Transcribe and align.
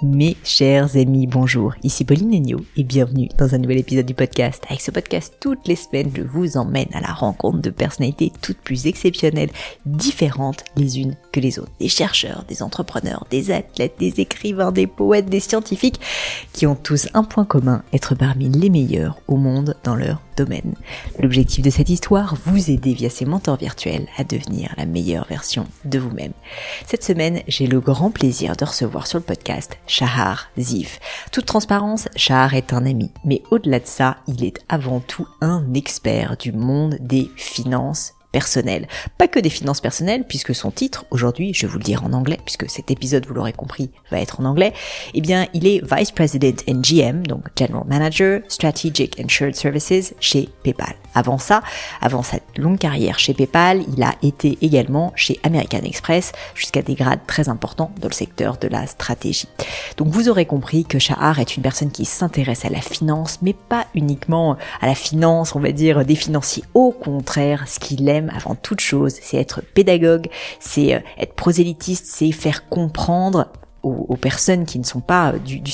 Mes 0.00 0.36
chers 0.44 0.94
amis, 0.96 1.26
bonjour, 1.26 1.74
ici 1.82 2.04
Pauline 2.04 2.32
Agneau 2.32 2.60
et 2.76 2.84
bienvenue 2.84 3.28
dans 3.36 3.56
un 3.56 3.58
nouvel 3.58 3.78
épisode 3.78 4.06
du 4.06 4.14
podcast. 4.14 4.62
Avec 4.68 4.80
ce 4.80 4.92
podcast, 4.92 5.34
toutes 5.40 5.66
les 5.66 5.74
semaines, 5.74 6.12
je 6.14 6.22
vous 6.22 6.56
emmène 6.56 6.86
à 6.92 7.00
la 7.00 7.12
rencontre 7.12 7.58
de 7.58 7.70
personnalités 7.70 8.32
toutes 8.40 8.58
plus 8.58 8.86
exceptionnelles, 8.86 9.50
différentes 9.86 10.62
les 10.76 11.00
unes 11.00 11.16
que 11.32 11.40
les 11.40 11.58
autres. 11.58 11.72
Des 11.80 11.88
chercheurs, 11.88 12.44
des 12.46 12.62
entrepreneurs, 12.62 13.26
des 13.30 13.50
athlètes, 13.50 13.96
des 13.98 14.20
écrivains, 14.20 14.70
des 14.70 14.86
poètes, 14.86 15.28
des 15.28 15.40
scientifiques, 15.40 16.00
qui 16.52 16.68
ont 16.68 16.76
tous 16.76 17.08
un 17.14 17.24
point 17.24 17.44
commun, 17.44 17.82
être 17.92 18.14
parmi 18.14 18.48
les 18.48 18.70
meilleurs 18.70 19.20
au 19.26 19.36
monde 19.36 19.74
dans 19.82 19.96
leur 19.96 20.22
L'objectif 21.18 21.64
de 21.64 21.70
cette 21.70 21.88
histoire, 21.88 22.36
vous 22.44 22.70
aider 22.70 22.94
via 22.94 23.10
ces 23.10 23.24
mentors 23.24 23.56
virtuels 23.56 24.06
à 24.16 24.24
devenir 24.24 24.74
la 24.76 24.86
meilleure 24.86 25.26
version 25.26 25.66
de 25.84 25.98
vous-même. 25.98 26.32
Cette 26.86 27.04
semaine, 27.04 27.42
j'ai 27.48 27.66
le 27.66 27.80
grand 27.80 28.10
plaisir 28.10 28.56
de 28.56 28.64
recevoir 28.64 29.06
sur 29.06 29.18
le 29.18 29.24
podcast 29.24 29.78
Shahar 29.86 30.50
Zif. 30.58 31.00
Toute 31.32 31.46
transparence, 31.46 32.08
Shahar 32.16 32.54
est 32.54 32.72
un 32.72 32.86
ami, 32.86 33.10
mais 33.24 33.42
au-delà 33.50 33.80
de 33.80 33.86
ça, 33.86 34.18
il 34.26 34.44
est 34.44 34.58
avant 34.68 35.00
tout 35.00 35.26
un 35.40 35.74
expert 35.74 36.36
du 36.36 36.52
monde 36.52 36.96
des 37.00 37.30
finances 37.36 38.14
personnelles. 38.32 38.86
Pas 39.16 39.28
que 39.28 39.38
des 39.38 39.50
finances 39.50 39.80
personnelles, 39.80 40.24
puisque 40.26 40.54
son 40.54 40.70
titre, 40.70 41.04
aujourd'hui, 41.10 41.54
je 41.54 41.66
vais 41.66 41.72
vous 41.72 41.78
le 41.78 41.84
dire 41.84 42.04
en 42.04 42.12
anglais, 42.12 42.38
puisque 42.44 42.68
cet 42.68 42.90
épisode, 42.90 43.26
vous 43.26 43.34
l'aurez 43.34 43.52
compris, 43.52 43.90
va 44.10 44.20
être 44.20 44.40
en 44.40 44.44
anglais, 44.44 44.72
eh 45.14 45.20
bien, 45.20 45.46
il 45.54 45.66
est 45.66 45.82
Vice 45.94 46.10
President 46.10 46.62
and 46.68 46.80
GM, 46.82 47.26
donc 47.26 47.44
General 47.58 47.84
Manager, 47.86 48.40
Strategic 48.48 49.20
and 49.20 49.28
Shared 49.28 49.54
Services 49.54 50.14
chez 50.20 50.48
PayPal. 50.62 50.94
Avant 51.14 51.38
ça, 51.38 51.62
avant 52.00 52.22
sa 52.22 52.38
longue 52.56 52.78
carrière 52.78 53.18
chez 53.18 53.34
PayPal, 53.34 53.82
il 53.96 54.02
a 54.02 54.14
été 54.22 54.58
également 54.62 55.12
chez 55.16 55.40
American 55.42 55.82
Express 55.84 56.32
jusqu'à 56.54 56.82
des 56.82 56.94
grades 56.94 57.26
très 57.26 57.48
importants 57.48 57.90
dans 58.00 58.08
le 58.08 58.14
secteur 58.14 58.56
de 58.58 58.68
la 58.68 58.86
stratégie. 58.86 59.48
Donc 59.96 60.08
vous 60.08 60.28
aurez 60.28 60.46
compris 60.46 60.84
que 60.84 60.98
Shahar 60.98 61.38
est 61.38 61.56
une 61.56 61.62
personne 61.62 61.90
qui 61.90 62.04
s'intéresse 62.04 62.64
à 62.64 62.70
la 62.70 62.80
finance, 62.80 63.38
mais 63.42 63.52
pas 63.52 63.86
uniquement 63.94 64.56
à 64.80 64.86
la 64.86 64.94
finance, 64.94 65.54
on 65.54 65.60
va 65.60 65.72
dire, 65.72 66.04
des 66.04 66.16
financiers. 66.16 66.64
Au 66.74 66.92
contraire, 66.92 67.66
ce 67.66 67.78
qu'il 67.78 68.08
aime 68.08 68.30
avant 68.34 68.54
toute 68.54 68.80
chose, 68.80 69.14
c'est 69.20 69.36
être 69.36 69.62
pédagogue, 69.62 70.28
c'est 70.60 70.94
euh, 70.94 71.00
être 71.18 71.34
prosélytiste, 71.34 72.06
c'est 72.06 72.32
faire 72.32 72.68
comprendre 72.68 73.48
aux, 74.08 74.16
personnes 74.16 74.64
qui 74.64 74.78
ne 74.78 74.84
sont 74.84 75.00
pas 75.00 75.32
du, 75.32 75.60
du 75.60 75.72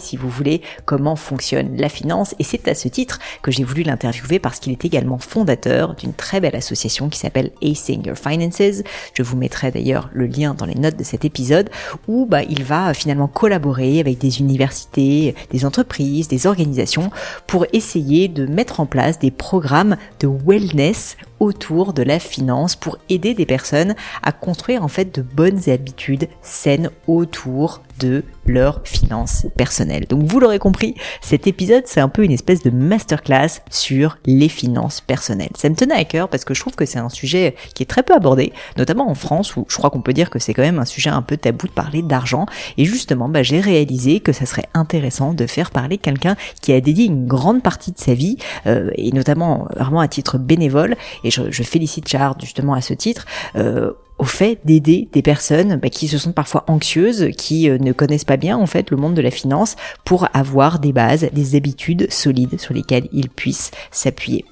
si 0.00 0.16
vous 0.16 0.28
voulez, 0.28 0.62
comment 0.84 1.16
fonctionne 1.16 1.76
la 1.76 1.88
finance. 1.88 2.34
Et 2.38 2.44
c'est 2.44 2.68
à 2.68 2.74
ce 2.74 2.88
titre 2.88 3.18
que 3.42 3.50
j'ai 3.50 3.64
voulu 3.64 3.82
l'interviewer 3.82 4.38
parce 4.38 4.58
qu'il 4.58 4.72
est 4.72 4.84
également 4.84 5.18
fondateur 5.18 5.94
d'une 5.94 6.12
très 6.12 6.40
belle 6.40 6.56
association 6.56 7.08
qui 7.08 7.18
s'appelle 7.18 7.50
Acing 7.62 8.06
Your 8.06 8.16
Finances. 8.16 8.82
Je 9.14 9.22
vous 9.22 9.36
mettrai 9.36 9.70
d'ailleurs 9.70 10.10
le 10.12 10.26
lien 10.26 10.54
dans 10.54 10.66
les 10.66 10.74
notes 10.74 10.96
de 10.96 11.04
cet 11.04 11.24
épisode 11.24 11.70
où 12.06 12.26
bah, 12.26 12.42
il 12.42 12.64
va 12.64 12.94
finalement 12.94 13.28
collaborer 13.28 14.00
avec 14.00 14.18
des 14.18 14.40
universités, 14.40 15.34
des 15.50 15.64
entreprises, 15.64 16.28
des 16.28 16.46
organisations 16.46 17.10
pour 17.46 17.66
essayer 17.72 18.28
de 18.28 18.46
mettre 18.46 18.80
en 18.80 18.86
place 18.86 19.18
des 19.18 19.30
programmes 19.30 19.96
de 20.20 20.28
wellness 20.28 21.16
autour 21.40 21.92
de 21.92 22.02
la 22.02 22.18
finance 22.18 22.76
pour 22.76 22.98
aider 23.08 23.34
des 23.34 23.46
personnes 23.46 23.94
à 24.22 24.32
construire 24.32 24.82
en 24.82 24.88
fait 24.88 25.14
de 25.14 25.22
bonnes 25.22 25.68
habitudes 25.68 26.28
saines 26.40 26.90
autour 27.06 27.36
cours 27.56 27.80
de 27.98 28.24
leurs 28.46 28.80
finances 28.84 29.46
personnelles. 29.56 30.06
Donc 30.08 30.22
vous 30.24 30.40
l'aurez 30.40 30.58
compris, 30.58 30.94
cet 31.20 31.46
épisode 31.46 31.82
c'est 31.86 32.00
un 32.00 32.08
peu 32.08 32.24
une 32.24 32.32
espèce 32.32 32.62
de 32.62 32.70
masterclass 32.70 33.60
sur 33.70 34.18
les 34.24 34.48
finances 34.48 35.00
personnelles. 35.00 35.50
Ça 35.56 35.68
me 35.68 35.74
tenait 35.74 35.94
à 35.94 36.04
cœur 36.04 36.28
parce 36.28 36.44
que 36.44 36.54
je 36.54 36.60
trouve 36.60 36.74
que 36.74 36.86
c'est 36.86 36.98
un 36.98 37.08
sujet 37.08 37.54
qui 37.74 37.82
est 37.82 37.86
très 37.86 38.02
peu 38.02 38.14
abordé, 38.14 38.52
notamment 38.76 39.08
en 39.10 39.14
France 39.14 39.56
où 39.56 39.66
je 39.68 39.76
crois 39.76 39.90
qu'on 39.90 40.00
peut 40.00 40.12
dire 40.12 40.30
que 40.30 40.38
c'est 40.38 40.54
quand 40.54 40.62
même 40.62 40.78
un 40.78 40.84
sujet 40.84 41.10
un 41.10 41.22
peu 41.22 41.36
tabou 41.36 41.66
de 41.66 41.72
parler 41.72 42.02
d'argent. 42.02 42.46
Et 42.78 42.84
justement, 42.84 43.28
bah, 43.28 43.42
j'ai 43.42 43.60
réalisé 43.60 44.20
que 44.20 44.32
ça 44.32 44.46
serait 44.46 44.68
intéressant 44.74 45.34
de 45.34 45.46
faire 45.46 45.70
parler 45.70 45.98
quelqu'un 45.98 46.36
qui 46.60 46.72
a 46.72 46.80
dédié 46.80 47.06
une 47.06 47.26
grande 47.26 47.62
partie 47.62 47.92
de 47.92 47.98
sa 47.98 48.14
vie, 48.14 48.36
euh, 48.66 48.90
et 48.94 49.12
notamment 49.12 49.68
vraiment 49.76 50.00
à 50.00 50.08
titre 50.08 50.38
bénévole, 50.38 50.96
et 51.24 51.30
je, 51.30 51.62
félicite 51.62 52.08
Chard 52.08 52.36
justement 52.40 52.74
à 52.74 52.80
ce 52.80 52.94
titre, 52.94 53.26
euh, 53.56 53.92
au 54.18 54.24
fait 54.24 54.60
d'aider 54.64 55.08
des 55.12 55.22
personnes 55.22 55.76
bah, 55.76 55.90
qui 55.90 56.08
se 56.08 56.18
sentent 56.18 56.34
parfois 56.34 56.64
anxieuses, 56.68 57.30
qui 57.36 57.68
euh, 57.68 57.78
ne 57.86 57.92
connaissent 57.92 58.24
pas 58.24 58.36
bien 58.36 58.56
en 58.58 58.66
fait 58.66 58.90
le 58.90 58.96
monde 58.96 59.14
de 59.14 59.22
la 59.22 59.30
finance, 59.30 59.76
pour 60.04 60.28
avoir 60.34 60.78
des 60.78 60.92
bases, 60.92 61.28
des 61.32 61.54
habitudes 61.56 62.10
solides 62.10 62.60
sur 62.60 62.74
lesquelles 62.74 63.08
ils 63.12 63.30
puissent 63.30 63.70
s'appuyer. 63.90 64.44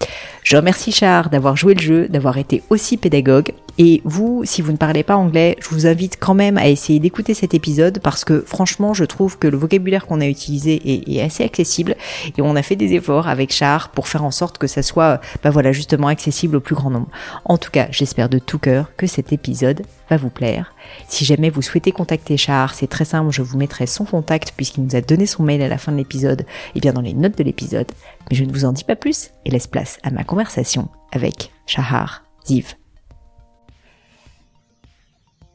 Je 0.43 0.57
remercie 0.57 0.93
Char 0.93 1.31
d'avoir 1.31 1.57
joué 1.57 1.75
le 1.75 1.81
jeu, 1.81 2.09
d'avoir 2.09 2.39
été 2.39 2.63
aussi 2.71 2.97
pédagogue. 2.97 3.53
Et 3.79 4.03
vous, 4.05 4.43
si 4.45 4.63
vous 4.63 4.73
ne 4.73 4.77
parlez 4.77 5.03
pas 5.03 5.17
anglais, 5.17 5.57
je 5.61 5.69
vous 5.69 5.87
invite 5.87 6.17
quand 6.21 6.35
même 6.35 6.59
à 6.59 6.69
essayer 6.69 7.01
d'écouter 7.01 7.35
cet 7.35 7.55
épisode 7.55 7.99
parce 8.01 8.25
que 8.25 8.41
franchement, 8.41 8.95
je 8.95 9.05
trouve 9.05 9.39
que 9.39 9.49
le 9.49 9.57
vocabulaire 9.57 10.07
qu'on 10.07 10.21
a 10.21 10.27
utilisé 10.27 10.81
est, 10.85 11.21
assez 11.21 11.43
accessible 11.43 11.97
et 12.37 12.43
on 12.43 12.55
a 12.55 12.63
fait 12.63 12.77
des 12.77 12.93
efforts 12.93 13.29
avec 13.29 13.53
Char 13.53 13.91
pour 13.91 14.09
faire 14.09 14.25
en 14.25 14.31
sorte 14.31 14.59
que 14.59 14.67
ça 14.67 14.83
soit, 14.83 15.21
bah 15.43 15.51
voilà, 15.51 15.73
justement 15.73 16.09
accessible 16.09 16.57
au 16.57 16.61
plus 16.61 16.75
grand 16.75 16.91
nombre. 16.91 17.09
En 17.45 17.59
tout 17.59 17.71
cas, 17.71 17.89
j'espère 17.91 18.29
de 18.29 18.39
tout 18.39 18.59
cœur 18.59 18.95
que 18.97 19.07
cet 19.07 19.33
épisode 19.33 19.83
va 20.09 20.17
vous 20.17 20.31
plaire. 20.31 20.75
Si 21.09 21.25
jamais 21.25 21.51
vous 21.51 21.63
souhaitez 21.63 21.93
contacter 21.93 22.37
Char, 22.37 22.75
c'est 22.75 22.87
très 22.87 23.05
simple, 23.05 23.33
je 23.33 23.43
vous 23.43 23.59
mettrai 23.59 23.87
son 23.87 24.05
contact 24.05 24.53
puisqu'il 24.57 24.85
nous 24.85 24.97
a 24.97 25.01
donné 25.01 25.27
son 25.27 25.43
mail 25.43 25.63
à 25.63 25.69
la 25.69 25.79
fin 25.79 25.93
de 25.93 25.97
l'épisode 25.97 26.47
et 26.75 26.81
bien 26.81 26.93
dans 26.93 27.01
les 27.01 27.15
notes 27.15 27.39
de 27.39 27.45
l'épisode. 27.45 27.91
Mais 28.31 28.37
je 28.37 28.45
ne 28.45 28.53
vous 28.53 28.65
en 28.65 28.73
dis 28.73 28.85
pas 28.85 28.97
plus 28.97 29.31
et 29.45 29.51
laisse 29.51 29.67
place 29.67 29.99
à 30.03 30.11
ma 30.11 30.25
conversation 30.25 30.89
avec 31.13 31.51
Shahar 31.67 32.25
Ziv. 32.47 32.75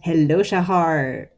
Hello, 0.10 0.42
Shahar. 0.42 1.30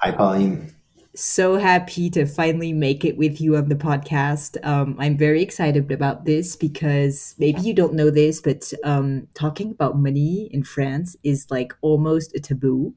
Hi, 0.00 0.10
Pauline. 0.10 0.74
So 1.14 1.58
happy 1.58 2.10
to 2.10 2.26
finally 2.26 2.72
make 2.72 3.04
it 3.04 3.16
with 3.16 3.40
you 3.40 3.54
on 3.54 3.68
the 3.68 3.76
podcast. 3.76 4.56
Um, 4.66 4.96
I'm 4.98 5.16
very 5.16 5.42
excited 5.42 5.88
about 5.92 6.24
this 6.24 6.56
because 6.56 7.36
maybe 7.38 7.60
you 7.60 7.72
don't 7.72 7.94
know 7.94 8.10
this, 8.10 8.40
but 8.40 8.72
um, 8.82 9.28
talking 9.34 9.70
about 9.70 9.96
money 9.96 10.50
in 10.52 10.64
France 10.64 11.14
is 11.22 11.46
like 11.52 11.72
almost 11.80 12.34
a 12.34 12.40
taboo. 12.40 12.96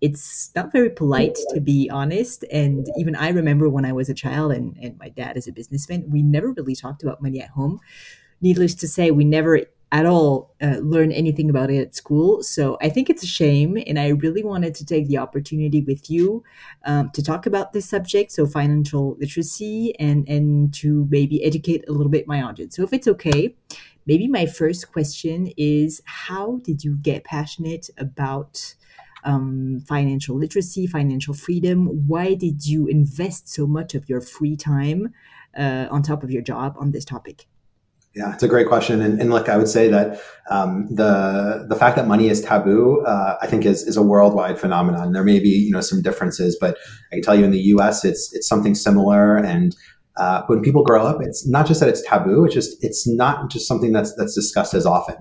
It's 0.00 0.52
not 0.54 0.70
very 0.70 0.90
polite, 0.90 1.36
to 1.52 1.60
be 1.60 1.90
honest. 1.90 2.44
And 2.52 2.86
even 2.96 3.16
I 3.16 3.30
remember 3.30 3.68
when 3.68 3.84
I 3.84 3.92
was 3.92 4.08
a 4.08 4.14
child 4.14 4.52
and, 4.52 4.76
and 4.80 4.96
my 5.00 5.08
dad 5.08 5.36
is 5.36 5.48
a 5.48 5.52
businessman, 5.52 6.08
we 6.08 6.22
never 6.22 6.52
really 6.52 6.76
talked 6.76 7.02
about 7.02 7.20
money 7.20 7.40
at 7.40 7.50
home. 7.50 7.80
Needless 8.40 8.76
to 8.76 8.86
say, 8.86 9.10
we 9.10 9.24
never 9.24 9.62
at 9.92 10.06
all 10.06 10.54
uh, 10.62 10.78
learn 10.78 11.12
anything 11.12 11.50
about 11.50 11.70
it 11.70 11.78
at 11.78 11.94
school. 11.94 12.42
So 12.42 12.78
I 12.80 12.88
think 12.88 13.10
it's 13.10 13.22
a 13.22 13.26
shame. 13.26 13.76
And 13.86 14.00
I 14.00 14.08
really 14.08 14.42
wanted 14.42 14.74
to 14.76 14.86
take 14.86 15.06
the 15.06 15.18
opportunity 15.18 15.82
with 15.82 16.10
you 16.10 16.42
um, 16.86 17.10
to 17.10 17.22
talk 17.22 17.44
about 17.44 17.74
this 17.74 17.88
subject, 17.88 18.32
so 18.32 18.46
financial 18.46 19.16
literacy, 19.20 19.94
and, 20.00 20.26
and 20.26 20.72
to 20.74 21.06
maybe 21.10 21.44
educate 21.44 21.84
a 21.88 21.92
little 21.92 22.10
bit 22.10 22.26
my 22.26 22.40
audience. 22.40 22.74
So 22.74 22.82
if 22.82 22.94
it's 22.94 23.06
okay, 23.06 23.54
maybe 24.06 24.26
my 24.26 24.46
first 24.46 24.90
question 24.90 25.52
is 25.58 26.00
how 26.06 26.60
did 26.64 26.82
you 26.82 26.96
get 26.96 27.24
passionate 27.24 27.90
about? 27.98 28.74
Um, 29.24 29.84
financial 29.86 30.36
literacy, 30.36 30.88
financial 30.88 31.32
freedom. 31.32 32.08
Why 32.08 32.34
did 32.34 32.66
you 32.66 32.88
invest 32.88 33.48
so 33.48 33.68
much 33.68 33.94
of 33.94 34.08
your 34.08 34.20
free 34.20 34.56
time 34.56 35.14
uh, 35.56 35.86
on 35.92 36.02
top 36.02 36.24
of 36.24 36.32
your 36.32 36.42
job 36.42 36.74
on 36.76 36.90
this 36.90 37.04
topic? 37.04 37.46
Yeah, 38.14 38.34
it's 38.34 38.42
a 38.42 38.48
great 38.48 38.68
question, 38.68 39.00
and, 39.00 39.18
and 39.20 39.30
look, 39.30 39.48
I 39.48 39.56
would 39.56 39.68
say 39.68 39.88
that 39.88 40.20
um, 40.50 40.86
the 40.90 41.64
the 41.66 41.74
fact 41.74 41.96
that 41.96 42.06
money 42.06 42.28
is 42.28 42.42
taboo, 42.42 43.02
uh, 43.06 43.38
I 43.40 43.46
think, 43.46 43.64
is 43.64 43.82
is 43.84 43.96
a 43.96 44.02
worldwide 44.02 44.60
phenomenon. 44.60 45.12
There 45.12 45.24
may 45.24 45.38
be 45.38 45.48
you 45.48 45.70
know 45.70 45.80
some 45.80 46.02
differences, 46.02 46.58
but 46.60 46.76
I 47.10 47.16
can 47.16 47.22
tell 47.22 47.34
you 47.34 47.44
in 47.44 47.52
the 47.52 47.60
U.S. 47.74 48.04
it's 48.04 48.30
it's 48.34 48.46
something 48.46 48.74
similar. 48.74 49.36
And 49.38 49.74
uh, 50.18 50.42
when 50.46 50.60
people 50.60 50.84
grow 50.84 51.06
up, 51.06 51.22
it's 51.22 51.48
not 51.48 51.66
just 51.66 51.80
that 51.80 51.88
it's 51.88 52.02
taboo; 52.06 52.44
it's 52.44 52.52
just 52.52 52.84
it's 52.84 53.08
not 53.08 53.50
just 53.50 53.66
something 53.66 53.92
that's 53.92 54.14
that's 54.16 54.34
discussed 54.34 54.74
as 54.74 54.84
often. 54.84 55.16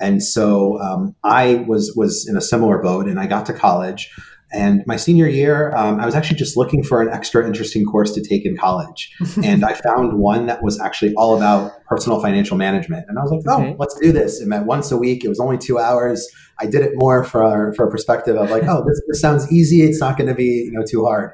And 0.00 0.22
so 0.22 0.80
um, 0.80 1.14
I 1.22 1.66
was 1.68 1.92
was 1.94 2.26
in 2.26 2.38
a 2.38 2.40
similar 2.40 2.78
boat, 2.78 3.06
and 3.06 3.20
I 3.20 3.26
got 3.26 3.44
to 3.46 3.52
college. 3.52 4.10
And 4.52 4.82
my 4.86 4.96
senior 4.96 5.28
year, 5.28 5.74
um, 5.76 6.00
I 6.00 6.06
was 6.06 6.14
actually 6.14 6.38
just 6.38 6.56
looking 6.56 6.82
for 6.82 7.00
an 7.00 7.08
extra 7.08 7.46
interesting 7.46 7.84
course 7.84 8.12
to 8.12 8.22
take 8.22 8.44
in 8.44 8.56
college. 8.56 9.14
and 9.44 9.64
I 9.64 9.74
found 9.74 10.18
one 10.18 10.46
that 10.46 10.62
was 10.62 10.80
actually 10.80 11.14
all 11.14 11.36
about 11.36 11.84
personal 11.84 12.20
financial 12.20 12.56
management. 12.56 13.06
And 13.08 13.18
I 13.18 13.22
was 13.22 13.30
like, 13.30 13.42
oh, 13.46 13.62
okay. 13.62 13.76
let's 13.78 13.98
do 14.00 14.10
this. 14.10 14.40
It 14.40 14.48
met 14.48 14.66
once 14.66 14.90
a 14.90 14.96
week. 14.96 15.24
It 15.24 15.28
was 15.28 15.38
only 15.38 15.56
two 15.56 15.78
hours. 15.78 16.28
I 16.58 16.66
did 16.66 16.82
it 16.82 16.92
more 16.94 17.24
for, 17.24 17.72
for 17.74 17.86
a 17.86 17.90
perspective 17.90 18.36
of 18.36 18.50
like, 18.50 18.64
oh, 18.68 18.84
this, 18.86 19.00
this 19.06 19.20
sounds 19.20 19.50
easy. 19.52 19.82
It's 19.82 20.00
not 20.00 20.16
going 20.16 20.28
to 20.28 20.34
be 20.34 20.68
you 20.70 20.72
know 20.72 20.84
too 20.84 21.04
hard. 21.04 21.32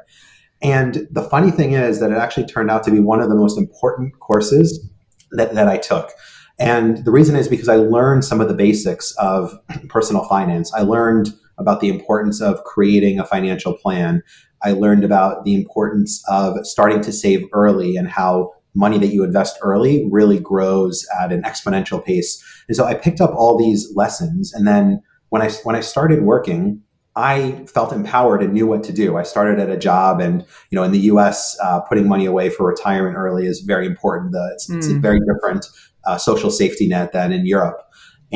And 0.63 1.07
the 1.11 1.23
funny 1.23 1.51
thing 1.51 1.73
is 1.73 2.01
that 2.01 2.11
it 2.11 2.17
actually 2.17 2.47
turned 2.47 2.71
out 2.71 2.83
to 2.85 2.91
be 2.91 3.01
one 3.01 3.21
of 3.21 3.29
the 3.29 3.35
most 3.35 3.59
important 3.59 4.19
courses 4.21 4.89
that, 5.33 5.55
that 5.55 5.69
I 5.69 5.77
took. 5.77 6.11
And 6.59 7.05
the 7.05 7.11
reason 7.11 7.37
is 7.37 7.49
because 7.49 7.69
I 7.69 7.77
learned 7.77 8.25
some 8.25 8.41
of 8.41 8.49
the 8.49 8.55
basics 8.55 9.13
of 9.19 9.53
personal 9.89 10.25
finance. 10.25 10.73
I 10.73 10.83
learned 10.83 11.29
about 11.59 11.81
the 11.81 11.89
importance 11.89 12.41
of 12.41 12.63
creating 12.65 13.19
a 13.19 13.25
financial 13.25 13.75
plan. 13.75 14.23
I 14.63 14.73
learned 14.73 15.05
about 15.05 15.45
the 15.45 15.55
importance 15.55 16.23
of 16.29 16.67
starting 16.67 17.01
to 17.03 17.13
save 17.13 17.45
early 17.53 17.97
and 17.97 18.09
how 18.09 18.53
money 18.75 18.99
that 18.99 19.09
you 19.09 19.25
invest 19.25 19.59
early 19.63 20.07
really 20.11 20.39
grows 20.39 21.07
at 21.21 21.33
an 21.33 21.43
exponential 21.43 22.05
pace. 22.05 22.43
And 22.69 22.77
so 22.77 22.85
I 22.85 22.95
picked 22.95 23.21
up 23.21 23.35
all 23.35 23.57
these 23.57 23.91
lessons. 23.95 24.53
And 24.53 24.67
then 24.67 25.03
when 25.31 25.43
I, 25.43 25.51
when 25.65 25.75
I 25.75 25.81
started 25.81 26.23
working, 26.23 26.83
I 27.17 27.65
felt 27.67 27.93
empowered 27.93 28.43
and 28.43 28.53
knew 28.53 28.67
what 28.67 28.85
to 28.85 28.93
do. 28.93 29.17
I 29.17 29.23
started 29.23 29.59
at 29.59 29.71
a 29.71 29.79
job, 29.79 30.21
and 30.21 30.43
you 30.71 30.77
know, 30.77 30.83
in 30.83 30.93
the 30.93 30.99
U.S., 31.01 31.57
uh, 31.63 31.81
putting 31.81 32.07
money 32.07 32.27
away 32.27 32.51
for 32.51 32.67
retirement 32.67 33.17
early 33.17 33.47
is 33.47 33.61
very 33.61 33.87
important. 33.87 34.33
The, 34.33 34.51
it's, 34.53 34.71
mm. 34.71 34.77
it's, 34.77 34.89
a 34.89 34.93
hmm. 34.93 35.01
very 35.01 35.21
different 35.21 35.67
uh, 36.07 36.19
social 36.19 36.51
safety 36.51 36.87
net 36.87 37.13
than 37.13 37.33
in 37.33 37.47
Europe 37.47 37.86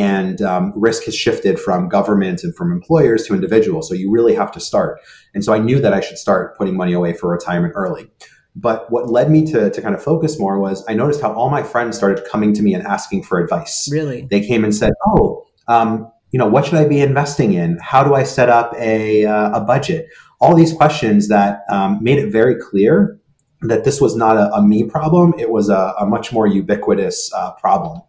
and 0.00 0.40
um, 0.40 0.72
risk 0.74 1.04
has 1.04 1.14
shifted 1.14 1.60
from 1.60 1.88
government 1.88 2.42
and 2.42 2.54
from 2.56 2.72
employers 2.72 3.26
to 3.26 3.34
individuals. 3.34 3.88
So 3.88 3.94
you 3.94 4.10
really 4.10 4.34
have 4.34 4.50
to 4.52 4.60
start. 4.60 5.00
And 5.34 5.44
so 5.44 5.52
I 5.52 5.58
knew 5.58 5.78
that 5.80 5.92
I 5.92 6.00
should 6.00 6.18
start 6.18 6.56
putting 6.56 6.76
money 6.76 6.92
away 6.92 7.12
for 7.12 7.30
retirement 7.30 7.74
early. 7.76 8.10
But 8.56 8.90
what 8.90 9.10
led 9.10 9.30
me 9.30 9.44
to, 9.46 9.70
to 9.70 9.82
kind 9.82 9.94
of 9.94 10.02
focus 10.02 10.40
more 10.40 10.58
was 10.58 10.84
I 10.88 10.94
noticed 10.94 11.20
how 11.20 11.32
all 11.34 11.50
my 11.50 11.62
friends 11.62 11.96
started 11.96 12.24
coming 12.24 12.52
to 12.54 12.62
me 12.62 12.74
and 12.74 12.84
asking 12.84 13.22
for 13.22 13.38
advice. 13.38 13.88
Really? 13.92 14.26
They 14.28 14.44
came 14.44 14.64
and 14.64 14.74
said, 14.74 14.92
Oh, 15.06 15.46
um, 15.68 16.10
you 16.30 16.38
know, 16.38 16.48
what 16.48 16.64
should 16.64 16.74
I 16.74 16.86
be 16.86 17.00
investing 17.00 17.52
in? 17.52 17.78
How 17.80 18.02
do 18.02 18.14
I 18.14 18.22
set 18.22 18.48
up 18.48 18.74
a, 18.78 19.24
uh, 19.24 19.58
a 19.58 19.60
budget? 19.60 20.08
All 20.40 20.56
these 20.56 20.72
questions 20.72 21.28
that 21.28 21.60
um, 21.70 22.02
made 22.02 22.18
it 22.18 22.32
very 22.32 22.56
clear 22.56 23.20
that 23.62 23.84
this 23.84 24.00
was 24.00 24.16
not 24.16 24.36
a, 24.36 24.52
a 24.54 24.62
me 24.62 24.84
problem. 24.84 25.34
It 25.38 25.50
was 25.50 25.68
a, 25.68 25.94
a 26.00 26.06
much 26.06 26.32
more 26.32 26.46
ubiquitous 26.46 27.30
uh, 27.34 27.52
problem. 27.52 28.00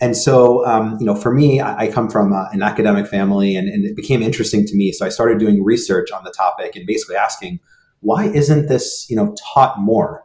And 0.00 0.16
so, 0.16 0.66
um, 0.66 0.96
you 0.98 1.04
know, 1.04 1.14
for 1.14 1.32
me, 1.32 1.60
I, 1.60 1.82
I 1.82 1.90
come 1.90 2.08
from 2.08 2.32
uh, 2.32 2.48
an 2.52 2.62
academic 2.62 3.06
family 3.06 3.54
and, 3.54 3.68
and, 3.68 3.84
it 3.84 3.94
became 3.94 4.22
interesting 4.22 4.64
to 4.66 4.74
me. 4.74 4.92
So 4.92 5.04
I 5.04 5.10
started 5.10 5.38
doing 5.38 5.62
research 5.62 6.10
on 6.10 6.24
the 6.24 6.30
topic 6.30 6.74
and 6.74 6.86
basically 6.86 7.16
asking, 7.16 7.60
why 8.00 8.24
isn't 8.24 8.68
this, 8.68 9.06
you 9.10 9.16
know, 9.16 9.34
taught 9.52 9.78
more? 9.78 10.24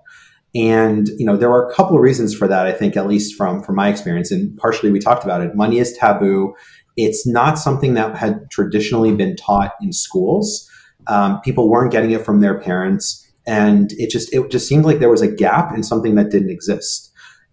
And, 0.55 1.09
you 1.17 1.25
know, 1.25 1.35
there 1.35 1.49
were 1.49 1.69
a 1.69 1.73
couple 1.75 1.97
of 1.97 2.01
reasons 2.01 2.33
for 2.33 2.47
that, 2.47 2.65
I 2.65 2.71
think, 2.71 2.95
at 2.95 3.07
least 3.07 3.35
from, 3.35 3.61
from 3.61 3.75
my 3.75 3.89
experience. 3.89 4.31
And 4.31 4.57
partially 4.57 4.89
we 4.89 4.99
talked 4.99 5.25
about 5.25 5.41
it. 5.41 5.55
Money 5.55 5.79
is 5.79 5.91
taboo. 5.97 6.55
It's 6.95 7.27
not 7.27 7.59
something 7.59 7.95
that 7.95 8.15
had 8.15 8.49
traditionally 8.49 9.13
been 9.13 9.35
taught 9.35 9.73
in 9.81 9.91
schools. 9.91 10.69
Um, 11.07 11.41
people 11.41 11.69
weren't 11.69 11.91
getting 11.91 12.11
it 12.11 12.23
from 12.23 12.39
their 12.39 12.57
parents. 12.57 13.21
And 13.45 13.91
it 13.93 14.09
just, 14.09 14.33
it 14.33 14.49
just 14.49 14.67
seemed 14.67 14.85
like 14.85 14.99
there 14.99 15.09
was 15.09 15.21
a 15.21 15.27
gap 15.27 15.75
in 15.75 15.83
something 15.83 16.15
that 16.15 16.31
didn't 16.31 16.49
exist. 16.49 17.04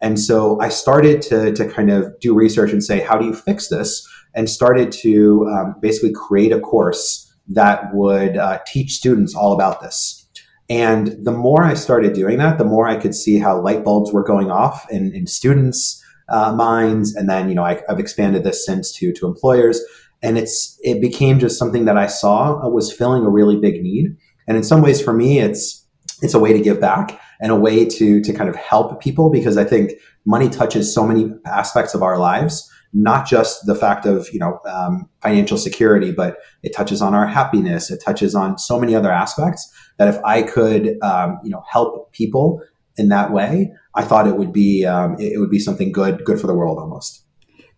And 0.03 0.19
so 0.19 0.61
I 0.61 0.69
started 0.69 1.23
to, 1.23 1.53
to 1.53 1.69
kind 1.69 1.91
of 1.91 2.19
do 2.21 2.35
research 2.35 2.73
and 2.73 2.83
say, 2.83 3.01
how 3.01 3.17
do 3.17 3.25
you 3.25 3.35
fix 3.35 3.69
this? 3.69 4.07
And 4.35 4.51
started 4.51 4.91
to 4.93 5.47
um, 5.47 5.77
basically 5.81 6.13
create 6.13 6.53
a 6.53 6.61
course 6.61 7.33
that 7.49 7.95
would 7.95 8.37
uh, 8.37 8.59
teach 8.67 8.93
students 8.95 9.35
all 9.35 9.53
about 9.53 9.81
this. 9.81 10.19
And 10.69 11.25
the 11.25 11.33
more 11.33 11.63
I 11.63 11.75
started 11.75 12.15
doing 12.15 12.39
that, 12.39 12.59
the 12.59 12.65
more 12.65 12.89
I 12.89 12.97
could 12.97 13.15
see 13.15 13.39
how 13.39 13.61
light 13.61 13.85
bulbs 13.85 14.13
were 14.13 14.25
going 14.25 14.51
off 14.51 14.91
in, 14.91 15.15
in 15.15 15.27
students' 15.27 16.03
uh, 16.29 16.53
minds. 16.53 17.15
And 17.15 17.29
then, 17.29 17.49
you 17.49 17.55
know, 17.55 17.65
I, 17.65 17.83
have 17.89 18.01
expanded 18.01 18.43
this 18.43 18.65
since 18.65 18.93
to, 18.95 19.13
to 19.13 19.27
employers. 19.27 19.81
And 20.23 20.39
it's, 20.39 20.79
it 20.83 21.01
became 21.01 21.39
just 21.39 21.59
something 21.59 21.85
that 21.85 21.97
I 21.97 22.07
saw 22.07 22.69
was 22.69 22.93
filling 22.93 23.25
a 23.25 23.31
really 23.31 23.57
big 23.57 23.83
need. 23.83 24.17
And 24.49 24.57
in 24.57 24.65
some 24.65 24.83
ways 24.83 25.01
for 25.01 25.13
me, 25.13 25.41
it's, 25.41 25.87
it's 26.23 26.35
a 26.35 26.41
way 26.41 26.53
to 26.53 26.61
give 26.61 26.81
back 26.81 27.21
and 27.43 27.51
a 27.51 27.57
way 27.57 27.85
to 27.85 28.23
to 28.23 28.33
kind 28.33 28.49
of 28.49 28.57
help 28.57 29.03
people 29.03 29.29
because 29.29 29.59
I 29.59 29.65
think 29.65 29.93
money 30.25 30.49
touches 30.49 30.95
so 30.95 31.07
many 31.07 31.31
aspects 31.45 31.93
of 31.93 32.03
our 32.03 32.17
lives, 32.17 32.71
not 32.95 33.27
just 33.27 33.67
the 33.67 33.75
fact 33.75 34.07
of 34.07 34.29
you 34.33 34.39
know 34.39 34.61
um, 34.67 35.09
financial 35.21 35.59
security, 35.59 36.13
but 36.13 36.39
it 36.63 36.75
touches 36.75 37.03
on 37.03 37.15
our 37.15 37.27
happiness. 37.27 37.91
It 37.91 38.01
touches 38.03 38.35
on 38.35 38.57
so 38.57 38.81
many 38.81 38.95
other 38.95 39.11
aspects 39.11 39.71
that 39.99 40.09
if 40.09 40.19
I 40.25 40.43
could 40.43 40.97
um, 41.03 41.39
you 41.45 41.51
know 41.51 41.63
help 41.69 42.13
people 42.13 42.63
in 42.97 43.09
that 43.09 43.33
way, 43.33 43.73
I 43.95 44.05
thought 44.05 44.27
it 44.27 44.37
would 44.37 44.53
be 44.53 44.87
um, 44.87 45.17
it, 45.19 45.33
it 45.33 45.39
would 45.39 45.51
be 45.51 45.59
something 45.59 45.93
good 45.93 46.25
good 46.25 46.41
for 46.41 46.47
the 46.47 46.55
world 46.55 46.79
almost. 46.79 47.27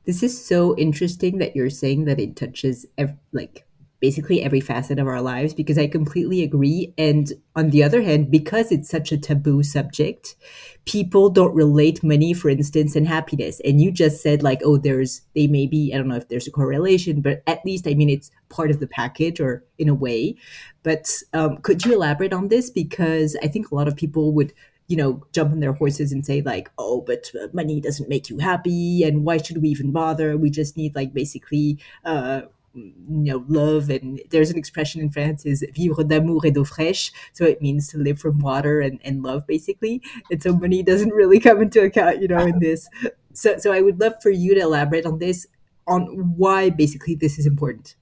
This 0.04 0.22
is 0.22 0.46
so 0.46 0.76
interesting 0.76 1.38
that 1.38 1.56
you're 1.56 1.70
saying 1.70 2.04
that 2.04 2.20
it 2.20 2.36
touches 2.36 2.84
ev- 2.98 3.16
like 3.32 3.66
basically 4.04 4.42
every 4.42 4.60
facet 4.60 4.98
of 4.98 5.06
our 5.06 5.22
lives 5.22 5.54
because 5.54 5.78
I 5.78 5.86
completely 5.86 6.42
agree. 6.42 6.92
And 6.98 7.32
on 7.56 7.70
the 7.70 7.82
other 7.82 8.02
hand, 8.02 8.30
because 8.30 8.70
it's 8.70 8.90
such 8.90 9.12
a 9.12 9.16
taboo 9.16 9.62
subject, 9.62 10.36
people 10.84 11.30
don't 11.30 11.54
relate 11.54 12.04
money, 12.04 12.34
for 12.34 12.50
instance, 12.50 12.96
and 12.96 13.08
happiness. 13.08 13.62
And 13.64 13.80
you 13.80 13.90
just 13.90 14.22
said, 14.22 14.42
like, 14.42 14.60
oh, 14.62 14.76
there's, 14.76 15.22
they 15.34 15.46
may 15.46 15.66
be, 15.66 15.90
I 15.90 15.96
don't 15.96 16.08
know 16.08 16.16
if 16.16 16.28
there's 16.28 16.46
a 16.46 16.50
correlation, 16.50 17.22
but 17.22 17.42
at 17.46 17.64
least, 17.64 17.88
I 17.88 17.94
mean, 17.94 18.10
it's 18.10 18.30
part 18.50 18.70
of 18.70 18.78
the 18.78 18.86
package 18.86 19.40
or 19.40 19.64
in 19.78 19.88
a 19.88 19.94
way. 19.94 20.36
But 20.82 21.10
um, 21.32 21.56
could 21.62 21.86
you 21.86 21.94
elaborate 21.94 22.34
on 22.34 22.48
this? 22.48 22.68
Because 22.68 23.38
I 23.42 23.48
think 23.48 23.70
a 23.70 23.74
lot 23.74 23.88
of 23.88 23.96
people 23.96 24.32
would 24.32 24.52
you 24.86 24.98
know, 24.98 25.24
jump 25.32 25.50
on 25.50 25.60
their 25.60 25.72
horses 25.72 26.12
and 26.12 26.26
say 26.26 26.42
like, 26.42 26.70
"Oh, 26.76 27.00
but 27.00 27.30
money 27.54 27.80
doesn't 27.80 28.06
make 28.10 28.28
you 28.28 28.36
happy, 28.36 29.02
and 29.02 29.24
why 29.24 29.38
should 29.38 29.62
we 29.62 29.70
even 29.70 29.92
bother? 29.92 30.36
We 30.36 30.50
just 30.50 30.76
need 30.76 30.94
like 30.94 31.14
basically 31.14 31.78
uh, 32.04 32.42
you 32.74 32.94
know 33.08 33.44
love 33.48 33.88
and 33.88 34.20
there's 34.30 34.50
an 34.50 34.58
expression 34.58 35.00
in 35.00 35.10
france 35.10 35.44
is 35.46 35.64
vivre 35.74 36.02
d'amour 36.04 36.44
et 36.44 36.50
d'eau 36.50 36.64
fraîche. 36.64 37.12
So 37.32 37.44
it 37.44 37.62
means 37.62 37.88
to 37.88 37.98
live 37.98 38.18
from 38.18 38.40
water 38.40 38.80
and, 38.80 39.00
and 39.04 39.22
love 39.22 39.46
basically. 39.46 40.02
And 40.30 40.42
so 40.42 40.54
money 40.54 40.82
doesn't 40.82 41.12
really 41.12 41.38
come 41.40 41.62
into 41.62 41.82
account 41.82 42.20
you 42.20 42.28
know 42.28 42.38
in 42.38 42.58
this. 42.58 42.88
So 43.32 43.58
so 43.58 43.72
i 43.72 43.80
would 43.80 44.00
love 44.00 44.14
for 44.22 44.30
you 44.30 44.54
to 44.54 44.60
elaborate 44.60 45.06
on 45.06 45.18
this 45.18 45.46
on 45.86 46.06
why 46.36 46.70
basically 46.70 47.14
this 47.14 47.38
is 47.38 47.46
important. 47.46 47.94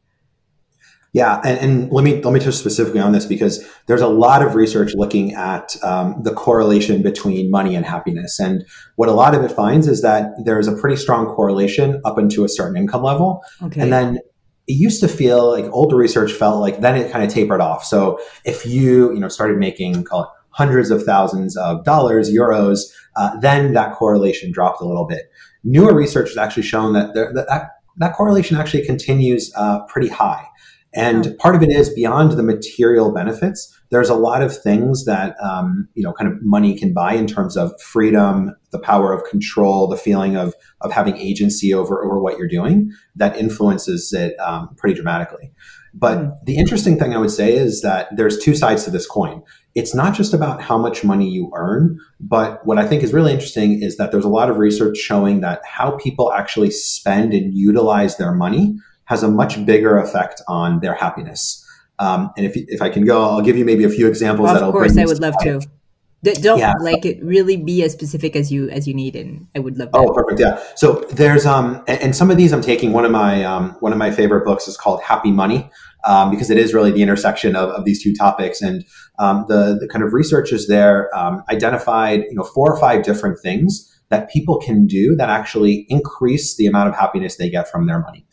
Yeah, 1.15 1.43
and, 1.45 1.59
and, 1.59 1.93
let 1.93 2.05
me 2.05 2.23
let 2.23 2.33
me 2.33 2.41
touch 2.41 2.55
specifically 2.55 3.01
on 3.01 3.13
this 3.13 3.27
because 3.27 3.63
there's 3.87 4.01
a 4.01 4.09
lot 4.09 4.41
of 4.41 4.55
research 4.55 4.95
looking 4.95 5.35
at 5.35 5.77
um, 5.83 6.23
the 6.23 6.33
correlation 6.33 7.03
between 7.03 7.51
money 7.51 7.75
and 7.75 7.85
happiness, 7.85 8.41
and 8.41 8.65
what 8.97 9.11
a 9.11 9.13
lot 9.13 9.35
of 9.35 9.45
it 9.45 9.53
finds 9.53 9.87
is 9.87 10.01
that 10.01 10.33
there's 10.43 10.67
a 10.67 10.73
pretty 10.75 10.97
strong 10.97 11.27
correlation 11.27 12.01
up 12.07 12.19
into 12.19 12.45
a 12.45 12.49
certain 12.49 12.79
income 12.79 13.03
level, 13.03 13.43
okay. 13.63 13.83
and 13.83 13.93
then 13.93 14.21
it 14.67 14.75
used 14.75 15.01
to 15.01 15.09
feel 15.09 15.51
like 15.51 15.65
older 15.73 15.97
research 15.97 16.33
felt 16.33 16.61
like 16.61 16.81
then 16.81 16.97
it 16.97 17.11
kind 17.11 17.25
of 17.25 17.33
tapered 17.33 17.61
off. 17.61 17.85
So 17.85 18.21
if 18.45 18.65
you, 18.65 19.13
you 19.13 19.19
know, 19.19 19.29
started 19.29 19.59
making, 19.59 20.05
call 20.05 20.23
it 20.23 20.29
hundreds 20.51 20.91
of 20.91 21.03
thousands 21.03 21.57
of 21.57 21.85
dollars, 21.85 22.31
euros, 22.31 22.81
uh, 23.17 23.39
then 23.41 23.75
that 23.75 23.95
correlation 23.95 24.53
dropped 24.53 24.81
a 24.81 24.85
little 24.85 25.07
bit. 25.07 25.31
Newer 25.65 25.95
research 25.95 26.29
has 26.29 26.37
actually 26.37 26.63
shown 26.65 26.93
that 26.93 27.15
there, 27.15 27.33
that, 27.35 27.71
that 27.97 28.15
correlation 28.15 28.57
actually 28.57 28.85
continues 28.85 29.53
uh, 29.57 29.85
pretty 29.87 30.09
high. 30.09 30.47
And 30.95 31.37
part 31.39 31.55
of 31.55 31.63
it 31.63 31.71
is 31.71 31.89
beyond 31.89 32.33
the 32.33 32.43
material 32.43 33.13
benefits. 33.13 33.75
There's 33.91 34.11
a 34.11 34.15
lot 34.15 34.43
of 34.43 34.57
things 34.57 35.05
that 35.07 35.37
um, 35.43 35.89
you 35.95 36.03
know, 36.03 36.13
kind 36.13 36.31
of 36.31 36.43
money 36.43 36.79
can 36.79 36.93
buy 36.93 37.15
in 37.15 37.27
terms 37.27 37.57
of 37.57 37.73
freedom, 37.81 38.55
the 38.73 38.79
power 38.79 39.13
of 39.13 39.25
control, 39.31 39.87
the 39.89 39.97
feeling 39.97 40.37
of 40.37 40.55
of 40.83 40.93
having 40.93 41.17
agency 41.17 41.73
over 41.73 42.05
over 42.05 42.21
what 42.21 42.39
you're 42.39 42.49
doing 42.49 42.93
that 43.17 43.37
influences 43.37 44.13
it 44.13 44.39
um, 44.39 44.75
pretty 44.77 44.95
dramatically. 44.95 45.53
But 45.95 46.19
mm. 46.19 46.45
the 46.45 46.57
interesting 46.57 46.99
thing 46.99 47.15
I 47.15 47.19
would 47.19 47.31
say 47.31 47.55
is 47.55 47.83
that 47.83 48.15
there's 48.17 48.39
two 48.39 48.55
sides 48.55 48.85
to 48.85 48.91
this 48.91 49.07
coin. 49.07 49.43
It's 49.75 49.95
not 49.95 50.15
just 50.15 50.35
about 50.35 50.61
how 50.61 50.77
much 50.77 51.05
money 51.05 51.29
you 51.29 51.51
earn, 51.55 51.99
but 52.21 52.65
what 52.67 52.79
I 52.79 52.87
think 52.87 53.03
is 53.03 53.15
really 53.15 53.33
interesting 53.33 53.83
is 53.83 53.97
that 53.97 54.13
there's 54.13 54.25
a 54.25 54.29
lot 54.31 54.51
of 54.51 54.59
research 54.59 54.99
showing 54.99 55.41
that 55.41 55.63
how 55.65 55.93
people 55.93 56.33
actually 56.33 56.71
spend 56.71 57.33
and 57.33 57.55
utilize 57.55 58.17
their 58.17 58.33
money 58.33 58.77
has 59.07 59.23
a 59.23 59.29
much 59.29 59.65
bigger 59.67 59.99
effect 59.99 60.41
on 60.49 60.81
their 60.81 60.95
happiness. 60.95 61.65
Um, 61.99 62.33
and 62.37 62.47
if, 62.47 62.53
if 62.57 62.83
I 62.83 62.89
can 62.89 63.05
go, 63.05 63.23
I'll 63.23 63.43
give 63.43 63.57
you 63.57 63.65
maybe 63.65 63.85
a 63.85 63.89
few 63.89 64.09
examples. 64.09 64.51
Of 64.51 64.73
course, 64.73 64.97
I 64.97 65.05
would 65.05 65.21
love 65.21 65.35
to. 65.43 65.61
don't 66.23 66.59
yeah. 66.59 66.73
like 66.81 67.05
it 67.05 67.23
really 67.23 67.57
be 67.57 67.83
as 67.83 67.93
specific 67.93 68.37
as 68.37 68.51
you 68.51 68.69
as 68.71 68.87
you 68.87 68.95
need 68.95 69.17
and 69.17 69.49
i 69.57 69.59
would 69.59 69.77
love 69.77 69.91
that. 69.91 69.99
oh 69.99 70.13
perfect 70.13 70.39
yeah 70.39 70.63
so 70.77 71.05
there's 71.11 71.45
um 71.45 71.83
and, 71.89 72.01
and 72.01 72.17
some 72.17 72.31
of 72.31 72.37
these 72.37 72.53
i'm 72.53 72.63
taking 72.63 72.93
one 72.93 73.05
of 73.05 73.11
my 73.11 73.43
um 73.43 73.77
one 73.81 73.91
of 73.91 73.99
my 73.99 74.09
favorite 74.13 74.45
books 74.45 74.69
is 74.69 74.77
called 74.77 75.03
happy 75.03 75.33
money 75.33 75.69
um, 76.05 76.31
because 76.31 76.49
it 76.49 76.59
is 76.59 76.75
really 76.75 76.91
the 76.91 77.03
intersection 77.03 77.57
of, 77.57 77.71
of 77.71 77.85
these 77.85 78.03
two 78.03 78.15
topics 78.15 78.61
and 78.61 78.85
um, 79.19 79.45
the, 79.49 79.77
the 79.81 79.89
kind 79.89 80.05
of 80.05 80.13
researchers 80.13 80.67
there 80.67 81.15
um, 81.17 81.43
identified 81.51 82.21
you 82.21 82.35
know 82.35 82.45
four 82.45 82.73
or 82.73 82.79
five 82.79 83.03
different 83.03 83.39
things 83.41 83.89
that 84.09 84.31
people 84.31 84.61
can 84.61 84.87
do 84.87 85.17
that 85.17 85.29
actually 85.29 85.87
increase 85.89 86.57
the 86.57 86.67
amount 86.67 86.89
of 86.89 86.95
happiness 86.95 87.37
they 87.37 87.51
get 87.51 87.69
from 87.69 87.87
their 87.87 87.99
money 87.99 88.25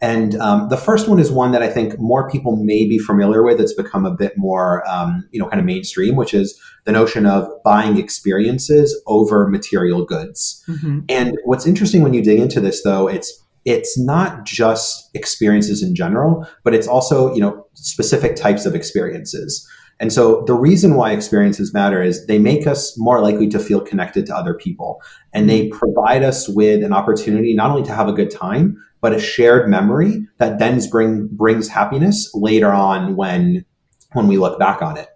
and 0.00 0.34
um, 0.36 0.68
the 0.68 0.76
first 0.76 1.08
one 1.08 1.18
is 1.18 1.32
one 1.32 1.52
that 1.52 1.62
I 1.62 1.68
think 1.68 1.98
more 1.98 2.28
people 2.28 2.56
may 2.56 2.86
be 2.86 2.98
familiar 2.98 3.42
with. 3.42 3.60
It's 3.60 3.72
become 3.72 4.04
a 4.04 4.10
bit 4.10 4.36
more, 4.36 4.86
um, 4.86 5.26
you 5.30 5.40
know, 5.40 5.48
kind 5.48 5.58
of 5.58 5.64
mainstream, 5.64 6.16
which 6.16 6.34
is 6.34 6.60
the 6.84 6.92
notion 6.92 7.24
of 7.24 7.48
buying 7.64 7.98
experiences 7.98 9.00
over 9.06 9.48
material 9.48 10.04
goods. 10.04 10.62
Mm-hmm. 10.68 11.00
And 11.08 11.38
what's 11.44 11.66
interesting 11.66 12.02
when 12.02 12.12
you 12.12 12.22
dig 12.22 12.38
into 12.38 12.60
this, 12.60 12.82
though, 12.82 13.08
it's 13.08 13.42
it's 13.64 13.98
not 13.98 14.44
just 14.44 15.10
experiences 15.14 15.82
in 15.82 15.94
general, 15.94 16.46
but 16.62 16.72
it's 16.74 16.86
also, 16.86 17.34
you 17.34 17.40
know, 17.40 17.66
specific 17.74 18.36
types 18.36 18.64
of 18.64 18.74
experiences. 18.74 19.68
And 19.98 20.12
so 20.12 20.44
the 20.46 20.54
reason 20.54 20.94
why 20.94 21.12
experiences 21.12 21.72
matter 21.72 22.02
is 22.02 22.26
they 22.26 22.38
make 22.38 22.66
us 22.66 22.98
more 22.98 23.20
likely 23.20 23.48
to 23.48 23.58
feel 23.58 23.80
connected 23.80 24.26
to 24.26 24.36
other 24.36 24.52
people 24.52 25.00
and 25.32 25.48
they 25.48 25.68
mm-hmm. 25.68 25.78
provide 25.78 26.22
us 26.22 26.48
with 26.48 26.84
an 26.84 26.92
opportunity 26.92 27.54
not 27.54 27.70
only 27.70 27.82
to 27.84 27.94
have 27.94 28.08
a 28.08 28.12
good 28.12 28.30
time, 28.30 28.76
but 29.00 29.14
a 29.14 29.20
shared 29.20 29.70
memory 29.70 30.26
that 30.38 30.58
then 30.58 30.80
bring, 30.90 31.28
brings 31.28 31.68
happiness 31.68 32.30
later 32.34 32.72
on 32.72 33.16
when, 33.16 33.64
when 34.12 34.26
we 34.26 34.36
look 34.36 34.58
back 34.58 34.82
on 34.82 34.98
it. 34.98 35.08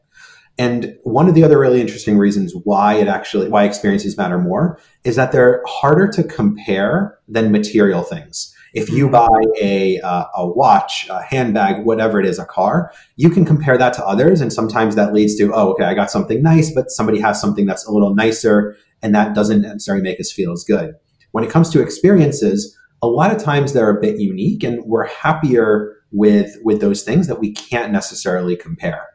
And 0.58 0.99
one 1.04 1.28
of 1.28 1.34
the 1.34 1.42
other 1.42 1.58
really 1.58 1.80
interesting 1.80 2.18
reasons 2.18 2.52
why 2.64 2.94
it 2.94 3.08
actually, 3.08 3.49
why 3.49 3.64
experiences 3.64 4.18
matter 4.18 4.38
more 4.38 4.78
is 5.04 5.16
that 5.16 5.32
they're 5.32 5.62
harder 5.66 6.06
to 6.08 6.22
compare 6.22 7.18
than 7.28 7.50
material 7.50 8.02
things. 8.02 8.54
If 8.74 8.88
you 8.88 9.08
mm-hmm. 9.08 9.12
buy 9.12 9.60
a, 9.60 10.00
uh, 10.00 10.24
a 10.34 10.46
watch, 10.46 11.06
a 11.10 11.22
handbag, 11.22 11.84
whatever 11.84 12.20
it 12.20 12.26
is, 12.26 12.38
a 12.38 12.44
car, 12.44 12.92
you 13.16 13.30
can 13.30 13.44
compare 13.44 13.76
that 13.76 13.92
to 13.94 14.06
others. 14.06 14.40
And 14.40 14.52
sometimes 14.52 14.94
that 14.94 15.12
leads 15.12 15.36
to, 15.36 15.52
oh, 15.54 15.72
okay, 15.72 15.84
I 15.84 15.94
got 15.94 16.10
something 16.10 16.42
nice, 16.42 16.72
but 16.72 16.90
somebody 16.90 17.20
has 17.20 17.40
something 17.40 17.66
that's 17.66 17.86
a 17.86 17.92
little 17.92 18.14
nicer. 18.14 18.76
And 19.02 19.14
that 19.14 19.34
doesn't 19.34 19.62
necessarily 19.62 20.02
make 20.02 20.20
us 20.20 20.30
feel 20.30 20.52
as 20.52 20.64
good. 20.64 20.94
When 21.32 21.44
it 21.44 21.50
comes 21.50 21.70
to 21.70 21.82
experiences, 21.82 22.76
a 23.02 23.06
lot 23.06 23.34
of 23.34 23.42
times 23.42 23.72
they're 23.72 23.96
a 23.96 24.00
bit 24.00 24.20
unique 24.20 24.62
and 24.62 24.84
we're 24.84 25.06
happier 25.06 25.96
with, 26.12 26.56
with 26.64 26.80
those 26.80 27.02
things 27.02 27.28
that 27.28 27.40
we 27.40 27.52
can't 27.52 27.92
necessarily 27.92 28.56
compare. 28.56 29.06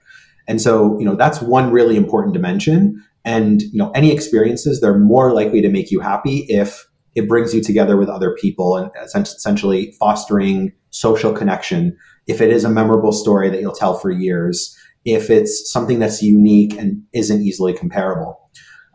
And 0.48 0.62
so, 0.62 0.98
you 1.00 1.06
know, 1.06 1.16
that's 1.16 1.42
one 1.42 1.72
really 1.72 1.96
important 1.96 2.34
dimension. 2.34 3.04
And, 3.24 3.62
you 3.62 3.78
know, 3.78 3.92
any 3.92 4.12
experiences, 4.12 4.82
they're 4.82 4.98
more 4.98 5.34
likely 5.34 5.62
to 5.62 5.70
make 5.70 5.92
you 5.92 6.00
happy 6.00 6.46
if 6.48 6.88
it 7.16 7.28
brings 7.28 7.54
you 7.54 7.62
together 7.62 7.98
with 7.98 8.10
other 8.10 8.36
people 8.40 8.78
and 8.78 8.92
essentially 9.04 9.94
fostering 10.00 10.72
social 10.92 11.32
connection. 11.32 11.98
If 12.28 12.42
it 12.42 12.52
is 12.52 12.64
a 12.64 12.70
memorable 12.70 13.12
story 13.12 13.50
that 13.50 13.62
you'll 13.62 13.74
tell 13.74 13.98
for 13.98 14.12
years, 14.12 14.78
if 15.06 15.30
it's 15.30 15.72
something 15.72 16.00
that's 16.00 16.22
unique 16.22 16.74
and 16.78 17.02
isn't 17.14 17.42
easily 17.42 17.74
comparable. 17.74 18.40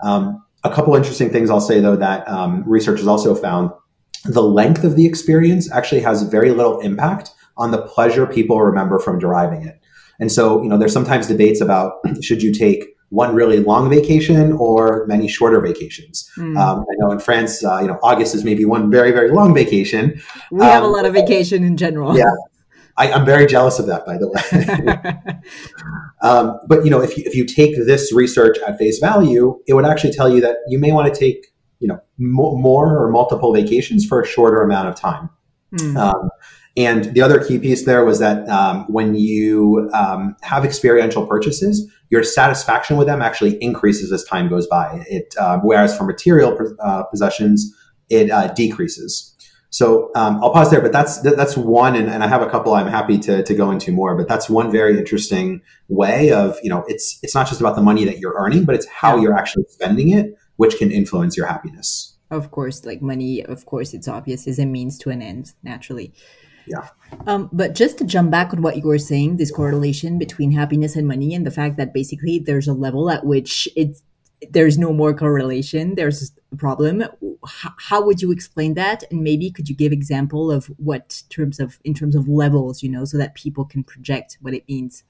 Um, 0.02 0.44
a 0.64 0.70
couple 0.70 0.94
interesting 0.94 1.30
things 1.30 1.48
I'll 1.50 1.60
say 1.60 1.80
though 1.80 1.96
that 1.96 2.28
um, 2.28 2.62
researchers 2.66 3.06
also 3.06 3.34
found 3.34 3.70
the 4.24 4.42
length 4.42 4.84
of 4.84 4.96
the 4.96 5.06
experience 5.06 5.70
actually 5.72 6.02
has 6.02 6.22
very 6.24 6.50
little 6.50 6.80
impact 6.80 7.30
on 7.56 7.70
the 7.70 7.82
pleasure 7.82 8.26
people 8.26 8.60
remember 8.60 8.98
from 8.98 9.18
deriving 9.18 9.66
it. 9.66 9.80
And 10.18 10.30
so, 10.30 10.62
you 10.62 10.68
know, 10.68 10.76
there's 10.76 10.92
sometimes 10.92 11.26
debates 11.26 11.60
about 11.60 11.94
should 12.22 12.42
you 12.42 12.52
take 12.52 12.84
one 13.10 13.34
really 13.34 13.58
long 13.58 13.90
vacation 13.90 14.52
or 14.52 15.04
many 15.06 15.28
shorter 15.28 15.60
vacations. 15.60 16.30
Mm. 16.36 16.56
Um, 16.58 16.80
I 16.80 16.94
know 16.98 17.10
in 17.10 17.18
France, 17.18 17.64
uh, 17.64 17.80
you 17.80 17.88
know, 17.88 17.98
August 18.02 18.34
is 18.34 18.44
maybe 18.44 18.64
one 18.64 18.90
very, 18.90 19.10
very 19.10 19.30
long 19.30 19.52
vacation. 19.52 20.20
We 20.50 20.60
um, 20.60 20.70
have 20.70 20.82
a 20.84 20.86
um, 20.86 20.92
lot 20.92 21.04
of 21.04 21.12
vacation 21.12 21.64
in 21.64 21.76
general. 21.76 22.16
Yeah. 22.16 22.30
I, 22.96 23.08
am 23.08 23.24
very 23.24 23.46
jealous 23.46 23.78
of 23.78 23.86
that, 23.86 24.04
by 24.04 24.18
the 24.18 24.28
way. 24.28 25.38
um, 26.22 26.60
but 26.68 26.84
you 26.84 26.90
know, 26.90 27.00
if 27.00 27.16
you, 27.16 27.24
if 27.26 27.34
you 27.34 27.46
take 27.46 27.74
this 27.76 28.12
research 28.12 28.58
at 28.66 28.78
face 28.78 28.98
value, 28.98 29.58
it 29.66 29.74
would 29.74 29.86
actually 29.86 30.12
tell 30.12 30.32
you 30.32 30.40
that 30.42 30.56
you 30.68 30.78
may 30.78 30.92
want 30.92 31.12
to 31.12 31.18
take 31.18 31.46
you 31.78 31.88
know 31.88 31.98
more 32.18 32.98
or 32.98 33.10
multiple 33.10 33.54
vacations 33.54 34.04
for 34.04 34.20
a 34.20 34.26
shorter 34.26 34.62
amount 34.62 34.88
of 34.88 34.94
time. 34.96 35.30
Mm. 35.74 36.28
And 36.76 37.06
the 37.06 37.22
other 37.22 37.42
key 37.44 37.58
piece 37.58 37.84
there 37.84 38.04
was 38.04 38.20
that 38.20 38.48
um, 38.48 38.84
when 38.88 39.14
you 39.14 39.90
um, 39.92 40.36
have 40.42 40.64
experiential 40.64 41.26
purchases, 41.26 41.90
your 42.10 42.22
satisfaction 42.22 42.96
with 42.96 43.06
them 43.06 43.22
actually 43.22 43.56
increases 43.62 44.12
as 44.12 44.24
time 44.24 44.48
goes 44.48 44.66
by. 44.66 45.04
It 45.08 45.34
uh, 45.38 45.58
whereas 45.62 45.96
for 45.96 46.04
material 46.04 46.56
uh, 46.80 47.04
possessions, 47.04 47.74
it 48.08 48.30
uh, 48.30 48.52
decreases. 48.54 49.34
So 49.70 50.10
um, 50.16 50.42
I'll 50.42 50.52
pause 50.52 50.70
there, 50.70 50.80
but 50.80 50.92
that's 50.92 51.20
that's 51.20 51.56
one, 51.56 51.94
and, 51.94 52.10
and, 52.10 52.24
I 52.24 52.26
have 52.26 52.42
a 52.42 52.50
couple 52.50 52.74
I'm 52.74 52.88
happy 52.88 53.18
to, 53.18 53.44
to 53.44 53.54
go 53.54 53.70
into 53.70 53.92
more. 53.92 54.16
But 54.16 54.26
that's 54.26 54.50
one 54.50 54.70
very 54.72 54.98
interesting 54.98 55.62
way 55.88 56.32
of 56.32 56.58
you 56.62 56.68
know 56.68 56.84
it's 56.88 57.20
it's 57.22 57.36
not 57.36 57.46
just 57.46 57.60
about 57.60 57.76
the 57.76 57.82
money 57.82 58.04
that 58.04 58.18
you're 58.18 58.34
earning, 58.36 58.64
but 58.64 58.74
it's 58.74 58.86
how 58.88 59.16
you're 59.16 59.36
actually 59.36 59.64
spending 59.68 60.10
it, 60.10 60.36
which 60.56 60.76
can 60.76 60.90
influence 60.90 61.36
your 61.36 61.46
happiness. 61.46 62.16
Of 62.32 62.50
course, 62.50 62.84
like 62.84 63.00
money, 63.00 63.44
of 63.44 63.64
course, 63.64 63.94
it's 63.94 64.08
obvious 64.08 64.48
is 64.48 64.58
a 64.58 64.66
means 64.66 64.98
to 64.98 65.10
an 65.10 65.22
end 65.22 65.52
naturally. 65.62 66.12
Yeah. 66.70 66.88
Um, 67.26 67.50
but 67.52 67.74
just 67.74 67.98
to 67.98 68.04
jump 68.04 68.30
back 68.30 68.54
on 68.54 68.62
what 68.62 68.76
you 68.76 68.84
were 68.84 68.98
saying, 68.98 69.36
this 69.38 69.50
correlation 69.50 70.18
between 70.18 70.52
happiness 70.52 70.94
and 70.94 71.06
money, 71.06 71.34
and 71.34 71.44
the 71.44 71.50
fact 71.50 71.76
that 71.78 71.92
basically 71.92 72.38
there's 72.38 72.68
a 72.68 72.72
level 72.72 73.10
at 73.10 73.26
which 73.26 73.68
it's 73.74 74.02
there's 74.48 74.78
no 74.78 74.92
more 74.92 75.12
correlation. 75.12 75.96
There's 75.96 76.32
a 76.52 76.56
problem. 76.56 77.04
How, 77.46 77.72
how 77.78 78.06
would 78.06 78.22
you 78.22 78.30
explain 78.32 78.74
that? 78.74 79.02
And 79.10 79.22
maybe 79.22 79.50
could 79.50 79.68
you 79.68 79.74
give 79.74 79.92
example 79.92 80.50
of 80.50 80.66
what 80.78 81.22
terms 81.28 81.58
of 81.58 81.78
in 81.84 81.92
terms 81.92 82.14
of 82.14 82.28
levels, 82.28 82.82
you 82.82 82.88
know, 82.88 83.04
so 83.04 83.18
that 83.18 83.34
people 83.34 83.64
can 83.64 83.82
project 83.82 84.38
what 84.40 84.54
it 84.54 84.66
means? 84.68 85.02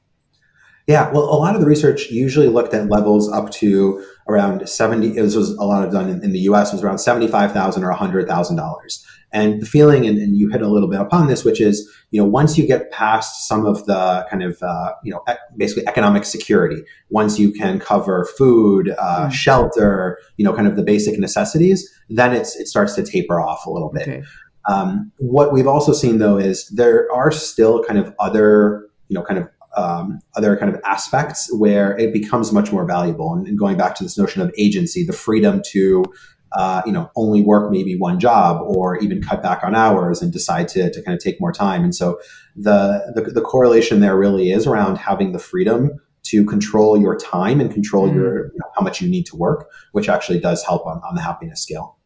Yeah, 0.87 1.13
well, 1.13 1.25
a 1.25 1.37
lot 1.37 1.55
of 1.55 1.61
the 1.61 1.67
research 1.67 2.11
usually 2.11 2.49
looked 2.49 2.75
at 2.75 2.89
levels 2.89 3.31
up 3.31 3.51
to 3.53 4.05
around 4.27 4.69
70. 4.69 5.11
This 5.11 5.37
was 5.37 5.51
a 5.51 5.65
lot 5.65 5.85
of 5.85 5.93
done 5.93 6.09
in, 6.09 6.25
in 6.25 6.33
the 6.33 6.41
US, 6.41 6.73
was 6.73 6.83
around 6.83 6.99
75,000 6.99 7.85
or 7.85 7.93
$100,000. 7.93 9.05
And 9.33 9.63
the 9.63 9.67
feeling, 9.67 10.07
and, 10.07 10.19
and, 10.19 10.37
you 10.37 10.49
hit 10.49 10.61
a 10.61 10.69
little 10.69 10.89
bit 10.89 11.01
upon 11.01 11.29
this, 11.29 11.45
which 11.45 11.61
is, 11.61 11.89
you 12.11 12.21
know, 12.21 12.27
once 12.27 12.59
you 12.59 12.67
get 12.67 12.91
past 12.91 13.47
some 13.47 13.65
of 13.65 13.87
the 13.87 14.27
kind 14.29 14.43
of, 14.43 14.61
uh, 14.61 14.93
you 15.05 15.13
know, 15.13 15.25
basically 15.57 15.87
economic 15.87 16.25
security, 16.25 16.83
once 17.11 17.39
you 17.39 17.53
can 17.53 17.79
cover 17.79 18.25
food, 18.37 18.91
uh, 18.99 19.27
mm. 19.27 19.33
shelter, 19.33 20.19
you 20.37 20.45
know, 20.45 20.53
kind 20.53 20.67
of 20.67 20.75
the 20.75 20.83
basic 20.83 21.19
necessities, 21.19 21.89
then 22.09 22.35
it's, 22.35 22.57
it 22.57 22.67
starts 22.67 22.95
to 22.97 23.05
taper 23.05 23.41
off 23.41 23.67
a 23.67 23.71
little 23.71 23.91
bit. 23.91 24.09
Okay. 24.09 24.23
Um, 24.69 25.13
what 25.19 25.53
we've 25.53 25.67
also 25.67 25.93
seen 25.93 26.19
though 26.19 26.37
is 26.37 26.69
there 26.69 27.11
are 27.13 27.31
still 27.31 27.83
kind 27.85 27.99
of 27.99 28.15
other, 28.19 28.89
you 29.09 29.15
know, 29.15 29.23
kind 29.23 29.39
of 29.39 29.49
um, 29.77 30.21
other 30.35 30.57
kind 30.57 30.75
of 30.75 30.81
aspects 30.85 31.49
where 31.57 31.97
it 31.99 32.13
becomes 32.13 32.53
much 32.53 32.73
more 32.73 32.85
valuable. 32.85 33.33
And, 33.33 33.47
and, 33.47 33.59
going 33.59 33.77
back 33.77 33.95
to 33.97 34.03
this 34.03 34.19
notion 34.19 34.43
of 34.43 34.53
agency, 34.59 35.05
the 35.05 35.13
freedom 35.13 35.63
to 35.71 36.05
uh, 36.53 36.83
you 36.85 36.93
know, 36.93 37.11
only 37.15 37.43
work 37.43 37.71
maybe 37.71 37.97
one 37.97 38.19
job 38.19 38.61
or 38.63 38.99
even 38.99 39.23
cut 39.23 39.43
back 39.43 39.63
on 39.63 39.75
hours 39.75 40.23
and 40.23 40.33
decide 40.33 40.69
to, 40.69 40.91
to 40.91 41.03
kind 41.03 41.17
of 41.17 41.23
take 41.23 41.41
more 41.41 41.53
time. 41.53 41.85
And 41.85 41.95
so 41.95 42.21
the, 42.57 43.13
the, 43.15 43.23
the 43.31 43.41
correlation 43.41 44.01
there 44.01 44.17
really 44.17 44.51
is 44.51 44.67
around 44.67 44.97
having 44.97 45.33
the 45.33 45.39
freedom 45.39 45.91
to 46.23 46.45
control 46.45 47.01
your 47.01 47.17
time 47.17 47.61
and 47.61 47.73
control 47.73 48.09
mm. 48.09 48.15
your 48.15 48.47
you 48.47 48.59
know, 48.59 48.71
how 48.77 48.83
much 48.83 49.01
you 49.01 49.09
need 49.09 49.27
to 49.27 49.37
work, 49.37 49.71
which 49.93 50.09
actually 50.09 50.41
does 50.41 50.63
help 50.65 50.87
on, 50.87 51.01
on 51.09 51.15
the 51.15 51.23
happiness 51.23 51.63
scale. 51.63 51.97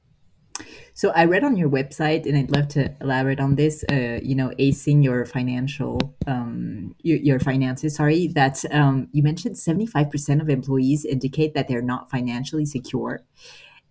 So 0.97 1.11
I 1.11 1.25
read 1.25 1.43
on 1.43 1.57
your 1.57 1.69
website, 1.69 2.25
and 2.25 2.39
I'd 2.39 2.53
love 2.53 2.69
to 2.69 2.95
elaborate 3.01 3.41
on 3.41 3.57
this. 3.57 3.85
Uh, 3.91 4.21
you 4.23 4.37
know, 4.37 4.51
acing 4.61 5.03
your 5.03 5.27
financial, 5.27 6.15
um, 6.29 6.95
your, 7.03 7.19
your 7.19 7.41
finances. 7.41 7.97
Sorry, 7.97 8.29
that 8.29 8.65
um, 8.71 9.09
you 9.11 9.21
mentioned 9.25 9.59
seventy 9.59 9.87
five 9.87 10.09
percent 10.09 10.41
of 10.41 10.49
employees 10.49 11.05
indicate 11.05 11.55
that 11.55 11.67
they're 11.67 11.83
not 11.83 12.13
financially 12.13 12.65
secure, 12.65 13.25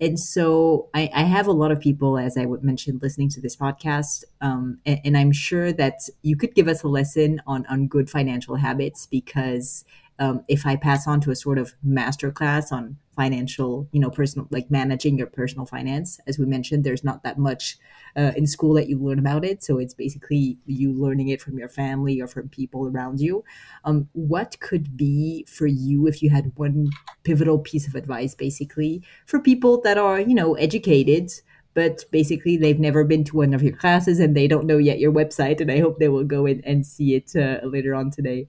and 0.01 0.19
so 0.19 0.89
I, 0.93 1.09
I, 1.13 1.23
have 1.23 1.47
a 1.47 1.51
lot 1.51 1.71
of 1.71 1.79
people, 1.79 2.17
as 2.17 2.37
I 2.37 2.45
would 2.45 2.63
mention, 2.63 2.99
listening 3.01 3.29
to 3.29 3.41
this 3.41 3.55
podcast. 3.55 4.23
Um, 4.41 4.79
and, 4.85 4.99
and, 5.05 5.17
I'm 5.17 5.31
sure 5.31 5.71
that 5.73 6.09
you 6.23 6.35
could 6.35 6.55
give 6.55 6.67
us 6.67 6.83
a 6.83 6.87
lesson 6.87 7.41
on, 7.47 7.65
on 7.67 7.87
good 7.87 8.09
financial 8.09 8.55
habits 8.55 9.05
because 9.05 9.85
um, 10.19 10.43
if 10.47 10.65
I 10.65 10.75
pass 10.75 11.07
on 11.07 11.21
to 11.21 11.31
a 11.31 11.35
sort 11.35 11.57
of 11.57 11.73
master 11.83 12.31
class 12.31 12.71
on 12.71 12.97
financial, 13.15 13.87
you 13.91 13.99
know, 13.99 14.09
personal, 14.09 14.47
like 14.51 14.69
managing 14.71 15.17
your 15.17 15.27
personal 15.27 15.65
finance, 15.65 16.19
as 16.27 16.39
we 16.39 16.45
mentioned, 16.45 16.83
there's 16.83 17.03
not 17.03 17.23
that 17.23 17.37
much 17.37 17.77
uh, 18.15 18.31
in 18.35 18.47
school 18.47 18.73
that 18.73 18.89
you 18.89 18.99
learn 18.99 19.19
about 19.19 19.45
it. 19.45 19.63
So 19.63 19.77
it's 19.77 19.93
basically 19.93 20.57
you 20.65 20.91
learning 20.91 21.29
it 21.29 21.41
from 21.41 21.57
your 21.57 21.69
family 21.69 22.21
or 22.21 22.27
from 22.27 22.49
people 22.49 22.87
around 22.87 23.19
you. 23.19 23.43
Um, 23.85 24.09
what 24.13 24.59
could 24.59 24.97
be 24.97 25.45
for 25.47 25.67
you 25.67 26.07
if 26.07 26.21
you 26.21 26.29
had 26.29 26.51
one 26.55 26.89
pivotal 27.23 27.59
piece 27.59 27.87
of 27.87 27.95
advice, 27.95 28.35
basically, 28.35 29.03
for 29.25 29.39
people 29.39 29.81
that 29.81 29.97
are, 29.97 30.19
you 30.19 30.35
know, 30.35 30.55
educated? 30.55 31.31
But 31.75 32.05
basically, 32.11 32.55
they've 32.55 32.79
never 32.79 33.03
been 33.03 33.23
to 33.25 33.37
one 33.37 33.53
of 33.53 33.63
your 33.63 33.75
classes 33.75 34.19
and 34.19 34.35
they 34.35 34.47
don't 34.47 34.67
know 34.67 34.77
yet 34.77 34.99
your 34.99 35.11
website. 35.11 35.59
And 35.59 35.71
I 35.71 35.79
hope 35.79 35.97
they 35.97 36.09
will 36.09 36.23
go 36.23 36.45
in 36.45 36.61
and 36.65 36.85
see 36.85 37.15
it 37.15 37.35
uh, 37.35 37.65
later 37.65 37.95
on 37.95 38.11
today. 38.11 38.47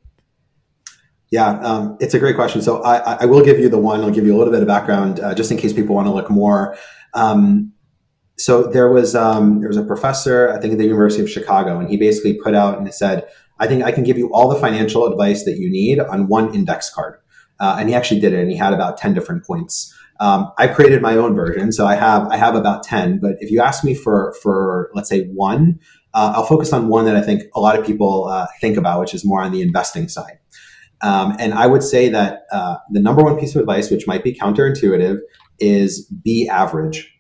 Yeah, 1.35 1.59
um, 1.63 1.97
it's 1.99 2.15
a 2.15 2.21
great 2.21 2.37
question. 2.37 2.63
So 2.63 2.81
I, 2.85 3.23
I, 3.23 3.25
will 3.25 3.45
give 3.45 3.59
you 3.59 3.69
the 3.69 3.77
one. 3.77 4.03
I'll 4.03 4.13
give 4.13 4.25
you 4.25 4.37
a 4.37 4.39
little 4.39 4.53
bit 4.53 4.63
of 4.63 4.69
background 4.69 5.19
uh, 5.19 5.35
just 5.35 5.51
in 5.51 5.57
case 5.57 5.73
people 5.73 5.93
want 5.93 6.07
to 6.07 6.13
look 6.13 6.31
more. 6.31 6.79
Um, 7.13 7.73
so 8.39 8.69
there 8.69 8.89
was 8.89 9.17
um, 9.17 9.59
there 9.59 9.67
was 9.67 9.77
a 9.77 9.83
professor, 9.83 10.53
I 10.53 10.61
think 10.61 10.75
at 10.75 10.79
the 10.79 10.85
University 10.85 11.25
of 11.25 11.29
Chicago, 11.29 11.81
and 11.81 11.91
he 11.91 11.97
basically 11.97 12.35
put 12.35 12.55
out 12.55 12.79
and 12.79 12.95
said, 12.95 13.27
"I 13.59 13.67
think 13.67 13.83
I 13.83 13.91
can 13.91 14.05
give 14.05 14.17
you 14.17 14.33
all 14.33 14.49
the 14.49 14.61
financial 14.61 15.09
advice 15.11 15.45
that 15.45 15.57
you 15.59 15.69
need 15.69 15.99
on 15.99 16.29
one 16.29 16.55
index 16.55 16.89
card." 16.89 17.19
Uh, 17.59 17.79
and 17.81 17.89
he 17.89 17.97
actually 17.97 18.21
did 18.21 18.33
it, 18.33 18.39
and 18.39 18.49
he 18.49 18.57
had 18.57 18.73
about 18.73 18.97
ten 18.97 19.13
different 19.13 19.45
points. 19.45 19.93
Um, 20.21 20.53
I 20.57 20.69
created 20.69 21.03
my 21.03 21.17
own 21.17 21.35
version, 21.35 21.73
so 21.73 21.85
I 21.85 21.97
have 21.97 22.29
I 22.29 22.37
have 22.37 22.55
about 22.55 22.85
ten. 22.85 23.19
But 23.19 23.39
if 23.41 23.51
you 23.51 23.61
ask 23.61 23.83
me 23.83 23.97
for 23.97 24.37
for 24.41 24.89
let's 24.95 25.09
say 25.09 25.25
one, 25.35 25.81
uh, 26.15 26.35
I'll 26.37 26.47
focus 26.47 26.73
on 26.73 26.87
one 26.87 27.07
that 27.07 27.17
I 27.17 27.23
think 27.23 27.43
a 27.57 27.61
lot 27.61 27.77
of 27.77 27.85
people 27.85 28.27
uh, 28.27 28.47
think 28.61 28.77
about, 28.77 29.01
which 29.01 29.15
is 29.15 29.25
more 29.25 29.43
on 29.43 29.51
the 29.51 29.63
investing 29.63 30.09
side. 30.09 30.39
Um, 31.03 31.37
and 31.39 31.55
I 31.55 31.67
would 31.67 31.83
say 31.83 32.09
that 32.09 32.45
uh, 32.53 32.77
the 32.91 33.01
number 33.01 33.23
one 33.23 33.39
piece 33.39 33.55
of 33.55 33.61
advice, 33.61 33.91
which 33.91 34.07
might 34.07 34.25
be 34.25 34.35
counterintuitive, 34.35 35.19
is 35.59 36.07
be 36.07 36.49
average. 36.49 37.11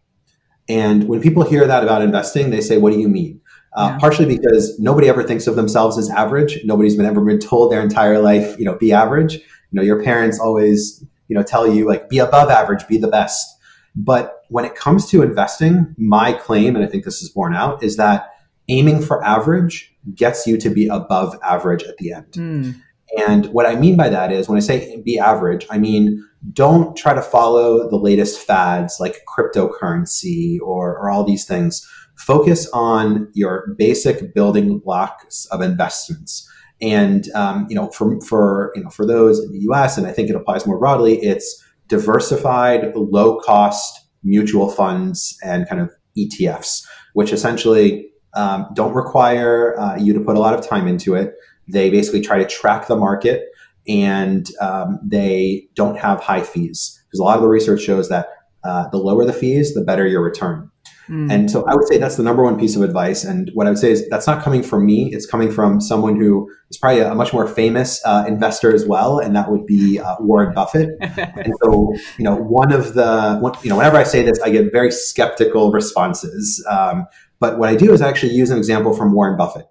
And 0.68 1.08
when 1.08 1.20
people 1.20 1.42
hear 1.42 1.66
that 1.66 1.82
about 1.82 2.02
investing, 2.02 2.50
they 2.50 2.60
say, 2.60 2.78
"What 2.78 2.92
do 2.92 2.98
you 2.98 3.08
mean?" 3.08 3.40
Uh, 3.74 3.90
yeah. 3.90 3.98
Partially 3.98 4.26
because 4.26 4.78
nobody 4.78 5.08
ever 5.08 5.22
thinks 5.22 5.46
of 5.46 5.56
themselves 5.56 5.98
as 5.98 6.08
average. 6.10 6.60
Nobody's 6.64 6.96
been 6.96 7.06
ever 7.06 7.20
been 7.20 7.40
told 7.40 7.72
their 7.72 7.82
entire 7.82 8.20
life, 8.20 8.56
you 8.58 8.64
know, 8.64 8.76
be 8.76 8.92
average. 8.92 9.34
You 9.34 9.40
know, 9.72 9.82
your 9.82 10.02
parents 10.02 10.38
always, 10.38 11.04
you 11.28 11.36
know, 11.36 11.42
tell 11.42 11.66
you 11.66 11.86
like 11.86 12.08
be 12.08 12.18
above 12.18 12.50
average, 12.50 12.86
be 12.86 12.98
the 12.98 13.08
best. 13.08 13.58
But 13.96 14.42
when 14.48 14.64
it 14.64 14.74
comes 14.76 15.08
to 15.10 15.22
investing, 15.22 15.94
my 15.98 16.32
claim, 16.32 16.76
and 16.76 16.84
I 16.84 16.88
think 16.88 17.04
this 17.04 17.22
is 17.22 17.30
borne 17.30 17.54
out, 17.54 17.82
is 17.82 17.96
that 17.96 18.30
aiming 18.68 19.02
for 19.02 19.24
average 19.24 19.92
gets 20.14 20.46
you 20.46 20.56
to 20.58 20.70
be 20.70 20.86
above 20.86 21.36
average 21.42 21.82
at 21.82 21.96
the 21.98 22.12
end. 22.12 22.32
Mm. 22.32 22.80
And 23.18 23.46
what 23.46 23.66
I 23.66 23.76
mean 23.76 23.96
by 23.96 24.08
that 24.08 24.32
is 24.32 24.48
when 24.48 24.56
I 24.56 24.60
say 24.60 25.00
be 25.04 25.18
average, 25.18 25.66
I 25.70 25.78
mean 25.78 26.24
don't 26.52 26.96
try 26.96 27.14
to 27.14 27.22
follow 27.22 27.88
the 27.88 27.96
latest 27.96 28.40
fads 28.40 28.98
like 29.00 29.22
cryptocurrency 29.26 30.58
or, 30.60 30.98
or 30.98 31.10
all 31.10 31.24
these 31.24 31.46
things. 31.46 31.88
Focus 32.16 32.68
on 32.72 33.28
your 33.34 33.74
basic 33.78 34.34
building 34.34 34.78
blocks 34.78 35.46
of 35.46 35.62
investments. 35.62 36.48
And 36.80 37.30
um, 37.34 37.66
you 37.68 37.74
know, 37.74 37.88
for 37.90 38.20
for 38.20 38.72
you 38.74 38.82
know, 38.82 38.90
for 38.90 39.06
those 39.06 39.38
in 39.40 39.52
the 39.52 39.60
U.S. 39.60 39.96
and 39.96 40.06
I 40.06 40.12
think 40.12 40.28
it 40.28 40.36
applies 40.36 40.66
more 40.66 40.78
broadly, 40.78 41.16
it's 41.22 41.62
diversified, 41.88 42.92
low 42.94 43.38
cost 43.40 44.00
mutual 44.22 44.70
funds 44.70 45.36
and 45.44 45.68
kind 45.68 45.80
of 45.80 45.90
ETFs, 46.18 46.84
which 47.12 47.32
essentially 47.32 48.08
um, 48.34 48.66
don't 48.74 48.94
require 48.94 49.78
uh, 49.78 49.96
you 49.96 50.12
to 50.12 50.20
put 50.20 50.36
a 50.36 50.40
lot 50.40 50.54
of 50.58 50.66
time 50.66 50.88
into 50.88 51.14
it. 51.14 51.34
They 51.68 51.90
basically 51.90 52.20
try 52.20 52.38
to 52.38 52.46
track 52.46 52.86
the 52.86 52.96
market 52.96 53.44
and 53.86 54.48
um, 54.60 54.98
they 55.04 55.68
don't 55.74 55.98
have 55.98 56.20
high 56.20 56.42
fees 56.42 57.02
because 57.06 57.20
a 57.20 57.22
lot 57.22 57.36
of 57.36 57.42
the 57.42 57.48
research 57.48 57.82
shows 57.82 58.08
that 58.08 58.28
uh, 58.64 58.88
the 58.88 58.96
lower 58.96 59.24
the 59.26 59.32
fees, 59.32 59.74
the 59.74 59.82
better 59.82 60.06
your 60.06 60.22
return. 60.22 60.70
Mm. 61.08 61.30
And 61.30 61.50
so 61.50 61.66
I 61.66 61.74
would 61.74 61.86
say 61.86 61.98
that's 61.98 62.16
the 62.16 62.22
number 62.22 62.42
one 62.42 62.58
piece 62.58 62.76
of 62.76 62.82
advice. 62.82 63.24
And 63.24 63.50
what 63.52 63.66
I 63.66 63.70
would 63.70 63.78
say 63.78 63.90
is 63.90 64.08
that's 64.08 64.26
not 64.26 64.42
coming 64.42 64.62
from 64.62 64.86
me. 64.86 65.12
It's 65.12 65.26
coming 65.26 65.50
from 65.50 65.80
someone 65.80 66.18
who 66.18 66.50
is 66.70 66.78
probably 66.78 67.00
a, 67.00 67.14
much 67.14 67.34
more 67.34 67.46
famous 67.46 68.00
uh, 68.06 68.24
investor 68.26 68.74
as 68.74 68.86
well. 68.86 69.18
And 69.18 69.36
that 69.36 69.50
would 69.50 69.66
be 69.66 70.00
uh, 70.00 70.16
Warren 70.20 70.54
Buffett. 70.54 70.90
and 71.00 71.52
so, 71.62 71.94
you 72.16 72.24
know, 72.24 72.36
one 72.36 72.72
of 72.72 72.94
the, 72.94 73.36
one, 73.40 73.52
you 73.62 73.68
know, 73.68 73.76
whenever 73.76 73.98
I 73.98 74.04
say 74.04 74.22
this, 74.22 74.40
I 74.40 74.48
get 74.48 74.72
very 74.72 74.90
skeptical 74.90 75.72
responses. 75.72 76.64
Um, 76.70 77.06
but 77.38 77.58
what 77.58 77.68
I 77.68 77.76
do 77.76 77.92
is 77.92 78.00
I 78.00 78.08
actually 78.08 78.32
use 78.32 78.48
an 78.48 78.56
example 78.56 78.94
from 78.94 79.12
Warren 79.12 79.36
Buffett 79.36 79.66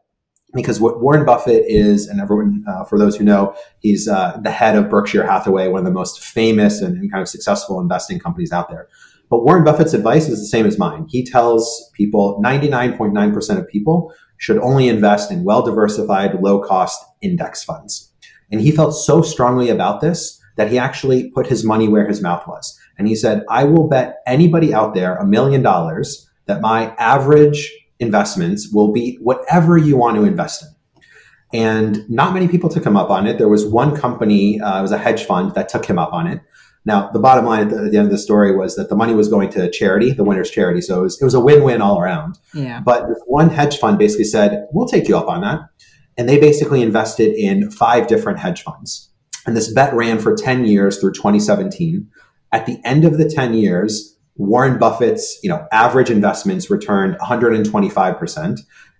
because 0.53 0.79
what 0.79 1.01
Warren 1.01 1.25
Buffett 1.25 1.65
is, 1.67 2.07
and 2.07 2.21
everyone, 2.21 2.63
uh, 2.67 2.83
for 2.83 2.99
those 2.99 3.15
who 3.15 3.23
know, 3.23 3.55
he's 3.79 4.07
uh, 4.07 4.39
the 4.43 4.51
head 4.51 4.75
of 4.75 4.89
Berkshire 4.89 5.25
Hathaway, 5.25 5.67
one 5.67 5.79
of 5.79 5.85
the 5.85 5.91
most 5.91 6.23
famous 6.23 6.81
and, 6.81 6.97
and, 6.97 7.11
kind 7.11 7.21
of 7.21 7.27
successful 7.27 7.79
investing 7.79 8.19
companies 8.19 8.51
out 8.51 8.69
there. 8.69 8.87
But 9.29 9.43
Warren 9.43 9.63
Buffett's 9.63 9.93
advice 9.93 10.29
is 10.29 10.39
the 10.39 10.45
same 10.45 10.65
as 10.65 10.77
mine. 10.77 11.07
He 11.09 11.25
tells 11.25 11.89
people 11.93 12.39
99.9% 12.43 13.57
of 13.57 13.67
people 13.67 14.13
should 14.37 14.57
only 14.59 14.87
invest 14.87 15.31
in 15.31 15.43
well 15.43 15.63
diversified, 15.63 16.39
low 16.41 16.61
cost 16.61 17.03
index 17.21 17.63
funds. 17.63 18.11
And 18.51 18.61
he 18.61 18.71
felt 18.71 18.93
so 18.93 19.21
strongly 19.21 19.69
about 19.69 20.01
this 20.01 20.39
that 20.57 20.69
he 20.69 20.77
actually 20.77 21.31
put 21.31 21.47
his 21.47 21.63
money 21.63 21.87
where 21.87 22.07
his 22.07 22.21
mouth 22.21 22.45
was. 22.47 22.79
And 22.97 23.07
he 23.07 23.15
said, 23.15 23.43
I 23.49 23.63
will 23.63 23.87
bet 23.87 24.17
anybody 24.27 24.71
out 24.71 24.93
there 24.93 25.15
a 25.15 25.25
million 25.25 25.63
dollars 25.63 26.29
that 26.45 26.61
my 26.61 26.93
average 26.99 27.71
investments 28.03 28.69
will 28.71 28.91
be 28.91 29.17
whatever 29.21 29.77
you 29.77 29.97
want 29.97 30.15
to 30.17 30.23
invest 30.23 30.63
in. 30.63 30.69
And 31.53 32.09
not 32.09 32.33
many 32.33 32.47
people 32.47 32.69
took 32.69 32.85
him 32.85 32.97
up 32.97 33.09
on 33.09 33.27
it. 33.27 33.37
There 33.37 33.47
was 33.47 33.65
one 33.65 33.95
company, 33.95 34.59
uh, 34.59 34.79
it 34.79 34.81
was 34.81 34.91
a 34.91 34.97
hedge 34.97 35.23
fund 35.25 35.53
that 35.55 35.69
took 35.69 35.85
him 35.85 35.99
up 35.99 36.11
on 36.13 36.27
it. 36.27 36.41
Now, 36.85 37.09
the 37.11 37.19
bottom 37.19 37.45
line 37.45 37.61
at 37.61 37.69
the, 37.69 37.77
at 37.85 37.91
the, 37.91 37.97
end 37.97 38.07
of 38.07 38.11
the 38.11 38.17
story 38.17 38.55
was 38.55 38.75
that 38.75 38.89
the 38.89 38.95
money 38.95 39.13
was 39.13 39.29
going 39.29 39.49
to 39.51 39.69
charity, 39.71 40.11
the 40.11 40.23
winner's 40.23 40.51
charity. 40.51 40.81
So 40.81 40.99
it 40.99 41.03
was, 41.03 41.21
it 41.21 41.25
was 41.25 41.33
a 41.33 41.39
win-win 41.39 41.81
all 41.81 41.99
around. 41.99 42.37
Yeah. 42.53 42.81
But 42.81 43.05
one 43.25 43.49
hedge 43.49 43.77
fund 43.77 43.97
basically 43.97 44.25
said, 44.25 44.67
we'll 44.73 44.87
take 44.87 45.07
you 45.07 45.17
up 45.17 45.27
on 45.27 45.41
that. 45.41 45.61
And 46.17 46.27
they 46.27 46.39
basically 46.39 46.81
invested 46.81 47.33
in 47.35 47.71
five 47.71 48.07
different 48.07 48.39
hedge 48.39 48.63
funds. 48.63 49.09
And 49.45 49.55
this 49.55 49.71
bet 49.71 49.93
ran 49.93 50.19
for 50.19 50.35
10 50.35 50.65
years 50.65 50.99
through 50.99 51.13
2017. 51.13 52.07
At 52.51 52.65
the 52.65 52.79
end 52.83 53.05
of 53.05 53.17
the 53.17 53.29
10 53.29 53.53
years, 53.53 54.12
Warren 54.35 54.79
Buffett's, 54.79 55.39
you 55.43 55.49
know, 55.49 55.67
average 55.71 56.09
investments 56.09 56.69
returned 56.69 57.17
125%. 57.19 58.59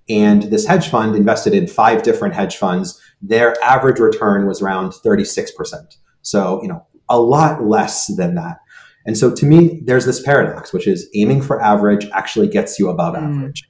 And 0.09 0.43
this 0.43 0.65
hedge 0.65 0.89
fund 0.89 1.15
invested 1.15 1.53
in 1.53 1.67
five 1.67 2.03
different 2.03 2.35
hedge 2.35 2.57
funds. 2.57 3.01
Their 3.21 3.55
average 3.63 3.99
return 3.99 4.45
was 4.45 4.61
around 4.61 4.91
36%. 4.91 5.97
So, 6.21 6.61
you 6.61 6.67
know, 6.67 6.85
a 7.09 7.19
lot 7.19 7.63
less 7.63 8.13
than 8.15 8.35
that. 8.35 8.57
And 9.05 9.17
so 9.17 9.33
to 9.33 9.45
me, 9.45 9.81
there's 9.85 10.05
this 10.05 10.21
paradox, 10.21 10.71
which 10.71 10.87
is 10.87 11.09
aiming 11.15 11.41
for 11.41 11.61
average 11.61 12.07
actually 12.13 12.47
gets 12.47 12.79
you 12.79 12.89
above 12.89 13.15
mm. 13.15 13.23
average. 13.23 13.63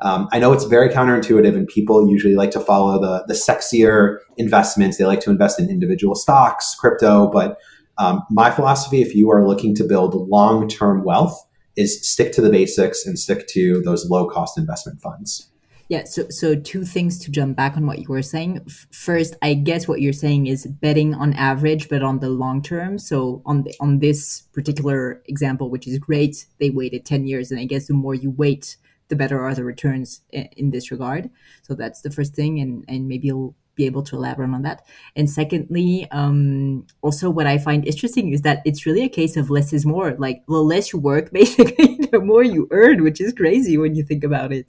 Um, 0.00 0.28
I 0.32 0.38
know 0.38 0.52
it's 0.52 0.64
very 0.64 0.88
counterintuitive, 0.88 1.56
and 1.56 1.66
people 1.66 2.08
usually 2.08 2.36
like 2.36 2.52
to 2.52 2.60
follow 2.60 3.00
the 3.00 3.24
the 3.26 3.34
sexier 3.34 4.18
investments. 4.36 4.96
They 4.96 5.04
like 5.04 5.20
to 5.20 5.30
invest 5.30 5.58
in 5.58 5.68
individual 5.68 6.14
stocks, 6.14 6.76
crypto, 6.76 7.28
but 7.28 7.58
um, 7.98 8.22
my 8.30 8.50
philosophy, 8.50 9.02
if 9.02 9.14
you 9.14 9.30
are 9.30 9.46
looking 9.46 9.74
to 9.76 9.84
build 9.84 10.14
long 10.28 10.68
term 10.68 11.04
wealth, 11.04 11.36
is 11.76 12.08
stick 12.08 12.32
to 12.32 12.40
the 12.40 12.50
basics 12.50 13.06
and 13.06 13.18
stick 13.18 13.46
to 13.48 13.80
those 13.82 14.08
low 14.10 14.28
cost 14.28 14.58
investment 14.58 15.00
funds. 15.00 15.50
Yeah, 15.88 16.04
so 16.04 16.28
so 16.28 16.54
two 16.54 16.84
things 16.84 17.18
to 17.20 17.30
jump 17.30 17.56
back 17.56 17.76
on 17.76 17.86
what 17.86 17.98
you 17.98 18.08
were 18.08 18.20
saying. 18.20 18.66
First, 18.92 19.36
I 19.40 19.54
guess 19.54 19.88
what 19.88 20.02
you're 20.02 20.12
saying 20.12 20.46
is 20.46 20.66
betting 20.66 21.14
on 21.14 21.32
average, 21.32 21.88
but 21.88 22.02
on 22.02 22.18
the 22.18 22.28
long 22.28 22.60
term. 22.60 22.98
So 22.98 23.42
on 23.46 23.62
the, 23.62 23.74
on 23.80 24.00
this 24.00 24.42
particular 24.52 25.22
example, 25.24 25.70
which 25.70 25.86
is 25.88 25.98
great, 25.98 26.44
they 26.60 26.68
waited 26.68 27.06
ten 27.06 27.26
years, 27.26 27.50
and 27.50 27.58
I 27.58 27.64
guess 27.64 27.86
the 27.86 27.94
more 27.94 28.14
you 28.14 28.30
wait, 28.30 28.76
the 29.08 29.16
better 29.16 29.42
are 29.42 29.54
the 29.54 29.64
returns 29.64 30.20
in, 30.30 30.48
in 30.58 30.70
this 30.72 30.90
regard. 30.90 31.30
So 31.62 31.74
that's 31.74 32.02
the 32.02 32.10
first 32.10 32.34
thing, 32.34 32.60
and 32.60 32.84
and 32.86 33.08
maybe 33.08 33.28
you'll 33.28 33.56
be 33.78 33.86
able 33.86 34.02
to 34.02 34.16
elaborate 34.16 34.50
on 34.50 34.62
that. 34.62 34.84
And 35.16 35.30
secondly, 35.30 36.06
um, 36.10 36.86
also 37.00 37.30
what 37.30 37.46
I 37.46 37.56
find 37.56 37.86
interesting 37.86 38.32
is 38.34 38.42
that 38.42 38.60
it's 38.66 38.84
really 38.84 39.04
a 39.04 39.08
case 39.08 39.36
of 39.36 39.48
less 39.48 39.72
is 39.72 39.86
more. 39.86 40.14
Like 40.18 40.42
the 40.46 40.54
less 40.54 40.92
you 40.92 40.98
work, 40.98 41.32
basically, 41.40 41.96
the 42.12 42.20
more 42.20 42.42
you 42.42 42.68
earn, 42.70 43.02
which 43.02 43.22
is 43.22 43.32
crazy 43.32 43.78
when 43.78 43.94
you 43.94 44.02
think 44.02 44.24
about 44.24 44.52
it. 44.52 44.66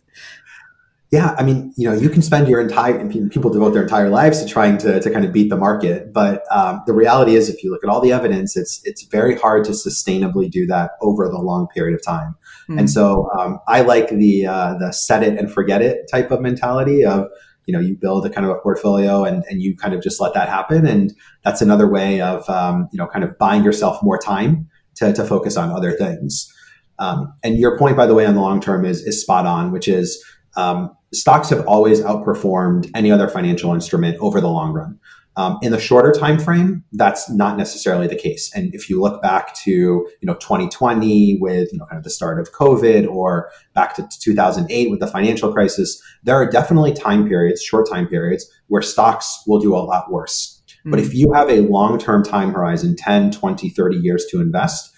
Yeah, 1.12 1.36
I 1.40 1.44
mean, 1.44 1.74
you 1.76 1.90
know, 1.90 1.96
you 1.96 2.08
can 2.08 2.22
spend 2.22 2.48
your 2.48 2.62
entire 2.62 3.04
people 3.30 3.50
devote 3.50 3.72
their 3.72 3.82
entire 3.82 4.10
lives 4.10 4.44
to 4.44 4.48
trying 4.48 4.78
to, 4.80 5.00
to 5.02 5.10
kind 5.10 5.26
of 5.26 5.34
beat 5.34 5.50
the 5.50 5.58
market, 5.58 6.14
but 6.14 6.44
um, 6.52 6.84
the 6.86 6.94
reality 6.94 7.34
is, 7.34 7.50
if 7.50 7.64
you 7.64 7.72
look 7.72 7.84
at 7.84 7.90
all 7.90 8.00
the 8.00 8.12
evidence, 8.12 8.56
it's 8.56 8.80
it's 8.86 9.02
very 9.06 9.36
hard 9.36 9.64
to 9.66 9.72
sustainably 9.72 10.52
do 10.52 10.68
that 10.68 10.92
over 11.02 11.28
the 11.28 11.40
long 11.40 11.68
period 11.74 11.96
of 11.96 12.06
time. 12.06 12.36
Mm-hmm. 12.64 12.78
And 12.78 12.92
so, 12.92 13.28
um, 13.40 13.60
I 13.68 13.82
like 13.82 14.10
the 14.10 14.46
uh, 14.46 14.76
the 14.76 14.92
set 14.92 15.24
it 15.24 15.36
and 15.36 15.52
forget 15.52 15.82
it 15.82 16.08
type 16.12 16.30
of 16.30 16.42
mentality 16.42 17.04
of 17.04 17.28
you 17.70 17.74
know 17.74 17.80
you 17.80 17.96
build 17.96 18.26
a 18.26 18.32
kind 18.32 18.48
of 18.48 18.52
a 18.58 18.60
portfolio 18.60 19.24
and, 19.24 19.44
and 19.48 19.62
you 19.62 19.78
kind 19.78 19.94
of 19.94 20.02
just 20.02 20.20
let 20.20 20.34
that 20.34 20.50
happen. 20.50 20.88
And 20.88 21.14
that's 21.44 21.62
another 21.62 21.88
way 21.88 22.20
of 22.20 22.50
um, 22.50 22.90
you 22.92 22.98
know 22.98 23.06
kind 23.06 23.24
of 23.24 23.38
buying 23.38 23.64
yourself 23.64 24.02
more 24.02 24.18
time 24.18 24.68
to, 24.96 25.14
to 25.14 25.24
focus 25.24 25.56
on 25.56 25.70
other 25.70 25.92
things. 25.92 26.52
Um, 26.98 27.32
and 27.44 27.60
your 27.60 27.78
point 27.78 27.96
by 27.96 28.08
the 28.08 28.16
way 28.16 28.26
on 28.26 28.34
the 28.34 28.42
long 28.42 28.60
term 28.60 28.86
is 28.86 29.04
is 29.04 29.22
spot 29.22 29.46
on 29.46 29.72
which 29.72 29.88
is 29.88 30.24
um, 30.58 30.90
stocks 31.14 31.50
have 31.50 31.64
always 31.68 32.02
outperformed 32.02 32.90
any 32.96 33.12
other 33.12 33.28
financial 33.28 33.72
instrument 33.72 34.18
over 34.20 34.42
the 34.42 34.50
long 34.50 34.74
run 34.74 35.00
um, 35.40 35.58
in 35.62 35.72
the 35.72 35.80
shorter 35.80 36.12
time 36.12 36.38
frame, 36.38 36.84
that's 36.92 37.30
not 37.30 37.58
necessarily 37.58 38.08
the 38.08 38.16
case. 38.16 38.52
And 38.54 38.76
if 38.76 38.90
you 38.90 39.00
look 39.00 39.22
back 39.22 39.56
to 39.64 39.72
you 39.72 40.08
know 40.24 40.34
2020 40.34 41.38
with 41.40 41.72
you 41.72 41.80
know 41.80 41.86
kind 41.86 41.98
of 41.98 42.04
the 42.04 42.10
start 42.10 42.42
of 42.42 42.52
COVID, 42.52 43.10
or 43.10 43.50
back 43.74 43.96
to 43.96 44.06
2008 44.20 44.92
with 44.92 45.00
the 45.00 45.08
financial 45.08 45.54
crisis, 45.54 46.02
there 46.24 46.36
are 46.36 46.46
definitely 46.46 46.92
time 46.92 47.26
periods, 47.26 47.64
short 47.64 47.90
time 47.90 48.06
periods, 48.06 48.52
where 48.68 48.82
stocks 48.82 49.42
will 49.48 49.62
do 49.62 49.74
a 49.74 49.80
lot 49.80 50.12
worse. 50.12 50.62
Mm-hmm. 50.68 50.92
But 50.92 51.00
if 51.00 51.14
you 51.14 51.32
have 51.32 51.50
a 51.50 51.62
long-term 51.62 52.24
time 52.24 52.52
horizon, 52.52 52.98
10, 52.98 53.32
20, 53.32 53.70
30 53.70 53.96
years 53.96 54.26
to 54.32 54.42
invest, 54.42 54.94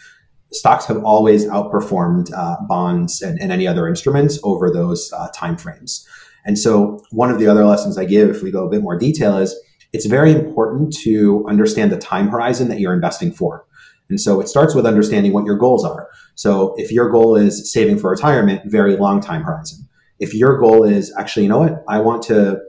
stocks 0.51 0.85
have 0.85 1.03
always 1.03 1.45
outperformed 1.45 2.33
uh, 2.35 2.55
bonds 2.67 3.21
and, 3.21 3.39
and, 3.39 3.51
any 3.51 3.67
other 3.67 3.87
instruments 3.87 4.39
over 4.43 4.71
those 4.71 5.13
uh, 5.13 5.27
time 5.35 5.55
frames. 5.55 6.07
And 6.45 6.57
so, 6.57 6.99
one 7.11 7.29
of 7.29 7.37
the 7.37 7.45
other 7.45 7.63
lessons 7.63 7.99
I 7.99 8.05
give, 8.05 8.29
if 8.29 8.41
we 8.41 8.49
go 8.49 8.65
a 8.65 8.69
bit 8.69 8.81
more 8.81 8.97
detail, 8.97 9.37
is 9.37 9.55
it's 9.93 10.05
very 10.05 10.31
important 10.31 10.95
to 11.03 11.45
understand 11.47 11.91
the 11.91 11.97
time 11.97 12.29
horizon 12.29 12.69
that 12.69 12.79
you're 12.79 12.93
investing 12.93 13.31
for. 13.31 13.65
And 14.09 14.19
so 14.19 14.41
it 14.41 14.49
starts 14.49 14.75
with 14.75 14.85
understanding 14.85 15.31
what 15.33 15.45
your 15.45 15.57
goals 15.57 15.85
are. 15.85 16.09
So 16.35 16.75
if 16.77 16.91
your 16.91 17.09
goal 17.09 17.35
is 17.35 17.71
saving 17.71 17.97
for 17.97 18.11
retirement, 18.11 18.61
very 18.65 18.97
long 18.97 19.21
time 19.21 19.43
horizon. 19.43 19.87
If 20.19 20.33
your 20.33 20.59
goal 20.59 20.83
is 20.83 21.13
actually, 21.17 21.43
you 21.43 21.49
know 21.49 21.59
what, 21.59 21.83
I 21.87 21.99
want 21.99 22.21
to 22.23 22.59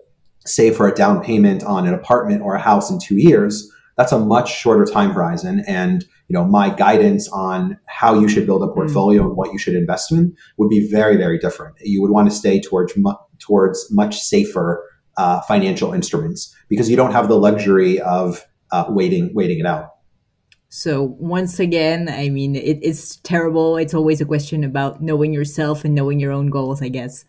save 0.46 0.76
for 0.76 0.88
a 0.88 0.94
down 0.94 1.22
payment 1.22 1.62
on 1.64 1.86
an 1.86 1.94
apartment 1.94 2.42
or 2.42 2.54
a 2.54 2.60
house 2.60 2.90
in 2.90 2.98
two 2.98 3.16
years, 3.16 3.70
that's 3.96 4.12
a 4.12 4.18
much 4.18 4.56
shorter 4.56 4.90
time 4.90 5.10
horizon. 5.10 5.64
And 5.66 6.04
you 6.28 6.38
know, 6.38 6.44
my 6.44 6.70
guidance 6.70 7.28
on 7.28 7.78
how 7.86 8.18
you 8.18 8.26
should 8.26 8.46
build 8.46 8.62
a 8.62 8.72
portfolio 8.72 9.22
mm. 9.22 9.26
and 9.26 9.36
what 9.36 9.52
you 9.52 9.58
should 9.58 9.74
invest 9.74 10.10
in 10.10 10.34
would 10.56 10.70
be 10.70 10.88
very, 10.90 11.16
very 11.18 11.38
different. 11.38 11.76
You 11.82 12.00
would 12.00 12.10
want 12.10 12.30
to 12.30 12.34
stay 12.34 12.58
towards 12.58 12.96
mu- 12.96 13.12
towards 13.38 13.86
much 13.90 14.18
safer 14.18 14.82
uh, 15.16 15.40
financial 15.42 15.92
instruments 15.92 16.54
because 16.68 16.90
you 16.90 16.96
don't 16.96 17.12
have 17.12 17.28
the 17.28 17.38
luxury 17.38 18.00
of 18.00 18.46
uh, 18.70 18.84
waiting 18.88 19.32
waiting 19.34 19.58
it 19.58 19.66
out. 19.66 19.90
So 20.68 21.02
once 21.18 21.60
again, 21.60 22.08
I 22.08 22.30
mean, 22.30 22.56
it, 22.56 22.78
it's 22.82 23.16
terrible. 23.16 23.76
It's 23.76 23.92
always 23.92 24.22
a 24.22 24.24
question 24.24 24.64
about 24.64 25.02
knowing 25.02 25.34
yourself 25.34 25.84
and 25.84 25.94
knowing 25.94 26.18
your 26.18 26.32
own 26.32 26.48
goals, 26.48 26.80
I 26.80 26.88
guess. 26.88 27.26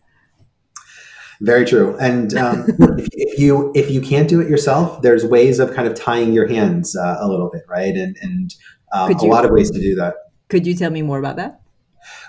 Very 1.42 1.66
true. 1.66 1.98
And 2.00 2.34
um, 2.36 2.66
if 2.80 3.38
you 3.38 3.74
if 3.76 3.92
you 3.92 4.00
can't 4.00 4.30
do 4.30 4.40
it 4.40 4.50
yourself, 4.50 5.02
there's 5.02 5.26
ways 5.26 5.60
of 5.60 5.74
kind 5.74 5.90
of 5.90 5.94
tying 5.94 6.32
your 6.32 6.48
hands 6.48 6.96
uh, 6.96 7.18
a 7.20 7.28
little 7.28 7.50
bit, 7.52 7.64
right? 7.68 7.94
And 7.94 8.16
and 8.22 8.56
um, 8.94 9.12
a 9.12 9.26
lot 9.26 9.44
of 9.44 9.52
ways 9.52 9.70
to 9.72 9.80
do 9.80 9.96
that. 9.96 10.14
Could 10.48 10.66
you 10.66 10.74
tell 10.74 10.92
me 10.92 11.02
more 11.02 11.20
about 11.20 11.36
that? 11.36 11.63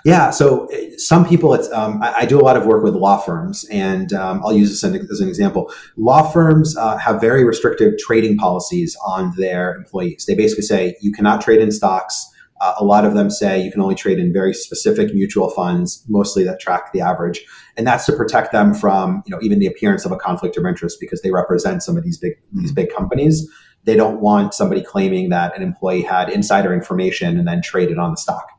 Yeah, 0.03 0.29
so 0.29 0.67
some 0.97 1.27
people, 1.27 1.53
it's 1.53 1.71
um, 1.71 2.01
I, 2.01 2.13
I, 2.19 2.25
do 2.25 2.39
a 2.39 2.43
lot 2.43 2.57
of 2.57 2.65
work 2.65 2.83
with 2.83 2.95
law 2.95 3.17
firms, 3.17 3.65
and 3.71 4.13
um, 4.13 4.41
I'll 4.43 4.53
use 4.53 4.69
this 4.69 4.83
as 4.83 5.19
an 5.19 5.27
example. 5.27 5.71
Law 5.97 6.29
firms 6.29 6.77
uh, 6.77 6.97
have 6.97 7.19
very 7.19 7.43
restrictive 7.43 7.93
trading 7.97 8.37
policies 8.37 8.95
on 9.05 9.33
their 9.37 9.75
employees. 9.75 10.25
They 10.27 10.35
basically 10.35 10.63
say 10.63 10.95
you 11.01 11.11
cannot 11.11 11.41
trade 11.41 11.59
in 11.59 11.71
stocks. 11.71 12.31
Uh, 12.61 12.73
a 12.77 12.85
lot 12.85 13.03
of 13.03 13.13
them 13.13 13.29
say 13.29 13.61
you 13.61 13.71
can 13.71 13.81
only 13.81 13.95
trade 13.95 14.17
in 14.17 14.31
very 14.31 14.53
specific 14.53 15.13
mutual 15.13 15.49
funds, 15.49 16.05
mostly 16.07 16.43
that 16.45 16.59
track 16.59 16.93
the 16.93 17.01
average, 17.01 17.45
and 17.75 17.85
that's 17.85 18.05
to 18.05 18.13
protect 18.13 18.51
them 18.51 18.73
from 18.73 19.23
you 19.25 19.31
know 19.31 19.41
even 19.41 19.59
the 19.59 19.67
appearance 19.67 20.05
of 20.05 20.11
a 20.11 20.17
conflict 20.17 20.55
of 20.55 20.65
interest 20.65 20.97
because 20.99 21.21
they 21.21 21.31
represent 21.31 21.83
some 21.83 21.97
of 21.97 22.03
these 22.03 22.17
big 22.17 22.33
these 22.53 22.71
big 22.71 22.89
companies. 22.95 23.49
They 23.83 23.95
don't 23.95 24.19
want 24.19 24.53
somebody 24.53 24.81
claiming 24.81 25.29
that 25.29 25.55
an 25.55 25.61
employee 25.61 26.01
had 26.01 26.29
insider 26.29 26.73
information 26.73 27.37
and 27.37 27.47
then 27.47 27.61
traded 27.61 27.99
on 27.99 28.11
the 28.11 28.17
stock. 28.17 28.54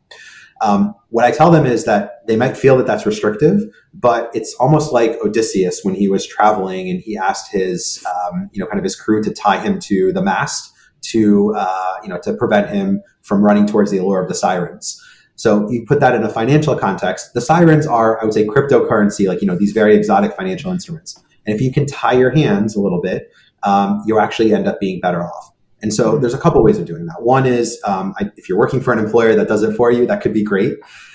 Um, 0.60 0.94
what 1.10 1.24
I 1.24 1.30
tell 1.30 1.50
them 1.50 1.66
is 1.66 1.84
that 1.84 2.26
they 2.26 2.36
might 2.36 2.56
feel 2.56 2.76
that 2.78 2.86
that's 2.86 3.04
restrictive, 3.04 3.60
but 3.92 4.30
it's 4.34 4.54
almost 4.54 4.92
like 4.92 5.18
Odysseus 5.24 5.84
when 5.84 5.94
he 5.94 6.08
was 6.08 6.26
traveling 6.26 6.88
and 6.88 7.00
he 7.00 7.16
asked 7.16 7.52
his, 7.52 8.04
um, 8.06 8.48
you 8.52 8.60
know, 8.60 8.66
kind 8.66 8.78
of 8.78 8.84
his 8.84 8.96
crew 8.96 9.22
to 9.22 9.32
tie 9.32 9.58
him 9.58 9.78
to 9.80 10.12
the 10.12 10.22
mast 10.22 10.72
to, 11.02 11.54
uh, 11.54 11.94
you 12.02 12.08
know, 12.08 12.18
to 12.22 12.34
prevent 12.34 12.70
him 12.70 13.02
from 13.22 13.42
running 13.42 13.66
towards 13.66 13.90
the 13.90 13.98
allure 13.98 14.22
of 14.22 14.28
the 14.28 14.34
sirens. 14.34 15.02
So 15.36 15.70
you 15.70 15.84
put 15.86 16.00
that 16.00 16.14
in 16.14 16.22
a 16.22 16.30
financial 16.30 16.76
context. 16.76 17.34
The 17.34 17.42
sirens 17.42 17.86
are, 17.86 18.20
I 18.20 18.24
would 18.24 18.32
say, 18.32 18.46
cryptocurrency, 18.46 19.28
like 19.28 19.42
you 19.42 19.46
know, 19.46 19.56
these 19.56 19.72
very 19.72 19.94
exotic 19.94 20.34
financial 20.34 20.72
instruments. 20.72 21.22
And 21.44 21.54
if 21.54 21.60
you 21.60 21.70
can 21.70 21.86
tie 21.86 22.14
your 22.14 22.30
hands 22.30 22.74
a 22.74 22.80
little 22.80 23.00
bit, 23.00 23.30
um, 23.62 24.02
you 24.06 24.18
actually 24.18 24.54
end 24.54 24.66
up 24.66 24.80
being 24.80 25.00
better 25.00 25.22
off. 25.22 25.52
And 25.82 25.92
so 25.92 26.18
there's 26.18 26.34
a 26.34 26.38
couple 26.38 26.62
ways 26.62 26.78
of 26.78 26.86
doing 26.86 27.06
that. 27.06 27.22
One 27.22 27.46
is 27.46 27.80
um, 27.84 28.14
I, 28.18 28.30
if 28.36 28.48
you're 28.48 28.58
working 28.58 28.80
for 28.80 28.92
an 28.92 28.98
employer 28.98 29.34
that 29.36 29.48
does 29.48 29.62
it 29.62 29.76
for 29.76 29.90
you, 29.90 30.06
that 30.06 30.20
could 30.22 30.32
be 30.32 30.42
great. 30.42 30.74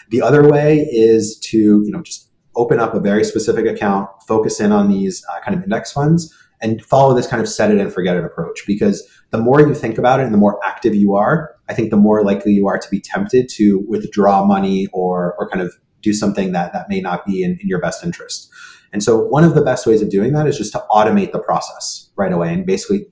The 0.10 0.22
other 0.22 0.48
way 0.48 0.88
is 0.92 1.40
to 1.46 1.58
you 1.58 1.92
know 1.92 2.02
just 2.02 2.30
open 2.56 2.80
up 2.80 2.94
a 2.94 3.00
very 3.00 3.24
specific 3.24 3.66
account, 3.66 4.10
focus 4.28 4.60
in 4.60 4.72
on 4.72 4.90
these 4.90 5.24
uh, 5.32 5.40
kind 5.42 5.58
of 5.58 5.64
index 5.64 5.92
funds, 5.92 6.34
and 6.62 6.84
follow 6.86 7.16
this 7.16 7.28
kind 7.28 7.42
of 7.42 7.48
set 7.48 7.72
it 7.72 7.80
and 7.80 7.92
forget 7.94 8.16
it 8.16 8.24
approach. 8.24 8.64
Because 8.68 9.08
the 9.32 9.40
more 9.40 9.62
you 9.62 9.74
think 9.74 9.98
about 9.98 10.20
it 10.20 10.24
and 10.24 10.34
the 10.34 10.38
more 10.38 10.60
active 10.64 10.94
you 10.94 11.16
are, 11.16 11.56
I 11.70 11.74
think 11.74 11.90
the 11.90 11.98
more 11.98 12.24
likely 12.24 12.52
you 12.52 12.68
are 12.68 12.78
to 12.78 12.90
be 12.90 13.00
tempted 13.00 13.50
to 13.54 13.84
withdraw 13.88 14.46
money 14.46 14.88
or 14.94 15.36
or 15.40 15.50
kind 15.50 15.62
of 15.62 15.74
do 16.02 16.14
something 16.14 16.52
that 16.52 16.74
that 16.74 16.90
may 16.90 17.00
not 17.00 17.26
be 17.26 17.44
in, 17.44 17.58
in 17.62 17.68
your 17.68 17.80
best 17.80 18.04
interest. 18.04 18.50
And 18.94 19.02
so 19.02 19.18
one 19.18 19.44
of 19.44 19.56
the 19.56 19.62
best 19.62 19.88
ways 19.88 20.02
of 20.02 20.10
doing 20.10 20.34
that 20.34 20.48
is 20.48 20.58
just 20.58 20.74
to 20.74 20.84
automate 20.92 21.32
the 21.32 21.40
process 21.40 22.10
right 22.18 22.34
away 22.34 22.54
and 22.54 22.66
basically 22.66 23.06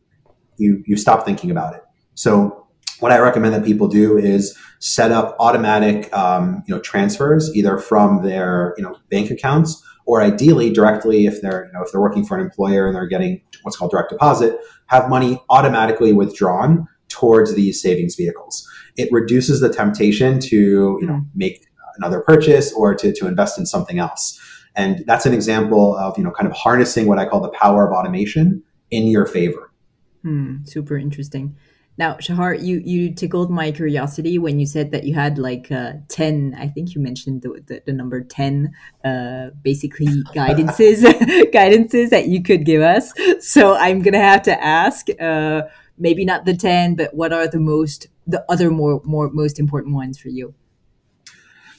you 0.60 0.84
you 0.86 0.98
stop 0.98 1.26
thinking 1.26 1.50
about 1.50 1.76
it. 1.76 1.84
So 2.16 2.68
what 3.00 3.12
I 3.12 3.20
recommend 3.20 3.54
that 3.54 3.64
people 3.64 3.88
do 3.88 4.18
is 4.18 4.58
set 4.80 5.12
up 5.12 5.36
automatic 5.40 6.14
um, 6.16 6.64
you 6.68 6.76
know 6.76 6.82
transfers 6.82 7.54
either 7.56 7.78
from 7.78 8.24
their 8.24 8.74
you 8.78 8.84
know 8.84 8.96
bank 9.10 9.32
accounts 9.32 9.84
or 10.06 10.22
ideally 10.22 10.72
directly 10.72 11.26
if 11.26 11.42
they're 11.42 11.66
you 11.68 11.72
know 11.74 11.84
if 11.84 11.92
they're 11.92 12.02
working 12.02 12.26
for 12.26 12.38
an 12.38 12.44
employer 12.44 12.88
and 12.88 12.96
they're 12.96 13.08
getting 13.08 13.42
what's 13.64 13.78
called 13.78 13.92
direct 13.92 14.10
deposit 14.10 14.58
have 14.88 15.10
money 15.10 15.42
automatically 15.50 16.14
withdrawn 16.14 16.88
towards 17.10 17.56
these 17.56 17.82
savings 17.82 18.16
vehicles. 18.16 18.68
It 18.96 19.12
reduces 19.12 19.60
the 19.60 19.70
temptation 19.70 20.40
to 20.42 20.98
you 21.02 21.08
know 21.08 21.22
make 21.36 21.66
another 21.98 22.22
purchase 22.22 22.72
or 22.74 22.96
to, 22.96 23.14
to 23.14 23.28
invest 23.28 23.58
in 23.58 23.66
something 23.66 24.00
else. 24.00 24.40
And 24.76 25.04
that's 25.06 25.26
an 25.26 25.34
example 25.34 25.98
of 25.98 26.18
you 26.18 26.24
know 26.24 26.32
kind 26.32 26.48
of 26.48 26.56
harnessing 26.56 27.08
what 27.08 27.20
i 27.20 27.26
call 27.26 27.42
the 27.42 27.50
power 27.50 27.86
of 27.88 27.94
automation 27.94 28.64
in 28.92 29.08
your 29.08 29.26
favor 29.26 29.69
Hmm, 30.24 30.66
super 30.66 30.98
interesting. 30.98 31.56
Now, 32.00 32.18
Shahar, 32.18 32.54
you 32.54 32.82
you 32.86 33.14
tickled 33.14 33.52
my 33.52 33.74
curiosity 33.74 34.40
when 34.40 34.58
you 34.58 34.66
said 34.66 34.92
that 34.92 35.04
you 35.04 35.16
had 35.16 35.38
like 35.38 35.70
uh, 35.70 35.94
ten. 36.08 36.56
I 36.58 36.70
think 36.70 36.96
you 36.96 37.02
mentioned 37.02 37.42
the 37.42 37.62
the, 37.68 37.82
the 37.86 37.92
number 37.92 38.22
ten, 38.22 38.74
uh, 39.04 39.50
basically 39.62 40.08
guidances 40.34 41.04
guidances 41.54 42.10
that 42.12 42.28
you 42.28 42.42
could 42.42 42.66
give 42.66 42.82
us. 42.82 43.12
So 43.42 43.76
I'm 43.76 44.02
gonna 44.02 44.22
have 44.22 44.44
to 44.44 44.64
ask, 44.64 45.08
uh, 45.20 45.64
maybe 45.98 46.24
not 46.24 46.46
the 46.46 46.56
ten, 46.56 46.96
but 46.96 47.14
what 47.14 47.34
are 47.34 47.50
the 47.50 47.60
most 47.60 48.08
the 48.26 48.46
other 48.48 48.72
more 48.72 49.02
more 49.04 49.30
most 49.30 49.60
important 49.60 49.94
ones 49.94 50.18
for 50.18 50.30
you? 50.30 50.54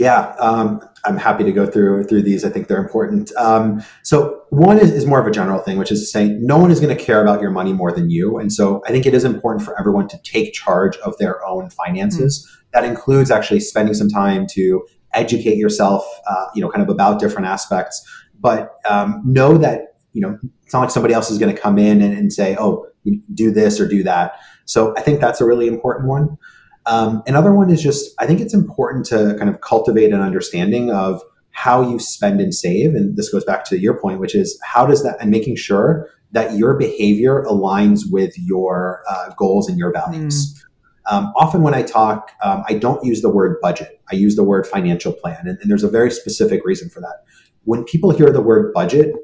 Yeah, 0.01 0.35
um, 0.39 0.81
I'm 1.05 1.19
happy 1.19 1.45
to 1.45 1.53
go 1.53 1.67
through 1.67 2.05
through 2.05 2.23
these. 2.23 2.43
I 2.43 2.49
think 2.49 2.69
they're 2.69 2.81
important. 2.81 3.31
Um, 3.37 3.85
so 4.03 4.41
one 4.49 4.79
is, 4.79 4.91
is 4.91 5.05
more 5.05 5.21
of 5.21 5.27
a 5.27 5.31
general 5.31 5.61
thing, 5.61 5.77
which 5.77 5.93
is 5.93 6.01
to 6.01 6.07
say 6.07 6.29
no 6.41 6.57
one 6.57 6.71
is 6.71 6.81
going 6.81 6.97
to 6.97 7.05
care 7.05 7.21
about 7.21 7.43
your 7.43 7.51
money 7.51 7.75
more 7.75 7.93
than 7.93 8.09
you. 8.09 8.39
And 8.39 8.51
so 8.51 8.83
I 8.87 8.93
think 8.93 9.05
it 9.05 9.13
is 9.13 9.25
important 9.25 9.63
for 9.63 9.79
everyone 9.79 10.09
to 10.09 10.19
take 10.23 10.55
charge 10.55 10.97
of 10.99 11.19
their 11.19 11.45
own 11.45 11.69
finances. 11.69 12.43
Mm-hmm. 12.43 12.69
That 12.73 12.85
includes 12.85 13.31
actually 13.31 13.61
spending 13.61 13.93
some 13.93 14.09
time 14.09 14.47
to 14.53 14.87
educate 15.13 15.59
yourself, 15.59 16.03
uh, 16.27 16.47
you 16.55 16.63
know, 16.63 16.71
kind 16.71 16.83
of 16.83 16.89
about 16.89 17.21
different 17.21 17.47
aspects. 17.47 18.03
But 18.41 18.77
um, 18.89 19.21
know 19.27 19.59
that 19.59 19.97
you 20.15 20.23
know 20.23 20.39
it's 20.65 20.73
not 20.73 20.81
like 20.81 20.91
somebody 20.91 21.13
else 21.13 21.31
is 21.31 21.37
going 21.37 21.55
to 21.55 21.61
come 21.61 21.79
in 21.79 22.01
and, 22.01 22.17
and 22.17 22.33
say, 22.33 22.57
"Oh, 22.59 22.87
do 23.35 23.51
this 23.51 23.79
or 23.79 23.87
do 23.87 24.03
that." 24.05 24.41
So 24.65 24.95
I 24.97 25.03
think 25.03 25.21
that's 25.21 25.43
a 25.43 25.45
really 25.45 25.69
important 25.69 26.09
one. 26.09 26.39
Um, 26.87 27.23
another 27.27 27.53
one 27.53 27.71
is 27.71 27.83
just, 27.83 28.15
I 28.19 28.27
think 28.27 28.41
it's 28.41 28.55
important 28.55 29.07
to 29.07 29.37
kind 29.39 29.51
of 29.51 29.61
cultivate 29.61 30.13
an 30.13 30.21
understanding 30.21 30.91
of 30.91 31.23
how 31.51 31.83
you 31.83 31.99
spend 31.99 32.41
and 32.41 32.55
save. 32.55 32.95
And 32.95 33.17
this 33.17 33.29
goes 33.29 33.45
back 33.45 33.65
to 33.67 33.79
your 33.79 34.01
point, 34.01 34.21
which 34.21 34.35
is 34.35 34.59
how 34.65 34.87
does 34.87 35.03
that, 35.03 35.17
and 35.21 35.31
making 35.31 35.57
sure 35.57 36.09
that 36.33 36.57
your 36.57 36.79
behavior 36.79 37.43
aligns 37.43 38.03
with 38.11 38.39
your 38.39 39.03
uh, 39.11 39.31
goals 39.37 39.69
and 39.69 39.79
your 39.79 39.93
values. 39.93 40.55
Mm. 40.55 40.65
Um, 41.13 41.33
often 41.37 41.63
when 41.63 41.75
I 41.75 41.83
talk, 41.83 42.31
um, 42.43 42.63
I 42.69 42.75
don't 42.75 43.05
use 43.05 43.21
the 43.21 43.31
word 43.31 43.59
budget. 43.61 44.01
I 44.13 44.15
use 44.15 44.37
the 44.37 44.45
word 44.45 44.67
financial 44.67 45.13
plan. 45.13 45.41
And, 45.47 45.59
and 45.61 45.71
there's 45.71 45.83
a 45.83 45.91
very 45.91 46.11
specific 46.11 46.65
reason 46.65 46.89
for 46.89 47.01
that. 47.01 47.25
When 47.65 47.85
people 47.85 48.11
hear 48.11 48.31
the 48.31 48.41
word 48.41 48.73
budget, 48.73 49.15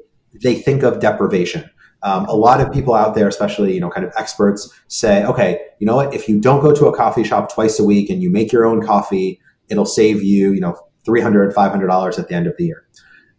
they 0.43 0.55
think 0.55 0.83
of 0.83 0.99
deprivation. 0.99 1.69
Um, 2.03 2.25
a 2.25 2.35
lot 2.35 2.61
of 2.61 2.71
people 2.71 2.93
out 2.93 3.15
there, 3.15 3.27
especially 3.27 3.73
you 3.73 3.79
know, 3.79 3.89
kind 3.89 4.05
of 4.05 4.13
experts, 4.17 4.71
say, 4.87 5.23
okay, 5.25 5.59
you 5.79 5.87
know 5.87 5.95
what? 5.95 6.13
If 6.13 6.29
you 6.29 6.39
don't 6.39 6.61
go 6.61 6.73
to 6.73 6.87
a 6.87 6.95
coffee 6.95 7.23
shop 7.23 7.51
twice 7.51 7.79
a 7.79 7.83
week 7.83 8.09
and 8.09 8.21
you 8.21 8.31
make 8.31 8.51
your 8.51 8.65
own 8.65 8.85
coffee, 8.85 9.41
it'll 9.69 9.85
save 9.85 10.23
you, 10.23 10.53
you 10.53 10.61
know, 10.61 10.77
300 11.05 11.53
$500 11.55 12.19
at 12.19 12.27
the 12.27 12.35
end 12.35 12.47
of 12.47 12.53
the 12.57 12.65
year. 12.65 12.85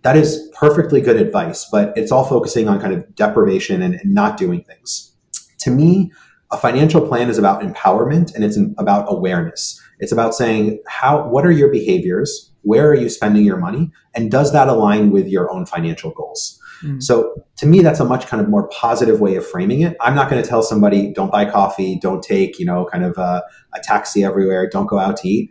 That 0.02 0.16
is 0.16 0.50
perfectly 0.54 1.00
good 1.00 1.16
advice, 1.16 1.66
but 1.70 1.92
it's 1.96 2.10
all 2.10 2.24
focusing 2.24 2.68
on 2.68 2.80
kind 2.80 2.94
of 2.94 3.14
deprivation 3.14 3.82
and, 3.82 3.94
and 3.94 4.14
not 4.14 4.36
doing 4.36 4.62
things. 4.64 5.14
To 5.60 5.70
me, 5.70 6.12
a 6.50 6.56
financial 6.56 7.06
plan 7.06 7.28
is 7.28 7.36
about 7.36 7.60
empowerment 7.60 8.34
and 8.34 8.42
it's 8.42 8.58
about 8.78 9.06
awareness. 9.08 9.80
It's 9.98 10.12
about 10.12 10.34
saying 10.34 10.80
how 10.86 11.28
what 11.28 11.44
are 11.44 11.50
your 11.50 11.70
behaviors? 11.70 12.52
Where 12.62 12.88
are 12.88 12.94
you 12.94 13.08
spending 13.08 13.44
your 13.44 13.58
money? 13.58 13.90
And 14.14 14.30
does 14.30 14.52
that 14.52 14.68
align 14.68 15.10
with 15.10 15.28
your 15.28 15.52
own 15.52 15.66
financial 15.66 16.10
goals? 16.12 16.58
Mm. 16.82 17.02
So 17.02 17.34
to 17.56 17.66
me, 17.66 17.80
that's 17.80 18.00
a 18.00 18.04
much 18.04 18.26
kind 18.26 18.42
of 18.42 18.48
more 18.48 18.68
positive 18.68 19.20
way 19.20 19.36
of 19.36 19.46
framing 19.46 19.82
it. 19.82 19.96
I'm 20.00 20.14
not 20.14 20.30
going 20.30 20.42
to 20.42 20.48
tell 20.48 20.62
somebody, 20.62 21.12
don't 21.12 21.32
buy 21.32 21.44
coffee, 21.44 21.98
don't 22.00 22.22
take, 22.22 22.58
you 22.58 22.64
know, 22.64 22.86
kind 22.90 23.04
of 23.04 23.16
a, 23.18 23.42
a 23.74 23.80
taxi 23.80 24.24
everywhere, 24.24 24.68
don't 24.68 24.86
go 24.86 24.98
out 24.98 25.16
to 25.18 25.28
eat. 25.28 25.50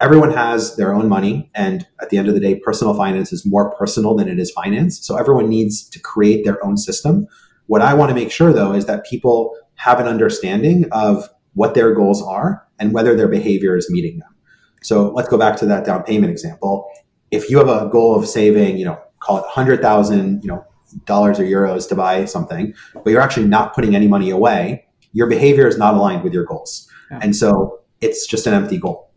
Everyone 0.00 0.32
has 0.32 0.76
their 0.76 0.92
own 0.92 1.08
money. 1.08 1.50
And 1.54 1.86
at 2.00 2.10
the 2.10 2.18
end 2.18 2.28
of 2.28 2.34
the 2.34 2.40
day, 2.40 2.56
personal 2.56 2.94
finance 2.94 3.32
is 3.32 3.46
more 3.46 3.70
personal 3.76 4.16
than 4.16 4.28
it 4.28 4.38
is 4.38 4.50
finance. 4.50 5.04
So 5.06 5.16
everyone 5.16 5.48
needs 5.48 5.88
to 5.90 6.00
create 6.00 6.44
their 6.44 6.64
own 6.64 6.76
system. 6.76 7.26
What 7.66 7.82
I 7.82 7.94
want 7.94 8.08
to 8.08 8.14
make 8.14 8.32
sure 8.32 8.52
though 8.52 8.72
is 8.72 8.86
that 8.86 9.06
people 9.06 9.56
have 9.76 10.00
an 10.00 10.06
understanding 10.06 10.86
of 10.92 11.28
what 11.54 11.74
their 11.74 11.94
goals 11.94 12.22
are 12.22 12.66
and 12.78 12.92
whether 12.92 13.14
their 13.14 13.28
behavior 13.28 13.76
is 13.76 13.90
meeting 13.90 14.18
them. 14.18 14.34
So 14.82 15.12
let's 15.12 15.28
go 15.28 15.38
back 15.38 15.56
to 15.58 15.66
that 15.66 15.84
down 15.84 16.02
payment 16.02 16.32
example. 16.32 16.88
If 17.30 17.48
you 17.48 17.58
have 17.58 17.68
a 17.68 17.88
goal 17.88 18.16
of 18.16 18.26
saving, 18.26 18.78
you 18.78 18.84
know, 18.84 18.98
call 19.22 19.38
it 19.38 19.42
100,000, 19.42 20.42
you 20.42 20.48
know, 20.48 20.64
dollars 21.06 21.38
or 21.38 21.44
euros 21.44 21.88
to 21.88 21.94
buy 21.94 22.24
something, 22.24 22.74
but 22.94 23.06
you're 23.10 23.20
actually 23.20 23.46
not 23.46 23.74
putting 23.74 23.94
any 23.94 24.08
money 24.08 24.30
away, 24.30 24.84
your 25.12 25.26
behavior 25.26 25.66
is 25.66 25.78
not 25.78 25.94
aligned 25.94 26.22
with 26.22 26.32
your 26.32 26.44
goals. 26.44 26.88
Yeah. 27.10 27.20
And 27.22 27.34
so 27.36 27.80
it's 28.00 28.26
just 28.26 28.46
an 28.46 28.54
empty 28.54 28.78
goal. 28.78 29.10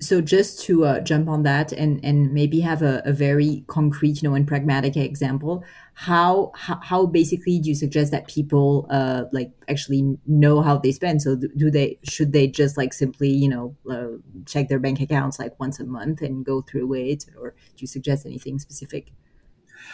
So 0.00 0.20
just 0.20 0.60
to 0.64 0.84
uh, 0.84 1.00
jump 1.00 1.28
on 1.28 1.44
that 1.44 1.72
and, 1.72 2.04
and 2.04 2.32
maybe 2.32 2.60
have 2.60 2.82
a, 2.82 3.00
a, 3.06 3.12
very 3.12 3.64
concrete, 3.68 4.22
you 4.22 4.28
know, 4.28 4.34
and 4.34 4.46
pragmatic 4.46 4.96
example, 4.96 5.64
how, 5.94 6.52
how, 6.54 6.78
how 6.82 7.06
basically 7.06 7.58
do 7.58 7.70
you 7.70 7.74
suggest 7.74 8.10
that 8.12 8.28
people 8.28 8.86
uh, 8.90 9.24
like 9.32 9.50
actually 9.68 10.18
know 10.26 10.60
how 10.60 10.76
they 10.76 10.92
spend? 10.92 11.22
So 11.22 11.36
do, 11.36 11.48
do 11.56 11.70
they 11.70 11.98
should 12.02 12.32
they 12.32 12.48
just 12.48 12.76
like 12.76 12.92
simply 12.92 13.30
you 13.30 13.48
know 13.48 13.76
uh, 13.90 14.18
check 14.46 14.68
their 14.68 14.78
bank 14.78 15.00
accounts 15.00 15.38
like 15.38 15.58
once 15.58 15.80
a 15.80 15.84
month 15.84 16.20
and 16.20 16.44
go 16.44 16.60
through 16.60 16.92
it, 16.94 17.24
or 17.40 17.50
do 17.50 17.78
you 17.78 17.86
suggest 17.86 18.26
anything 18.26 18.58
specific? 18.58 19.10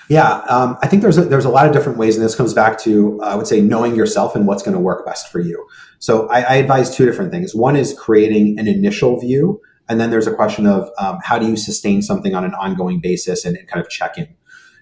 Yeah, 0.09 0.41
um, 0.51 0.77
I 0.83 0.89
think 0.89 1.03
there's 1.03 1.19
a, 1.19 1.25
there's 1.25 1.45
a 1.45 1.51
lot 1.51 1.67
of 1.67 1.73
different 1.73 1.99
ways, 1.99 2.17
and 2.17 2.25
this 2.25 2.35
comes 2.35 2.53
back 2.53 2.79
to 2.81 3.21
uh, 3.23 3.27
I 3.27 3.35
would 3.37 3.47
say 3.47 3.61
knowing 3.61 3.95
yourself 3.95 4.35
and 4.35 4.47
what's 4.47 4.63
going 4.63 4.75
to 4.75 4.81
work 4.81 5.07
best 5.07 5.31
for 5.31 5.41
you. 5.41 5.67
So 5.99 6.29
I, 6.29 6.41
I, 6.41 6.55
advise 6.57 6.95
two 6.95 7.07
different 7.07 7.33
things. 7.33 7.55
One 7.55 7.77
is 7.77 7.95
creating 7.99 8.59
an 8.59 8.69
initial 8.69 9.19
view, 9.19 9.63
and 9.89 10.01
then 10.01 10.11
there's 10.11 10.27
a 10.27 10.35
question 10.35 10.67
of 10.67 10.89
um, 10.99 11.19
how 11.23 11.39
do 11.39 11.47
you 11.47 11.57
sustain 11.57 12.03
something 12.03 12.35
on 12.35 12.45
an 12.45 12.55
ongoing 12.55 13.01
basis 13.01 13.45
and, 13.45 13.57
and 13.57 13.69
kind 13.69 13.85
of 13.85 13.91
check 13.91 14.17
in. 14.17 14.29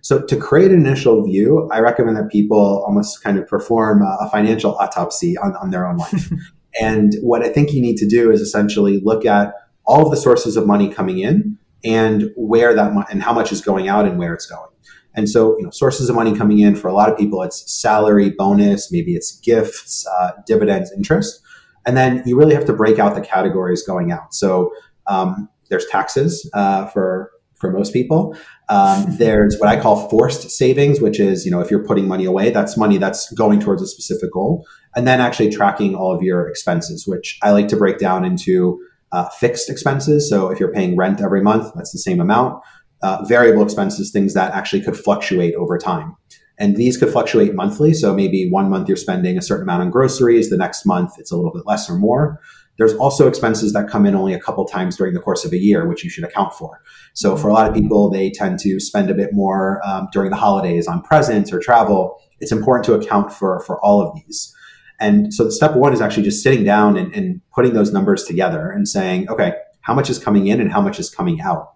So 0.03 0.21
to 0.21 0.37
create 0.37 0.73
an 0.73 0.85
initial 0.85 1.25
view, 1.25 1.69
I 1.73 1.79
recommend 1.79 2.17
that 2.17 2.29
people 2.29 2.85
almost 2.87 3.23
kind 3.23 3.39
of 3.39 3.47
perform 3.47 4.03
a, 4.03 4.29
financial 4.31 4.75
autopsy 4.77 5.37
on, 5.39 5.55
on 5.57 5.71
their 5.71 5.87
own 5.87 5.97
life. 5.97 6.31
and 6.81 7.15
what 7.23 7.43
I 7.43 7.49
think 7.49 7.73
you 7.73 7.81
need 7.81 7.97
to 7.99 8.09
do 8.09 8.31
is 8.31 8.41
essentially 8.41 9.01
look 9.03 9.25
at 9.25 9.55
all 9.85 10.05
of 10.05 10.11
the 10.11 10.17
sources 10.17 10.57
of 10.57 10.67
money 10.67 10.93
coming 10.93 11.19
in 11.19 11.57
and 11.85 12.31
where 12.37 12.75
that 12.75 12.93
mo- 12.93 13.05
and 13.11 13.23
how 13.23 13.33
much 13.33 13.53
is 13.53 13.61
going 13.61 13.89
out 13.89 14.07
and 14.07 14.19
where 14.19 14.35
it's 14.35 14.47
going. 14.47 14.69
And 15.15 15.29
so, 15.29 15.57
you 15.59 15.65
know, 15.65 15.71
sources 15.71 16.09
of 16.09 16.17
money 16.17 16.37
coming 16.37 16.59
in 16.59 16.75
for 16.75 16.89
a 16.89 16.93
lot 16.93 17.11
of 17.11 17.19
people, 17.19 17.43
it's 17.43 17.71
salary, 17.73 18.31
bonus, 18.31 18.91
maybe 18.91 19.15
it's 19.15 19.39
gifts, 19.41 20.07
uh, 20.07 20.33
dividends, 20.47 20.91
interest. 20.97 21.41
And 21.85 21.97
then 21.97 22.23
you 22.25 22.37
really 22.39 22.55
have 22.55 22.65
to 22.67 22.73
break 22.73 22.99
out 22.99 23.15
the 23.15 23.21
categories 23.21 23.83
going 23.85 24.11
out. 24.11 24.35
So 24.35 24.73
um, 25.07 25.49
there's 25.69 25.87
taxes 25.87 26.49
uh, 26.55 26.87
for 26.87 27.31
for 27.57 27.71
most 27.71 27.93
people. 27.93 28.37
Um, 28.69 29.07
there's 29.19 29.57
what 29.59 29.69
I 29.69 29.81
call 29.81 30.09
forced 30.09 30.51
savings, 30.51 31.01
which 31.01 31.21
is 31.21 31.45
you 31.45 31.51
know 31.51 31.61
if 31.61 31.71
you're 31.71 31.85
putting 31.85 32.09
money 32.09 32.25
away, 32.25 32.51
that's 32.51 32.77
money 32.77 32.99
that's 32.99 33.33
going 33.33 33.61
towards 33.61 33.83
a 33.83 33.87
specific 33.87 34.33
goal, 34.33 34.67
and 34.95 35.07
then 35.07 35.21
actually 35.21 35.51
tracking 35.51 35.95
all 35.95 36.15
of 36.15 36.23
your 36.23 36.49
expenses, 36.49 37.07
which 37.07 37.39
I 37.43 37.51
like 37.51 37.69
to 37.69 37.77
break 37.77 37.99
down 37.99 38.25
into 38.25 38.81
uh, 39.13 39.29
fixed 39.29 39.71
expenses. 39.71 40.29
So 40.29 40.51
if 40.51 40.59
you're 40.59 40.73
paying 40.73 40.97
rent 40.97 41.21
every 41.21 41.43
month, 41.43 41.73
that's 41.75 41.93
the 41.93 41.99
same 41.99 42.21
amount 42.21 42.63
uh, 43.03 43.25
variable 43.25 43.63
expenses, 43.63 44.11
things 44.11 44.35
that 44.35 44.55
actually 44.55 44.83
could 44.83 44.97
fluctuate 44.97 45.55
over 45.55 45.77
time. 45.77 46.17
And 46.59 46.77
these 46.77 46.97
could 46.97 47.11
fluctuate 47.11 47.55
monthly. 47.55 47.93
So 47.93 48.15
maybe 48.15 48.49
one 48.49 48.71
month 48.71 48.87
you're 48.87 48.97
spending 48.97 49.37
a 49.37 49.43
certain 49.43 49.65
amount 49.65 49.83
on 49.83 49.91
groceries, 49.91 50.51
the 50.51 50.57
next 50.57 50.87
month 50.87 51.13
it's 51.19 51.33
a 51.33 51.37
little 51.37 51.53
bit 51.53 51.67
less 51.67 51.91
or 51.91 51.97
more. 51.97 52.41
There's 52.79 52.95
also 52.95 53.29
expenses 53.29 53.73
that 53.75 53.89
come 53.89 54.07
in 54.07 54.15
only 54.15 54.33
a 54.33 54.41
couple 54.41 54.65
times 54.65 54.97
during 54.97 55.15
the 55.15 55.21
course 55.21 55.45
of 55.45 55.53
a 55.53 55.59
year, 55.59 55.87
which 55.87 56.03
you 56.03 56.11
should 56.11 56.25
account 56.25 56.55
for. 56.55 56.81
So 57.13 57.37
for 57.37 57.49
a 57.49 57.53
lot 57.53 57.69
of 57.69 57.75
people, 57.75 58.11
they 58.11 58.31
tend 58.31 58.59
to 58.61 58.81
spend 58.81 59.11
a 59.11 59.15
bit 59.15 59.31
more 59.33 59.81
um, 59.87 60.09
during 60.13 60.31
the 60.31 60.37
holidays 60.37 60.87
on 60.87 61.03
presents 61.03 61.53
or 61.53 61.61
travel. 61.61 62.19
It's 62.41 62.53
important 62.53 62.85
to 62.87 62.95
account 62.95 63.33
for 63.33 63.61
for 63.61 63.79
all 63.85 64.01
of 64.01 64.15
these. 64.15 64.55
And 65.01 65.35
so 65.35 65.51
step 65.51 65.75
one 65.75 65.93
is 65.93 66.01
actually 66.01 66.23
just 66.23 66.43
sitting 66.43 66.65
down 66.65 66.97
and, 66.97 67.15
and 67.15 67.41
putting 67.53 67.75
those 67.75 67.93
numbers 67.93 68.25
together 68.25 68.71
and 68.71 68.89
saying, 68.89 69.29
okay, 69.29 69.55
how 69.81 69.95
much 69.95 70.09
is 70.09 70.19
coming 70.19 70.47
in 70.47 70.61
and 70.61 70.71
how 70.71 70.81
much 70.81 71.01
is 71.01 71.11
coming 71.11 71.41
out? 71.41 71.73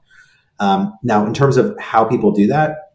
Um, 0.61 0.97
now, 1.03 1.27
in 1.27 1.35
terms 1.35 1.57
of 1.57 1.77
how 1.79 2.05
people 2.05 2.31
do 2.31 2.47
that, 2.47 2.93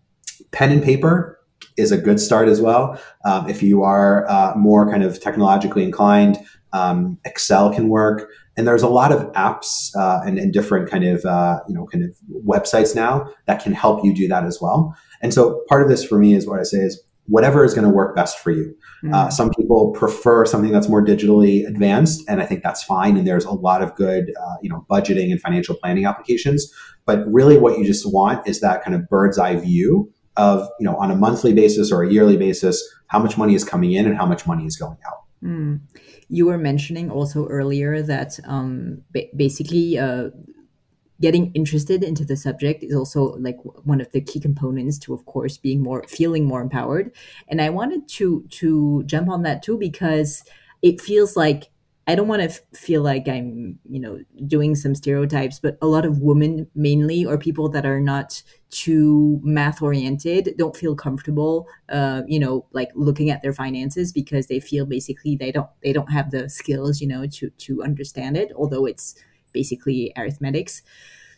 pen 0.52 0.72
and 0.72 0.82
paper 0.82 1.38
is 1.78 1.92
a 1.92 1.98
good 1.98 2.20
start 2.20 2.48
as 2.48 2.62
well. 2.62 3.00
Um, 3.26 3.50
if 3.50 3.64
you 3.64 3.84
are 3.84 4.30
uh, 4.30 4.54
more 4.56 4.90
kind 4.90 5.04
of 5.04 5.22
technologically 5.22 5.84
inclined, 5.84 6.38
um, 6.74 7.18
Excel 7.26 7.74
can 7.74 7.90
work, 7.90 8.30
and 8.58 8.68
there's 8.68 8.84
a 8.84 8.90
lot 8.90 9.12
of 9.12 9.32
apps 9.34 9.96
uh, 9.96 10.22
and, 10.26 10.38
and, 10.38 10.54
different 10.54 10.90
kind 10.90 11.04
of 11.04 11.26
uh, 11.26 11.60
you 11.68 11.76
know 11.76 11.86
kind 11.86 12.04
of 12.04 12.16
websites 12.46 12.96
now 12.96 13.30
that 13.46 13.62
can 13.62 13.74
help 13.74 14.04
you 14.06 14.14
do 14.14 14.28
that 14.28 14.46
as 14.46 14.62
well. 14.62 14.96
And 15.22 15.34
so 15.34 15.64
part 15.68 15.82
of 15.82 15.90
this 15.90 16.04
for 16.04 16.18
me 16.18 16.34
is 16.34 16.48
what 16.48 16.60
I 16.60 16.64
say 16.64 16.80
is 16.80 17.02
whatever 17.28 17.64
is 17.64 17.74
going 17.74 17.88
to 17.88 17.94
work 17.94 18.16
best 18.16 18.40
for 18.40 18.52
you. 18.52 18.76
Mm. 19.04 19.14
Uh, 19.14 19.30
some 19.30 19.52
people 19.52 19.92
prefer 19.92 20.46
something 20.46 20.72
that's 20.72 20.90
more 20.90 21.04
digitally 21.04 21.68
advanced, 21.68 22.24
and 22.28 22.42
I 22.42 22.46
think 22.46 22.64
that's 22.64 22.84
fine. 22.84 23.18
And 23.18 23.28
there's 23.28 23.46
a 23.46 23.52
lot 23.52 23.82
of 23.82 23.96
good, 23.96 24.34
uh, 24.42 24.56
you 24.62 24.70
know, 24.70 24.86
budgeting 24.90 25.32
and 25.32 25.42
financial 25.42 25.76
planning 25.76 26.06
applications. 26.06 26.72
But 27.06 27.26
really, 27.32 27.58
what 27.58 27.78
you 27.78 27.86
just 27.86 28.12
want 28.12 28.48
is 28.48 28.60
that 28.62 28.84
kind 28.84 28.96
of 28.96 29.08
bird's 29.10 29.38
eye 29.38 29.56
view 29.56 30.12
of, 30.38 30.68
you 30.80 30.86
know, 30.86 30.96
on 30.96 31.12
a 31.12 31.16
monthly 31.16 31.54
basis 31.54 31.92
or 31.92 32.04
a 32.04 32.12
yearly 32.12 32.38
basis, 32.38 32.84
how 33.08 33.20
much 33.20 33.38
money 33.38 33.56
is 33.56 33.64
coming 33.64 33.92
in 33.94 34.06
and 34.06 34.18
how 34.18 34.26
much 34.26 34.48
money 34.48 34.66
is 34.66 34.78
going 34.78 34.98
out. 35.08 35.24
Mm. 35.44 35.82
You 36.30 36.46
were 36.46 36.58
mentioning 36.58 37.12
also 37.12 37.48
earlier 37.48 38.02
that 38.02 38.40
um, 38.46 39.02
ba- 39.12 39.28
basically 39.36 39.98
uh, 39.98 40.30
getting 41.22 41.52
interested 41.54 42.04
into 42.04 42.26
the 42.26 42.36
subject 42.36 42.84
is 42.84 42.96
also 42.96 43.36
like 43.38 43.58
one 43.86 44.02
of 44.02 44.12
the 44.12 44.22
key 44.22 44.40
components 44.40 44.98
to 44.98 45.14
of 45.14 45.26
course 45.26 45.58
being 45.58 45.82
more 45.82 46.04
feeling 46.08 46.46
more 46.46 46.62
empowered 46.62 47.12
and 47.48 47.62
i 47.62 47.70
wanted 47.70 48.08
to 48.08 48.44
to 48.50 49.04
jump 49.04 49.30
on 49.30 49.44
that 49.44 49.62
too 49.62 49.78
because 49.78 50.44
it 50.82 51.00
feels 51.00 51.38
like 51.38 51.71
i 52.12 52.16
don't 52.16 52.28
want 52.28 52.42
to 52.42 52.50
f- 52.50 52.62
feel 52.74 53.02
like 53.02 53.28
i'm 53.28 53.80
you 53.90 54.00
know 54.00 54.20
doing 54.48 54.76
some 54.76 54.94
stereotypes 54.96 55.60
but 55.60 55.78
a 55.82 55.88
lot 55.88 56.06
of 56.06 56.20
women 56.20 56.68
mainly 56.76 57.26
or 57.26 57.38
people 57.38 57.70
that 57.70 57.86
are 57.86 58.00
not 58.00 58.42
too 58.70 59.40
math 59.44 59.82
oriented 59.82 60.54
don't 60.58 60.76
feel 60.76 60.96
comfortable 60.96 61.68
uh, 61.90 62.22
you 62.28 62.40
know 62.40 62.66
like 62.72 62.90
looking 62.96 63.30
at 63.30 63.42
their 63.42 63.54
finances 63.54 64.12
because 64.12 64.48
they 64.48 64.60
feel 64.60 64.86
basically 64.86 65.36
they 65.36 65.52
don't 65.52 65.70
they 65.84 65.94
don't 65.94 66.12
have 66.12 66.32
the 66.32 66.50
skills 66.50 67.02
you 67.02 67.08
know 67.08 67.26
to 67.28 67.50
to 67.52 67.84
understand 67.84 68.38
it 68.38 68.52
although 68.56 68.86
it's 68.86 69.16
basically 69.54 70.14
arithmetics. 70.18 70.82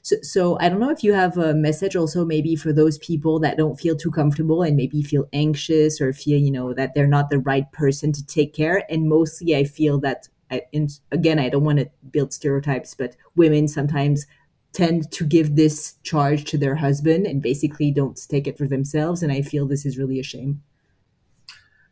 So, 0.01 0.17
so 0.21 0.57
I 0.59 0.67
don't 0.67 0.79
know 0.79 0.89
if 0.89 1.03
you 1.03 1.13
have 1.13 1.38
a 1.38 1.53
message 1.53 1.95
also 1.95 2.25
maybe 2.25 2.55
for 2.55 2.73
those 2.73 2.97
people 2.97 3.39
that 3.39 3.57
don't 3.57 3.79
feel 3.79 3.95
too 3.95 4.12
comfortable 4.12 4.62
and 4.62 4.75
maybe 4.75 5.01
feel 5.01 5.29
anxious 5.31 6.01
or 6.01 6.12
feel 6.12 6.38
you 6.39 6.51
know 6.51 6.73
that 6.73 6.93
they're 6.93 7.07
not 7.07 7.29
the 7.29 7.39
right 7.39 7.71
person 7.71 8.12
to 8.12 8.25
take 8.25 8.53
care. 8.53 8.83
And 8.89 9.07
mostly, 9.07 9.55
I 9.55 9.63
feel 9.63 9.99
that 10.01 10.27
I, 10.53 10.61
in, 10.71 10.87
again, 11.11 11.39
I 11.39 11.49
don't 11.49 11.63
want 11.63 11.79
to 11.79 11.89
build 12.11 12.33
stereotypes, 12.33 12.93
but 12.93 13.15
women 13.35 13.67
sometimes 13.67 14.25
tend 14.71 15.11
to 15.11 15.23
give 15.23 15.55
this 15.55 15.95
charge 16.03 16.45
to 16.45 16.57
their 16.57 16.75
husband 16.75 17.27
and 17.27 17.41
basically 17.41 17.91
don't 17.91 18.19
take 18.27 18.47
it 18.47 18.57
for 18.57 18.67
themselves. 18.67 19.21
And 19.21 19.31
I 19.31 19.41
feel 19.41 19.67
this 19.67 19.85
is 19.85 19.97
really 19.97 20.19
a 20.19 20.23
shame. 20.23 20.61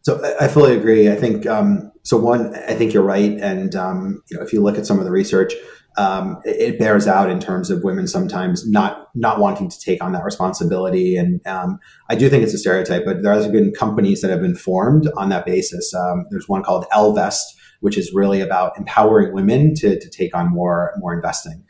So 0.04 0.20
I 0.40 0.48
fully 0.48 0.76
agree. 0.76 1.12
I 1.12 1.16
think 1.16 1.46
um, 1.46 1.92
so. 2.02 2.18
One, 2.18 2.56
I 2.56 2.74
think 2.74 2.92
you're 2.92 3.04
right, 3.04 3.34
and 3.40 3.76
um, 3.76 4.24
you 4.32 4.38
know, 4.38 4.44
if 4.44 4.52
you 4.52 4.60
look 4.60 4.80
at 4.80 4.88
some 4.88 4.98
of 4.98 5.06
the 5.06 5.12
research, 5.12 5.54
um, 5.98 6.42
it, 6.44 6.80
bears 6.80 7.08
out 7.08 7.30
in 7.30 7.40
terms 7.40 7.70
of 7.70 7.84
women 7.84 8.08
sometimes 8.08 8.68
not 8.68 9.10
not 9.14 9.40
wanting 9.40 9.70
to 9.70 9.80
take 9.80 10.04
on 10.04 10.14
that 10.14 10.24
responsibility. 10.24 11.18
And 11.18 11.46
um, 11.46 11.78
I 12.10 12.16
do 12.16 12.30
think 12.30 12.44
it's 12.44 12.54
a 12.54 12.58
stereotype, 12.58 13.06
but 13.06 13.22
there 13.22 13.34
have 13.34 13.52
been 13.52 13.74
companies 13.74 14.22
that 14.22 14.32
have 14.32 14.42
been 14.42 14.56
formed 14.56 15.08
on 15.18 15.30
that 15.30 15.46
basis. 15.46 15.94
Um, 15.94 16.26
there's 16.32 16.50
one 16.50 16.64
called 16.64 16.86
Ellevest, 16.92 17.44
which 17.82 17.98
is 17.98 18.12
really 18.14 18.42
about 18.42 18.78
empowering 18.78 19.34
women 19.34 19.76
to, 19.76 20.00
to 20.00 20.10
take 20.10 20.36
on 20.36 20.50
more 20.50 20.94
more 20.98 21.14
investing. 21.14 21.64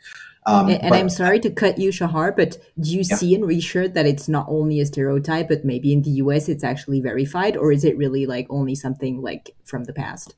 Um, 0.44 0.68
and, 0.68 0.82
and 0.82 0.90
but, 0.90 0.98
I'm 0.98 1.08
sorry 1.08 1.38
to 1.40 1.50
cut 1.50 1.78
you, 1.78 1.92
Shahar, 1.92 2.32
but 2.32 2.58
do 2.80 2.90
you 2.90 3.02
yeah. 3.08 3.16
see 3.16 3.34
in 3.34 3.44
research 3.44 3.92
that 3.94 4.06
it's 4.06 4.28
not 4.28 4.46
only 4.48 4.80
a 4.80 4.86
stereotype, 4.86 5.48
but 5.48 5.64
maybe 5.64 5.92
in 5.92 6.02
the 6.02 6.10
US 6.22 6.48
it's 6.48 6.64
actually 6.64 7.00
verified, 7.00 7.56
or 7.56 7.70
is 7.70 7.84
it 7.84 7.96
really 7.96 8.26
like 8.26 8.46
only 8.50 8.74
something 8.74 9.22
like 9.22 9.54
from 9.64 9.84
the 9.84 9.92
past? 9.92 10.34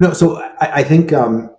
No, 0.00 0.12
so 0.12 0.36
I, 0.60 0.80
I 0.80 0.84
think 0.84 1.12
um, 1.12 1.50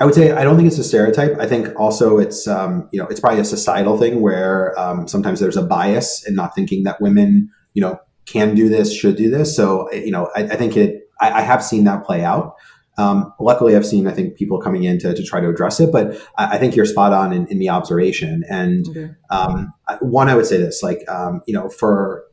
I 0.00 0.04
would 0.04 0.14
say 0.14 0.32
I 0.32 0.42
don't 0.42 0.56
think 0.56 0.66
it's 0.66 0.78
a 0.78 0.84
stereotype. 0.84 1.38
I 1.38 1.46
think 1.46 1.68
also 1.78 2.18
it's 2.18 2.48
um, 2.48 2.88
you 2.92 3.00
know 3.00 3.06
it's 3.06 3.20
probably 3.20 3.40
a 3.40 3.44
societal 3.44 3.96
thing 3.96 4.20
where 4.20 4.78
um, 4.78 5.06
sometimes 5.06 5.38
there's 5.38 5.56
a 5.56 5.62
bias 5.62 6.26
in 6.26 6.34
not 6.34 6.54
thinking 6.54 6.82
that 6.84 7.00
women 7.00 7.48
you 7.74 7.80
know 7.80 8.00
can 8.26 8.54
do 8.54 8.68
this, 8.68 8.92
should 8.92 9.16
do 9.16 9.30
this. 9.30 9.54
So 9.54 9.92
you 9.92 10.10
know 10.10 10.30
I, 10.34 10.42
I 10.42 10.56
think 10.56 10.76
it. 10.76 11.02
I, 11.20 11.30
I, 11.30 11.40
have 11.42 11.62
seen 11.62 11.84
that 11.84 12.04
play 12.04 12.24
out. 12.24 12.56
Um, 12.96 13.32
luckily, 13.40 13.76
I've 13.76 13.86
seen 13.86 14.06
I 14.06 14.12
think 14.12 14.36
people 14.36 14.60
coming 14.60 14.84
in 14.84 14.98
to, 15.00 15.14
to 15.14 15.22
try 15.22 15.40
to 15.40 15.48
address 15.48 15.80
it, 15.80 15.90
but 15.90 16.16
I, 16.38 16.56
I 16.56 16.58
think 16.58 16.76
you're 16.76 16.86
spot 16.86 17.12
on 17.12 17.32
in, 17.32 17.46
in 17.48 17.58
the 17.58 17.68
observation. 17.68 18.44
And 18.48 18.88
okay. 18.88 19.10
Um, 19.30 19.72
one, 20.00 20.28
I 20.28 20.34
would 20.34 20.46
say 20.46 20.58
this 20.58 20.82
like 20.82 21.08
um, 21.08 21.42
you 21.46 21.54
know 21.54 21.68
for 21.68 22.24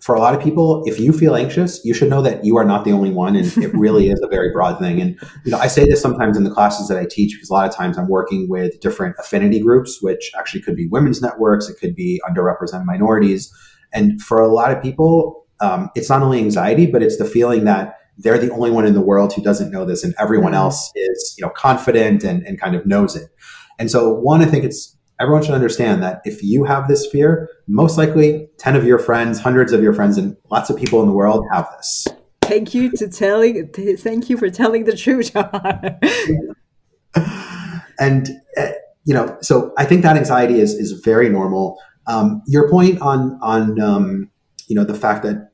for 0.00 0.14
a 0.14 0.18
lot 0.18 0.34
of 0.34 0.42
people, 0.42 0.82
if 0.86 0.98
you 0.98 1.12
feel 1.12 1.36
anxious, 1.36 1.84
you 1.84 1.92
should 1.92 2.08
know 2.08 2.22
that 2.22 2.42
you 2.42 2.56
are 2.56 2.64
not 2.64 2.84
the 2.84 2.92
only 2.92 3.10
one, 3.10 3.36
and 3.36 3.46
it 3.58 3.72
really 3.74 4.08
is 4.08 4.20
a 4.22 4.28
very 4.28 4.50
broad 4.50 4.78
thing. 4.78 5.00
And 5.00 5.18
you 5.44 5.52
know, 5.52 5.58
I 5.58 5.66
say 5.66 5.84
this 5.84 6.00
sometimes 6.00 6.36
in 6.36 6.44
the 6.44 6.50
classes 6.50 6.88
that 6.88 6.98
I 6.98 7.06
teach 7.08 7.34
because 7.34 7.50
a 7.50 7.52
lot 7.52 7.68
of 7.68 7.74
times 7.74 7.98
I'm 7.98 8.08
working 8.08 8.48
with 8.48 8.80
different 8.80 9.16
affinity 9.18 9.60
groups, 9.60 10.02
which 10.02 10.32
actually 10.38 10.62
could 10.62 10.74
be 10.74 10.88
women's 10.88 11.20
networks, 11.20 11.68
it 11.68 11.78
could 11.78 11.94
be 11.94 12.20
underrepresented 12.28 12.86
minorities, 12.86 13.52
and 13.92 14.20
for 14.20 14.40
a 14.40 14.48
lot 14.48 14.72
of 14.72 14.82
people, 14.82 15.46
um, 15.60 15.90
it's 15.94 16.08
not 16.08 16.22
only 16.22 16.38
anxiety, 16.38 16.86
but 16.86 17.02
it's 17.02 17.18
the 17.18 17.26
feeling 17.26 17.64
that 17.64 17.99
they're 18.18 18.38
the 18.38 18.52
only 18.52 18.70
one 18.70 18.86
in 18.86 18.94
the 18.94 19.00
world 19.00 19.32
who 19.32 19.42
doesn't 19.42 19.70
know 19.70 19.84
this, 19.84 20.04
and 20.04 20.14
everyone 20.18 20.52
mm-hmm. 20.52 20.62
else 20.62 20.90
is 20.94 21.34
you 21.38 21.44
know 21.44 21.50
confident 21.50 22.24
and, 22.24 22.46
and 22.46 22.60
kind 22.60 22.74
of 22.74 22.86
knows 22.86 23.16
it. 23.16 23.30
And 23.78 23.90
so, 23.90 24.12
one, 24.12 24.42
I 24.42 24.46
think 24.46 24.64
it's 24.64 24.96
everyone 25.20 25.42
should 25.42 25.54
understand 25.54 26.02
that 26.02 26.20
if 26.24 26.42
you 26.42 26.64
have 26.64 26.88
this 26.88 27.06
fear, 27.06 27.48
most 27.68 27.98
likely 27.98 28.48
10 28.58 28.76
of 28.76 28.86
your 28.86 28.98
friends, 28.98 29.40
hundreds 29.40 29.72
of 29.72 29.82
your 29.82 29.92
friends, 29.92 30.18
and 30.18 30.36
lots 30.50 30.70
of 30.70 30.76
people 30.76 31.00
in 31.00 31.08
the 31.08 31.14
world 31.14 31.44
have 31.52 31.68
this. 31.76 32.06
Thank 32.42 32.74
you 32.74 32.90
to 32.96 33.08
telling. 33.08 33.68
Thank 33.68 34.28
you 34.28 34.36
for 34.36 34.50
telling 34.50 34.84
the 34.84 34.96
truth. 34.96 35.30
and 37.98 38.28
uh, 38.56 38.68
you 39.04 39.14
know, 39.14 39.36
so 39.40 39.72
I 39.78 39.84
think 39.84 40.02
that 40.02 40.16
anxiety 40.16 40.60
is 40.60 40.74
is 40.74 40.92
very 40.92 41.28
normal. 41.28 41.78
Um, 42.06 42.42
your 42.46 42.68
point 42.68 43.00
on 43.00 43.38
on 43.42 43.80
um, 43.80 44.30
you 44.68 44.74
know 44.74 44.84
the 44.84 44.94
fact 44.94 45.22
that 45.22 45.50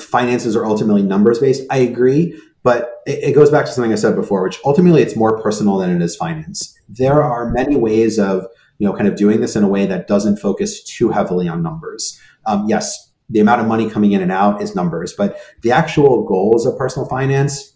finances 0.00 0.56
are 0.56 0.64
ultimately 0.64 1.02
numbers 1.02 1.38
based, 1.38 1.62
I 1.70 1.78
agree. 1.78 2.40
But 2.62 3.02
it, 3.06 3.30
it, 3.30 3.34
goes 3.34 3.50
back 3.50 3.66
to 3.66 3.72
something 3.72 3.92
I 3.92 3.96
said 3.96 4.16
before, 4.16 4.42
which 4.42 4.58
ultimately 4.64 5.00
it's 5.00 5.16
more 5.16 5.40
personal 5.40 5.78
than 5.78 5.94
it 5.94 6.02
is 6.02 6.16
finance. 6.16 6.76
There 6.88 7.22
are 7.22 7.50
many 7.50 7.76
ways 7.76 8.18
of 8.18 8.46
you 8.78 8.86
know 8.86 8.94
kind 8.94 9.08
of 9.08 9.16
doing 9.16 9.40
this 9.40 9.56
in 9.56 9.62
a 9.62 9.68
way 9.68 9.86
that 9.86 10.08
doesn't 10.08 10.38
focus 10.38 10.82
too 10.82 11.10
heavily 11.10 11.48
on 11.48 11.62
numbers. 11.62 12.20
Um, 12.46 12.66
yes, 12.68 13.12
the 13.30 13.40
amount 13.40 13.60
of 13.60 13.68
money 13.68 13.88
coming 13.88 14.12
in 14.12 14.22
and 14.22 14.32
out 14.32 14.60
is 14.60 14.74
numbers, 14.74 15.12
but 15.12 15.38
the 15.62 15.70
actual 15.70 16.24
goals 16.24 16.66
of 16.66 16.76
personal 16.76 17.08
finance 17.08 17.74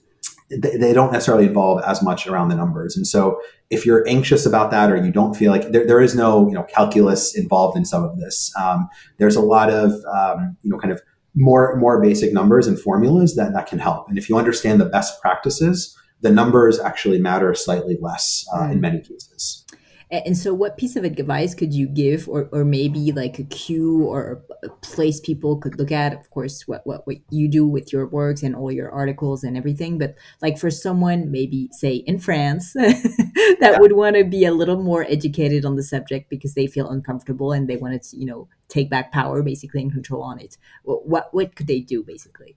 they, 0.60 0.92
don't 0.92 1.12
necessarily 1.12 1.46
involve 1.46 1.82
as 1.84 2.02
much 2.02 2.26
around 2.26 2.48
the 2.48 2.54
numbers. 2.54 2.96
And 2.96 3.06
so 3.06 3.40
if 3.70 3.86
you're 3.86 4.06
anxious 4.06 4.44
about 4.44 4.70
that 4.70 4.90
or 4.90 4.96
you 4.96 5.10
don't 5.10 5.34
feel 5.34 5.50
like 5.50 5.70
there, 5.72 5.86
there 5.86 6.00
is 6.00 6.14
no 6.14 6.46
you 6.48 6.54
know 6.54 6.64
calculus 6.64 7.36
involved 7.36 7.76
in 7.76 7.84
some 7.84 8.04
of 8.04 8.18
this, 8.18 8.52
um, 8.60 8.88
there's 9.18 9.36
a 9.36 9.40
lot 9.40 9.70
of 9.70 9.92
um, 10.12 10.56
you 10.62 10.70
know 10.70 10.78
kind 10.78 10.92
of 10.92 11.00
more 11.34 11.76
more 11.76 12.00
basic 12.00 12.32
numbers 12.32 12.66
and 12.66 12.78
formulas 12.78 13.36
that 13.36 13.52
that 13.54 13.66
can 13.66 13.78
help. 13.78 14.08
And 14.08 14.18
if 14.18 14.28
you 14.28 14.36
understand 14.36 14.80
the 14.80 14.86
best 14.86 15.20
practices, 15.20 15.96
the 16.20 16.30
numbers 16.30 16.78
actually 16.78 17.18
matter 17.18 17.54
slightly 17.54 17.98
less 18.00 18.46
uh, 18.54 18.64
in 18.64 18.80
many 18.80 19.00
cases. 19.00 19.61
And 20.12 20.36
so, 20.36 20.52
what 20.52 20.76
piece 20.76 20.94
of 20.94 21.04
advice 21.04 21.54
could 21.54 21.72
you 21.72 21.88
give, 21.88 22.28
or, 22.28 22.50
or 22.52 22.66
maybe 22.66 23.12
like 23.12 23.38
a 23.38 23.44
cue 23.44 24.04
or 24.04 24.44
a 24.62 24.68
place 24.82 25.20
people 25.20 25.56
could 25.56 25.78
look 25.78 25.90
at? 25.90 26.12
Of 26.12 26.28
course, 26.28 26.68
what, 26.68 26.86
what, 26.86 27.06
what 27.06 27.16
you 27.30 27.48
do 27.48 27.66
with 27.66 27.94
your 27.94 28.06
works 28.06 28.42
and 28.42 28.54
all 28.54 28.70
your 28.70 28.90
articles 28.90 29.42
and 29.42 29.56
everything. 29.56 29.96
But 29.96 30.14
like 30.42 30.58
for 30.58 30.70
someone, 30.70 31.30
maybe 31.30 31.70
say 31.72 31.94
in 31.94 32.18
France, 32.18 32.72
that 32.74 33.58
yeah. 33.60 33.78
would 33.78 33.92
want 33.94 34.16
to 34.16 34.24
be 34.24 34.44
a 34.44 34.52
little 34.52 34.82
more 34.82 35.06
educated 35.08 35.64
on 35.64 35.76
the 35.76 35.82
subject 35.82 36.28
because 36.28 36.52
they 36.52 36.66
feel 36.66 36.90
uncomfortable 36.90 37.52
and 37.52 37.66
they 37.66 37.78
want 37.78 38.02
to, 38.02 38.16
you 38.16 38.26
know, 38.26 38.48
take 38.68 38.90
back 38.90 39.12
power 39.12 39.42
basically 39.42 39.80
and 39.80 39.92
control 39.92 40.22
on 40.22 40.38
it. 40.38 40.58
What, 40.82 41.06
What, 41.06 41.32
what 41.32 41.56
could 41.56 41.68
they 41.68 41.80
do 41.80 42.02
basically? 42.02 42.56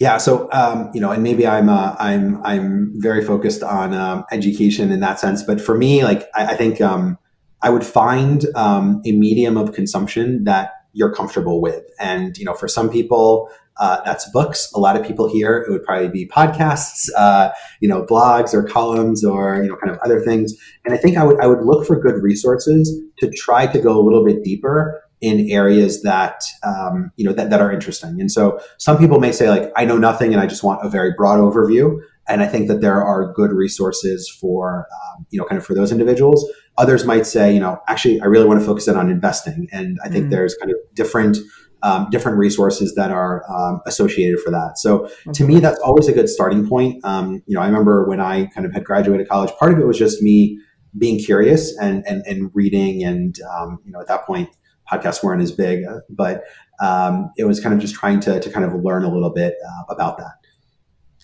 Yeah, 0.00 0.16
so 0.16 0.48
um, 0.50 0.90
you 0.94 1.00
know, 1.00 1.10
and 1.10 1.22
maybe 1.22 1.46
I'm 1.46 1.68
uh, 1.68 1.94
I'm 1.98 2.42
I'm 2.42 2.90
very 2.96 3.22
focused 3.22 3.62
on 3.62 3.92
um, 3.92 4.24
education 4.32 4.90
in 4.90 5.00
that 5.00 5.20
sense, 5.20 5.42
but 5.42 5.60
for 5.60 5.76
me, 5.76 6.04
like 6.04 6.26
I, 6.34 6.46
I 6.46 6.56
think 6.56 6.80
um, 6.80 7.18
I 7.60 7.68
would 7.68 7.84
find 7.84 8.46
um, 8.56 9.02
a 9.04 9.12
medium 9.12 9.58
of 9.58 9.74
consumption 9.74 10.44
that 10.44 10.72
you're 10.94 11.12
comfortable 11.12 11.60
with, 11.60 11.84
and 12.00 12.36
you 12.38 12.46
know, 12.46 12.54
for 12.54 12.66
some 12.66 12.90
people. 12.90 13.50
Uh, 13.76 13.98
that's 14.04 14.28
books. 14.30 14.70
A 14.74 14.78
lot 14.78 14.94
of 14.94 15.06
people 15.06 15.26
here, 15.26 15.64
it 15.66 15.70
would 15.70 15.82
probably 15.84 16.08
be 16.08 16.28
podcasts, 16.28 17.08
uh, 17.16 17.50
you 17.80 17.88
know, 17.88 18.04
blogs 18.04 18.52
or 18.52 18.62
columns 18.62 19.24
or 19.24 19.62
you 19.62 19.70
know, 19.70 19.76
kind 19.76 19.90
of 19.90 19.98
other 20.04 20.20
things. 20.20 20.52
And 20.84 20.92
I 20.92 20.98
think 20.98 21.16
I 21.16 21.24
would 21.24 21.40
I 21.40 21.46
would 21.46 21.62
look 21.64 21.86
for 21.86 21.98
good 21.98 22.22
resources 22.22 23.00
to 23.20 23.30
try 23.30 23.66
to 23.66 23.78
go 23.78 23.98
a 23.98 24.02
little 24.02 24.22
bit 24.22 24.44
deeper 24.44 25.02
in 25.20 25.50
areas 25.50 26.02
that 26.02 26.42
um, 26.62 27.12
you 27.16 27.24
know 27.24 27.32
that, 27.32 27.50
that 27.50 27.60
are 27.60 27.70
interesting. 27.70 28.20
And 28.20 28.32
so 28.32 28.60
some 28.78 28.98
people 28.98 29.20
may 29.20 29.32
say 29.32 29.50
like 29.50 29.70
I 29.76 29.84
know 29.84 29.98
nothing 29.98 30.32
and 30.32 30.40
I 30.40 30.46
just 30.46 30.62
want 30.62 30.84
a 30.84 30.88
very 30.88 31.12
broad 31.16 31.38
overview. 31.38 31.98
And 32.28 32.42
I 32.42 32.46
think 32.46 32.68
that 32.68 32.80
there 32.80 33.02
are 33.02 33.32
good 33.32 33.52
resources 33.52 34.28
for 34.28 34.86
um, 34.92 35.26
you 35.30 35.38
know 35.38 35.46
kind 35.46 35.58
of 35.58 35.66
for 35.66 35.74
those 35.74 35.92
individuals. 35.92 36.48
Others 36.78 37.04
might 37.04 37.26
say 37.26 37.52
you 37.52 37.60
know 37.60 37.80
actually 37.88 38.20
I 38.20 38.26
really 38.26 38.46
want 38.46 38.60
to 38.60 38.66
focus 38.66 38.88
in 38.88 38.96
on 38.96 39.10
investing, 39.10 39.68
and 39.72 39.98
I 40.04 40.08
think 40.08 40.26
mm 40.26 40.30
there's 40.30 40.54
kind 40.54 40.70
of 40.70 40.76
different. 40.94 41.38
Um, 41.82 42.10
different 42.10 42.36
resources 42.36 42.94
that 42.96 43.10
are 43.10 43.42
um, 43.50 43.80
associated 43.86 44.38
for 44.40 44.50
that. 44.50 44.72
So 44.76 45.06
okay. 45.06 45.32
to 45.32 45.44
me, 45.46 45.60
that's 45.60 45.80
always 45.80 46.08
a 46.08 46.12
good 46.12 46.28
starting 46.28 46.68
point. 46.68 47.02
Um, 47.06 47.42
you 47.46 47.54
know, 47.54 47.62
I 47.62 47.66
remember 47.66 48.06
when 48.06 48.20
I 48.20 48.48
kind 48.54 48.66
of 48.66 48.74
had 48.74 48.84
graduated 48.84 49.30
college, 49.30 49.50
part 49.58 49.72
of 49.72 49.78
it 49.78 49.86
was 49.86 49.96
just 49.96 50.20
me 50.20 50.58
being 50.98 51.18
curious 51.18 51.74
and 51.78 52.04
and, 52.06 52.22
and 52.26 52.50
reading, 52.52 53.02
and 53.02 53.34
um, 53.50 53.78
you 53.86 53.92
know, 53.92 53.98
at 53.98 54.08
that 54.08 54.26
point, 54.26 54.50
podcasts 54.90 55.22
weren't 55.22 55.42
as 55.42 55.52
big, 55.52 55.84
uh, 55.84 56.00
but 56.08 56.44
um, 56.80 57.30
it 57.36 57.44
was 57.44 57.60
kind 57.60 57.74
of 57.74 57.80
just 57.80 57.94
trying 57.94 58.20
to, 58.20 58.40
to 58.40 58.50
kind 58.50 58.64
of 58.64 58.74
learn 58.82 59.04
a 59.04 59.12
little 59.12 59.30
bit 59.30 59.54
uh, 59.66 59.92
about 59.92 60.18
that. 60.18 60.32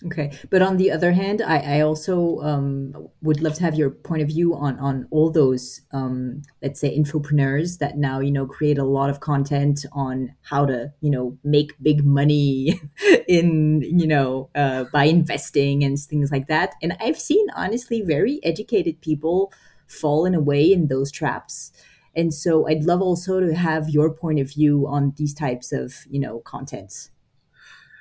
Okay, 0.05 0.31
but 0.51 0.61
on 0.61 0.77
the 0.77 0.91
other 0.91 1.11
hand, 1.11 1.41
I, 1.41 1.77
I 1.77 1.81
also 1.81 2.39
um, 2.41 3.09
would 3.23 3.41
love 3.41 3.55
to 3.55 3.63
have 3.63 3.73
your 3.73 3.89
point 3.89 4.21
of 4.21 4.27
view 4.27 4.53
on 4.53 4.77
on 4.77 5.07
all 5.09 5.31
those, 5.31 5.81
um, 5.91 6.43
let's 6.61 6.79
say, 6.79 6.95
infopreneurs 6.95 7.79
that 7.79 7.97
now 7.97 8.19
you 8.19 8.29
know 8.29 8.45
create 8.45 8.77
a 8.77 8.83
lot 8.83 9.09
of 9.09 9.21
content 9.21 9.85
on 9.91 10.35
how 10.43 10.67
to 10.67 10.93
you 11.01 11.09
know 11.09 11.35
make 11.43 11.73
big 11.81 12.05
money 12.05 12.79
in 13.27 13.81
you 13.81 14.05
know 14.05 14.51
uh, 14.53 14.83
by 14.93 15.05
investing 15.05 15.83
and 15.83 15.97
things 15.97 16.31
like 16.31 16.45
that. 16.45 16.75
And 16.83 16.95
I've 16.99 17.19
seen 17.19 17.47
honestly 17.55 18.03
very 18.03 18.39
educated 18.43 19.01
people 19.01 19.51
fall 19.87 20.25
in 20.25 20.35
a 20.35 20.39
way 20.39 20.71
in 20.71 20.89
those 20.89 21.11
traps. 21.11 21.71
And 22.17 22.33
so 22.33 22.67
I'd 22.67 22.83
love 22.83 23.01
also 23.01 23.39
to 23.39 23.53
have 23.55 23.89
your 23.89 24.11
point 24.11 24.39
of 24.39 24.49
view 24.49 24.87
on 24.87 25.13
these 25.17 25.35
types 25.35 25.71
of, 25.71 25.93
you 26.09 26.19
know, 26.19 26.39
contents. 26.39 27.11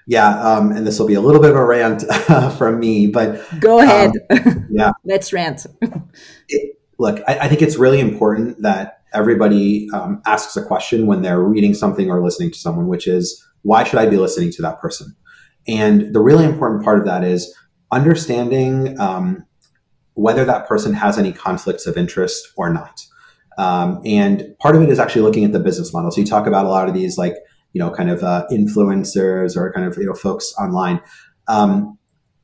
Yeah, 0.07 0.41
um, 0.41 0.71
and 0.73 0.87
this 0.87 0.99
will 0.99 1.07
be 1.07 1.15
a 1.15 1.21
little 1.21 1.41
bit 1.41 1.51
of 1.51 1.57
a 1.57 1.65
rant 1.65 2.03
from 2.57 2.81
me, 2.81 3.09
but 3.09 3.45
go 3.61 3.81
ahead. 3.81 4.13
Um, 4.31 4.69
yeah, 4.71 4.93
let's 5.05 5.33
rant. 5.33 5.67
it, 6.49 6.81
look, 6.99 7.21
I, 7.29 7.41
I, 7.41 7.49
think 7.49 7.61
it's 7.61 7.77
really 7.77 8.01
important 8.01 8.63
that 8.63 9.03
everybody 9.13 9.91
um, 9.93 10.23
asks 10.25 10.57
a 10.57 10.65
question 10.65 11.07
when 11.07 11.23
they're 11.23 11.43
reading 11.43 11.75
something 11.75 12.09
or 12.09 12.23
listening 12.23 12.53
to 12.53 12.59
someone, 12.59 12.87
which 12.87 13.07
is, 13.09 13.45
why 13.63 13.85
should 13.85 13.99
I 13.99 14.07
be 14.07 14.17
listening 14.17 14.53
to 14.53 14.63
that 14.63 14.81
person? 14.81 15.15
And 15.69 16.15
the 16.15 16.21
really 16.21 16.45
important 16.45 16.85
part 16.85 17.01
of 17.01 17.05
that 17.07 17.25
is 17.25 17.53
understanding 17.91 18.99
um, 19.01 19.45
whether 20.15 20.45
that 20.45 20.69
person 20.69 20.95
has 20.95 21.19
any 21.19 21.33
conflicts 21.33 21.87
of 21.87 21.97
interest 21.97 22.53
or 22.57 22.73
not. 22.73 23.05
Um, 23.59 24.01
and 24.05 24.55
part 24.59 24.77
of 24.77 24.83
it 24.83 24.91
is 24.91 24.99
actually 24.99 25.23
looking 25.23 25.45
at 25.45 25.53
the 25.53 25.61
business 25.61 25.93
model. 25.93 26.11
So 26.11 26.21
you 26.21 26.27
talk 26.27 26.47
about 26.47 26.67
a 26.67 26.69
lot 26.69 26.89
of 26.89 26.95
these 26.95 27.17
like, 27.17 27.35
you 27.73 27.79
know, 27.79 27.91
kind 27.91 28.11
of 28.11 28.23
uh, 28.23 28.47
influencers 28.51 29.57
or 29.57 29.73
kind 29.73 29.87
of, 29.87 29.97
you 29.99 30.07
know, 30.07 30.15
folks 30.15 30.55
online. 30.59 31.01
Um, 31.49 31.99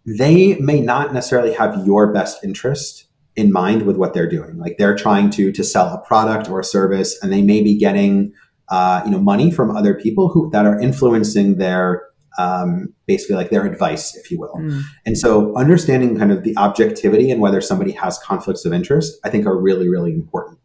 they 0.06 0.56
may 0.56 0.80
not 0.80 1.14
necessarily 1.14 1.52
have 1.52 1.86
your 1.86 2.12
best 2.12 2.42
interest 2.42 3.06
in 3.36 3.52
mind 3.52 3.82
with 3.82 3.96
what 3.96 4.14
they're 4.14 4.28
doing. 4.28 4.58
Like 4.58 4.76
they're 4.78 4.96
trying 4.96 5.30
to, 5.30 5.52
to 5.52 5.64
sell 5.64 5.88
a 5.88 5.98
product 6.06 6.48
or 6.48 6.60
a 6.60 6.64
service 6.64 7.18
and 7.22 7.32
they 7.32 7.42
may 7.42 7.62
be 7.62 7.78
getting, 7.78 8.32
uh, 8.68 9.02
you 9.04 9.10
know, 9.10 9.20
money 9.20 9.50
from 9.50 9.74
other 9.74 9.94
people 9.94 10.28
who, 10.28 10.50
that 10.50 10.66
are 10.66 10.78
influencing 10.80 11.58
their, 11.58 12.02
um, 12.38 12.92
basically 13.06 13.36
like 13.36 13.50
their 13.50 13.64
advice, 13.64 14.14
if 14.16 14.30
you 14.30 14.38
will. 14.38 14.54
Mm. 14.56 14.82
And 15.06 15.18
so 15.18 15.56
understanding 15.56 16.18
kind 16.18 16.32
of 16.32 16.42
the 16.42 16.56
objectivity 16.56 17.30
and 17.30 17.40
whether 17.40 17.60
somebody 17.60 17.92
has 17.92 18.18
conflicts 18.18 18.64
of 18.64 18.72
interest, 18.72 19.18
I 19.24 19.30
think 19.30 19.46
are 19.46 19.58
really, 19.58 19.88
really 19.88 20.12
important 20.12 20.58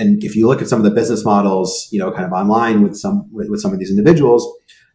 and 0.00 0.24
if 0.24 0.34
you 0.34 0.46
look 0.46 0.62
at 0.62 0.68
some 0.68 0.78
of 0.78 0.84
the 0.84 0.90
business 0.90 1.26
models, 1.26 1.86
you 1.92 1.98
know, 1.98 2.10
kind 2.10 2.24
of 2.24 2.32
online 2.32 2.82
with 2.82 2.96
some 2.96 3.28
with, 3.32 3.50
with 3.50 3.60
some 3.60 3.72
of 3.74 3.78
these 3.78 3.90
individuals, 3.90 4.50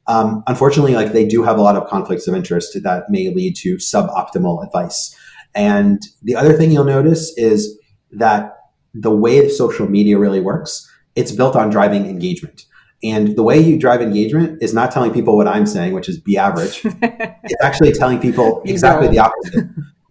um, 0.08 0.44
unfortunately, 0.48 0.96
like 0.96 1.14
they 1.14 1.28
do 1.28 1.44
have 1.44 1.60
a 1.60 1.62
lot 1.62 1.76
of 1.76 1.88
conflicts 1.88 2.28
of 2.28 2.34
interest 2.34 2.78
that 2.82 3.04
may 3.10 3.30
lead 3.30 3.56
to 3.58 3.76
suboptimal 3.76 4.66
advice. 4.66 5.16
And 5.54 6.02
the 6.24 6.36
other 6.36 6.54
thing 6.54 6.72
you'll 6.72 6.86
notice 6.86 7.32
is 7.38 7.80
that 8.12 8.58
the 8.96 9.12
way 9.12 9.48
social 9.48 9.88
media 9.88 10.18
really 10.18 10.42
works, 10.42 10.92
it's 11.16 11.32
built 11.32 11.56
on 11.56 11.70
driving 11.70 12.08
engagement. 12.08 12.66
And 13.04 13.36
the 13.36 13.44
way 13.44 13.60
you 13.60 13.78
drive 13.78 14.02
engagement 14.02 14.64
is 14.64 14.74
not 14.74 14.92
telling 14.92 15.14
people 15.14 15.38
what 15.38 15.48
I'm 15.48 15.68
saying, 15.68 15.94
which 15.94 16.10
is 16.10 16.20
be 16.20 16.38
average. 16.38 16.82
it's 16.86 17.64
actually 17.64 17.92
telling 17.92 18.20
people 18.20 18.64
exactly 18.66 19.08
the 19.08 19.20
opposite 19.20 19.66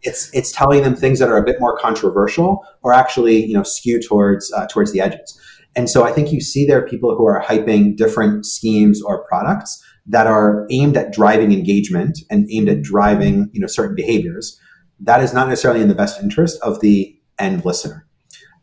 it's 0.05 0.31
it's 0.33 0.53
telling 0.53 0.83
them 0.83 0.95
things 0.95 1.19
that 1.19 1.29
are 1.29 1.39
a 1.39 1.45
bit 1.45 1.59
more 1.59 1.77
controversial 1.79 2.65
or 2.83 2.93
actually 2.93 3.45
you 3.45 3.55
know 3.55 3.63
skew 3.63 4.01
towards 4.01 4.53
uh, 4.53 4.67
towards 4.67 4.93
the 4.93 5.01
edges. 5.01 5.41
And 5.77 5.91
so 5.91 6.05
I 6.05 6.13
think 6.13 6.31
you 6.31 6.41
see 6.41 6.65
there 6.65 6.87
people 6.87 7.17
who 7.17 7.27
are 7.27 7.43
hyping 7.43 7.97
different 7.97 8.47
schemes 8.47 9.03
or 9.03 9.27
products 9.27 9.83
that 10.07 10.29
are 10.29 10.67
aimed 10.71 10.97
at 10.97 11.13
driving 11.13 11.53
engagement 11.53 12.21
and 12.31 12.47
aimed 12.51 12.69
at 12.69 12.83
driving 12.83 13.51
you 13.53 13.61
know 13.61 13.67
certain 13.67 13.97
behaviors. 13.97 14.61
That 15.01 15.23
is 15.23 15.35
not 15.35 15.49
necessarily 15.49 15.81
in 15.81 15.89
the 15.89 15.95
best 15.95 16.23
interest 16.23 16.61
of 16.63 16.81
the 16.81 17.19
end 17.39 17.65
listener. 17.65 18.07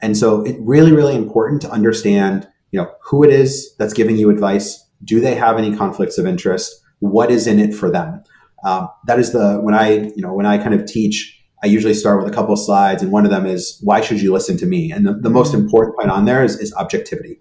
And 0.02 0.18
so 0.18 0.44
it's 0.44 0.58
really 0.62 0.92
really 0.92 1.16
important 1.16 1.62
to 1.64 1.72
understand 1.72 2.48
you 2.72 2.80
know 2.80 2.92
who 3.04 3.24
it 3.24 3.32
is 3.32 3.76
that's 3.78 3.94
giving 3.94 4.18
you 4.18 4.30
advice. 4.30 4.88
Do 5.04 5.20
they 5.20 5.36
have 5.36 5.58
any 5.58 5.76
conflicts 5.76 6.18
of 6.18 6.26
interest? 6.26 6.72
What 7.00 7.32
is 7.32 7.48
in 7.48 7.60
it 7.60 7.74
for 7.74 7.90
them? 7.90 8.24
Um, 8.64 8.90
that 9.08 9.20
is 9.20 9.32
the 9.32 9.60
when 9.62 9.74
I 9.74 10.12
you 10.16 10.22
know 10.22 10.34
when 10.34 10.46
I 10.46 10.58
kind 10.58 10.74
of 10.74 10.86
teach, 10.86 11.41
I 11.64 11.68
usually 11.68 11.94
start 11.94 12.24
with 12.24 12.32
a 12.32 12.36
couple 12.36 12.54
of 12.54 12.60
slides, 12.60 13.04
and 13.04 13.12
one 13.12 13.26
of 13.26 13.32
them 13.32 13.46
is 13.46 13.80
why 13.84 14.02
should 14.02 14.22
you 14.22 14.34
listen 14.34 14.58
to 14.58 14.66
me? 14.66 14.92
And 14.92 15.06
the, 15.06 15.14
the 15.14 15.30
most 15.30 15.54
mm-hmm. 15.54 15.64
important 15.64 15.96
point 15.96 16.10
on 16.10 16.26
there 16.26 16.44
is, 16.44 16.60
is 16.60 16.74
objectivity. 16.74 17.40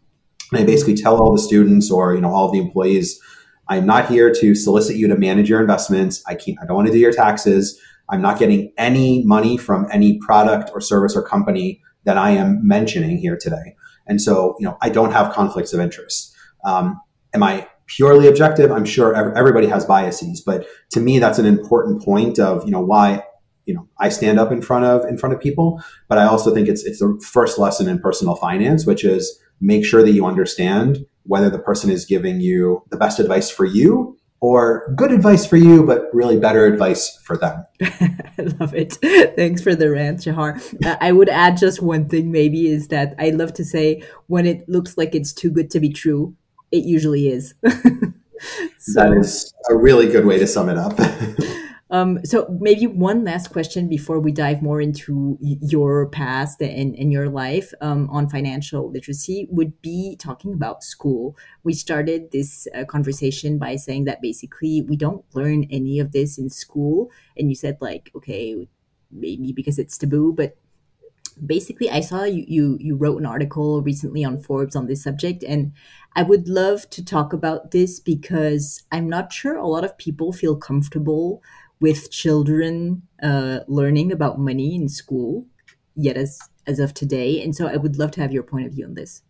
And 0.53 0.61
I 0.61 0.65
basically 0.65 0.95
tell 0.95 1.17
all 1.19 1.33
the 1.33 1.41
students 1.41 1.91
or 1.91 2.15
you 2.15 2.21
know 2.21 2.33
all 2.33 2.51
the 2.51 2.59
employees, 2.59 3.21
I'm 3.69 3.87
not 3.87 4.09
here 4.09 4.33
to 4.35 4.55
solicit 4.55 4.97
you 4.97 5.09
to 5.09 5.17
manage 5.17 5.49
your 5.49 5.61
investments. 5.61 6.23
I 6.27 6.35
can't. 6.35 6.59
I 6.63 6.67
don't 6.67 6.77
want 6.77 6.89
to 6.89 6.93
do 6.93 6.99
your 6.99 7.13
taxes. 7.13 7.81
I'm 8.09 8.21
not 8.21 8.39
getting 8.39 8.73
any 8.77 9.25
money 9.25 9.57
from 9.57 9.87
any 9.93 10.19
product 10.19 10.71
or 10.75 10.81
service 10.81 11.17
or 11.17 11.23
company 11.23 11.81
that 12.05 12.19
I 12.19 12.31
am 12.31 12.67
mentioning 12.67 13.19
here 13.19 13.39
today. 13.41 13.77
And 14.07 14.21
so, 14.21 14.57
you 14.59 14.67
know, 14.67 14.77
I 14.83 14.89
don't 14.89 15.13
have 15.13 15.33
conflicts 15.33 15.73
of 15.73 15.81
interest. 15.81 16.35
Um, 16.65 17.01
am 17.33 17.45
I 17.45 17.69
purely 17.87 18.27
objective? 18.27 18.73
I'm 18.73 18.85
sure 18.85 19.15
everybody 19.37 19.69
has 19.69 19.85
biases, 19.85 20.41
but 20.41 20.67
to 20.91 21.01
me, 21.01 21.21
that's 21.21 21.39
an 21.39 21.47
important 21.47 22.03
point 22.03 22.41
of, 22.41 22.65
you 22.65 22.73
know, 22.73 22.81
why 22.81 23.23
you 23.67 23.75
know 23.75 23.89
I 23.99 24.09
stand 24.09 24.39
up 24.39 24.53
in 24.53 24.63
front 24.63 24.85
of 24.85 25.05
in 25.09 25.19
front 25.19 25.35
of 25.35 25.41
people. 25.41 25.83
But 26.09 26.19
I 26.19 26.25
also 26.25 26.53
think 26.55 26.69
it's 26.69 26.85
it's 26.85 27.01
the 27.01 27.21
first 27.33 27.59
lesson 27.59 27.89
in 27.89 27.99
personal 27.99 28.37
finance, 28.37 28.87
which 28.87 29.05
is 29.05 29.39
make 29.61 29.85
sure 29.85 30.03
that 30.03 30.13
you 30.13 30.27
understand 30.27 31.07
whether 31.25 31.51
the 31.51 31.59
person 31.59 31.91
is 31.91 32.05
giving 32.05 32.41
you 32.41 32.83
the 32.91 32.97
best 32.97 33.21
advice 33.21 33.51
for 33.51 33.65
you 33.65 34.17
or 34.41 34.93
good 34.97 35.13
advice 35.13 35.45
for 35.47 35.57
you, 35.57 35.85
but 35.85 36.09
really 36.15 36.39
better 36.39 36.65
advice 36.65 37.17
for 37.25 37.37
them. 37.37 37.65
I 37.83 38.43
love 38.59 38.75
it. 38.75 38.95
Thanks 39.37 39.63
for 39.63 39.75
the 39.75 39.91
rant, 39.91 40.23
Shahar. 40.23 40.59
Uh, 40.85 40.97
I 41.01 41.13
would 41.13 41.29
add 41.29 41.59
just 41.59 41.83
one 41.83 42.09
thing 42.09 42.33
maybe 42.33 42.69
is 42.69 42.89
that 42.89 43.15
I 43.19 43.31
love 43.31 43.53
to 43.55 43.65
say 43.65 44.03
when 44.29 44.47
it 44.47 44.67
looks 44.69 44.97
like 44.97 45.15
it's 45.15 45.33
too 45.33 45.51
good 45.51 45.71
to 45.73 45.81
be 45.81 45.91
true, 45.91 46.35
it 46.73 46.85
usually 46.85 47.29
is. 47.29 47.55
so, 48.79 48.95
that 48.95 49.13
is 49.19 49.53
a 49.69 49.77
really 49.77 50.09
good 50.09 50.25
way 50.25 50.39
to 50.39 50.47
sum 50.47 50.71
it 50.71 50.79
up. 50.79 50.99
Um, 51.91 52.25
so 52.25 52.47
maybe 52.61 52.87
one 52.87 53.25
last 53.25 53.49
question 53.51 53.89
before 53.89 54.21
we 54.21 54.31
dive 54.31 54.63
more 54.63 54.81
into 54.81 55.37
your 55.41 56.07
past 56.07 56.63
and, 56.63 56.95
and 56.95 57.13
your 57.13 57.29
life 57.29 57.73
um, 57.81 58.09
on 58.11 58.29
financial 58.29 58.91
literacy 58.91 59.49
would 59.51 59.83
be 59.83 60.17
talking 60.17 60.53
about 60.53 60.85
school. 60.85 61.37
We 61.65 61.73
started 61.73 62.31
this 62.31 62.69
uh, 62.75 62.85
conversation 62.85 63.59
by 63.59 63.75
saying 63.75 64.05
that 64.05 64.23
basically 64.23 64.83
we 64.83 64.97
don't 64.97 65.25
learn 65.35 65.67
any 65.69 65.99
of 65.99 66.13
this 66.13 66.39
in 66.39 66.49
school. 66.49 67.11
And 67.37 67.49
you 67.49 67.57
said 67.57 67.79
like, 67.81 68.13
okay, 68.15 68.69
maybe 69.11 69.53
because 69.53 69.79
it's 69.79 69.99
taboo, 69.99 70.33
but 70.33 70.57
basically 71.45 71.91
I 71.91 72.01
saw 72.01 72.23
you, 72.23 72.45
you, 72.47 72.77
you 72.81 72.97
wrote 72.97 73.19
an 73.19 73.27
article 73.27 73.83
recently 73.83 74.25
on 74.25 74.41
Forbes 74.41 74.77
on 74.77 74.87
this 74.87 75.03
subject 75.03 75.43
and 75.43 75.73
I 76.15 76.23
would 76.23 76.49
love 76.49 76.91
to 76.91 77.05
talk 77.05 77.33
about 77.33 77.71
this 77.71 78.01
because 78.01 78.83
I'm 78.91 79.09
not 79.09 79.33
sure 79.33 79.57
a 79.57 79.67
lot 79.67 79.85
of 79.85 79.97
people 79.97 80.33
feel 80.33 80.57
comfortable 80.57 81.43
with 81.81 82.11
children 82.11 83.03
uh, 83.23 83.61
learning 83.69 84.13
about 84.13 84.39
money 84.39 84.75
in 84.75 84.89
school 84.89 85.47
yet 85.95 86.17
as 86.17 86.39
as 86.67 86.79
of 86.79 86.95
today 86.95 87.43
and 87.43 87.55
so 87.55 87.67
i 87.67 87.77
would 87.77 87.99
love 87.99 88.11
to 88.11 88.21
have 88.21 88.33
your 88.33 88.43
point 88.43 88.67
of 88.67 88.73
view 88.73 88.85
on 88.85 88.95
this 88.95 89.23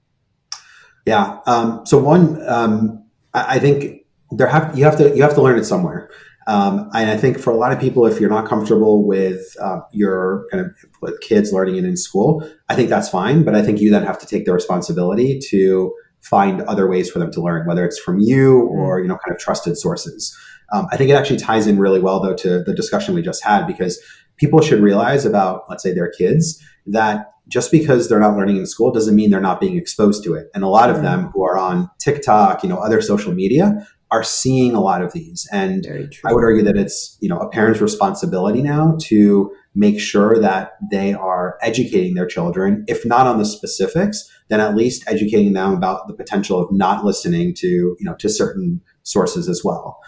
yeah 1.06 1.38
um, 1.46 1.84
so 1.86 1.98
one 1.98 2.40
um, 2.48 3.04
I, 3.34 3.56
I, 3.56 3.58
think 3.58 4.04
there 4.30 4.46
have 4.46 4.76
you 4.76 4.84
have 4.84 4.98
to 4.98 5.14
you 5.16 5.22
have 5.22 5.34
to 5.34 5.42
learn 5.42 5.58
it 5.58 5.64
somewhere 5.64 6.10
um, 6.50 6.90
and 6.94 7.10
I 7.10 7.16
think 7.16 7.38
for 7.38 7.52
a 7.52 7.56
lot 7.56 7.70
of 7.70 7.78
people, 7.78 8.06
if 8.06 8.18
you're 8.18 8.30
not 8.30 8.46
comfortable 8.46 9.06
with 9.06 9.54
uh, 9.60 9.80
your 9.92 10.46
kind 10.50 10.64
of 10.64 10.72
with 11.00 11.20
kids 11.20 11.52
learning 11.52 11.76
it 11.76 11.84
in 11.84 11.96
school, 11.96 12.44
I 12.68 12.74
think 12.74 12.88
that's 12.88 13.08
fine. 13.08 13.44
But 13.44 13.54
I 13.54 13.62
think 13.62 13.80
you 13.80 13.90
then 13.90 14.04
have 14.04 14.18
to 14.18 14.26
take 14.26 14.46
the 14.46 14.52
responsibility 14.52 15.38
to 15.50 15.94
find 16.22 16.62
other 16.62 16.88
ways 16.88 17.08
for 17.08 17.20
them 17.20 17.30
to 17.32 17.40
learn, 17.40 17.66
whether 17.68 17.84
it's 17.84 18.00
from 18.00 18.18
you 18.18 18.62
or 18.62 18.98
mm. 18.98 19.02
you 19.02 19.08
know 19.08 19.18
kind 19.24 19.32
of 19.34 19.38
trusted 19.38 19.76
sources. 19.76 20.36
Um, 20.72 20.86
I 20.90 20.96
think 20.96 21.10
it 21.10 21.14
actually 21.14 21.38
ties 21.38 21.66
in 21.66 21.78
really 21.78 22.00
well, 22.00 22.20
though, 22.20 22.34
to 22.36 22.62
the 22.62 22.74
discussion 22.74 23.14
we 23.14 23.22
just 23.22 23.44
had, 23.44 23.66
because 23.66 24.00
people 24.36 24.60
should 24.60 24.80
realize 24.80 25.24
about, 25.24 25.64
let's 25.68 25.82
say, 25.82 25.92
their 25.92 26.10
kids 26.10 26.62
that 26.86 27.32
just 27.48 27.70
because 27.72 28.08
they're 28.08 28.20
not 28.20 28.36
learning 28.36 28.56
in 28.56 28.66
school 28.66 28.92
doesn't 28.92 29.16
mean 29.16 29.30
they're 29.30 29.40
not 29.40 29.60
being 29.60 29.76
exposed 29.76 30.22
to 30.24 30.34
it. 30.34 30.48
And 30.54 30.62
a 30.62 30.68
lot 30.68 30.88
of 30.88 31.02
them 31.02 31.30
who 31.34 31.44
are 31.44 31.58
on 31.58 31.90
TikTok, 31.98 32.62
you 32.62 32.68
know, 32.68 32.76
other 32.76 33.00
social 33.02 33.34
media 33.34 33.86
are 34.12 34.24
seeing 34.24 34.74
a 34.74 34.80
lot 34.80 35.02
of 35.02 35.12
these. 35.12 35.48
And 35.52 35.86
I 36.24 36.32
would 36.32 36.42
argue 36.42 36.64
that 36.64 36.76
it's, 36.76 37.16
you 37.20 37.28
know, 37.28 37.38
a 37.38 37.48
parent's 37.48 37.80
responsibility 37.80 38.62
now 38.62 38.96
to 39.02 39.52
make 39.74 40.00
sure 40.00 40.40
that 40.40 40.72
they 40.90 41.12
are 41.12 41.58
educating 41.62 42.14
their 42.14 42.26
children, 42.26 42.84
if 42.88 43.06
not 43.06 43.26
on 43.26 43.38
the 43.38 43.44
specifics, 43.44 44.28
then 44.48 44.60
at 44.60 44.74
least 44.74 45.04
educating 45.06 45.52
them 45.52 45.72
about 45.74 46.08
the 46.08 46.14
potential 46.14 46.60
of 46.60 46.68
not 46.72 47.04
listening 47.04 47.54
to, 47.54 47.68
you 47.68 47.96
know, 48.00 48.14
to 48.16 48.28
certain 48.28 48.80
sources 49.04 49.48
as 49.48 49.62
well. 49.64 50.00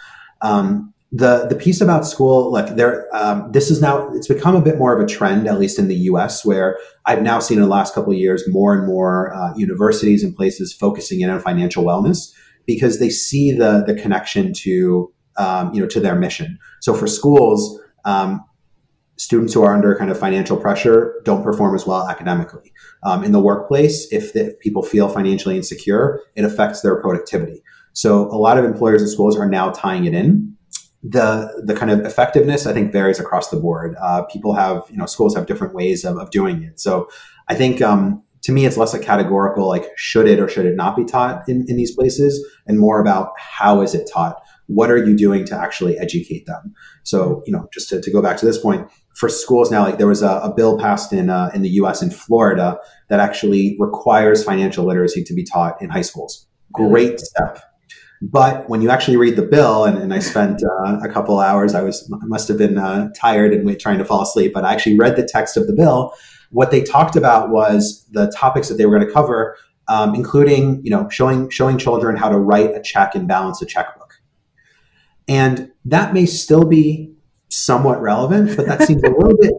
Um, 0.43 0.93
the 1.11 1.45
the 1.47 1.55
piece 1.55 1.79
about 1.79 2.07
school, 2.07 2.51
like 2.51 2.75
there, 2.75 3.07
um, 3.15 3.51
this 3.51 3.69
is 3.69 3.79
now 3.79 4.11
it's 4.13 4.27
become 4.27 4.55
a 4.55 4.61
bit 4.61 4.79
more 4.79 4.95
of 4.95 5.03
a 5.03 5.07
trend, 5.07 5.47
at 5.47 5.59
least 5.59 5.77
in 5.77 5.87
the 5.87 5.95
U.S., 5.95 6.43
where 6.43 6.79
I've 7.05 7.21
now 7.21 7.39
seen 7.39 7.57
in 7.57 7.63
the 7.63 7.69
last 7.69 7.93
couple 7.93 8.11
of 8.11 8.17
years 8.17 8.43
more 8.47 8.75
and 8.75 8.87
more 8.87 9.33
uh, 9.33 9.55
universities 9.55 10.23
and 10.23 10.35
places 10.35 10.73
focusing 10.73 11.21
in 11.21 11.29
on 11.29 11.39
financial 11.39 11.83
wellness 11.83 12.33
because 12.65 12.99
they 12.99 13.09
see 13.09 13.51
the 13.51 13.83
the 13.85 13.93
connection 13.93 14.53
to 14.53 15.13
um, 15.37 15.71
you 15.73 15.81
know 15.81 15.87
to 15.87 15.99
their 15.99 16.15
mission. 16.15 16.57
So 16.81 16.95
for 16.95 17.05
schools, 17.05 17.79
um, 18.05 18.43
students 19.17 19.53
who 19.53 19.63
are 19.63 19.73
under 19.73 19.95
kind 19.95 20.09
of 20.09 20.19
financial 20.19 20.57
pressure 20.57 21.21
don't 21.23 21.43
perform 21.43 21.75
as 21.75 21.85
well 21.85 22.07
academically. 22.07 22.73
Um, 23.03 23.23
in 23.23 23.31
the 23.31 23.39
workplace, 23.39 24.11
if, 24.11 24.33
the, 24.33 24.47
if 24.47 24.59
people 24.59 24.81
feel 24.81 25.07
financially 25.07 25.55
insecure, 25.55 26.19
it 26.35 26.43
affects 26.43 26.81
their 26.81 26.99
productivity. 26.99 27.63
So 27.93 28.27
a 28.29 28.37
lot 28.37 28.57
of 28.57 28.65
employers 28.65 29.01
and 29.01 29.09
schools 29.09 29.37
are 29.37 29.47
now 29.47 29.71
tying 29.71 30.05
it 30.05 30.13
in. 30.13 30.55
The 31.03 31.63
the 31.65 31.75
kind 31.75 31.91
of 31.91 32.01
effectiveness 32.01 32.65
I 32.65 32.73
think 32.73 32.91
varies 32.91 33.19
across 33.19 33.49
the 33.49 33.57
board. 33.57 33.95
Uh, 34.01 34.23
people 34.23 34.53
have 34.53 34.83
you 34.89 34.97
know 34.97 35.05
schools 35.05 35.35
have 35.35 35.45
different 35.45 35.73
ways 35.73 36.05
of, 36.05 36.17
of 36.17 36.31
doing 36.31 36.63
it. 36.63 36.79
So 36.79 37.09
I 37.49 37.55
think 37.55 37.81
um, 37.81 38.23
to 38.43 38.51
me 38.51 38.65
it's 38.65 38.77
less 38.77 38.93
a 38.93 38.99
categorical 38.99 39.67
like 39.67 39.85
should 39.95 40.27
it 40.27 40.39
or 40.39 40.47
should 40.47 40.65
it 40.65 40.75
not 40.75 40.95
be 40.95 41.03
taught 41.03 41.47
in, 41.47 41.65
in 41.67 41.77
these 41.77 41.95
places 41.95 42.45
and 42.67 42.77
more 42.77 43.01
about 43.01 43.31
how 43.37 43.81
is 43.81 43.95
it 43.95 44.09
taught 44.11 44.41
what 44.67 44.91
are 44.91 44.97
you 44.97 45.15
doing 45.15 45.45
to 45.45 45.55
actually 45.55 45.97
educate 45.97 46.45
them 46.45 46.73
so 47.03 47.41
you 47.45 47.51
know 47.51 47.67
just 47.73 47.89
to, 47.89 48.01
to 48.01 48.11
go 48.11 48.21
back 48.21 48.37
to 48.37 48.45
this 48.45 48.57
point 48.57 48.87
for 49.15 49.29
schools 49.29 49.71
now 49.71 49.83
like 49.83 49.97
there 49.97 50.07
was 50.07 50.21
a, 50.21 50.39
a 50.39 50.53
bill 50.53 50.77
passed 50.77 51.11
in 51.11 51.29
uh, 51.29 51.49
in 51.53 51.61
the 51.61 51.69
us 51.69 52.01
in 52.01 52.09
florida 52.09 52.77
that 53.09 53.19
actually 53.19 53.75
requires 53.79 54.43
financial 54.43 54.85
literacy 54.85 55.23
to 55.23 55.33
be 55.33 55.43
taught 55.43 55.81
in 55.81 55.89
high 55.89 56.01
schools 56.01 56.47
great 56.71 57.19
step 57.19 57.59
but 58.31 58.69
when 58.69 58.81
you 58.81 58.89
actually 58.89 59.17
read 59.17 59.35
the 59.35 59.41
bill, 59.41 59.83
and, 59.83 59.97
and 59.97 60.13
I 60.13 60.19
spent 60.19 60.63
uh, 60.63 60.97
a 61.03 61.09
couple 61.09 61.39
hours, 61.41 61.75
I 61.75 61.81
was 61.81 62.09
I 62.13 62.25
must 62.25 62.47
have 62.47 62.57
been 62.57 62.77
uh, 62.77 63.09
tired 63.13 63.53
and 63.53 63.77
trying 63.77 63.97
to 63.97 64.05
fall 64.05 64.21
asleep. 64.21 64.53
But 64.53 64.63
I 64.63 64.73
actually 64.73 64.97
read 64.97 65.17
the 65.17 65.27
text 65.29 65.57
of 65.57 65.67
the 65.67 65.73
bill. 65.73 66.13
What 66.49 66.71
they 66.71 66.83
talked 66.83 67.17
about 67.17 67.49
was 67.49 68.05
the 68.11 68.31
topics 68.31 68.69
that 68.69 68.75
they 68.75 68.85
were 68.85 68.95
going 68.95 69.05
to 69.05 69.13
cover, 69.13 69.57
um, 69.89 70.15
including 70.15 70.81
you 70.85 70.89
know 70.89 71.09
showing 71.09 71.49
showing 71.49 71.77
children 71.77 72.15
how 72.15 72.29
to 72.29 72.37
write 72.39 72.73
a 72.73 72.81
check 72.81 73.13
and 73.13 73.27
balance 73.27 73.61
a 73.61 73.65
checkbook. 73.65 74.13
And 75.27 75.71
that 75.83 76.13
may 76.13 76.25
still 76.25 76.63
be 76.63 77.13
somewhat 77.49 78.01
relevant, 78.01 78.55
but 78.55 78.67
that 78.67 78.83
seems 78.83 79.03
a 79.03 79.09
little 79.17 79.37
bit 79.37 79.53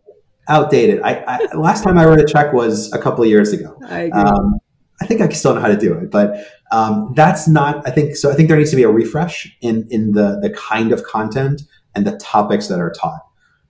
outdated. 0.48 1.02
I, 1.02 1.22
I, 1.26 1.54
last 1.54 1.84
time 1.84 1.98
I 1.98 2.06
wrote 2.06 2.20
a 2.20 2.26
check 2.26 2.54
was 2.54 2.92
a 2.94 2.98
couple 2.98 3.24
of 3.24 3.28
years 3.28 3.52
ago. 3.52 3.78
I, 3.86 4.08
um, 4.10 4.54
I 5.00 5.06
think 5.06 5.20
I 5.20 5.28
still 5.30 5.54
know 5.54 5.60
how 5.60 5.68
to 5.68 5.76
do 5.76 5.92
it, 5.94 6.10
but 6.10 6.46
um, 6.74 7.12
that's 7.14 7.46
not. 7.46 7.86
I 7.86 7.90
think 7.92 8.16
so. 8.16 8.32
I 8.32 8.34
think 8.34 8.48
there 8.48 8.58
needs 8.58 8.70
to 8.70 8.76
be 8.76 8.82
a 8.82 8.90
refresh 8.90 9.56
in 9.60 9.86
in 9.90 10.12
the 10.12 10.40
the 10.42 10.50
kind 10.50 10.90
of 10.90 11.04
content 11.04 11.62
and 11.94 12.04
the 12.04 12.16
topics 12.16 12.66
that 12.66 12.80
are 12.80 12.90
taught. 12.90 13.20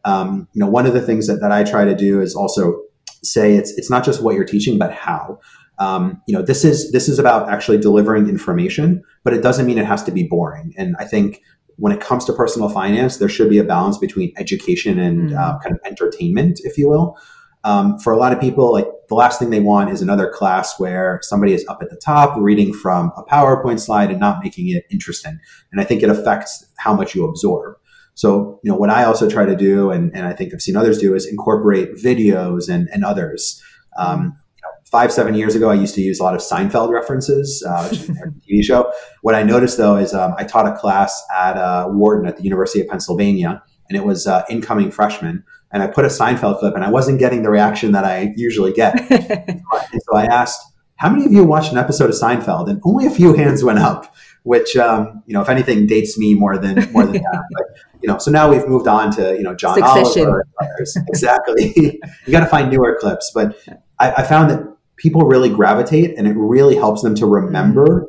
Um, 0.07 0.49
you 0.55 0.61
know, 0.61 0.69
one 0.69 0.87
of 0.87 0.95
the 0.95 1.03
things 1.03 1.27
that, 1.27 1.41
that 1.41 1.53
I 1.53 1.65
try 1.65 1.85
to 1.85 1.95
do 1.95 2.23
is 2.23 2.35
also 2.35 2.81
say 3.23 3.57
it's 3.57 3.73
it's 3.73 3.91
not 3.91 4.05
just 4.05 4.23
what 4.23 4.35
you're 4.35 4.47
teaching, 4.47 4.79
but 4.79 4.93
how. 4.93 5.39
Um, 5.79 6.23
you 6.27 6.35
know, 6.35 6.41
this 6.41 6.65
is 6.65 6.93
this 6.93 7.09
is 7.09 7.19
about 7.19 7.51
actually 7.51 7.79
delivering 7.79 8.29
information, 8.29 9.03
but 9.23 9.35
it 9.35 9.43
doesn't 9.43 9.67
mean 9.67 9.77
it 9.77 9.87
has 9.87 10.03
to 10.05 10.13
be 10.13 10.23
boring. 10.23 10.73
And 10.79 10.97
I 10.99 11.05
think 11.05 11.43
when 11.77 11.93
it 11.93 12.01
comes 12.01 12.25
to 12.25 12.33
personal 12.33 12.71
finance, 12.71 13.19
there 13.19 13.29
should 13.29 13.51
be 13.51 13.59
a 13.59 13.65
balance 13.65 13.99
between 13.99 14.33
education 14.39 14.99
and 14.99 15.31
mm. 15.31 15.39
uh, 15.39 15.59
kind 15.59 15.75
of 15.75 15.81
entertainment, 15.85 16.61
if 16.65 16.79
you 16.79 16.89
will. 16.89 17.19
Um, 17.65 17.99
for 17.99 18.13
a 18.13 18.17
lot 18.17 18.33
of 18.33 18.41
people, 18.41 18.73
like 18.73 18.87
the 19.09 19.15
last 19.15 19.39
thing 19.39 19.51
they 19.51 19.61
want 19.61 19.91
is 19.91 20.03
another 20.03 20.31
class 20.31 20.79
where 20.79 21.19
somebody 21.23 21.55
is 21.55 21.65
up 21.69 21.79
at 21.83 21.91
the 21.91 21.97
top 21.97 22.37
reading 22.39 22.73
from 22.73 23.11
a 23.17 23.25
PowerPoint 23.25 23.81
slide 23.81 24.11
and 24.11 24.21
not 24.21 24.43
making 24.43 24.69
it 24.69 24.85
interesting. 24.91 25.39
And 25.73 25.81
I 25.81 25.85
think 25.85 26.03
it 26.03 26.11
affects 26.11 26.67
how 26.77 26.95
much 26.95 27.15
you 27.15 27.27
absorb. 27.27 27.77
So, 28.15 28.61
you 28.63 28.71
know, 28.71 28.77
what 28.77 28.91
I 28.91 29.05
also 29.05 29.29
try 29.29 29.45
to 29.45 29.57
do, 29.57 29.91
and, 29.91 30.15
and 30.15 30.27
I 30.27 30.33
think 30.33 30.55
I've 30.55 30.63
seen 30.63 30.77
others 30.77 30.99
do, 30.99 31.15
is 31.15 31.27
incorporate 31.27 31.95
videos 31.97 32.69
and, 32.69 32.89
and 32.93 33.05
others. 33.05 33.63
Um, 33.97 34.39
five, 34.85 35.11
seven 35.13 35.35
years 35.35 35.57
ago, 35.57 35.71
I 35.71 35.75
used 35.75 35.95
to 35.97 36.01
use 36.01 36.21
a 36.21 36.23
lot 36.23 36.35
of 36.35 36.41
Seinfeld 36.41 36.91
references, 36.91 37.65
uh, 37.67 37.89
which 37.89 38.01
is 38.01 38.09
TV 38.49 38.63
show. 38.63 38.93
What 39.23 39.35
I 39.35 39.43
noticed 39.43 39.79
though 39.79 39.97
is 39.97 40.15
um, 40.15 40.35
I 40.39 40.45
taught 40.45 40.67
a 40.67 40.77
class 40.77 41.21
at 41.35 41.57
uh, 41.57 41.89
Wharton 41.89 42.29
at 42.29 42.37
the 42.37 42.45
University 42.45 42.81
of 42.81 42.89
Pennsylvania, 42.89 43.63
and 43.89 43.97
it 43.99 44.05
was 44.05 44.27
uh, 44.27 44.45
incoming 44.49 44.91
freshmen 44.91 45.43
and 45.75 45.83
I 45.83 45.89
put 45.89 46.05
a 46.05 46.09
Seinfeld 46.09 46.61
clip, 46.61 46.77
and 46.77 46.85
I 46.85 46.89
wasn't 46.89 47.19
getting 47.19 47.43
the 47.43 47.51
reaction 47.51 47.91
that 47.93 48.05
I 48.05 48.33
usually 48.37 48.73
get. 48.73 48.95
and 49.11 50.03
so 50.03 50.17
I 50.17 50.25
asked, 50.25 50.63
"How 50.97 51.11
many 51.11 51.27
of 51.27 51.33
you 51.33 51.43
watched 51.43 51.73
an 51.73 51.79
episode 51.79 52.09
of 52.09 52.15
Seinfeld?" 52.15 52.71
And 52.71 52.81
only 52.85 53.07
a 53.07 53.11
few 53.11 53.35
hands 53.35 53.65
went 53.65 53.81
up, 53.81 54.15
which 54.45 54.77
um, 54.77 55.25
you 55.27 55.35
know, 55.35 55.43
if 55.43 55.49
anything, 55.49 55.89
dates 55.89 56.17
me 56.17 56.35
more 56.35 56.57
than 56.57 56.91
more 56.93 57.05
than 57.05 57.13
that. 57.33 57.43
But 57.53 57.67
you 58.01 58.09
know, 58.09 58.19
so 58.19 58.31
now 58.31 58.49
we've 58.49 58.67
moved 58.69 58.87
on 58.87 59.11
to 59.17 59.37
you 59.37 59.43
know 59.43 59.55
John 59.57 59.75
Succession. 59.75 60.27
Oliver. 60.27 60.47
exactly. 61.09 61.75
you 61.75 62.31
got 62.31 62.41
to 62.41 62.47
find 62.47 62.71
newer 62.71 62.97
clips, 63.01 63.33
but 63.35 63.59
I, 63.99 64.13
I 64.13 64.23
found 64.23 64.51
that 64.51 64.77
people 64.97 65.23
really 65.23 65.51
gravitate, 65.51 66.17
and 66.17 66.29
it 66.29 66.37
really 66.37 66.77
helps 66.77 67.03
them 67.03 67.17
to 67.17 67.27
remember 67.27 68.07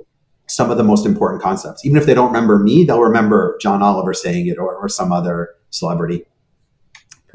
some 0.48 0.70
of 0.70 0.78
the 0.78 0.84
most 0.84 1.08
important 1.08 1.42
concepts. 1.42 1.84
Even 1.84 1.98
if 1.98 2.06
they 2.06 2.14
don't 2.14 2.28
remember 2.28 2.60
me, 2.60 2.84
they'll 2.84 3.02
remember 3.02 3.58
John 3.60 3.82
Oliver 3.82 4.14
saying 4.14 4.46
it 4.46 4.60
or, 4.60 4.76
or 4.76 4.88
some 4.88 5.12
other 5.12 5.56
celebrity. 5.72 6.26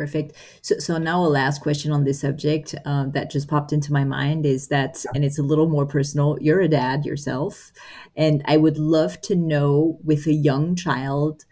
Perfect. 0.00 0.32
So, 0.62 0.78
so 0.78 0.96
now 0.96 1.22
a 1.22 1.28
last 1.28 1.60
question 1.60 1.92
on 1.92 2.04
this 2.04 2.22
subject 2.22 2.74
uh, 2.86 3.08
that 3.08 3.30
just 3.30 3.48
popped 3.48 3.70
into 3.70 3.92
my 3.92 4.02
mind 4.02 4.46
is 4.46 4.68
that, 4.68 5.04
and 5.14 5.26
it's 5.26 5.38
a 5.38 5.42
little 5.42 5.68
more 5.68 5.84
personal. 5.84 6.38
You're 6.40 6.62
a 6.62 6.68
dad 6.68 7.04
yourself, 7.04 7.70
and 8.16 8.42
I 8.46 8.56
would 8.56 8.78
love 8.78 9.20
to 9.20 9.34
know 9.34 9.98
with 10.02 10.26
a 10.26 10.32
young 10.32 10.74
child 10.74 11.44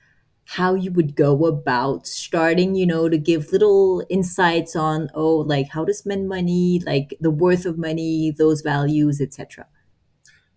how 0.47 0.75
you 0.75 0.91
would 0.93 1.15
go 1.15 1.45
about 1.45 2.07
starting, 2.07 2.75
you 2.75 2.87
know, 2.87 3.07
to 3.11 3.19
give 3.19 3.53
little 3.53 4.03
insights 4.09 4.75
on, 4.75 5.11
oh, 5.13 5.37
like 5.37 5.69
how 5.69 5.85
to 5.85 5.93
spend 5.93 6.27
money, 6.27 6.81
like 6.87 7.19
the 7.21 7.31
worth 7.31 7.67
of 7.67 7.77
money, 7.77 8.31
those 8.31 8.63
values, 8.63 9.21
etc. 9.21 9.67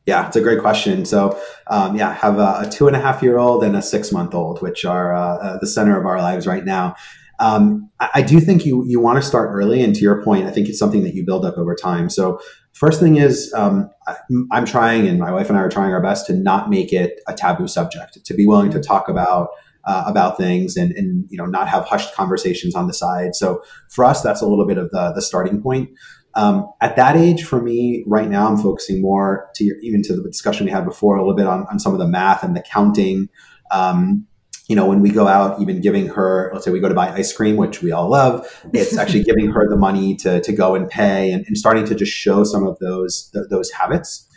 Yeah, 0.06 0.26
it's 0.28 0.38
a 0.38 0.42
great 0.42 0.62
question. 0.62 1.04
So, 1.04 1.38
um, 1.68 1.98
yeah, 1.98 2.12
I 2.12 2.14
have 2.14 2.40
a, 2.40 2.62
a, 2.66 2.70
two 2.70 2.88
and 2.88 2.96
a 2.96 3.02
half 3.02 3.22
year 3.22 3.38
old 3.38 3.66
and 3.66 3.76
a 3.76 3.82
six 3.82 4.14
month 4.14 4.34
old, 4.34 4.62
which 4.62 4.86
are 4.86 5.14
uh, 5.14 5.36
uh, 5.36 5.58
the 5.60 5.68
center 5.68 6.00
of 6.00 6.06
our 6.06 6.20
lives 6.20 6.48
right 6.48 6.64
now. 6.64 6.96
Um, 7.42 7.90
I, 8.00 8.10
I, 8.16 8.22
do 8.22 8.40
think 8.40 8.66
you 8.66 8.86
you 8.88 9.00
want 9.00 9.18
to 9.18 9.28
start 9.28 9.50
early, 9.52 9.82
and 9.84 9.96
to 9.96 10.02
your 10.02 10.24
point, 10.24 10.46
I 10.46 10.52
think 10.52 10.70
it's 10.70 10.78
something 10.78 11.02
that 11.04 11.16
you 11.16 11.26
build 11.26 11.44
up 11.44 11.58
over 11.58 11.76
time. 11.76 12.08
So, 12.08 12.40
first 12.74 13.00
thing 13.00 13.18
is, 13.18 13.52
um, 13.56 13.90
I, 14.08 14.16
I'm 14.52 14.64
trying, 14.64 15.08
and 15.08 15.20
my 15.20 15.32
wife 15.32 15.50
and 15.50 15.58
I 15.58 15.62
are 15.62 15.70
trying 15.70 15.92
our 15.92 16.02
best 16.02 16.28
to 16.28 16.34
not 16.34 16.70
make 16.70 16.94
it 16.94 17.20
a 17.28 17.34
taboo 17.34 17.68
subject, 17.68 18.24
to 18.24 18.34
be 18.36 18.46
willing 18.46 18.70
to 18.72 18.80
talk 18.80 19.10
about 19.10 19.50
uh, 19.86 20.04
about 20.06 20.38
things 20.38 20.78
and, 20.78 20.92
and 20.92 21.26
you 21.30 21.38
know 21.38 21.46
not 21.46 21.68
have 21.68 21.86
hushed 21.86 22.14
conversations 22.14 22.76
on 22.76 22.86
the 22.86 22.94
side. 22.94 23.36
So 23.36 23.64
for 23.90 24.06
us, 24.06 24.22
that's 24.22 24.42
a 24.42 24.48
little 24.48 24.68
bit 24.68 24.78
of 24.78 24.92
the 24.92 25.12
the 25.14 25.22
starting 25.22 25.62
point. 25.62 25.90
Um, 26.36 26.72
at 26.80 26.96
that 26.96 27.18
age, 27.18 27.44
for 27.44 27.62
me, 27.62 28.04
right 28.08 28.30
now, 28.30 28.48
I'm 28.48 28.58
focusing 28.58 29.02
more 29.02 29.50
to 29.56 29.64
your, 29.64 29.78
even 29.82 30.02
to 30.04 30.16
the 30.16 30.22
discussion 30.22 30.66
we 30.66 30.72
had 30.72 30.86
before, 30.86 31.16
a 31.18 31.22
little 31.22 31.36
bit 31.36 31.48
on, 31.48 31.66
on 31.72 31.80
some 31.80 31.94
of 31.94 32.00
the 32.00 32.08
math 32.08 32.44
and 32.44 32.56
the 32.56 32.62
counting. 32.62 33.30
Um, 33.72 34.28
you 34.72 34.76
know, 34.78 34.86
when 34.86 35.02
we 35.02 35.10
go 35.10 35.28
out, 35.28 35.60
even 35.60 35.82
giving 35.82 36.08
her, 36.08 36.50
let's 36.54 36.64
say 36.64 36.72
we 36.72 36.80
go 36.80 36.88
to 36.88 36.96
buy 36.96 37.10
ice 37.12 37.34
cream, 37.34 37.58
which 37.58 37.82
we 37.82 37.92
all 37.92 38.10
love, 38.10 38.48
it's 38.72 38.98
actually 38.98 39.22
giving 39.32 39.52
her 39.52 39.68
the 39.70 39.76
money 39.76 40.16
to, 40.16 40.40
to 40.40 40.54
go 40.54 40.76
and 40.76 40.90
pay 40.90 41.30
and, 41.34 41.46
and 41.46 41.58
starting 41.58 41.84
to 41.84 41.94
just 41.94 42.14
show 42.14 42.46
some 42.46 42.66
of 42.66 42.80
those, 42.80 43.30
th- 43.34 43.48
those 43.50 43.70
habits. 43.72 44.30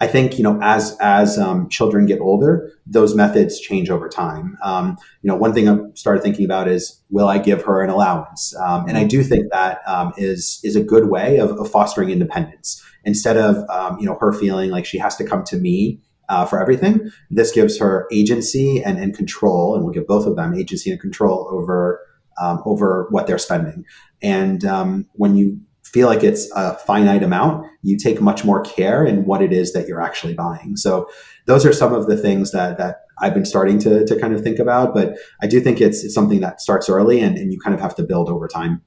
I 0.00 0.06
think 0.06 0.38
you 0.38 0.44
know 0.44 0.58
as 0.62 0.96
as 1.00 1.38
um, 1.38 1.68
children 1.68 2.06
get 2.06 2.20
older, 2.20 2.72
those 2.86 3.14
methods 3.14 3.60
change 3.60 3.90
over 3.90 4.08
time. 4.08 4.56
Um, 4.62 4.96
you 5.20 5.28
know, 5.28 5.36
one 5.36 5.52
thing 5.52 5.68
I 5.68 5.76
started 5.92 6.22
thinking 6.22 6.46
about 6.46 6.68
is 6.68 7.02
will 7.10 7.28
I 7.28 7.36
give 7.36 7.64
her 7.64 7.82
an 7.82 7.90
allowance? 7.90 8.56
Um, 8.56 8.88
and 8.88 8.96
I 8.96 9.04
do 9.04 9.22
think 9.22 9.52
that 9.52 9.86
um, 9.86 10.14
is 10.16 10.58
is 10.64 10.74
a 10.74 10.82
good 10.82 11.10
way 11.10 11.36
of, 11.36 11.50
of 11.50 11.70
fostering 11.70 12.08
independence 12.08 12.82
instead 13.04 13.36
of 13.36 13.68
um, 13.68 13.98
you 13.98 14.06
know 14.06 14.16
her 14.20 14.32
feeling 14.32 14.70
like 14.70 14.86
she 14.86 14.96
has 14.96 15.16
to 15.16 15.24
come 15.24 15.44
to 15.44 15.56
me 15.56 16.00
uh, 16.30 16.46
for 16.46 16.60
everything. 16.60 17.10
This 17.30 17.52
gives 17.52 17.78
her 17.78 18.06
agency 18.10 18.82
and, 18.82 18.98
and 18.98 19.14
control, 19.14 19.74
and 19.74 19.84
we'll 19.84 19.92
give 19.92 20.06
both 20.06 20.26
of 20.26 20.36
them 20.36 20.54
agency 20.54 20.90
and 20.90 21.00
control 21.00 21.48
over 21.52 22.00
um, 22.40 22.62
over 22.64 23.06
what 23.10 23.26
they're 23.26 23.38
spending. 23.38 23.84
And 24.22 24.64
when 25.12 25.36
you 25.36 25.60
feel 25.92 26.06
like 26.06 26.22
it's 26.22 26.50
a 26.54 26.74
finite 26.78 27.22
amount, 27.22 27.66
you 27.82 27.98
take 27.98 28.20
much 28.20 28.44
more 28.44 28.62
care 28.62 29.04
in 29.04 29.24
what 29.24 29.42
it 29.42 29.52
is 29.52 29.72
that 29.72 29.88
you're 29.88 30.00
actually 30.00 30.34
buying. 30.34 30.76
So 30.76 31.08
those 31.46 31.66
are 31.66 31.72
some 31.72 31.92
of 31.92 32.06
the 32.06 32.16
things 32.16 32.52
that 32.52 32.78
that 32.78 33.00
I've 33.20 33.34
been 33.34 33.44
starting 33.44 33.78
to 33.80 34.06
to 34.06 34.20
kind 34.20 34.34
of 34.34 34.42
think 34.42 34.58
about. 34.58 34.94
But 34.94 35.18
I 35.42 35.46
do 35.46 35.60
think 35.60 35.80
it's, 35.80 36.04
it's 36.04 36.14
something 36.14 36.40
that 36.40 36.60
starts 36.60 36.88
early 36.88 37.20
and, 37.20 37.36
and 37.36 37.52
you 37.52 37.58
kind 37.58 37.74
of 37.74 37.80
have 37.80 37.94
to 37.96 38.02
build 38.02 38.28
over 38.28 38.46
time. 38.48 38.82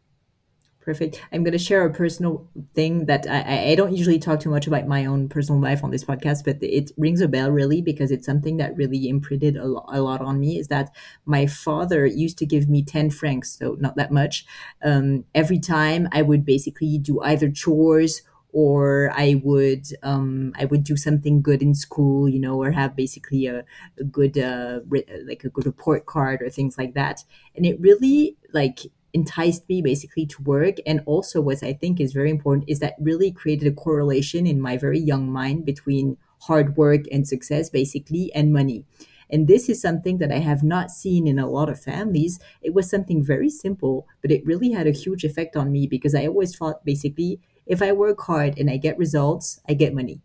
Perfect. 0.84 1.22
I'm 1.32 1.44
going 1.44 1.54
to 1.54 1.58
share 1.58 1.86
a 1.86 1.94
personal 1.94 2.46
thing 2.74 3.06
that 3.06 3.26
I, 3.30 3.70
I 3.72 3.76
don't 3.76 3.96
usually 3.96 4.20
talk 4.20 4.42
too 4.42 4.50
much 4.50 4.68
about 4.68 4.86
my 4.86 5.06
own 5.06 5.30
personal 5.30 5.62
life 5.62 5.82
on 5.82 5.92
this 5.92 6.04
podcast, 6.04 6.44
but 6.44 6.58
it 6.62 6.92
rings 6.98 7.22
a 7.22 7.30
bell 7.30 7.52
really 7.52 7.82
because 7.82 8.12
it's 8.12 8.26
something 8.26 8.58
that 8.58 8.76
really 8.76 9.08
imprinted 9.08 9.56
a, 9.56 9.64
lo- 9.64 9.86
a 9.88 10.02
lot 10.02 10.20
on 10.20 10.42
me. 10.42 10.60
Is 10.60 10.68
that 10.68 10.94
my 11.26 11.48
father 11.48 12.06
used 12.06 12.38
to 12.40 12.46
give 12.46 12.68
me 12.68 12.84
10 12.84 13.12
francs, 13.12 13.58
so 13.58 13.78
not 13.80 13.96
that 13.96 14.12
much, 14.12 14.46
um, 14.84 15.24
every 15.34 15.58
time 15.58 16.10
I 16.12 16.22
would 16.22 16.44
basically 16.44 16.98
do 16.98 17.22
either 17.22 17.50
chores 17.50 18.22
or 18.52 19.10
I 19.16 19.42
would 19.42 19.88
um, 20.04 20.52
I 20.60 20.66
would 20.66 20.84
do 20.84 20.98
something 20.98 21.42
good 21.42 21.62
in 21.62 21.76
school, 21.76 22.28
you 22.28 22.40
know, 22.40 22.62
or 22.62 22.72
have 22.72 22.94
basically 22.94 23.46
a, 23.48 23.64
a 23.98 24.04
good 24.04 24.38
uh, 24.38 24.82
re- 24.90 25.06
like 25.26 25.46
a 25.46 25.50
good 25.50 25.66
report 25.66 26.06
card 26.08 26.42
or 26.42 26.50
things 26.50 26.78
like 26.78 26.94
that. 26.94 27.24
And 27.56 27.66
it 27.66 27.80
really 27.80 28.36
like 28.52 28.82
enticed 29.14 29.68
me 29.70 29.82
basically 29.82 30.26
to 30.26 30.42
work. 30.42 30.78
And 30.86 31.02
also, 31.06 31.40
what 31.40 31.64
I 31.64 31.74
think 31.74 32.00
is 32.00 32.14
very 32.14 32.30
important 32.30 32.70
is 32.70 32.80
that 32.80 32.96
really 33.00 33.32
created 33.32 33.68
a 33.68 33.76
correlation 33.76 34.48
in 34.48 34.60
my 34.60 34.78
very 34.78 35.00
young 35.00 35.32
mind 35.32 35.66
between 35.66 36.18
hard 36.42 36.76
work 36.76 37.02
and 37.12 37.28
success, 37.28 37.70
basically, 37.70 38.34
and 38.34 38.52
money. 38.52 38.86
And 39.30 39.48
this 39.48 39.70
is 39.70 39.82
something 39.82 40.18
that 40.18 40.32
I 40.32 40.40
have 40.40 40.64
not 40.64 40.92
seen 40.92 41.28
in 41.28 41.40
a 41.40 41.50
lot 41.50 41.70
of 41.70 41.80
families. 41.80 42.40
It 42.62 42.74
was 42.74 42.90
something 42.90 43.24
very 43.24 43.50
simple, 43.50 44.08
but 44.22 44.32
it 44.32 44.46
really 44.46 44.72
had 44.72 44.88
a 44.88 44.92
huge 44.92 45.24
effect 45.24 45.56
on 45.56 45.72
me 45.72 45.88
because 45.88 46.14
I 46.14 46.28
always 46.28 46.56
thought 46.56 46.86
basically, 46.86 47.40
if 47.66 47.82
I 47.82 47.94
work 47.94 48.22
hard 48.22 48.60
and 48.60 48.70
I 48.70 48.78
get 48.78 48.98
results, 48.98 49.60
I 49.68 49.74
get 49.74 49.94
money. 49.94 50.22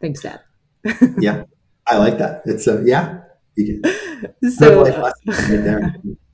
Thanks, 0.00 0.22
Dad. 0.22 0.40
yeah, 1.18 1.44
I 1.86 1.98
like 1.98 2.18
that. 2.18 2.42
It's 2.46 2.66
a, 2.66 2.82
yeah. 2.84 3.20
so, 4.48 4.84
right 4.84 5.12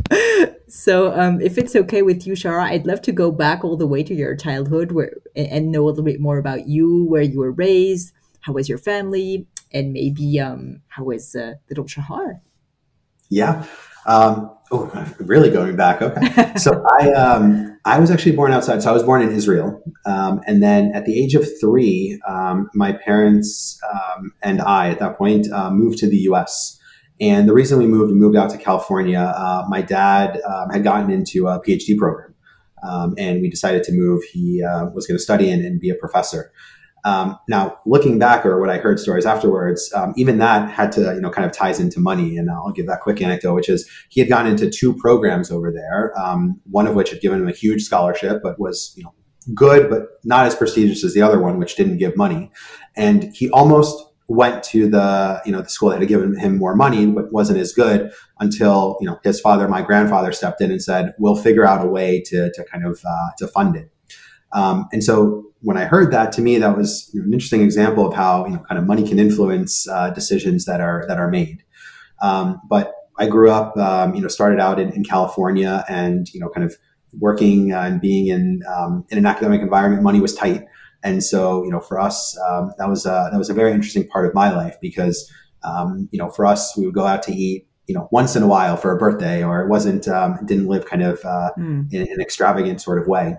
so 0.68 1.18
um, 1.18 1.40
if 1.40 1.59
it's 1.59 1.74
okay 1.76 2.02
with 2.02 2.26
you 2.26 2.34
Shahar 2.34 2.61
i'd 2.61 2.86
love 2.86 3.02
to 3.02 3.12
go 3.12 3.30
back 3.30 3.64
all 3.64 3.76
the 3.76 3.86
way 3.86 4.02
to 4.02 4.14
your 4.14 4.36
childhood 4.36 4.92
where 4.92 5.12
and 5.36 5.70
know 5.70 5.84
a 5.84 5.90
little 5.90 6.04
bit 6.04 6.20
more 6.20 6.38
about 6.38 6.66
you 6.68 7.04
where 7.04 7.22
you 7.22 7.38
were 7.38 7.52
raised 7.52 8.12
how 8.40 8.52
was 8.52 8.68
your 8.68 8.78
family 8.78 9.46
and 9.72 9.92
maybe 9.92 10.40
um, 10.40 10.80
how 10.88 11.04
was 11.04 11.34
uh, 11.34 11.54
little 11.68 11.84
shahar? 11.84 12.40
Yeah. 13.28 13.66
Um, 14.06 14.56
oh 14.70 15.14
really 15.18 15.50
going 15.50 15.76
back 15.76 16.02
okay. 16.02 16.52
So 16.56 16.84
i 17.00 17.12
um, 17.12 17.78
i 17.84 17.98
was 17.98 18.11
actually 18.11 18.36
born 18.36 18.52
outside 18.52 18.82
so 18.82 18.90
i 18.90 18.92
was 18.92 19.02
born 19.02 19.22
in 19.22 19.30
israel 19.32 19.82
um, 20.06 20.40
and 20.46 20.62
then 20.62 20.92
at 20.94 21.04
the 21.04 21.18
age 21.22 21.34
of 21.34 21.46
three 21.61 22.20
um, 22.26 22.68
my 22.74 22.92
parents 22.92 23.78
um, 23.90 24.32
and 24.42 24.61
i 24.61 24.90
at 24.90 24.98
that 24.98 25.16
point 25.16 25.50
uh, 25.52 25.70
moved 25.70 25.98
to 25.98 26.09
the 26.09 26.18
us 26.18 26.78
and 27.20 27.48
the 27.48 27.52
reason 27.52 27.78
we 27.78 27.86
moved, 27.86 28.12
we 28.12 28.18
moved 28.18 28.36
out 28.36 28.50
to 28.50 28.58
California. 28.58 29.18
Uh, 29.18 29.64
my 29.68 29.82
dad 29.82 30.40
um, 30.46 30.70
had 30.70 30.84
gotten 30.84 31.10
into 31.10 31.48
a 31.48 31.60
PhD 31.60 31.96
program, 31.96 32.34
um, 32.86 33.14
and 33.18 33.40
we 33.40 33.50
decided 33.50 33.82
to 33.84 33.92
move. 33.92 34.22
He 34.24 34.62
uh, 34.62 34.86
was 34.86 35.06
going 35.06 35.16
to 35.16 35.22
study 35.22 35.50
and, 35.50 35.64
and, 35.64 35.80
be 35.80 35.90
a 35.90 35.94
professor. 35.94 36.52
Um, 37.04 37.38
now, 37.48 37.78
looking 37.86 38.18
back, 38.18 38.44
or 38.44 38.60
what 38.60 38.70
I 38.70 38.78
heard 38.78 39.00
stories 39.00 39.26
afterwards, 39.26 39.92
um, 39.94 40.12
even 40.16 40.38
that 40.38 40.70
had 40.70 40.92
to, 40.92 41.14
you 41.14 41.20
know, 41.20 41.30
kind 41.30 41.46
of 41.46 41.52
ties 41.52 41.80
into 41.80 42.00
money. 42.00 42.36
And 42.36 42.50
I'll 42.50 42.72
give 42.72 42.86
that 42.86 43.00
quick 43.00 43.20
anecdote, 43.20 43.54
which 43.54 43.68
is 43.68 43.88
he 44.08 44.20
had 44.20 44.28
gotten 44.28 44.50
into 44.50 44.70
two 44.70 44.94
programs 44.94 45.50
over 45.50 45.72
there. 45.72 46.12
Um, 46.18 46.60
one 46.70 46.86
of 46.86 46.94
which 46.94 47.10
had 47.10 47.20
given 47.20 47.40
him 47.40 47.48
a 47.48 47.52
huge 47.52 47.82
scholarship, 47.82 48.42
but 48.42 48.58
was, 48.60 48.92
you 48.96 49.04
know, 49.04 49.14
good, 49.54 49.88
but 49.88 50.08
not 50.24 50.46
as 50.46 50.54
prestigious 50.54 51.04
as 51.04 51.14
the 51.14 51.22
other 51.22 51.40
one, 51.40 51.58
which 51.58 51.76
didn't 51.76 51.98
give 51.98 52.16
money. 52.16 52.50
And 52.96 53.32
he 53.34 53.48
almost 53.50 54.07
went 54.29 54.62
to 54.62 54.89
the 54.89 55.41
you 55.47 55.51
know 55.51 55.62
the 55.62 55.68
school 55.70 55.89
that 55.89 55.99
had 55.99 56.09
given 56.09 56.39
him 56.39 56.59
more 56.59 56.76
money 56.76 57.07
but 57.07 57.33
wasn't 57.33 57.59
as 57.59 57.72
good 57.72 58.12
until 58.41 58.99
you 59.01 59.07
know 59.07 59.18
his 59.24 59.41
father 59.41 59.66
my 59.66 59.81
grandfather 59.81 60.33
stepped 60.33 60.61
in 60.61 60.70
and 60.70 60.83
said 60.83 61.14
we'll 61.18 61.35
figure 61.35 61.66
out 61.66 61.85
a 61.85 61.89
way 61.89 62.22
to, 62.24 62.53
to 62.53 62.64
kind 62.64 62.87
of 62.87 63.01
uh, 63.09 63.31
to 63.39 63.49
fund 63.49 63.74
it. 63.74 63.91
Um, 64.53 64.87
and 64.93 65.03
so 65.03 65.45
when 65.62 65.76
i 65.76 65.85
heard 65.85 66.12
that 66.12 66.31
to 66.33 66.43
me 66.43 66.59
that 66.59 66.76
was 66.76 67.11
an 67.14 67.33
interesting 67.33 67.62
example 67.62 68.07
of 68.07 68.14
how 68.14 68.45
you 68.45 68.53
know 68.53 68.62
kind 68.68 68.79
of 68.79 68.87
money 68.87 69.07
can 69.07 69.18
influence 69.18 69.89
uh, 69.89 70.11
decisions 70.11 70.66
that 70.66 70.81
are 70.81 71.05
that 71.09 71.18
are 71.18 71.31
made. 71.31 71.64
Um, 72.20 72.61
but 72.68 72.93
i 73.18 73.26
grew 73.26 73.51
up 73.51 73.76
um, 73.79 74.14
you 74.14 74.20
know 74.20 74.29
started 74.29 74.61
out 74.61 74.79
in, 74.79 74.93
in, 74.93 75.05
california 75.05 75.85
and 75.89 76.29
you 76.35 76.41
know 76.41 76.49
kind 76.51 76.66
of 76.66 76.76
working 77.18 77.72
and 77.72 78.01
being 78.01 78.26
in 78.26 78.61
um, 78.68 79.07
in 79.09 79.16
an 79.16 79.24
academic 79.24 79.62
environment 79.62 80.03
money 80.03 80.20
was 80.20 80.35
tight 80.35 80.66
and 81.09 81.24
so, 81.24 81.64
you 81.64 81.70
know, 81.70 81.80
for 81.80 81.98
us, 81.98 82.38
um, 82.48 82.72
that 82.78 82.88
was 82.88 83.06
a, 83.06 83.28
that 83.32 83.38
was 83.38 83.48
a 83.48 83.54
very 83.54 83.72
interesting 83.72 84.06
part 84.06 84.26
of 84.26 84.34
my 84.34 84.54
life 84.54 84.76
because, 84.80 85.30
um, 85.62 86.09
you 86.12 86.18
know, 86.18 86.28
for 86.28 86.44
us, 86.44 86.76
we 86.76 86.84
would 86.84 86.94
go 86.94 87.06
out 87.06 87.22
to 87.24 87.32
eat, 87.32 87.66
you 87.86 87.94
know, 87.94 88.09
once 88.12 88.36
in 88.36 88.42
a 88.42 88.46
while 88.46 88.76
for 88.76 88.94
a 88.94 88.98
birthday, 88.98 89.42
or 89.42 89.62
it 89.62 89.68
wasn't, 89.68 90.06
um, 90.06 90.38
didn't 90.44 90.68
live 90.68 90.84
kind 90.84 91.02
of 91.02 91.24
uh, 91.24 91.50
mm. 91.59 91.90
in, 91.92 92.02
in, 92.02 92.12
an 92.12 92.20
extravagant 92.20 92.80
sort 92.82 93.00
of 93.00 93.09
way. 93.09 93.36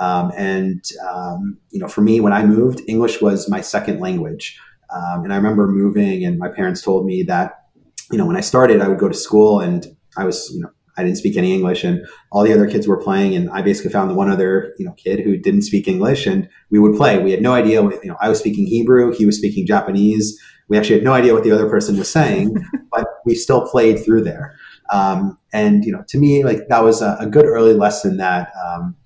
Um, 0.00 0.32
and 0.36 0.82
um, 1.12 1.58
you 1.70 1.78
know, 1.78 1.88
for 1.88 2.00
me, 2.00 2.20
when 2.20 2.32
I 2.32 2.44
moved, 2.44 2.80
English 2.88 3.20
was 3.20 3.48
my 3.48 3.60
second 3.60 4.00
language. 4.00 4.58
Um, 4.90 5.24
and 5.24 5.32
I 5.32 5.36
remember 5.36 5.68
moving, 5.68 6.24
and 6.24 6.38
my 6.38 6.48
parents 6.48 6.82
told 6.82 7.04
me 7.04 7.22
that, 7.24 7.66
you 8.10 8.18
know, 8.18 8.26
when 8.26 8.36
I 8.36 8.40
started, 8.40 8.80
I 8.80 8.88
would 8.88 8.98
go 8.98 9.08
to 9.08 9.14
school 9.14 9.60
and 9.60 9.86
I 10.16 10.24
was, 10.24 10.50
you 10.54 10.60
know, 10.62 10.70
I 10.96 11.02
didn't 11.02 11.18
speak 11.18 11.36
any 11.36 11.54
English, 11.54 11.84
and 11.84 12.06
all 12.30 12.42
the 12.42 12.52
other 12.52 12.68
kids 12.68 12.86
were 12.86 12.96
playing, 12.96 13.34
and 13.34 13.50
I 13.50 13.62
basically 13.62 13.90
found 13.90 14.10
the 14.10 14.14
one 14.14 14.30
other 14.30 14.74
you 14.78 14.84
know 14.84 14.92
kid 14.92 15.20
who 15.20 15.36
didn't 15.36 15.62
speak 15.62 15.88
English, 15.88 16.26
and 16.26 16.48
we 16.70 16.78
would 16.78 16.96
play. 16.96 17.22
We 17.22 17.32
had 17.32 17.42
no 17.42 17.52
idea. 17.52 17.82
What, 17.82 18.02
you 18.04 18.10
know, 18.10 18.16
I 18.20 18.28
was 18.28 18.38
speaking 18.38 18.66
Hebrew, 18.66 19.12
he 19.12 19.26
was 19.26 19.36
speaking 19.36 19.66
Japanese. 19.66 20.38
We 20.68 20.78
actually 20.78 20.96
had 20.96 21.04
no 21.04 21.12
idea 21.12 21.34
what 21.34 21.44
the 21.44 21.52
other 21.52 21.68
person 21.68 21.98
was 21.98 22.10
saying, 22.10 22.56
but 22.90 23.06
we 23.26 23.34
still 23.34 23.66
played 23.68 24.02
through 24.02 24.24
there. 24.24 24.56
Um, 24.92 25.38
and 25.52 25.84
you 25.84 25.92
know, 25.92 26.04
to 26.08 26.18
me, 26.18 26.44
like 26.44 26.68
that 26.68 26.82
was 26.84 27.02
a, 27.02 27.16
a 27.20 27.26
good 27.26 27.46
early 27.46 27.74
lesson 27.74 28.16
that 28.18 28.50
um, 28.66 28.96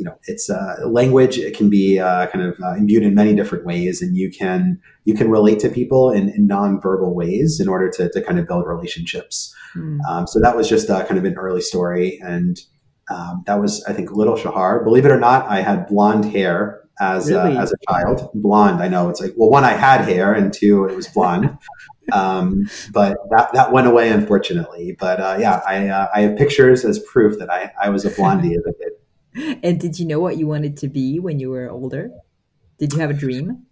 you 0.00 0.06
know, 0.06 0.16
it's 0.24 0.48
uh, 0.48 0.76
language. 0.86 1.36
It 1.36 1.54
can 1.54 1.68
be 1.68 1.98
uh, 1.98 2.26
kind 2.28 2.42
of 2.42 2.58
uh, 2.58 2.72
imbued 2.72 3.02
in 3.02 3.14
many 3.14 3.34
different 3.34 3.66
ways, 3.66 4.00
and 4.00 4.16
you 4.16 4.30
can 4.30 4.80
you 5.04 5.14
can 5.14 5.30
relate 5.30 5.58
to 5.60 5.68
people 5.68 6.10
in, 6.10 6.30
in 6.30 6.48
nonverbal 6.48 7.14
ways 7.14 7.60
in 7.60 7.68
order 7.68 7.90
to, 7.90 8.10
to 8.10 8.22
kind 8.22 8.38
of 8.38 8.48
build 8.48 8.66
relationships. 8.66 9.54
Mm. 9.76 9.98
Um, 10.08 10.26
so 10.26 10.40
that 10.40 10.56
was 10.56 10.70
just 10.70 10.88
uh, 10.88 11.04
kind 11.04 11.18
of 11.18 11.26
an 11.26 11.34
early 11.36 11.60
story, 11.60 12.18
and 12.24 12.58
um, 13.10 13.42
that 13.46 13.60
was 13.60 13.84
I 13.84 13.92
think 13.92 14.10
Little 14.10 14.36
Shahar. 14.36 14.82
Believe 14.82 15.04
it 15.04 15.12
or 15.12 15.20
not, 15.20 15.46
I 15.46 15.60
had 15.60 15.86
blonde 15.86 16.24
hair 16.24 16.80
as 16.98 17.30
really? 17.30 17.58
as 17.58 17.70
a 17.70 17.92
child. 17.92 18.30
Blonde. 18.32 18.82
I 18.82 18.88
know 18.88 19.10
it's 19.10 19.20
like 19.20 19.34
well, 19.36 19.50
one 19.50 19.64
I 19.64 19.72
had 19.72 20.00
hair, 20.06 20.32
and 20.32 20.50
two 20.50 20.86
it 20.86 20.96
was 20.96 21.08
blonde. 21.08 21.58
Um, 22.12 22.68
but 22.92 23.16
that, 23.30 23.52
that 23.52 23.70
went 23.70 23.86
away, 23.86 24.10
unfortunately. 24.10 24.96
But 24.98 25.20
uh, 25.20 25.36
yeah, 25.38 25.62
I, 25.64 25.88
uh, 25.88 26.08
I 26.12 26.22
have 26.22 26.36
pictures 26.36 26.84
as 26.84 26.98
proof 26.98 27.38
that 27.38 27.48
I, 27.48 27.70
I 27.80 27.90
was 27.90 28.04
a 28.04 28.10
blondie 28.10 28.54
as 28.54 28.64
a 28.66 28.72
kid. 28.72 28.92
And 29.34 29.78
did 29.78 29.98
you 29.98 30.06
know 30.06 30.20
what 30.20 30.36
you 30.36 30.46
wanted 30.46 30.76
to 30.78 30.88
be 30.88 31.18
when 31.18 31.38
you 31.38 31.50
were 31.50 31.70
older? 31.70 32.10
Did 32.78 32.92
you 32.92 32.98
have 32.98 33.10
a 33.10 33.14
dream? 33.14 33.66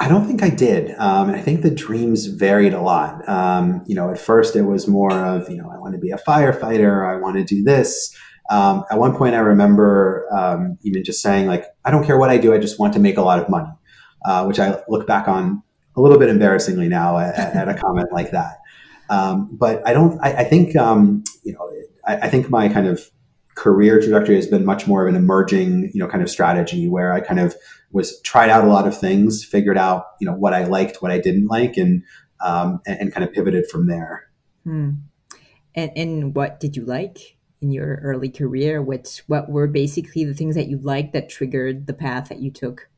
I 0.00 0.08
don't 0.08 0.26
think 0.26 0.42
I 0.42 0.50
did. 0.50 0.94
Um, 0.98 1.30
I 1.30 1.40
think 1.40 1.62
the 1.62 1.70
dreams 1.70 2.26
varied 2.26 2.72
a 2.72 2.80
lot. 2.80 3.28
Um, 3.28 3.82
you 3.86 3.96
know, 3.96 4.10
at 4.10 4.18
first 4.18 4.54
it 4.54 4.62
was 4.62 4.86
more 4.86 5.12
of, 5.12 5.50
you 5.50 5.56
know, 5.56 5.70
I 5.70 5.78
want 5.78 5.94
to 5.94 5.98
be 5.98 6.10
a 6.10 6.18
firefighter. 6.18 7.06
I 7.08 7.20
want 7.20 7.36
to 7.36 7.44
do 7.44 7.64
this. 7.64 8.14
Um, 8.50 8.84
at 8.90 8.98
one 8.98 9.16
point, 9.16 9.34
I 9.34 9.38
remember 9.38 10.26
um, 10.32 10.78
even 10.82 11.04
just 11.04 11.20
saying, 11.20 11.46
like, 11.46 11.64
I 11.84 11.90
don't 11.90 12.04
care 12.04 12.16
what 12.16 12.30
I 12.30 12.38
do. 12.38 12.54
I 12.54 12.58
just 12.58 12.78
want 12.78 12.92
to 12.94 13.00
make 13.00 13.18
a 13.18 13.22
lot 13.22 13.40
of 13.40 13.48
money, 13.48 13.70
uh, 14.24 14.44
which 14.44 14.60
I 14.60 14.80
look 14.88 15.06
back 15.06 15.26
on 15.26 15.62
a 15.96 16.00
little 16.00 16.18
bit 16.18 16.28
embarrassingly 16.28 16.88
now 16.88 17.18
at, 17.18 17.36
at 17.36 17.68
a 17.68 17.74
comment 17.74 18.08
like 18.12 18.30
that. 18.30 18.58
Um, 19.10 19.48
but 19.52 19.86
I 19.86 19.92
don't. 19.92 20.18
I, 20.22 20.32
I 20.32 20.44
think 20.44 20.76
um, 20.76 21.24
you 21.42 21.54
know. 21.54 21.70
I, 22.06 22.16
I, 22.16 22.28
think 22.30 22.48
my 22.48 22.70
kind 22.70 22.86
of 22.86 23.10
career 23.58 24.00
trajectory 24.00 24.36
has 24.36 24.46
been 24.46 24.64
much 24.64 24.86
more 24.86 25.02
of 25.02 25.12
an 25.12 25.20
emerging, 25.20 25.90
you 25.92 25.98
know, 25.98 26.06
kind 26.06 26.22
of 26.22 26.30
strategy 26.30 26.88
where 26.88 27.12
I 27.12 27.20
kind 27.20 27.40
of 27.40 27.56
was 27.90 28.20
tried 28.20 28.50
out 28.50 28.64
a 28.64 28.68
lot 28.68 28.86
of 28.86 28.96
things, 28.96 29.44
figured 29.44 29.76
out, 29.76 30.04
you 30.20 30.26
know, 30.26 30.34
what 30.34 30.54
I 30.54 30.64
liked, 30.64 31.02
what 31.02 31.10
I 31.10 31.18
didn't 31.18 31.48
like, 31.48 31.76
and 31.76 32.04
um, 32.40 32.80
and, 32.86 33.00
and, 33.00 33.12
kind 33.12 33.24
of 33.26 33.32
pivoted 33.32 33.68
from 33.68 33.88
there. 33.88 34.30
Hmm. 34.62 34.90
And 35.74 35.90
and 35.96 36.36
what 36.36 36.60
did 36.60 36.76
you 36.76 36.84
like 36.84 37.36
in 37.60 37.72
your 37.72 37.96
early 38.04 38.28
career? 38.28 38.80
What 38.80 39.22
what 39.26 39.50
were 39.50 39.66
basically 39.66 40.24
the 40.24 40.34
things 40.34 40.54
that 40.54 40.68
you 40.68 40.78
liked 40.78 41.12
that 41.14 41.28
triggered 41.28 41.88
the 41.88 41.94
path 41.94 42.28
that 42.28 42.38
you 42.38 42.52
took? 42.52 42.88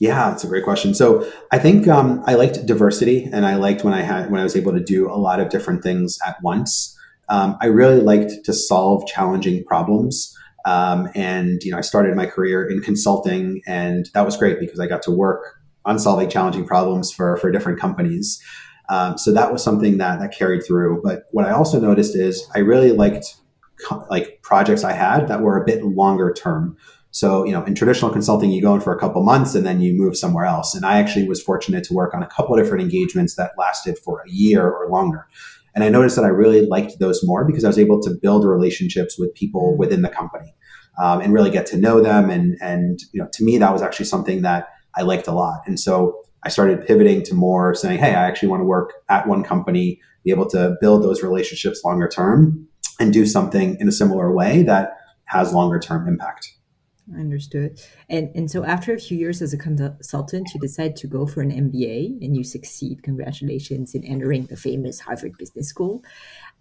Yeah, 0.00 0.32
it's 0.32 0.42
a 0.42 0.48
great 0.48 0.64
question. 0.64 0.94
So 0.94 1.30
I 1.52 1.60
think 1.60 1.86
um, 1.86 2.24
I 2.26 2.34
liked 2.34 2.66
diversity, 2.66 3.28
and 3.32 3.46
I 3.46 3.54
liked 3.54 3.84
when 3.84 3.94
I 3.94 4.02
had 4.02 4.32
when 4.32 4.40
I 4.40 4.44
was 4.44 4.56
able 4.56 4.72
to 4.72 4.82
do 4.82 5.08
a 5.08 5.14
lot 5.14 5.38
of 5.38 5.48
different 5.48 5.84
things 5.84 6.18
at 6.26 6.42
once. 6.42 6.98
Um, 7.28 7.56
I 7.60 7.66
really 7.66 8.00
liked 8.00 8.44
to 8.44 8.52
solve 8.52 9.06
challenging 9.06 9.64
problems, 9.64 10.36
um, 10.66 11.08
and 11.14 11.62
you 11.62 11.70
know 11.70 11.78
I 11.78 11.82
started 11.82 12.14
my 12.16 12.26
career 12.26 12.68
in 12.68 12.80
consulting, 12.80 13.62
and 13.66 14.08
that 14.14 14.24
was 14.24 14.36
great 14.36 14.60
because 14.60 14.80
I 14.80 14.86
got 14.86 15.02
to 15.02 15.10
work 15.10 15.58
on 15.84 15.98
solving 15.98 16.28
challenging 16.28 16.66
problems 16.66 17.12
for 17.12 17.36
for 17.38 17.50
different 17.50 17.80
companies. 17.80 18.42
Um, 18.88 19.16
so 19.16 19.32
that 19.32 19.52
was 19.52 19.62
something 19.62 19.98
that 19.98 20.20
that 20.20 20.36
carried 20.36 20.64
through. 20.66 21.00
But 21.02 21.24
what 21.30 21.46
I 21.46 21.52
also 21.52 21.80
noticed 21.80 22.16
is 22.16 22.46
I 22.54 22.58
really 22.60 22.92
liked 22.92 23.36
co- 23.86 24.06
like 24.10 24.40
projects 24.42 24.84
I 24.84 24.92
had 24.92 25.28
that 25.28 25.40
were 25.40 25.60
a 25.60 25.64
bit 25.64 25.84
longer 25.84 26.32
term. 26.32 26.76
So, 27.10 27.44
you 27.44 27.52
know, 27.52 27.62
in 27.64 27.76
traditional 27.76 28.10
consulting, 28.10 28.50
you 28.50 28.60
go 28.60 28.74
in 28.74 28.80
for 28.80 28.92
a 28.92 28.98
couple 28.98 29.22
months 29.22 29.54
and 29.54 29.64
then 29.64 29.80
you 29.80 29.92
move 29.92 30.16
somewhere 30.16 30.46
else. 30.46 30.74
And 30.74 30.84
I 30.84 30.98
actually 30.98 31.28
was 31.28 31.40
fortunate 31.40 31.84
to 31.84 31.94
work 31.94 32.12
on 32.12 32.24
a 32.24 32.26
couple 32.26 32.56
of 32.56 32.60
different 32.60 32.82
engagements 32.82 33.36
that 33.36 33.52
lasted 33.56 33.98
for 33.98 34.22
a 34.26 34.30
year 34.30 34.68
or 34.68 34.88
longer. 34.88 35.28
And 35.74 35.82
I 35.82 35.88
noticed 35.88 36.16
that 36.16 36.24
I 36.24 36.28
really 36.28 36.66
liked 36.66 36.98
those 36.98 37.20
more 37.24 37.44
because 37.44 37.64
I 37.64 37.68
was 37.68 37.78
able 37.78 38.00
to 38.02 38.10
build 38.10 38.44
relationships 38.44 39.18
with 39.18 39.34
people 39.34 39.74
mm. 39.74 39.78
within 39.78 40.02
the 40.02 40.08
company 40.08 40.54
um, 41.02 41.20
and 41.20 41.32
really 41.32 41.50
get 41.50 41.66
to 41.66 41.76
know 41.76 42.00
them. 42.00 42.30
And, 42.30 42.56
and, 42.60 43.00
you 43.12 43.20
know, 43.20 43.28
to 43.32 43.44
me, 43.44 43.58
that 43.58 43.72
was 43.72 43.82
actually 43.82 44.06
something 44.06 44.42
that 44.42 44.68
I 44.96 45.02
liked 45.02 45.26
a 45.26 45.32
lot. 45.32 45.62
And 45.66 45.78
so 45.78 46.20
I 46.44 46.48
started 46.48 46.86
pivoting 46.86 47.22
to 47.24 47.34
more 47.34 47.74
saying, 47.74 47.98
Hey, 47.98 48.10
I 48.10 48.26
actually 48.26 48.48
want 48.48 48.60
to 48.60 48.66
work 48.66 48.92
at 49.08 49.26
one 49.26 49.42
company, 49.42 50.00
be 50.24 50.30
able 50.30 50.48
to 50.50 50.76
build 50.80 51.02
those 51.02 51.22
relationships 51.22 51.82
longer 51.84 52.08
term 52.08 52.68
and 53.00 53.12
do 53.12 53.26
something 53.26 53.76
in 53.80 53.88
a 53.88 53.92
similar 53.92 54.32
way 54.32 54.62
that 54.62 54.96
has 55.24 55.52
longer 55.52 55.78
term 55.78 56.06
impact. 56.06 56.52
I 57.12 57.20
understood. 57.20 57.80
And 58.08 58.30
and 58.34 58.50
so 58.50 58.64
after 58.64 58.94
a 58.94 58.98
few 58.98 59.18
years 59.18 59.42
as 59.42 59.52
a 59.52 59.58
consultant, 59.58 60.48
you 60.54 60.60
decide 60.60 60.96
to 60.96 61.06
go 61.06 61.26
for 61.26 61.42
an 61.42 61.50
MBA 61.50 62.24
and 62.24 62.36
you 62.36 62.44
succeed. 62.44 63.02
Congratulations 63.02 63.94
in 63.94 64.04
entering 64.04 64.46
the 64.46 64.56
famous 64.56 65.00
Harvard 65.00 65.36
Business 65.36 65.68
School. 65.68 66.02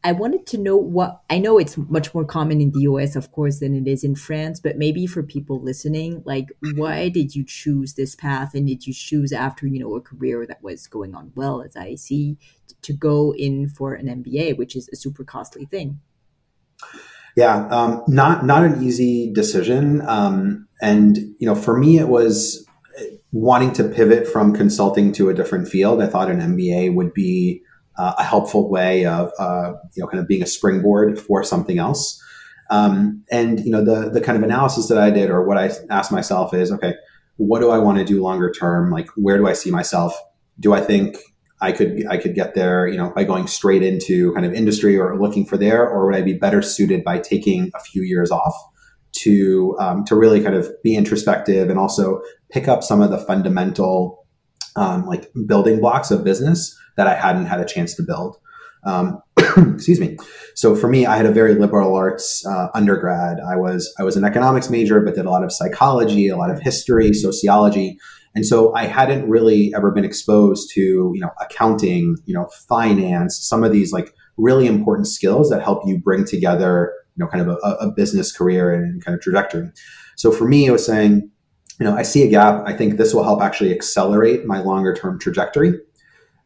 I 0.05 0.11
wanted 0.11 0.45
to 0.47 0.57
know 0.57 0.75
what 0.75 1.21
I 1.29 1.39
know 1.39 1.57
it's 1.57 1.77
much 1.77 2.13
more 2.13 2.25
common 2.25 2.59
in 2.59 2.71
the 2.71 2.81
US, 2.81 3.15
of 3.15 3.31
course, 3.31 3.59
than 3.59 3.73
it 3.73 3.87
is 3.87 4.03
in 4.03 4.15
France, 4.15 4.59
but 4.59 4.77
maybe 4.77 5.07
for 5.07 5.23
people 5.23 5.61
listening, 5.61 6.21
like 6.25 6.47
mm-hmm. 6.61 6.77
why 6.77 7.07
did 7.07 7.35
you 7.35 7.45
choose 7.45 7.93
this 7.93 8.13
path 8.13 8.53
and 8.53 8.67
did 8.67 8.85
you 8.85 8.93
choose 8.93 9.31
after, 9.31 9.65
you 9.65 9.79
know, 9.79 9.95
a 9.95 10.01
career 10.01 10.45
that 10.45 10.61
was 10.61 10.87
going 10.87 11.15
on 11.15 11.31
well, 11.35 11.61
as 11.61 11.77
I 11.77 11.95
see, 11.95 12.37
to 12.81 12.91
go 12.91 13.33
in 13.33 13.69
for 13.69 13.93
an 13.93 14.07
MBA, 14.07 14.57
which 14.57 14.75
is 14.75 14.89
a 14.89 14.97
super 14.97 15.23
costly 15.23 15.65
thing? 15.65 16.01
Yeah, 17.35 17.67
um, 17.67 18.03
not 18.07 18.45
not 18.45 18.63
an 18.63 18.83
easy 18.83 19.31
decision. 19.33 20.01
Um, 20.01 20.67
and 20.81 21.17
you 21.17 21.47
know, 21.47 21.55
for 21.55 21.77
me, 21.77 21.97
it 21.97 22.07
was 22.07 22.65
wanting 23.31 23.73
to 23.73 23.83
pivot 23.83 24.27
from 24.27 24.53
consulting 24.53 25.11
to 25.13 25.29
a 25.29 25.33
different 25.33 25.67
field. 25.67 26.01
I 26.01 26.07
thought 26.07 26.29
an 26.29 26.39
MBA 26.39 26.93
would 26.93 27.13
be 27.13 27.61
uh, 27.97 28.13
a 28.17 28.23
helpful 28.23 28.69
way 28.69 29.05
of 29.05 29.31
uh, 29.39 29.73
you 29.95 30.03
know 30.03 30.07
kind 30.07 30.19
of 30.21 30.27
being 30.27 30.43
a 30.43 30.47
springboard 30.47 31.19
for 31.19 31.43
something 31.43 31.79
else. 31.79 32.21
Um, 32.69 33.23
and 33.31 33.59
you 33.59 33.71
know, 33.71 33.83
the 33.83 34.09
the 34.09 34.21
kind 34.21 34.37
of 34.37 34.43
analysis 34.43 34.87
that 34.87 34.97
I 34.97 35.09
did, 35.09 35.29
or 35.29 35.43
what 35.43 35.57
I 35.57 35.71
asked 35.89 36.11
myself, 36.11 36.53
is 36.53 36.71
okay, 36.71 36.95
what 37.37 37.59
do 37.59 37.71
I 37.71 37.77
want 37.77 37.97
to 37.97 38.05
do 38.05 38.21
longer 38.21 38.51
term? 38.51 38.91
Like, 38.91 39.09
where 39.15 39.37
do 39.37 39.47
I 39.47 39.53
see 39.53 39.71
myself? 39.71 40.15
Do 40.59 40.73
I 40.73 40.81
think 40.81 41.17
I 41.63 41.71
could 41.71 42.05
I 42.09 42.17
could 42.17 42.35
get 42.35 42.55
there, 42.55 42.87
you 42.87 42.97
know, 42.97 43.11
by 43.15 43.23
going 43.23 43.47
straight 43.47 43.83
into 43.83 44.33
kind 44.33 44.45
of 44.45 44.53
industry 44.53 44.97
or 44.97 45.17
looking 45.17 45.45
for 45.45 45.57
there, 45.57 45.87
or 45.87 46.05
would 46.05 46.15
I 46.15 46.21
be 46.21 46.33
better 46.33 46.61
suited 46.61 47.05
by 47.05 47.19
taking 47.19 47.71
a 47.73 47.79
few 47.79 48.03
years 48.03 48.31
off 48.31 48.53
to 49.13 49.77
um, 49.79 50.03
to 50.05 50.15
really 50.15 50.43
kind 50.43 50.55
of 50.55 50.69
be 50.83 50.95
introspective 50.95 51.69
and 51.69 51.79
also 51.79 52.21
pick 52.51 52.67
up 52.67 52.83
some 52.83 53.01
of 53.01 53.11
the 53.11 53.17
fundamental 53.17 54.27
um, 54.75 55.05
like 55.05 55.31
building 55.45 55.79
blocks 55.79 56.11
of 56.11 56.25
business 56.25 56.77
that 56.97 57.07
I 57.07 57.15
hadn't 57.15 57.45
had 57.45 57.61
a 57.61 57.65
chance 57.65 57.95
to 57.95 58.03
build. 58.03 58.35
Um, 58.85 59.21
excuse 59.73 60.01
me. 60.01 60.17
So 60.55 60.75
for 60.75 60.89
me, 60.89 61.05
I 61.05 61.15
had 61.15 61.25
a 61.25 61.31
very 61.31 61.55
liberal 61.55 61.95
arts 61.95 62.45
uh, 62.45 62.67
undergrad. 62.75 63.37
I 63.39 63.55
was 63.55 63.93
I 63.97 64.03
was 64.03 64.17
an 64.17 64.25
economics 64.25 64.69
major, 64.69 64.99
but 64.99 65.15
did 65.15 65.25
a 65.25 65.29
lot 65.29 65.45
of 65.45 65.51
psychology, 65.53 66.27
a 66.27 66.35
lot 66.35 66.51
of 66.51 66.59
history, 66.59 67.13
sociology. 67.13 67.97
And 68.35 68.45
so 68.45 68.73
I 68.73 68.85
hadn't 68.85 69.29
really 69.29 69.73
ever 69.75 69.91
been 69.91 70.05
exposed 70.05 70.71
to, 70.73 70.81
you 70.81 71.19
know, 71.19 71.29
accounting, 71.39 72.17
you 72.25 72.33
know, 72.33 72.47
finance, 72.67 73.37
some 73.37 73.63
of 73.63 73.71
these 73.71 73.93
like 73.93 74.13
really 74.37 74.65
important 74.65 75.07
skills 75.07 75.49
that 75.49 75.61
help 75.61 75.83
you 75.85 75.99
bring 75.99 76.25
together, 76.25 76.91
you 77.15 77.23
know, 77.23 77.29
kind 77.29 77.47
of 77.47 77.57
a, 77.63 77.67
a 77.85 77.91
business 77.91 78.35
career 78.35 78.73
and 78.73 79.03
kind 79.03 79.15
of 79.15 79.21
trajectory. 79.21 79.69
So 80.15 80.31
for 80.31 80.47
me, 80.47 80.65
it 80.65 80.71
was 80.71 80.85
saying, 80.85 81.29
you 81.79 81.85
know, 81.85 81.95
I 81.95 82.03
see 82.03 82.23
a 82.23 82.29
gap. 82.29 82.63
I 82.65 82.73
think 82.73 82.97
this 82.97 83.13
will 83.13 83.23
help 83.23 83.41
actually 83.41 83.73
accelerate 83.73 84.45
my 84.45 84.61
longer 84.61 84.93
term 84.93 85.19
trajectory 85.19 85.79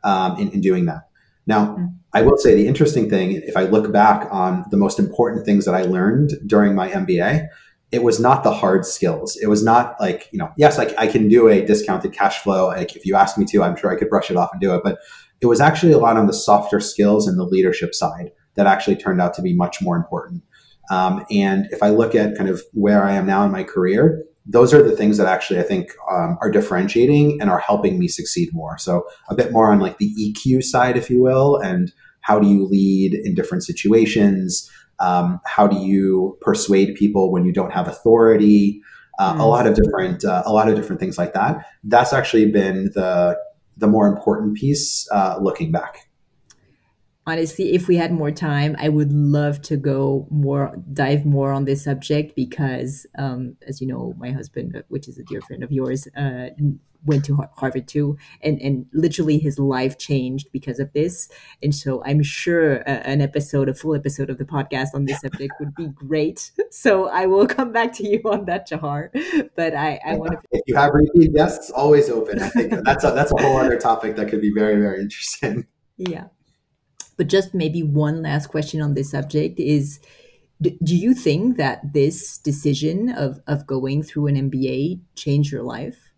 um, 0.03 0.37
in, 0.37 0.49
in 0.51 0.61
doing 0.61 0.85
that. 0.85 1.09
Now, 1.45 1.67
mm-hmm. 1.67 1.85
I 2.13 2.21
will 2.21 2.37
say 2.37 2.55
the 2.55 2.67
interesting 2.67 3.09
thing, 3.09 3.31
if 3.31 3.55
I 3.55 3.63
look 3.63 3.91
back 3.91 4.27
on 4.31 4.65
the 4.71 4.77
most 4.77 4.99
important 4.99 5.45
things 5.45 5.65
that 5.65 5.75
I 5.75 5.83
learned 5.83 6.31
during 6.45 6.75
my 6.75 6.89
MBA, 6.89 7.47
it 7.91 8.03
was 8.03 8.19
not 8.19 8.43
the 8.43 8.51
hard 8.51 8.85
skills. 8.85 9.37
It 9.41 9.47
was 9.47 9.63
not 9.63 9.95
like, 9.99 10.27
you 10.31 10.39
know, 10.39 10.51
yes, 10.57 10.77
I, 10.77 10.93
I 10.97 11.07
can 11.07 11.29
do 11.29 11.47
a 11.47 11.65
discounted 11.65 12.13
cash 12.13 12.39
flow. 12.39 12.67
Like 12.67 12.95
if 12.95 13.05
you 13.05 13.15
ask 13.15 13.37
me 13.37 13.45
to, 13.45 13.63
I'm 13.63 13.77
sure 13.77 13.91
I 13.91 13.97
could 13.97 14.09
brush 14.09 14.29
it 14.29 14.35
off 14.35 14.49
and 14.51 14.61
do 14.61 14.75
it. 14.75 14.81
But 14.83 14.99
it 15.39 15.45
was 15.45 15.61
actually 15.61 15.93
a 15.93 15.97
lot 15.97 16.17
on 16.17 16.27
the 16.27 16.33
softer 16.33 16.79
skills 16.79 17.27
and 17.27 17.39
the 17.39 17.45
leadership 17.45 17.95
side 17.95 18.31
that 18.55 18.67
actually 18.67 18.97
turned 18.97 19.21
out 19.21 19.33
to 19.35 19.41
be 19.41 19.53
much 19.53 19.81
more 19.81 19.95
important. 19.95 20.43
Um, 20.89 21.25
and 21.31 21.67
if 21.71 21.83
I 21.83 21.89
look 21.89 22.15
at 22.15 22.37
kind 22.37 22.49
of 22.49 22.61
where 22.73 23.03
I 23.03 23.13
am 23.13 23.25
now 23.25 23.45
in 23.45 23.51
my 23.51 23.63
career, 23.63 24.23
those 24.45 24.73
are 24.73 24.81
the 24.81 24.95
things 24.95 25.17
that 25.17 25.27
actually 25.27 25.59
I 25.59 25.63
think 25.63 25.91
um, 26.09 26.37
are 26.41 26.49
differentiating 26.49 27.39
and 27.41 27.49
are 27.49 27.59
helping 27.59 27.99
me 27.99 28.07
succeed 28.07 28.49
more. 28.53 28.77
So 28.77 29.05
a 29.29 29.35
bit 29.35 29.51
more 29.51 29.71
on 29.71 29.79
like 29.79 29.97
the 29.97 30.13
EQ 30.15 30.63
side, 30.63 30.97
if 30.97 31.09
you 31.09 31.21
will, 31.21 31.57
and 31.57 31.91
how 32.21 32.39
do 32.39 32.47
you 32.47 32.65
lead 32.65 33.13
in 33.13 33.35
different 33.35 33.63
situations? 33.63 34.69
Um, 34.99 35.39
how 35.45 35.67
do 35.67 35.77
you 35.77 36.37
persuade 36.41 36.95
people 36.95 37.31
when 37.31 37.45
you 37.45 37.53
don't 37.53 37.71
have 37.71 37.87
authority? 37.87 38.81
Uh, 39.19 39.35
mm. 39.35 39.39
A 39.39 39.45
lot 39.45 39.67
of 39.67 39.75
different, 39.75 40.23
uh, 40.25 40.43
a 40.45 40.51
lot 40.53 40.69
of 40.69 40.75
different 40.75 40.99
things 40.99 41.17
like 41.17 41.33
that. 41.33 41.65
That's 41.83 42.13
actually 42.13 42.51
been 42.51 42.91
the 42.93 43.37
the 43.77 43.87
more 43.87 44.07
important 44.07 44.57
piece 44.57 45.07
uh, 45.11 45.37
looking 45.39 45.71
back 45.71 46.06
honestly 47.27 47.73
if 47.73 47.87
we 47.87 47.95
had 47.95 48.11
more 48.11 48.31
time 48.31 48.75
i 48.79 48.89
would 48.89 49.11
love 49.11 49.61
to 49.61 49.77
go 49.77 50.27
more 50.31 50.75
dive 50.93 51.25
more 51.25 51.51
on 51.51 51.65
this 51.65 51.83
subject 51.83 52.35
because 52.35 53.05
um, 53.19 53.55
as 53.67 53.79
you 53.81 53.87
know 53.87 54.13
my 54.17 54.31
husband 54.31 54.83
which 54.87 55.07
is 55.07 55.19
a 55.19 55.23
dear 55.23 55.41
friend 55.41 55.63
of 55.63 55.71
yours 55.71 56.07
uh, 56.17 56.47
went 57.05 57.25
to 57.25 57.37
Harvard 57.55 57.87
too, 57.87 58.17
and 58.41 58.61
and 58.61 58.85
literally 58.93 59.37
his 59.37 59.57
life 59.57 59.97
changed 59.97 60.49
because 60.51 60.79
of 60.79 60.91
this. 60.93 61.29
And 61.63 61.73
so 61.73 62.03
I'm 62.05 62.21
sure 62.23 62.77
a, 62.77 63.07
an 63.07 63.21
episode, 63.21 63.69
a 63.69 63.73
full 63.73 63.95
episode 63.95 64.29
of 64.29 64.37
the 64.37 64.45
podcast 64.45 64.89
on 64.93 65.05
this 65.05 65.21
subject 65.21 65.53
would 65.59 65.73
be 65.75 65.87
great. 65.87 66.51
So 66.69 67.07
I 67.07 67.25
will 67.25 67.47
come 67.47 67.71
back 67.71 67.93
to 67.93 68.07
you 68.07 68.21
on 68.25 68.45
that, 68.45 68.67
Shahar. 68.67 69.09
But 69.55 69.73
I, 69.73 69.99
I 70.05 70.15
want 70.15 70.33
to. 70.33 70.37
If 70.51 70.61
you 70.67 70.75
have 70.75 70.91
repeat 70.93 71.33
guests, 71.33 71.71
always 71.71 72.09
open. 72.09 72.39
I 72.41 72.49
think 72.49 72.73
that's 72.83 73.03
a, 73.03 73.11
that's 73.11 73.31
a 73.31 73.41
whole 73.41 73.57
other 73.57 73.77
topic 73.77 74.15
that 74.17 74.27
could 74.27 74.41
be 74.41 74.51
very 74.53 74.75
very 74.75 75.01
interesting. 75.01 75.65
Yeah, 75.99 76.25
but 77.17 77.27
just 77.27 77.53
maybe 77.53 77.83
one 77.83 78.21
last 78.21 78.47
question 78.47 78.81
on 78.81 78.93
this 78.93 79.11
subject 79.11 79.59
is. 79.59 79.99
Do 80.59 80.95
you 80.95 81.13
think 81.13 81.57
that 81.57 81.93
this 81.93 82.39
decision 82.39 83.09
of, 83.09 83.39
of 83.45 83.67
going 83.67 84.01
through 84.01 84.25
an 84.25 84.49
MBA 84.49 84.99
changed 85.13 85.51
your 85.51 85.61
life? 85.61 86.09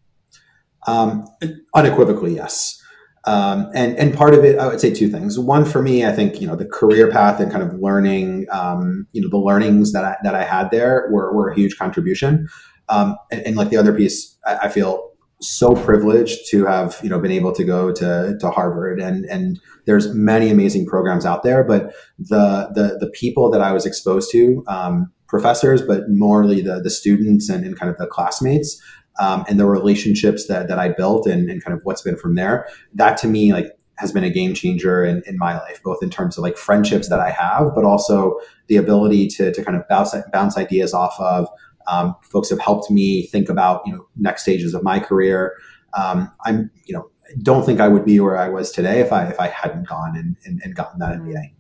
Um, 0.87 1.27
unequivocally, 1.75 2.35
yes. 2.35 2.81
Um, 3.25 3.69
and 3.75 3.97
and 3.97 4.13
part 4.13 4.33
of 4.33 4.43
it, 4.43 4.57
I 4.57 4.67
would 4.67 4.79
say 4.79 4.93
two 4.93 5.09
things. 5.09 5.37
One 5.37 5.65
for 5.65 5.81
me, 5.81 6.05
I 6.05 6.11
think 6.11 6.39
you 6.39 6.47
know 6.47 6.55
the 6.55 6.65
career 6.65 7.11
path 7.11 7.39
and 7.39 7.51
kind 7.51 7.63
of 7.63 7.79
learning, 7.79 8.47
um, 8.51 9.07
you 9.11 9.21
know, 9.21 9.29
the 9.29 9.37
learnings 9.37 9.91
that 9.91 10.05
I, 10.05 10.15
that 10.23 10.35
I 10.35 10.43
had 10.43 10.71
there 10.71 11.09
were, 11.11 11.33
were 11.33 11.49
a 11.49 11.55
huge 11.55 11.77
contribution. 11.77 12.47
Um, 12.87 13.17
and, 13.31 13.41
and, 13.41 13.55
like 13.55 13.69
the 13.69 13.77
other 13.77 13.93
piece, 13.93 14.35
I, 14.47 14.57
I, 14.63 14.69
feel 14.69 15.08
so 15.41 15.73
privileged 15.73 16.49
to 16.49 16.65
have 16.65 16.99
you 17.01 17.09
know 17.09 17.19
been 17.19 17.31
able 17.31 17.53
to 17.53 17.63
go 17.63 17.93
to 17.93 18.37
to 18.39 18.49
Harvard 18.49 18.99
and 18.99 19.25
and 19.25 19.59
there's 19.85 20.13
many 20.13 20.49
amazing 20.49 20.85
programs 20.85 21.25
out 21.25 21.43
there, 21.43 21.63
but 21.63 21.93
the 22.17 22.69
the 22.73 22.97
the 22.99 23.09
people 23.13 23.49
that 23.51 23.61
I 23.61 23.71
was 23.71 23.85
exposed 23.85 24.31
to, 24.31 24.63
um, 24.67 25.11
professors, 25.27 25.81
but 25.81 26.09
morely 26.09 26.61
the 26.61 26.79
the 26.81 26.89
students 26.89 27.49
and, 27.49 27.65
and 27.65 27.79
kind 27.79 27.89
of 27.89 27.97
the 27.97 28.07
classmates 28.07 28.81
um, 29.19 29.43
and 29.47 29.59
the 29.59 29.65
relationships 29.65 30.47
that, 30.47 30.67
that 30.67 30.79
I 30.79 30.89
built 30.89 31.27
and, 31.27 31.49
and 31.49 31.63
kind 31.63 31.77
of 31.77 31.81
what's 31.83 32.01
been 32.01 32.15
from 32.15 32.35
there, 32.35 32.67
that 32.93 33.17
to 33.17 33.27
me, 33.27 33.53
like, 33.53 33.77
has 33.97 34.13
been 34.13 34.23
a 34.23 34.29
game 34.29 34.53
changer 34.53 35.03
in, 35.03 35.21
in 35.25 35.37
my 35.37 35.59
life, 35.59 35.81
both 35.83 36.01
in 36.01 36.09
terms 36.09 36.37
of 36.37 36.41
like 36.41 36.55
friendships 36.55 37.09
that 37.09 37.19
I 37.19 37.31
have, 37.31 37.75
but 37.75 37.83
also 37.83 38.39
the 38.67 38.77
ability 38.77 39.27
to, 39.27 39.51
to 39.51 39.63
kind 39.63 39.77
of 39.77 39.85
bounce, 39.89 40.15
bounce 40.31 40.57
ideas 40.57 40.93
off 40.93 41.19
of. 41.19 41.49
Um, 41.89 42.15
folks 42.21 42.49
have 42.49 42.59
helped 42.59 42.91
me 42.91 43.27
think 43.27 43.49
about, 43.49 43.81
you 43.85 43.93
know, 43.93 44.07
next 44.15 44.43
stages 44.43 44.73
of 44.73 44.83
my 44.83 44.99
career. 44.99 45.55
Um, 45.93 46.31
I'm, 46.45 46.69
you 46.85 46.93
know, 46.93 47.09
don't 47.41 47.65
think 47.65 47.79
I 47.79 47.87
would 47.87 48.05
be 48.05 48.19
where 48.19 48.37
I 48.37 48.49
was 48.49 48.71
today 48.71 48.99
if 48.99 49.11
I, 49.11 49.27
if 49.27 49.39
I 49.39 49.47
hadn't 49.47 49.87
gone 49.87 50.15
and, 50.15 50.35
and, 50.45 50.61
and 50.63 50.75
gotten 50.75 50.99
that 50.99 51.17
MBA. 51.19 51.33
Mm. 51.33 51.51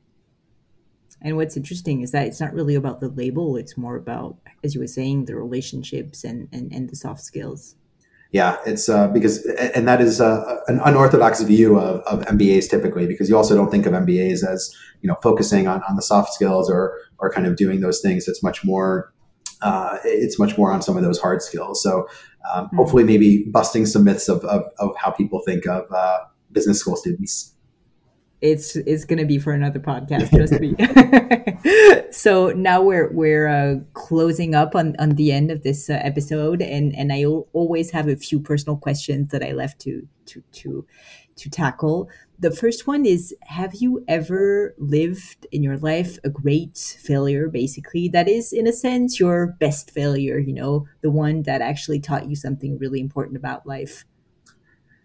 And 1.21 1.35
what's 1.35 1.57
interesting 1.57 2.01
is 2.01 2.11
that 2.11 2.27
it's 2.27 2.39
not 2.39 2.53
really 2.53 2.75
about 2.75 3.01
the 3.01 3.09
label; 3.09 3.57
it's 3.57 3.77
more 3.77 3.97
about, 3.97 4.37
as 4.63 4.73
you 4.73 4.79
were 4.79 4.87
saying, 4.87 5.25
the 5.25 5.35
relationships 5.35 6.23
and 6.23 6.47
and, 6.53 6.71
and 6.71 6.89
the 6.89 6.95
soft 6.95 7.21
skills. 7.21 7.75
Yeah, 8.31 8.57
it's 8.65 8.87
uh, 8.87 9.07
because, 9.07 9.43
and 9.75 9.87
that 9.87 10.01
is 10.01 10.21
uh, 10.21 10.59
an 10.67 10.79
unorthodox 10.85 11.41
view 11.41 11.79
of, 11.79 12.01
of 12.01 12.23
MBAs 12.27 12.69
typically, 12.69 13.07
because 13.07 13.27
you 13.27 13.35
also 13.35 13.55
don't 13.55 13.71
think 13.71 13.87
of 13.87 13.93
MBAs 13.93 14.45
as 14.47 14.73
you 15.01 15.07
know 15.07 15.17
focusing 15.23 15.67
on, 15.67 15.81
on 15.89 15.95
the 15.95 16.01
soft 16.01 16.33
skills 16.33 16.69
or 16.69 16.95
or 17.17 17.31
kind 17.31 17.47
of 17.47 17.55
doing 17.57 17.81
those 17.81 18.01
things. 18.01 18.27
It's 18.27 18.43
much 18.43 18.63
more, 18.63 19.11
uh, 19.61 19.97
it's 20.03 20.39
much 20.39 20.57
more 20.57 20.71
on 20.71 20.81
some 20.81 20.97
of 20.97 21.03
those 21.03 21.19
hard 21.19 21.41
skills. 21.41 21.81
So 21.83 22.07
um, 22.53 22.65
mm-hmm. 22.65 22.77
hopefully, 22.77 23.03
maybe 23.03 23.45
busting 23.51 23.85
some 23.85 24.03
myths 24.03 24.29
of, 24.29 24.43
of, 24.45 24.63
of 24.79 24.95
how 24.97 25.11
people 25.11 25.41
think 25.45 25.67
of 25.67 25.91
uh, 25.91 26.19
business 26.51 26.79
school 26.79 26.95
students 26.95 27.55
it's 28.41 28.75
it's 28.75 29.03
gonna 29.03 29.25
be 29.25 29.37
for 29.37 29.51
another 29.51 29.79
podcast 29.79 30.29
trust 30.35 30.59
me 30.59 30.73
so 32.11 32.51
now 32.51 32.81
we're 32.81 33.11
we're 33.11 33.47
uh, 33.47 33.75
closing 33.93 34.55
up 34.55 34.75
on 34.75 34.95
on 34.97 35.09
the 35.11 35.31
end 35.31 35.51
of 35.51 35.63
this 35.63 35.89
uh, 35.89 35.99
episode 36.01 36.61
and 36.61 36.95
and 36.95 37.11
i 37.11 37.25
always 37.25 37.91
have 37.91 38.07
a 38.07 38.15
few 38.15 38.39
personal 38.39 38.77
questions 38.77 39.31
that 39.31 39.43
i 39.43 39.51
left 39.51 39.79
to 39.79 40.07
to 40.25 40.41
to 40.51 40.85
to 41.35 41.49
tackle 41.49 42.09
the 42.39 42.51
first 42.51 42.87
one 42.87 43.05
is 43.05 43.35
have 43.43 43.75
you 43.75 44.03
ever 44.07 44.73
lived 44.77 45.45
in 45.51 45.61
your 45.61 45.77
life 45.77 46.17
a 46.23 46.29
great 46.29 46.77
failure 46.77 47.49
basically? 47.49 48.07
That 48.07 48.29
is 48.29 48.53
in 48.53 48.65
a 48.65 48.73
sense 48.73 49.19
your 49.19 49.55
best 49.59 49.91
failure 49.91 50.39
you 50.39 50.53
know 50.53 50.85
the 51.01 51.11
one 51.11 51.43
that 51.43 51.61
actually 51.61 51.99
taught 51.99 52.29
you 52.29 52.35
something 52.35 52.77
really 52.77 53.01
important 53.01 53.37
about 53.37 53.67
life. 53.67 54.05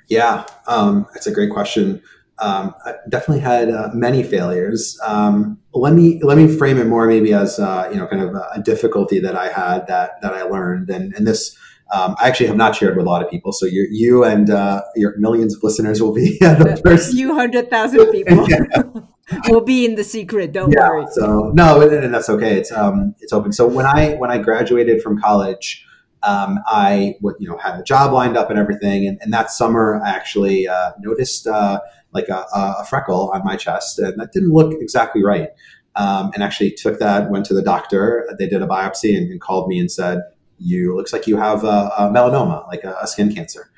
Yeah 0.08 0.44
um, 0.66 1.06
that's 1.12 1.26
a 1.26 1.32
great 1.32 1.50
question. 1.50 2.02
Um, 2.38 2.74
I 2.84 2.94
definitely 3.08 3.42
had 3.42 3.70
uh, 3.70 3.90
many 3.94 4.24
failures. 4.24 4.98
Um, 5.06 5.58
let 5.72 5.92
me 5.92 6.20
let 6.22 6.36
me 6.36 6.48
frame 6.48 6.78
it 6.78 6.86
more 6.86 7.06
maybe 7.06 7.32
as 7.32 7.58
uh, 7.58 7.88
you 7.90 7.96
know 7.96 8.06
kind 8.06 8.22
of 8.22 8.34
a 8.34 8.60
difficulty 8.62 9.20
that 9.20 9.36
I 9.36 9.48
had 9.52 9.86
that 9.86 10.20
that 10.22 10.34
I 10.34 10.42
learned, 10.42 10.90
and 10.90 11.14
and 11.14 11.26
this 11.26 11.56
um, 11.92 12.16
I 12.18 12.28
actually 12.28 12.46
have 12.46 12.56
not 12.56 12.74
shared 12.74 12.96
with 12.96 13.06
a 13.06 13.10
lot 13.10 13.22
of 13.22 13.30
people. 13.30 13.52
So 13.52 13.66
you 13.66 13.86
you 13.90 14.24
and 14.24 14.50
uh, 14.50 14.82
your 14.96 15.16
millions 15.18 15.54
of 15.54 15.62
listeners 15.62 16.02
will 16.02 16.14
be 16.14 16.38
the 16.40 16.80
first 16.84 17.12
few 17.12 17.34
hundred 17.34 17.70
thousand 17.70 18.06
people. 18.12 18.46
will 19.48 19.62
be 19.62 19.84
in 19.84 19.94
the 19.94 20.04
secret. 20.04 20.52
Don't 20.52 20.72
yeah, 20.72 20.88
worry. 20.88 21.06
So 21.12 21.52
no, 21.54 21.80
and, 21.80 22.12
that's 22.12 22.28
okay. 22.28 22.58
It's 22.58 22.72
um 22.72 23.14
it's 23.20 23.32
open. 23.32 23.52
So 23.52 23.66
when 23.66 23.86
I 23.86 24.14
when 24.14 24.30
I 24.30 24.38
graduated 24.38 25.02
from 25.02 25.20
college. 25.20 25.84
Um, 26.26 26.60
I 26.66 27.16
you 27.38 27.46
know 27.46 27.58
had 27.58 27.78
a 27.78 27.82
job 27.82 28.14
lined 28.14 28.38
up 28.38 28.48
and 28.48 28.58
everything, 28.58 29.06
and, 29.06 29.18
and 29.20 29.30
that 29.34 29.50
summer 29.50 30.00
I 30.02 30.08
actually 30.08 30.66
uh, 30.66 30.92
noticed 30.98 31.46
uh, 31.46 31.80
like 32.12 32.30
a, 32.30 32.46
a, 32.54 32.86
freckle 32.86 33.30
on 33.34 33.44
my 33.44 33.56
chest, 33.56 33.98
and 33.98 34.18
that 34.18 34.32
didn't 34.32 34.48
look 34.48 34.72
exactly 34.80 35.22
right. 35.22 35.50
Um, 35.96 36.30
and 36.32 36.42
actually 36.42 36.70
took 36.70 36.98
that, 36.98 37.30
went 37.30 37.44
to 37.44 37.52
the 37.52 37.60
doctor. 37.60 38.26
They 38.38 38.48
did 38.48 38.62
a 38.62 38.66
biopsy 38.66 39.14
and, 39.14 39.30
and 39.30 39.38
called 39.38 39.68
me 39.68 39.78
and 39.78 39.92
said, 39.92 40.22
"You 40.58 40.96
looks 40.96 41.12
like 41.12 41.26
you 41.26 41.36
have 41.36 41.64
a, 41.64 41.90
a 41.98 42.10
melanoma, 42.12 42.66
like 42.68 42.84
a, 42.84 43.06
skin 43.06 43.34
cancer." 43.34 43.70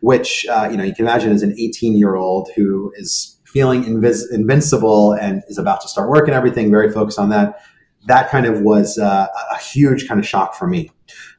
Which 0.00 0.46
uh, 0.46 0.68
you 0.70 0.76
know 0.76 0.84
you 0.84 0.94
can 0.94 1.04
imagine 1.06 1.32
as 1.32 1.42
an 1.42 1.54
18 1.58 1.96
year 1.96 2.16
old 2.16 2.50
who 2.56 2.92
is 2.96 3.38
feeling 3.44 3.84
invis- 3.84 4.32
invincible 4.32 5.12
and 5.12 5.42
is 5.48 5.58
about 5.58 5.80
to 5.82 5.88
start 5.88 6.08
work 6.08 6.26
and 6.28 6.34
everything, 6.34 6.70
very 6.70 6.90
focused 6.90 7.18
on 7.18 7.28
that. 7.30 7.60
That 8.06 8.30
kind 8.30 8.46
of 8.46 8.62
was 8.62 8.98
uh, 8.98 9.26
a 9.52 9.58
huge 9.58 10.08
kind 10.08 10.18
of 10.18 10.26
shock 10.26 10.54
for 10.54 10.66
me. 10.66 10.90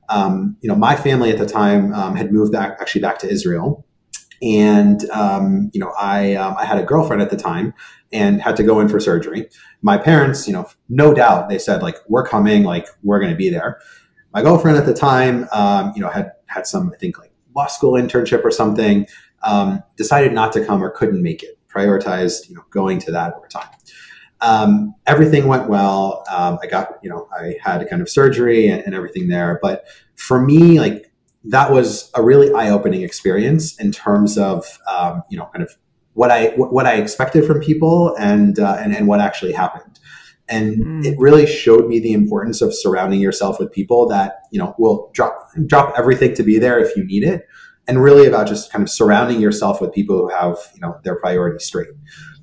Um, 0.09 0.57
you 0.61 0.67
know, 0.67 0.75
my 0.75 0.95
family 0.95 1.31
at 1.31 1.39
the 1.39 1.45
time 1.45 1.93
um, 1.93 2.15
had 2.15 2.31
moved 2.31 2.51
back 2.51 2.77
actually 2.79 3.01
back 3.01 3.17
to 3.19 3.29
Israel 3.29 3.85
and 4.41 5.07
um, 5.11 5.69
you 5.73 5.79
know 5.79 5.93
I 5.99 6.35
um, 6.35 6.55
I 6.57 6.65
had 6.65 6.77
a 6.77 6.83
girlfriend 6.83 7.21
at 7.21 7.29
the 7.29 7.37
time 7.37 7.73
and 8.11 8.41
had 8.41 8.57
to 8.57 8.63
go 8.63 8.79
in 8.79 8.89
for 8.89 8.99
surgery. 8.99 9.49
My 9.81 9.97
parents, 9.97 10.47
you 10.47 10.53
know, 10.53 10.67
no 10.89 11.13
doubt 11.13 11.49
they 11.49 11.59
said 11.59 11.81
like 11.81 11.95
we're 12.07 12.25
coming, 12.25 12.63
like 12.63 12.87
we're 13.03 13.19
going 13.19 13.31
to 13.31 13.37
be 13.37 13.49
there. 13.49 13.79
My 14.33 14.41
girlfriend 14.41 14.77
at 14.77 14.85
the 14.85 14.93
time, 14.93 15.47
um, 15.51 15.93
you 15.95 16.01
know, 16.01 16.09
had 16.09 16.31
had 16.45 16.67
some 16.67 16.91
I 16.93 16.97
think 16.97 17.19
like 17.19 17.31
law 17.55 17.67
school 17.67 17.93
internship 17.93 18.43
or 18.43 18.51
something. 18.51 19.07
Um, 19.43 19.81
decided 19.97 20.33
not 20.33 20.53
to 20.53 20.63
come 20.63 20.83
or 20.83 20.91
couldn't 20.91 21.21
make 21.21 21.41
it. 21.41 21.57
Prioritized 21.67 22.49
you 22.49 22.55
know 22.55 22.63
going 22.69 22.99
to 22.99 23.11
that 23.11 23.33
over 23.33 23.47
time. 23.47 23.69
Um, 24.41 24.95
everything 25.05 25.47
went 25.47 25.69
well. 25.69 26.23
Um, 26.29 26.57
I 26.63 26.67
got, 26.67 26.97
you 27.03 27.09
know, 27.11 27.29
I 27.31 27.57
had 27.61 27.87
kind 27.87 28.01
of 28.01 28.09
surgery 28.09 28.67
and, 28.67 28.83
and, 28.83 28.95
everything 28.95 29.27
there. 29.27 29.59
But 29.61 29.85
for 30.15 30.41
me, 30.41 30.79
like 30.79 31.11
that 31.45 31.71
was 31.71 32.09
a 32.15 32.23
really 32.23 32.51
eye-opening 32.51 33.03
experience 33.03 33.79
in 33.79 33.91
terms 33.91 34.37
of 34.37 34.79
um, 34.87 35.23
you 35.29 35.37
know 35.37 35.49
kind 35.53 35.63
of 35.63 35.75
what 36.13 36.31
I 36.31 36.49
what 36.55 36.85
I 36.85 36.95
expected 36.95 37.45
from 37.45 37.61
people 37.61 38.15
and 38.17 38.59
uh, 38.59 38.77
and 38.79 38.95
and 38.95 39.07
what 39.07 39.19
actually 39.19 39.53
happened. 39.53 39.99
And 40.51 40.85
mm. 40.85 41.05
it 41.05 41.17
really 41.17 41.47
showed 41.47 41.87
me 41.87 41.99
the 41.99 42.13
importance 42.13 42.61
of 42.61 42.73
surrounding 42.73 43.19
yourself 43.19 43.59
with 43.59 43.71
people 43.71 44.07
that 44.09 44.43
you 44.51 44.59
know 44.59 44.75
will 44.77 45.09
drop 45.13 45.47
drop 45.65 45.93
everything 45.97 46.35
to 46.35 46.43
be 46.43 46.59
there 46.59 46.77
if 46.79 46.95
you 46.95 47.03
need 47.05 47.23
it, 47.23 47.47
and 47.87 48.03
really 48.03 48.27
about 48.27 48.47
just 48.47 48.71
kind 48.71 48.83
of 48.83 48.89
surrounding 48.89 49.39
yourself 49.39 49.81
with 49.81 49.93
people 49.93 50.17
who 50.17 50.29
have 50.29 50.57
you 50.75 50.81
know 50.81 50.97
their 51.03 51.15
priorities 51.15 51.65
straight. 51.65 51.87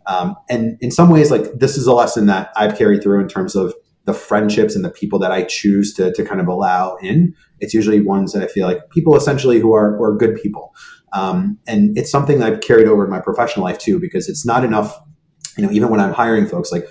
Um, 0.06 0.36
and 0.48 0.78
in 0.80 0.90
some 0.90 1.10
ways, 1.10 1.30
like 1.30 1.52
this 1.54 1.76
is 1.76 1.86
a 1.86 1.92
lesson 1.92 2.26
that 2.26 2.50
I've 2.56 2.76
carried 2.76 3.02
through 3.02 3.20
in 3.20 3.28
terms 3.28 3.54
of 3.54 3.74
the 4.08 4.14
friendships 4.14 4.74
and 4.74 4.82
the 4.82 4.90
people 4.90 5.18
that 5.18 5.30
I 5.30 5.42
choose 5.42 5.92
to, 5.92 6.10
to 6.14 6.24
kind 6.24 6.40
of 6.40 6.48
allow 6.48 6.96
in, 7.02 7.34
it's 7.60 7.74
usually 7.74 8.00
ones 8.00 8.32
that 8.32 8.42
I 8.42 8.46
feel 8.46 8.66
like 8.66 8.88
people 8.88 9.14
essentially 9.14 9.60
who 9.60 9.74
are, 9.74 9.98
who 9.98 10.02
are 10.02 10.16
good 10.16 10.34
people. 10.40 10.74
Um, 11.12 11.58
and 11.66 11.96
it's 11.96 12.10
something 12.10 12.38
that 12.38 12.50
I've 12.50 12.60
carried 12.62 12.88
over 12.88 13.04
in 13.04 13.10
my 13.10 13.20
professional 13.20 13.66
life 13.66 13.76
too, 13.76 14.00
because 14.00 14.26
it's 14.26 14.46
not 14.46 14.64
enough, 14.64 14.98
you 15.58 15.66
know, 15.66 15.70
even 15.72 15.90
when 15.90 16.00
I'm 16.00 16.14
hiring 16.14 16.46
folks, 16.46 16.72
like 16.72 16.88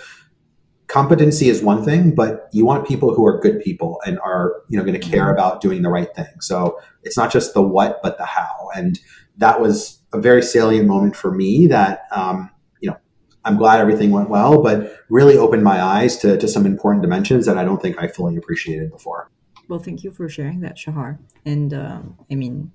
competency 0.98 1.48
is 1.48 1.62
one 1.62 1.86
thing, 1.86 2.16
but 2.16 2.50
you 2.52 2.66
want 2.66 2.88
people 2.88 3.14
who 3.14 3.24
are 3.24 3.40
good 3.40 3.62
people 3.62 4.02
and 4.08 4.18
are, 4.22 4.64
you 4.68 4.76
know, 4.76 4.84
going 4.84 5.00
to 5.00 5.10
care 5.10 5.32
about 5.32 5.62
doing 5.62 5.84
the 5.84 5.90
right 5.90 6.12
thing. 6.16 6.42
So 6.42 6.80
it's 7.04 7.16
not 7.16 7.32
just 7.32 7.54
the 7.54 7.62
what, 7.62 8.00
but 8.02 8.18
the 8.18 8.26
how. 8.26 8.70
And 8.76 9.00
that 9.38 9.62
was 9.62 10.02
a 10.12 10.20
very 10.20 10.42
salient 10.42 10.88
moment 10.88 11.16
for 11.16 11.32
me 11.32 11.68
that, 11.68 12.08
um, 12.12 12.50
you 12.82 12.90
know, 12.90 12.98
I'm 13.46 13.58
glad 13.58 13.80
everything 13.80 14.10
went 14.10 14.32
well, 14.32 14.64
but 14.64 14.78
really 15.08 15.38
opened 15.38 15.64
my 15.64 15.80
eyes 15.80 16.18
to, 16.18 16.36
to 16.36 16.48
some 16.48 16.66
important 16.66 17.04
dimensions 17.04 17.46
that 17.46 17.60
I 17.60 17.64
don't 17.64 17.80
think 17.80 18.02
I 18.02 18.08
fully 18.08 18.36
appreciated 18.36 18.90
before. 18.90 19.30
Well, 19.68 19.80
thank 19.80 20.04
you 20.04 20.10
for 20.10 20.28
sharing 20.28 20.62
that, 20.62 20.80
Shahar. 20.80 21.20
And 21.46 21.76
um, 21.76 22.18
I 22.32 22.34
mean, 22.34 22.72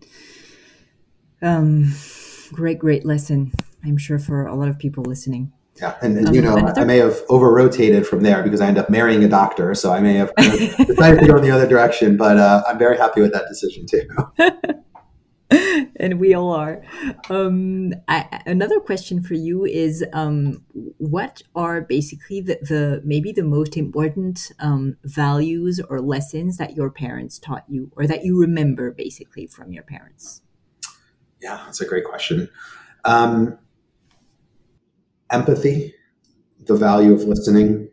um, 1.42 1.92
great, 2.52 2.78
great 2.78 3.04
lesson, 3.04 3.50
I'm 3.84 3.96
sure, 3.96 4.20
for 4.20 4.46
a 4.46 4.54
lot 4.54 4.68
of 4.68 4.78
people 4.78 5.02
listening. 5.02 5.52
Yeah, 5.76 5.96
and, 6.02 6.28
um, 6.28 6.34
you 6.34 6.42
know. 6.42 6.56
I 6.76 6.84
may 6.84 6.98
have 6.98 7.20
over 7.28 7.52
rotated 7.52 8.06
from 8.06 8.22
there 8.22 8.42
because 8.42 8.60
I 8.60 8.68
end 8.68 8.78
up 8.78 8.90
marrying 8.90 9.24
a 9.24 9.28
doctor, 9.28 9.74
so 9.74 9.92
I 9.92 10.00
may 10.00 10.14
have 10.14 10.32
decided 10.36 11.20
to 11.20 11.26
go 11.26 11.36
in 11.36 11.42
the 11.42 11.50
other 11.50 11.66
direction. 11.66 12.16
But 12.16 12.36
uh, 12.36 12.62
I'm 12.68 12.78
very 12.78 12.98
happy 12.98 13.20
with 13.20 13.32
that 13.32 13.46
decision 13.48 13.86
too. 13.86 14.06
and 15.96 16.20
we 16.20 16.34
all 16.34 16.52
are. 16.52 16.82
Um, 17.30 17.94
I, 18.06 18.42
another 18.46 18.80
question 18.80 19.22
for 19.22 19.34
you 19.34 19.64
is, 19.64 20.04
um, 20.12 20.64
what 20.98 21.42
are 21.54 21.80
basically 21.80 22.40
the, 22.40 22.58
the 22.60 23.02
maybe 23.04 23.32
the 23.32 23.42
most 23.42 23.76
important 23.76 24.52
um, 24.60 24.96
values 25.04 25.80
or 25.88 26.00
lessons 26.00 26.58
that 26.58 26.76
your 26.76 26.90
parents 26.90 27.38
taught 27.38 27.64
you, 27.68 27.90
or 27.96 28.06
that 28.06 28.24
you 28.24 28.38
remember 28.38 28.90
basically 28.90 29.46
from 29.46 29.72
your 29.72 29.84
parents? 29.84 30.42
Yeah, 31.40 31.62
that's 31.64 31.80
a 31.80 31.86
great 31.86 32.04
question. 32.04 32.48
Um, 33.04 33.58
empathy, 35.32 35.94
the 36.66 36.74
value 36.74 37.12
of 37.12 37.24
listening, 37.24 37.88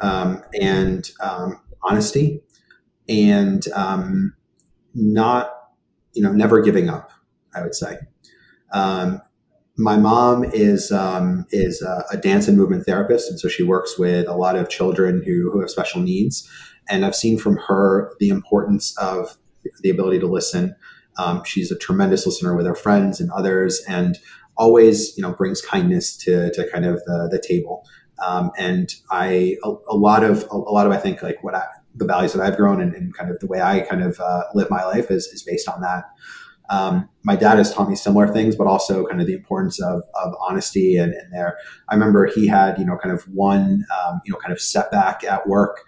um, 0.00 0.42
and 0.60 1.10
um, 1.20 1.60
honesty, 1.82 2.42
and 3.08 3.66
um, 3.74 4.34
not, 4.94 5.52
you 6.14 6.22
know, 6.22 6.32
never 6.32 6.60
giving 6.60 6.88
up. 6.88 7.12
I 7.54 7.62
would 7.62 7.74
say. 7.74 7.98
Um, 8.72 9.20
my 9.76 9.96
mom 9.96 10.44
is 10.44 10.90
um, 10.90 11.46
is 11.50 11.82
a, 11.82 12.04
a, 12.12 12.16
dance 12.16 12.48
and 12.48 12.58
movement 12.58 12.84
therapist, 12.84 13.30
and 13.30 13.38
so 13.38 13.48
she 13.48 13.62
works 13.62 13.98
with 13.98 14.28
a 14.28 14.34
lot 14.34 14.56
of 14.56 14.68
children 14.68 15.22
who 15.24 15.50
who 15.50 15.60
have 15.60 15.70
special 15.70 16.00
needs. 16.00 16.48
And 16.88 17.04
I've 17.04 17.14
seen 17.14 17.38
from 17.38 17.58
her 17.68 18.12
the 18.18 18.28
importance 18.28 18.96
of 18.98 19.36
the 19.82 19.90
ability 19.90 20.18
to 20.20 20.26
listen. 20.26 20.74
She's 21.44 21.70
a 21.72 21.76
tremendous 21.76 22.26
listener 22.26 22.56
with 22.56 22.66
her 22.66 22.74
friends 22.74 23.20
and 23.20 23.30
others, 23.32 23.82
and 23.88 24.18
always 24.58 25.16
you 25.16 25.22
know 25.22 25.32
brings 25.32 25.60
kindness 25.62 26.16
to 26.18 26.50
to 26.52 26.68
kind 26.70 26.84
of 26.84 27.02
the, 27.04 27.28
the 27.30 27.40
table. 27.40 27.86
Um, 28.26 28.50
and 28.58 28.92
I 29.10 29.56
a, 29.62 29.72
a, 29.88 29.96
lot 29.96 30.24
of 30.24 30.42
a, 30.50 30.56
a, 30.56 30.72
lot 30.72 30.86
of 30.86 30.92
I 30.92 30.96
think 30.96 31.22
like 31.22 31.42
what 31.44 31.54
I, 31.54 31.64
the 31.94 32.04
values 32.04 32.32
that 32.32 32.42
I've 32.42 32.56
grown 32.56 32.80
and, 32.80 32.92
and, 32.92 33.14
kind 33.14 33.30
of 33.30 33.38
the 33.38 33.46
way 33.46 33.60
I 33.60 33.80
kind 33.80 34.02
of 34.02 34.18
uh, 34.18 34.42
live 34.54 34.68
my 34.70 34.84
life 34.84 35.10
is 35.12 35.26
is 35.26 35.42
based 35.44 35.68
on 35.68 35.80
that. 35.82 36.04
Um, 36.68 37.08
my 37.22 37.36
dad 37.36 37.58
has 37.58 37.72
taught 37.72 37.88
me 37.88 37.94
similar 37.94 38.26
things, 38.26 38.56
but 38.56 38.66
also 38.66 39.06
kind 39.06 39.20
of 39.20 39.26
the 39.26 39.34
importance 39.34 39.80
of, 39.80 40.02
of 40.14 40.34
honesty 40.40 40.96
and, 40.96 41.14
and 41.14 41.32
there. 41.32 41.56
I 41.88 41.94
remember 41.94 42.26
he 42.26 42.46
had, 42.46 42.78
you 42.78 42.84
know, 42.84 42.98
kind 42.98 43.14
of 43.14 43.22
one, 43.28 43.86
um, 44.04 44.20
you 44.26 44.32
know, 44.32 44.38
kind 44.38 44.52
of 44.52 44.60
setback 44.60 45.24
at 45.24 45.48
work. 45.48 45.80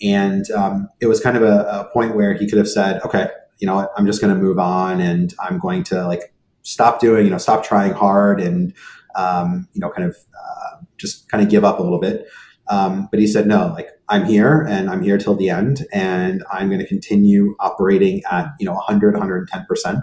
And 0.00 0.48
um, 0.52 0.90
it 1.00 1.06
was 1.06 1.20
kind 1.20 1.36
of 1.36 1.42
a, 1.42 1.64
a, 1.64 1.90
point 1.92 2.14
where 2.14 2.34
he 2.34 2.48
could 2.48 2.58
have 2.58 2.68
said, 2.68 3.02
okay, 3.02 3.30
you 3.58 3.66
know 3.66 3.88
I'm 3.96 4.06
just 4.06 4.20
going 4.20 4.34
to 4.34 4.40
move 4.40 4.58
on 4.58 5.00
and 5.00 5.34
I'm 5.40 5.58
going 5.58 5.84
to 5.84 6.06
like 6.06 6.32
stop 6.68 7.00
doing, 7.00 7.24
you 7.24 7.30
know, 7.30 7.38
stop 7.38 7.64
trying 7.64 7.92
hard 7.92 8.40
and, 8.40 8.74
um, 9.16 9.66
you 9.72 9.80
know, 9.80 9.90
kind 9.90 10.06
of 10.06 10.16
uh, 10.38 10.76
just 10.98 11.28
kind 11.30 11.42
of 11.42 11.48
give 11.48 11.64
up 11.64 11.78
a 11.78 11.82
little 11.82 11.98
bit. 11.98 12.28
Um, 12.68 13.08
but 13.10 13.18
he 13.18 13.26
said, 13.26 13.46
no, 13.46 13.68
like 13.68 13.88
I'm 14.10 14.26
here 14.26 14.66
and 14.68 14.90
I'm 14.90 15.02
here 15.02 15.16
till 15.16 15.34
the 15.34 15.48
end 15.48 15.86
and 15.92 16.44
I'm 16.52 16.68
going 16.68 16.80
to 16.80 16.86
continue 16.86 17.56
operating 17.58 18.22
at, 18.30 18.48
you 18.60 18.66
know, 18.66 18.74
100, 18.74 19.14
110%. 19.14 20.02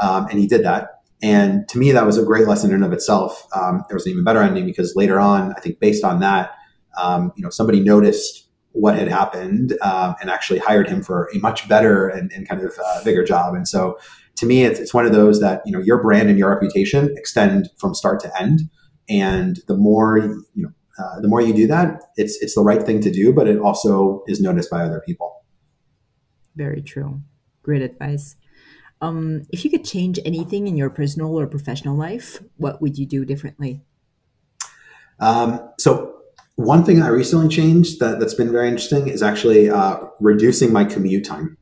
Um, 0.00 0.26
and 0.28 0.38
he 0.38 0.46
did 0.46 0.62
that. 0.64 1.02
And 1.22 1.66
to 1.68 1.78
me, 1.78 1.90
that 1.92 2.04
was 2.04 2.18
a 2.18 2.22
great 2.22 2.46
lesson 2.46 2.70
in 2.70 2.76
and 2.76 2.84
of 2.84 2.92
itself. 2.92 3.46
Um, 3.54 3.82
there 3.88 3.94
was 3.94 4.04
an 4.04 4.12
even 4.12 4.24
better 4.24 4.42
ending 4.42 4.66
because 4.66 4.94
later 4.94 5.18
on, 5.18 5.54
I 5.56 5.60
think 5.60 5.80
based 5.80 6.04
on 6.04 6.20
that, 6.20 6.50
um, 7.00 7.32
you 7.36 7.42
know, 7.42 7.48
somebody 7.48 7.80
noticed 7.80 8.46
what 8.72 8.98
had 8.98 9.08
happened 9.08 9.78
um, 9.80 10.16
and 10.20 10.28
actually 10.28 10.58
hired 10.58 10.88
him 10.88 11.02
for 11.02 11.30
a 11.34 11.38
much 11.38 11.66
better 11.68 12.08
and, 12.08 12.30
and 12.32 12.46
kind 12.46 12.60
of 12.60 12.72
uh, 12.84 13.04
bigger 13.04 13.24
job. 13.24 13.54
And 13.54 13.66
so 13.66 13.96
to 14.36 14.46
me, 14.46 14.64
it's, 14.64 14.80
it's 14.80 14.94
one 14.94 15.06
of 15.06 15.12
those 15.12 15.40
that, 15.40 15.62
you 15.64 15.72
know, 15.72 15.80
your 15.80 16.02
brand 16.02 16.28
and 16.28 16.38
your 16.38 16.50
reputation 16.50 17.14
extend 17.16 17.68
from 17.78 17.94
start 17.94 18.20
to 18.20 18.40
end. 18.40 18.62
And 19.08 19.60
the 19.68 19.76
more, 19.76 20.18
you 20.18 20.44
know, 20.54 20.70
uh, 20.98 21.20
the 21.20 21.28
more 21.28 21.40
you 21.40 21.52
do 21.52 21.66
that, 21.66 22.02
it's 22.16 22.40
it's 22.40 22.54
the 22.54 22.62
right 22.62 22.82
thing 22.82 23.00
to 23.00 23.10
do, 23.10 23.32
but 23.32 23.48
it 23.48 23.58
also 23.58 24.22
is 24.26 24.40
noticed 24.40 24.70
by 24.70 24.82
other 24.82 25.02
people. 25.04 25.44
Very 26.54 26.82
true. 26.82 27.20
Great 27.62 27.82
advice. 27.82 28.36
Um, 29.00 29.42
if 29.50 29.64
you 29.64 29.70
could 29.70 29.84
change 29.84 30.18
anything 30.24 30.68
in 30.68 30.76
your 30.76 30.88
personal 30.88 31.38
or 31.38 31.46
professional 31.46 31.96
life, 31.96 32.40
what 32.56 32.80
would 32.80 32.96
you 32.96 33.06
do 33.06 33.24
differently? 33.24 33.82
Um, 35.20 35.68
so 35.78 36.14
one 36.56 36.84
thing 36.84 37.02
I 37.02 37.08
recently 37.08 37.48
changed 37.48 38.00
that, 38.00 38.20
that's 38.20 38.34
been 38.34 38.52
very 38.52 38.68
interesting 38.68 39.08
is 39.08 39.22
actually 39.22 39.68
uh, 39.68 39.98
reducing 40.20 40.72
my 40.72 40.84
commute 40.84 41.24
time 41.24 41.58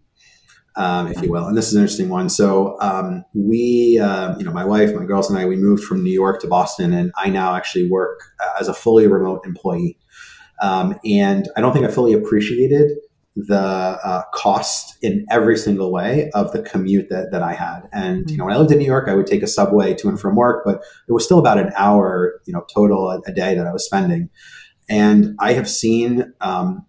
um, 0.77 1.09
if 1.09 1.23
you 1.23 1.31
will. 1.31 1.47
And 1.47 1.57
this 1.57 1.69
is 1.69 1.75
an 1.75 1.83
interesting 1.83 2.09
one. 2.09 2.29
So 2.29 2.77
um, 2.81 3.25
we, 3.35 3.99
uh, 3.99 4.37
you 4.39 4.45
know, 4.45 4.53
my 4.53 4.65
wife, 4.65 4.95
my 4.95 5.05
girls, 5.05 5.29
and 5.31 5.39
I, 5.39 5.45
we 5.47 5.57
moved 5.57 5.85
from 5.85 6.03
New 6.03 6.13
York 6.13 6.41
to 6.41 6.47
Boston, 6.47 6.93
and 6.93 7.13
I 7.17 7.29
now 7.29 7.55
actually 7.55 7.91
work 7.91 8.21
uh, 8.41 8.61
as 8.61 8.69
a 8.69 8.75
fully 8.75 9.07
remote 9.07 9.47
employee. 9.47 9.99
Um, 10.63 10.99
and 11.05 11.49
I 11.57 11.61
don't 11.61 11.73
think 11.73 11.85
I 11.85 11.91
fully 11.91 12.13
appreciated 12.13 12.91
the 13.35 13.57
uh, 13.57 14.23
cost 14.35 14.97
in 15.03 15.25
every 15.31 15.57
single 15.57 15.91
way 15.91 16.31
of 16.35 16.53
the 16.53 16.63
commute 16.63 17.09
that, 17.09 17.33
that 17.33 17.43
I 17.43 17.55
had. 17.55 17.89
And, 17.93 18.31
you 18.31 18.37
know, 18.37 18.45
when 18.45 18.55
I 18.55 18.59
lived 18.59 18.71
in 18.71 18.79
New 18.79 18.85
York, 18.85 19.09
I 19.09 19.15
would 19.15 19.27
take 19.27 19.43
a 19.43 19.47
subway 19.47 19.95
to 19.95 20.09
and 20.09 20.21
from 20.21 20.37
work, 20.37 20.65
but 20.65 20.83
it 21.09 21.13
was 21.13 21.25
still 21.25 21.39
about 21.39 21.59
an 21.59 21.73
hour, 21.77 22.41
you 22.45 22.53
know, 22.53 22.65
total 22.73 23.11
a, 23.11 23.21
a 23.27 23.33
day 23.33 23.55
that 23.55 23.67
I 23.67 23.73
was 23.73 23.87
spending. 23.87 24.29
And 24.89 25.35
I 25.41 25.55
have 25.55 25.69
seen 25.69 26.33
um, 26.43 26.85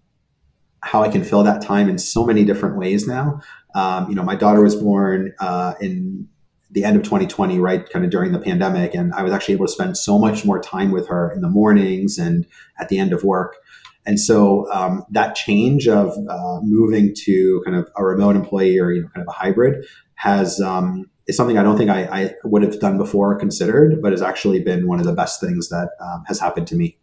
how 0.82 1.02
I 1.02 1.08
can 1.08 1.24
fill 1.24 1.44
that 1.44 1.62
time 1.62 1.88
in 1.88 1.98
so 1.98 2.26
many 2.26 2.44
different 2.44 2.78
ways 2.78 3.08
now. 3.08 3.40
Um, 3.76 4.10
you 4.10 4.16
know, 4.16 4.24
my 4.24 4.36
daughter 4.36 4.62
was 4.62 4.76
born 4.76 5.34
uh, 5.40 5.74
in 5.82 6.28
the 6.72 6.84
end 6.84 6.98
of 6.98 7.04
2020, 7.04 7.60
right, 7.60 7.88
kind 7.90 8.04
of 8.04 8.12
during 8.12 8.32
the 8.32 8.40
pandemic, 8.40 8.96
and 8.96 9.14
I 9.14 9.24
was 9.24 9.32
actually 9.32 9.56
able 9.56 9.68
to 9.68 9.72
spend 9.72 9.98
so 9.98 10.18
much 10.18 10.44
more 10.44 10.60
time 10.60 10.92
with 10.92 11.08
her 11.08 11.32
in 11.32 11.42
the 11.42 11.50
mornings 11.50 12.18
and 12.18 12.46
at 12.80 12.90
the 12.90 12.98
end 12.98 13.14
of 13.14 13.24
work. 13.24 13.58
And 14.06 14.20
so 14.20 14.72
um, 14.72 15.06
that 15.12 15.36
change 15.36 15.88
of 15.88 16.18
uh, 16.30 16.60
moving 16.62 17.14
to 17.26 17.62
kind 17.64 17.78
of 17.78 17.90
a 17.96 18.04
remote 18.04 18.36
employee 18.36 18.80
or 18.80 18.92
you 18.92 19.02
know 19.02 19.08
kind 19.10 19.26
of 19.26 19.28
a 19.28 19.38
hybrid 19.38 19.86
has 20.16 20.60
um, 20.60 21.10
is 21.28 21.38
something 21.38 21.58
I 21.58 21.64
don't 21.64 21.78
think 21.78 21.90
I, 21.90 22.04
I, 22.04 22.34
would 22.44 22.64
have 22.64 22.80
done 22.80 22.98
before 22.98 23.34
or 23.34 23.40
considered, 23.40 24.02
but 24.02 24.12
has 24.12 24.22
actually 24.22 24.60
been 24.62 24.88
one 24.88 25.00
of 25.00 25.06
the 25.06 25.14
best 25.14 25.40
things 25.40 25.70
that 25.70 25.90
um, 26.02 26.24
has 26.28 26.40
happened 26.40 26.68
to 26.68 26.76
me. 26.76 26.98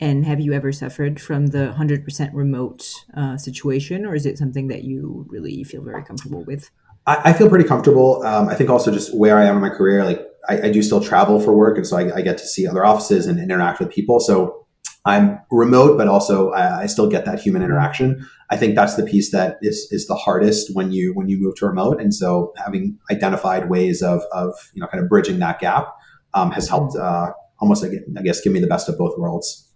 And 0.00 0.24
have 0.24 0.40
you 0.40 0.52
ever 0.52 0.72
suffered 0.72 1.20
from 1.20 1.48
the 1.48 1.74
100% 1.76 2.30
remote 2.32 2.88
uh, 3.16 3.36
situation, 3.36 4.06
or 4.06 4.14
is 4.14 4.26
it 4.26 4.38
something 4.38 4.68
that 4.68 4.84
you 4.84 5.26
really 5.28 5.64
feel 5.64 5.82
very 5.82 6.04
comfortable 6.04 6.44
with? 6.44 6.70
I, 7.06 7.30
I 7.30 7.32
feel 7.32 7.48
pretty 7.48 7.66
comfortable. 7.66 8.22
Um, 8.24 8.48
I 8.48 8.54
think 8.54 8.70
also 8.70 8.92
just 8.92 9.16
where 9.16 9.38
I 9.38 9.46
am 9.46 9.56
in 9.56 9.62
my 9.62 9.70
career, 9.70 10.04
like 10.04 10.24
I, 10.48 10.62
I 10.62 10.70
do 10.70 10.82
still 10.82 11.00
travel 11.00 11.40
for 11.40 11.52
work, 11.52 11.76
and 11.76 11.86
so 11.86 11.96
I, 11.96 12.16
I, 12.16 12.22
get 12.22 12.38
to 12.38 12.46
see 12.46 12.66
other 12.66 12.84
offices 12.84 13.26
and 13.26 13.40
interact 13.40 13.80
with 13.80 13.90
people. 13.90 14.20
So 14.20 14.66
I'm 15.04 15.40
remote, 15.50 15.96
but 15.96 16.06
also 16.06 16.50
I, 16.50 16.82
I, 16.82 16.86
still 16.86 17.08
get 17.08 17.24
that 17.24 17.40
human 17.40 17.62
interaction. 17.62 18.26
I 18.50 18.56
think 18.56 18.74
that's 18.74 18.96
the 18.96 19.04
piece 19.04 19.32
that 19.32 19.56
is 19.62 19.88
is 19.90 20.06
the 20.06 20.14
hardest 20.14 20.74
when 20.74 20.92
you 20.92 21.12
when 21.14 21.28
you 21.28 21.40
move 21.40 21.56
to 21.56 21.66
remote. 21.66 22.00
And 22.00 22.14
so 22.14 22.52
having 22.56 22.98
identified 23.10 23.68
ways 23.68 24.02
of 24.02 24.22
of 24.32 24.54
you 24.74 24.80
know 24.80 24.86
kind 24.86 25.02
of 25.02 25.08
bridging 25.08 25.38
that 25.40 25.58
gap 25.58 25.88
um, 26.34 26.50
has 26.52 26.68
helped 26.68 26.96
uh, 26.96 27.32
almost 27.58 27.84
I 27.84 28.22
guess 28.22 28.40
give 28.40 28.52
me 28.52 28.60
the 28.60 28.66
best 28.66 28.88
of 28.88 28.96
both 28.96 29.18
worlds. 29.18 29.67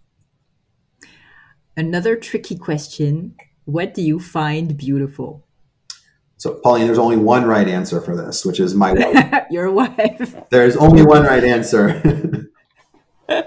Another 1.76 2.16
tricky 2.16 2.56
question 2.56 3.34
What 3.64 3.94
do 3.94 4.02
you 4.02 4.18
find 4.18 4.76
beautiful? 4.76 5.46
So, 6.36 6.54
Pauline, 6.54 6.86
there's 6.86 6.98
only 6.98 7.16
one 7.16 7.44
right 7.44 7.68
answer 7.68 8.00
for 8.00 8.16
this, 8.16 8.44
which 8.44 8.58
is 8.58 8.74
my 8.74 8.92
wife. 8.92 9.44
Your 9.50 9.70
wife. 9.70 10.34
There's 10.50 10.76
only 10.76 11.04
one 11.06 11.22
right 11.22 11.44
answer. 11.44 12.02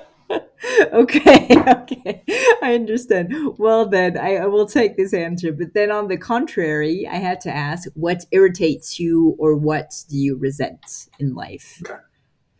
okay, 0.93 1.47
okay. 1.67 2.23
I 2.63 2.73
understand. 2.73 3.36
Well, 3.57 3.89
then 3.89 4.17
I, 4.17 4.38
I, 4.38 4.45
will 4.45 4.65
take 4.65 4.95
this 4.95 5.13
answer. 5.13 5.51
But 5.51 5.73
then, 5.73 5.91
on 5.91 6.07
the 6.07 6.15
contrary, 6.17 7.05
I 7.05 7.17
had 7.17 7.41
to 7.41 7.53
ask 7.53 7.89
what 7.95 8.26
irritates 8.32 8.97
you 8.97 9.36
or 9.38 9.57
what 9.57 9.91
do 10.09 10.15
you 10.15 10.38
resent 10.38 11.09
in 11.19 11.36
life? 11.36 11.84
Okay. 11.86 11.99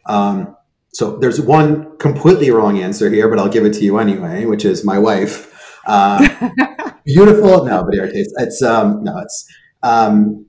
Um, 0.06 0.58
so, 0.94 1.16
there's 1.16 1.40
one 1.40 1.98
completely 1.98 2.52
wrong 2.52 2.78
answer 2.78 3.10
here, 3.10 3.30
but 3.30 3.40
I'll 3.40 3.48
give 3.48 3.66
it 3.66 3.74
to 3.76 3.86
you 3.86 4.00
anyway, 4.00 4.44
which 4.44 4.66
is 4.66 4.84
my 4.84 5.00
wife. 5.00 5.55
Uh, 5.86 6.50
beautiful. 7.06 7.66
No, 7.66 7.84
but 7.84 7.96
irritates. 7.96 8.34
It's 8.38 8.62
um, 8.62 9.04
no, 9.04 9.18
it's. 9.20 9.48
Um, 9.84 10.46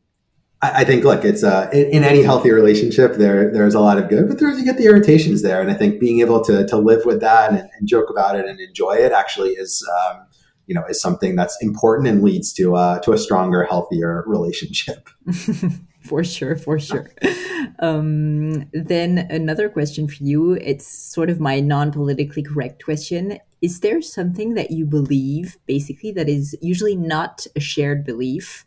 I, 0.63 0.81
I 0.81 0.85
think 0.85 1.05
look, 1.05 1.25
it's 1.25 1.45
uh, 1.45 1.69
in, 1.73 1.87
in, 1.87 2.05
any 2.05 2.23
healthy 2.23 2.51
relationship, 2.51 3.15
there 3.15 3.53
there's 3.53 3.75
a 3.75 3.81
lot 3.81 3.99
of 3.99 4.09
good, 4.09 4.29
but 4.29 4.39
there's 4.39 4.59
you 4.59 4.65
get 4.65 4.79
the 4.79 4.87
irritations 4.87 5.43
there, 5.43 5.61
and 5.61 5.71
I 5.71 5.75
think 5.75 6.01
being 6.01 6.21
able 6.21 6.43
to 6.45 6.67
to 6.67 6.77
live 6.77 7.05
with 7.05 7.21
that 7.21 7.51
and, 7.51 7.69
and 7.79 7.89
joke 7.89 8.11
about 8.11 8.37
it 8.37 8.47
and 8.47 8.61
enjoy 8.61 8.93
it 8.93 9.13
actually 9.13 9.51
is. 9.51 9.87
Um, 10.09 10.27
you 10.69 10.75
know, 10.75 10.83
is 10.89 11.01
something 11.01 11.37
that's 11.37 11.57
important 11.63 12.09
and 12.09 12.25
leads 12.25 12.53
to 12.55 12.75
uh, 12.75 12.99
to 13.01 13.13
a 13.13 13.19
stronger, 13.19 13.63
healthier 13.63 14.25
relationship. 14.27 15.09
for 16.07 16.25
sure, 16.25 16.57
for 16.57 16.79
sure. 16.79 17.11
Um, 17.79 18.71
then 18.73 19.27
another 19.31 19.69
question 19.69 20.09
for 20.09 20.23
you. 20.23 20.53
It's 20.53 20.87
sort 20.87 21.31
of 21.31 21.41
my 21.41 21.61
non-politically 21.61 22.43
correct 22.43 22.85
question. 22.85 23.39
Is 23.61 23.81
there 23.81 24.01
something 24.01 24.55
that 24.55 24.71
you 24.71 24.87
believe, 24.87 25.59
basically, 25.67 26.13
that 26.13 26.29
is 26.29 26.57
usually 26.63 26.97
not 26.97 27.47
a 27.57 27.61
shared 27.61 28.05
belief? 28.05 28.65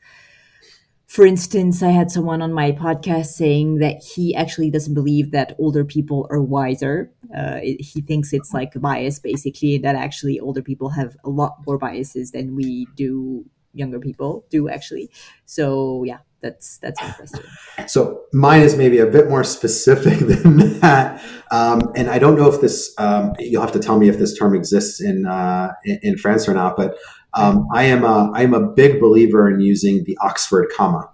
For 1.08 1.26
instance, 1.26 1.82
I 1.82 1.90
had 1.90 2.12
someone 2.12 2.42
on 2.42 2.54
my 2.54 2.72
podcast 2.72 3.28
saying 3.28 3.80
that 3.80 4.04
he 4.04 4.36
actually 4.36 4.70
doesn't 4.70 4.94
believe 4.94 5.32
that 5.32 5.56
older 5.58 5.84
people 5.84 6.28
are 6.30 6.42
wiser. 6.42 7.12
Uh, 7.36 7.60
he 7.62 8.02
thinks 8.02 8.32
it's 8.32 8.54
like 8.54 8.76
a 8.76 8.80
bias, 8.80 9.18
basically, 9.18 9.80
that 9.80 9.96
actually 9.96 10.40
older 10.40 10.62
people 10.62 10.90
have 10.90 11.18
a 11.24 11.30
lot 11.30 11.58
more 11.66 11.80
biases 11.80 12.30
than 12.30 12.56
we 12.56 12.86
do 12.96 13.46
younger 13.74 14.00
people 14.00 14.46
do 14.50 14.68
actually 14.68 15.10
so 15.46 16.04
yeah 16.04 16.18
that's 16.42 16.78
that's 16.78 17.02
my 17.02 17.12
question. 17.12 17.44
So 17.88 18.24
mine 18.34 18.62
is 18.62 18.76
maybe 18.76 19.00
a 19.00 19.06
bit 19.06 19.30
more 19.30 19.44
specific 19.44 20.20
than 20.28 20.80
that, 20.80 21.24
um, 21.52 21.92
and 21.96 22.10
I 22.10 22.20
don't 22.20 22.38
know 22.38 22.52
if 22.52 22.62
this. 22.62 22.94
Um, 22.98 23.34
you'll 23.40 23.62
have 23.62 23.74
to 23.74 23.80
tell 23.80 24.00
me 24.00 24.10
if 24.10 24.18
this 24.18 24.38
term 24.38 24.56
exists 24.56 25.02
in 25.02 25.26
uh, 25.26 25.74
in, 25.84 26.18
France 26.18 26.48
or 26.48 26.54
not. 26.54 26.78
But 26.78 26.98
um, 27.34 27.68
I 27.74 27.84
am 27.84 28.04
a 28.04 28.32
I 28.34 28.44
am 28.44 28.54
a 28.54 28.62
big 28.62 29.00
believer 29.00 29.50
in 29.50 29.60
using 29.60 30.04
the 30.06 30.18
Oxford 30.22 30.68
comma, 30.76 31.10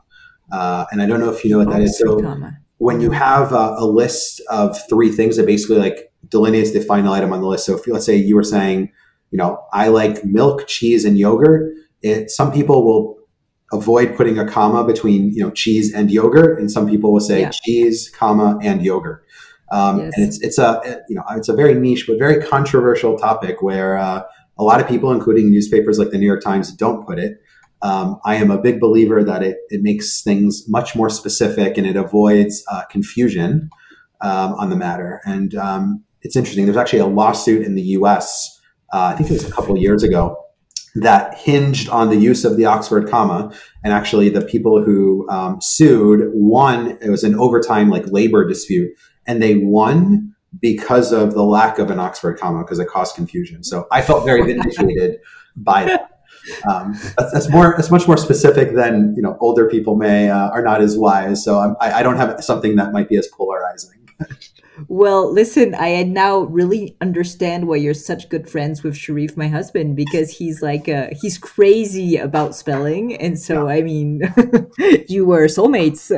uh, 0.51 0.85
and 0.91 1.01
I 1.01 1.05
don't 1.05 1.19
know 1.19 1.31
if 1.31 1.43
you 1.43 1.51
know 1.51 1.59
what 1.59 1.69
that 1.69 1.81
Oxford 1.81 1.85
is. 1.85 1.97
So 1.97 2.19
comma. 2.21 2.57
when 2.77 3.01
you 3.01 3.11
have 3.11 3.51
a, 3.51 3.75
a 3.77 3.85
list 3.85 4.41
of 4.49 4.77
three 4.89 5.11
things 5.11 5.37
that 5.37 5.45
basically 5.45 5.77
like 5.77 6.11
delineates 6.29 6.71
the 6.71 6.81
final 6.81 7.13
item 7.13 7.33
on 7.33 7.41
the 7.41 7.47
list. 7.47 7.65
So 7.65 7.77
if 7.77 7.87
let's 7.87 8.05
say 8.05 8.15
you 8.15 8.35
were 8.35 8.43
saying, 8.43 8.91
you 9.31 9.37
know, 9.37 9.65
I 9.73 9.87
like 9.87 10.23
milk, 10.23 10.67
cheese, 10.67 11.05
and 11.05 11.17
yogurt. 11.17 11.73
It, 12.01 12.29
some 12.29 12.51
people 12.51 12.85
will 12.85 13.24
avoid 13.71 14.15
putting 14.15 14.37
a 14.37 14.47
comma 14.47 14.83
between 14.85 15.31
you 15.33 15.43
know 15.43 15.51
cheese 15.51 15.93
and 15.93 16.11
yogurt, 16.11 16.59
and 16.59 16.71
some 16.71 16.89
people 16.89 17.11
will 17.11 17.19
say 17.19 17.41
yeah. 17.41 17.51
cheese, 17.51 18.09
comma, 18.09 18.57
and 18.61 18.83
yogurt. 18.83 19.25
Um, 19.71 19.99
yes. 19.99 20.13
And 20.15 20.27
it's 20.27 20.41
it's 20.41 20.57
a 20.57 21.01
you 21.09 21.15
know 21.15 21.23
it's 21.31 21.49
a 21.49 21.53
very 21.53 21.73
niche 21.73 22.05
but 22.07 22.19
very 22.19 22.41
controversial 22.43 23.17
topic 23.17 23.61
where 23.61 23.97
uh, 23.97 24.23
a 24.57 24.63
lot 24.63 24.79
of 24.79 24.87
people, 24.87 25.11
including 25.11 25.49
newspapers 25.49 25.99
like 25.99 26.11
the 26.11 26.17
New 26.17 26.27
York 26.27 26.43
Times, 26.43 26.71
don't 26.73 27.05
put 27.05 27.19
it. 27.19 27.41
Um, 27.81 28.19
I 28.25 28.35
am 28.35 28.51
a 28.51 28.57
big 28.57 28.79
believer 28.79 29.23
that 29.23 29.43
it 29.43 29.57
it 29.69 29.81
makes 29.81 30.21
things 30.21 30.67
much 30.67 30.95
more 30.95 31.09
specific 31.09 31.77
and 31.77 31.85
it 31.87 31.95
avoids 31.95 32.63
uh, 32.71 32.83
confusion 32.85 33.69
um, 34.21 34.53
on 34.53 34.69
the 34.69 34.75
matter. 34.75 35.21
And 35.25 35.55
um, 35.55 36.03
it's 36.21 36.35
interesting. 36.35 36.65
There's 36.65 36.77
actually 36.77 36.99
a 36.99 37.07
lawsuit 37.07 37.65
in 37.65 37.75
the 37.75 37.81
U.S. 37.81 38.59
Uh, 38.93 39.13
I 39.13 39.15
think 39.15 39.29
it 39.29 39.33
was 39.33 39.47
a 39.47 39.51
couple 39.51 39.75
years 39.77 40.03
ago 40.03 40.44
that 40.95 41.37
hinged 41.37 41.89
on 41.89 42.09
the 42.09 42.15
use 42.15 42.45
of 42.45 42.57
the 42.57 42.65
Oxford 42.65 43.09
comma. 43.09 43.53
And 43.83 43.93
actually, 43.93 44.29
the 44.29 44.41
people 44.41 44.83
who 44.83 45.29
um, 45.29 45.61
sued 45.61 46.31
won. 46.33 46.97
It 47.01 47.09
was 47.09 47.23
an 47.23 47.35
overtime 47.35 47.89
like 47.89 48.05
labor 48.07 48.47
dispute, 48.47 48.91
and 49.27 49.41
they 49.41 49.55
won 49.55 50.33
because 50.59 51.11
of 51.11 51.33
the 51.33 51.43
lack 51.43 51.79
of 51.79 51.91
an 51.91 51.99
Oxford 51.99 52.39
comma 52.39 52.63
because 52.63 52.79
it 52.79 52.87
caused 52.87 53.15
confusion. 53.15 53.63
So 53.63 53.87
I 53.91 54.01
felt 54.01 54.25
very 54.25 54.41
vindicated 54.53 55.19
by 55.55 55.85
that. 55.85 56.11
Um, 56.69 56.93
that's, 57.17 57.33
that's, 57.33 57.49
more. 57.49 57.73
That's 57.75 57.91
much 57.91 58.07
more 58.07 58.17
specific 58.17 58.75
than 58.75 59.13
you 59.15 59.21
know. 59.21 59.37
Older 59.41 59.67
people 59.69 59.95
may 59.95 60.29
uh, 60.29 60.49
are 60.49 60.61
not 60.61 60.81
as 60.81 60.97
wise. 60.97 61.43
So 61.43 61.59
I'm, 61.59 61.75
I, 61.81 61.99
I 61.99 62.03
don't 62.03 62.17
have 62.17 62.43
something 62.43 62.75
that 62.77 62.93
might 62.93 63.09
be 63.09 63.17
as 63.17 63.27
polarizing. 63.27 64.09
Well, 64.87 65.31
listen, 65.31 65.75
I 65.75 66.03
now 66.03 66.39
really 66.39 66.97
understand 67.01 67.67
why 67.67 67.77
you're 67.77 67.93
such 67.93 68.29
good 68.29 68.49
friends 68.49 68.83
with 68.83 68.95
Charif, 68.95 69.37
my 69.37 69.47
husband, 69.47 69.95
because 69.95 70.37
he's 70.37 70.61
like 70.61 70.89
uh, 70.89 71.07
he's 71.21 71.37
crazy 71.37 72.17
about 72.17 72.55
spelling, 72.55 73.15
and 73.15 73.39
so 73.39 73.67
yeah. 73.67 73.75
I 73.75 73.81
mean, 73.81 74.21
you 75.07 75.25
were 75.25 75.47
soulmates 75.47 76.11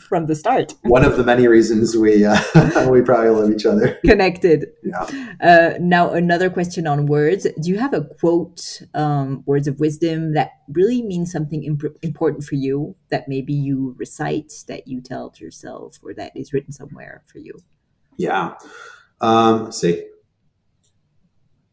from 0.08 0.26
the 0.26 0.34
start. 0.34 0.74
One 0.82 1.04
of 1.04 1.16
the 1.16 1.24
many 1.24 1.46
reasons 1.46 1.96
we 1.96 2.24
uh, 2.24 2.40
we 2.90 3.02
probably 3.02 3.30
love 3.30 3.50
each 3.50 3.66
other. 3.66 3.98
Connected. 4.04 4.66
Yeah. 4.82 5.34
Uh, 5.40 5.78
now 5.80 6.10
another 6.10 6.50
question 6.50 6.86
on 6.86 7.06
words. 7.06 7.46
Do 7.60 7.68
you 7.70 7.78
have 7.78 7.94
a 7.94 8.02
quote, 8.02 8.82
um, 8.94 9.42
words 9.46 9.68
of 9.68 9.80
wisdom 9.80 10.34
that 10.34 10.50
really 10.68 11.02
means 11.02 11.32
something 11.32 11.64
imp- 11.64 11.96
important 12.02 12.44
for 12.44 12.54
you 12.54 12.96
that 13.08 13.28
maybe 13.28 13.52
you 13.52 13.94
recite, 13.98 14.52
that 14.68 14.86
you 14.86 15.00
tell 15.00 15.30
to 15.30 15.44
yourself, 15.44 15.98
or 16.02 16.14
that 16.14 16.32
is 16.36 16.52
written 16.52 16.72
somewhere 16.72 17.22
for 17.26 17.38
you? 17.38 17.54
Yeah. 18.20 18.54
Um, 19.22 19.64
let's 19.64 19.80
see. 19.80 20.04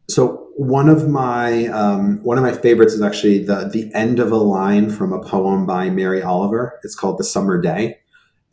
So 0.08 0.48
one 0.56 0.88
of 0.88 1.06
my 1.06 1.66
um, 1.66 2.22
one 2.24 2.38
of 2.38 2.42
my 2.42 2.52
favorites 2.52 2.94
is 2.94 3.02
actually 3.02 3.44
the 3.44 3.68
the 3.70 3.90
end 3.94 4.18
of 4.18 4.32
a 4.32 4.36
line 4.36 4.88
from 4.88 5.12
a 5.12 5.22
poem 5.22 5.66
by 5.66 5.90
Mary 5.90 6.22
Oliver. 6.22 6.80
It's 6.82 6.94
called 6.94 7.18
"The 7.18 7.24
Summer 7.24 7.60
Day," 7.60 7.98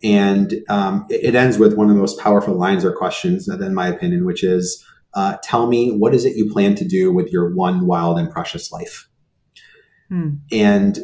and 0.03 0.55
um, 0.67 1.05
it, 1.09 1.23
it, 1.23 1.35
ends 1.35 1.57
with 1.57 1.75
one 1.75 1.89
of 1.89 1.95
the 1.95 2.01
most 2.01 2.19
powerful 2.19 2.53
lines 2.53 2.83
or 2.83 2.91
questions, 2.91 3.47
in 3.47 3.73
my 3.73 3.87
opinion, 3.87 4.25
which 4.25 4.43
is, 4.43 4.85
uh, 5.13 5.37
"Tell 5.41 5.67
me 5.67 5.91
what 5.91 6.13
is 6.13 6.25
it 6.25 6.35
you 6.35 6.51
plan 6.51 6.75
to 6.75 6.85
do 6.85 7.13
with 7.13 7.31
your 7.31 7.55
one 7.55 7.87
wild 7.87 8.19
and 8.19 8.29
precious 8.29 8.73
life?" 8.73 9.07
Hmm. 10.09 10.29
And 10.51 10.99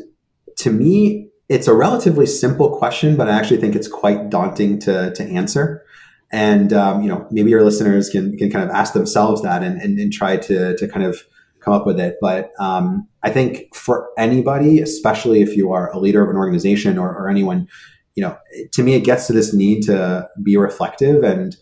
to 0.58 0.72
me, 0.72 1.30
it's 1.48 1.68
a 1.68 1.74
relatively 1.74 2.26
simple 2.26 2.78
question, 2.78 3.16
but 3.16 3.30
I 3.30 3.32
actually 3.32 3.62
think 3.62 3.76
it's 3.76 3.88
quite 3.88 4.30
daunting 4.30 4.80
to 4.80 5.14
to 5.14 5.24
answer 5.24 5.86
and 6.32 6.72
um, 6.74 7.02
you 7.02 7.10
know 7.10 7.28
maybe 7.30 7.50
your 7.50 7.64
listeners 7.64 8.10
can 8.10 8.38
can 8.38 8.50
kind 8.50 8.64
of 8.64 8.72
ask 8.74 8.94
themselves 8.94 9.42
that 9.42 9.64
and, 9.64 9.82
and, 9.82 10.00
and 10.00 10.14
try 10.14 10.38
to 10.38 10.76
to 10.78 10.88
kind 10.88 11.06
of 11.06 11.24
come 11.60 11.74
up 11.74 11.86
with 11.86 12.00
it. 12.00 12.16
But 12.22 12.52
um, 12.60 13.08
i 13.24 13.30
think 13.30 13.76
for 13.76 14.10
anybody 14.18 14.80
especially 14.80 15.42
if 15.42 15.56
you 15.56 15.72
are 15.72 15.92
a 15.92 16.00
leader 16.00 16.24
of 16.24 16.30
an 16.30 16.36
organization 16.36 16.98
or, 16.98 17.10
or 17.10 17.30
anyone 17.30 17.68
you 18.16 18.24
know 18.24 18.36
to 18.72 18.84
me 18.84 18.96
it 18.96 19.04
gets 19.04 19.28
to 19.28 19.34
this 19.34 19.54
need 19.54 19.84
to 19.84 20.28
be 20.42 20.58
reflective. 20.58 21.24
And 21.24 21.56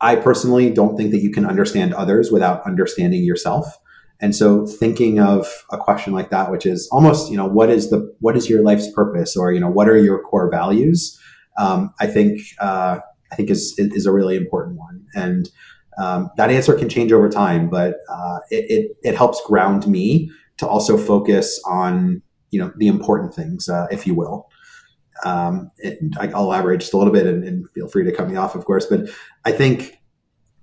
i 0.00 0.16
personally 0.16 0.70
don't 0.70 0.96
think 0.96 1.10
that 1.10 1.20
you 1.20 1.30
can 1.30 1.46
understand 1.46 1.94
others 1.94 2.30
without 2.30 2.64
understanding 2.66 3.24
yourself. 3.24 3.78
And 4.22 4.36
so 4.36 4.66
thinking 4.66 5.18
of 5.18 5.46
a 5.72 5.78
question 5.78 6.12
like 6.12 6.28
that 6.28 6.50
which 6.50 6.66
is 6.66 6.88
almost 6.92 7.30
you 7.30 7.36
know 7.36 7.46
what 7.46 7.70
is 7.70 7.90
the 7.90 8.14
what 8.20 8.36
is 8.36 8.50
your 8.50 8.62
life's 8.62 8.90
purpose 8.92 9.36
or 9.36 9.50
you 9.52 9.60
know 9.60 9.70
what 9.70 9.88
are 9.88 9.96
your 9.96 10.22
core 10.22 10.50
values? 10.50 11.18
Um, 11.58 11.92
i 11.98 12.06
think 12.06 12.40
uh, 12.60 13.00
I 13.32 13.36
think 13.36 13.50
is 13.50 13.74
is 13.78 14.06
a 14.06 14.12
really 14.12 14.36
important 14.36 14.78
one. 14.78 15.04
And 15.14 15.50
um, 15.98 16.30
that 16.36 16.50
answer 16.50 16.74
can 16.74 16.88
change 16.88 17.12
over 17.12 17.28
time, 17.28 17.68
but 17.68 17.96
uh, 18.08 18.38
it, 18.50 18.70
it, 18.70 18.96
it 19.02 19.16
helps 19.16 19.40
ground 19.44 19.86
me 19.86 20.30
to 20.58 20.66
also 20.66 20.96
focus 20.96 21.60
on 21.66 22.22
you 22.50 22.60
know 22.60 22.72
the 22.76 22.88
important 22.88 23.34
things, 23.34 23.68
uh, 23.68 23.86
if 23.90 24.06
you 24.06 24.14
will. 24.14 24.48
Um, 25.24 25.70
I'll 26.18 26.44
elaborate 26.44 26.80
just 26.80 26.94
a 26.94 26.96
little 26.96 27.12
bit, 27.12 27.26
and, 27.26 27.44
and, 27.44 27.68
feel 27.74 27.88
free 27.88 28.04
to 28.04 28.12
cut 28.12 28.30
me 28.30 28.36
off, 28.36 28.54
of 28.54 28.64
course. 28.64 28.86
But 28.86 29.10
I 29.44 29.52
think 29.52 30.00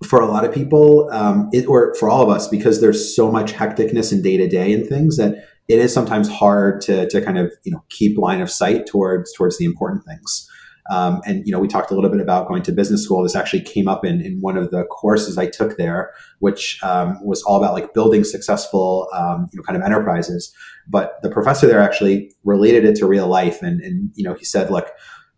for 0.04 0.20
a 0.20 0.26
lot 0.26 0.46
of 0.46 0.54
people, 0.54 1.10
um, 1.12 1.50
it, 1.54 1.68
or 1.68 1.94
for 1.96 2.10
all 2.10 2.24
of 2.24 2.30
us, 2.30 2.48
because 2.48 2.82
there's 2.82 3.16
so 3.16 3.32
much 3.32 3.54
hecticness 3.54 4.12
in 4.12 4.24
day 4.24 4.38
to 4.38 4.48
day 4.48 4.74
and 4.74 4.88
things 4.88 5.18
that 5.18 5.46
it 5.68 5.80
is 5.80 5.94
sometimes 5.94 6.28
hard 6.28 6.82
to 6.82 7.08
to 7.10 7.22
kind 7.22 7.38
of 7.38 7.52
you 7.64 7.72
know 7.72 7.84
keep 7.90 8.18
line 8.18 8.42
of 8.42 8.50
sight 8.50 8.86
towards 8.88 9.32
towards 9.34 9.58
the 9.58 9.66
important 9.66 10.04
things. 10.06 10.50
Um, 10.90 11.22
and 11.26 11.46
you 11.46 11.52
know, 11.52 11.60
we 11.60 11.68
talked 11.68 11.92
a 11.92 11.96
little 11.96 12.10
bit 12.10 12.22
about 12.22 12.48
going 12.48 12.64
to 12.64 12.72
business 12.72 13.04
school. 13.04 13.24
This 13.24 13.36
actually 13.36 13.62
came 13.62 13.88
up 13.88 14.06
in, 14.06 14.22
in 14.22 14.40
one 14.40 14.58
of 14.58 14.72
the 14.72 14.86
courses 14.86 15.38
I 15.38 15.48
took 15.48 15.78
there, 15.78 16.12
which 16.40 16.82
um, 16.84 17.18
was 17.24 17.44
all 17.44 17.58
about 17.58 17.74
like 17.74 17.94
building 17.94 18.24
successful, 18.24 19.10
um, 19.14 19.50
you 19.52 19.58
know, 19.58 19.64
kind 19.64 19.78
of 19.78 19.84
enterprises. 19.84 20.54
But 20.88 21.22
the 21.22 21.30
professor 21.30 21.68
there 21.68 21.80
actually 21.82 22.32
related 22.44 22.86
it 22.86 22.96
to 22.98 23.06
real 23.06 23.28
life, 23.28 23.62
and 23.62 23.82
and 23.82 24.12
you 24.16 24.24
know, 24.24 24.34
he 24.34 24.46
said, 24.46 24.72
look, 24.72 24.90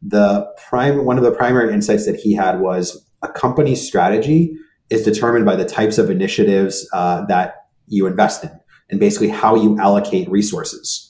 the 0.02 0.48
prime 0.70 1.06
one 1.06 1.18
of 1.18 1.24
the 1.24 1.32
primary 1.32 1.74
insights 1.74 2.06
that 2.06 2.16
he 2.16 2.34
had 2.34 2.60
was 2.60 3.06
a 3.22 3.28
company's 3.28 3.86
strategy 3.86 4.56
is 4.90 5.04
determined 5.04 5.46
by 5.46 5.56
the 5.56 5.66
types 5.66 5.98
of 5.98 6.10
initiatives 6.10 6.88
uh, 6.94 7.26
that 7.26 7.68
you 7.88 8.08
invest 8.08 8.44
in, 8.44 8.52
and 8.90 9.00
basically 9.00 9.30
how 9.30 9.56
you 9.56 9.78
allocate 9.80 10.30
resources. 10.30 11.09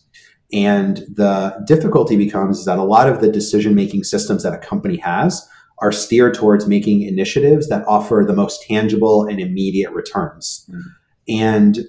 And 0.52 0.98
the 1.14 1.64
difficulty 1.68 2.16
becomes 2.16 2.60
is 2.60 2.66
that 2.66 2.80
a 2.80 2.84
lot 2.84 3.08
of 3.08 3.22
the 3.22 3.32
decision 3.32 3.76
making 3.76 4.04
systems 4.04 4.44
that 4.44 4.54
a 4.54 4.58
company 4.58 4.98
has 4.98 5.48
are 5.82 5.92
steered 5.92 6.34
towards 6.34 6.68
making 6.68 7.04
initiatives 7.04 7.70
that 7.70 7.86
offer 7.88 8.24
the 8.28 8.34
most 8.34 8.64
tangible 8.64 9.26
and 9.26 9.40
immediate 9.40 9.92
returns. 9.92 10.68
Mm-hmm. 10.70 10.80
And 11.30 11.80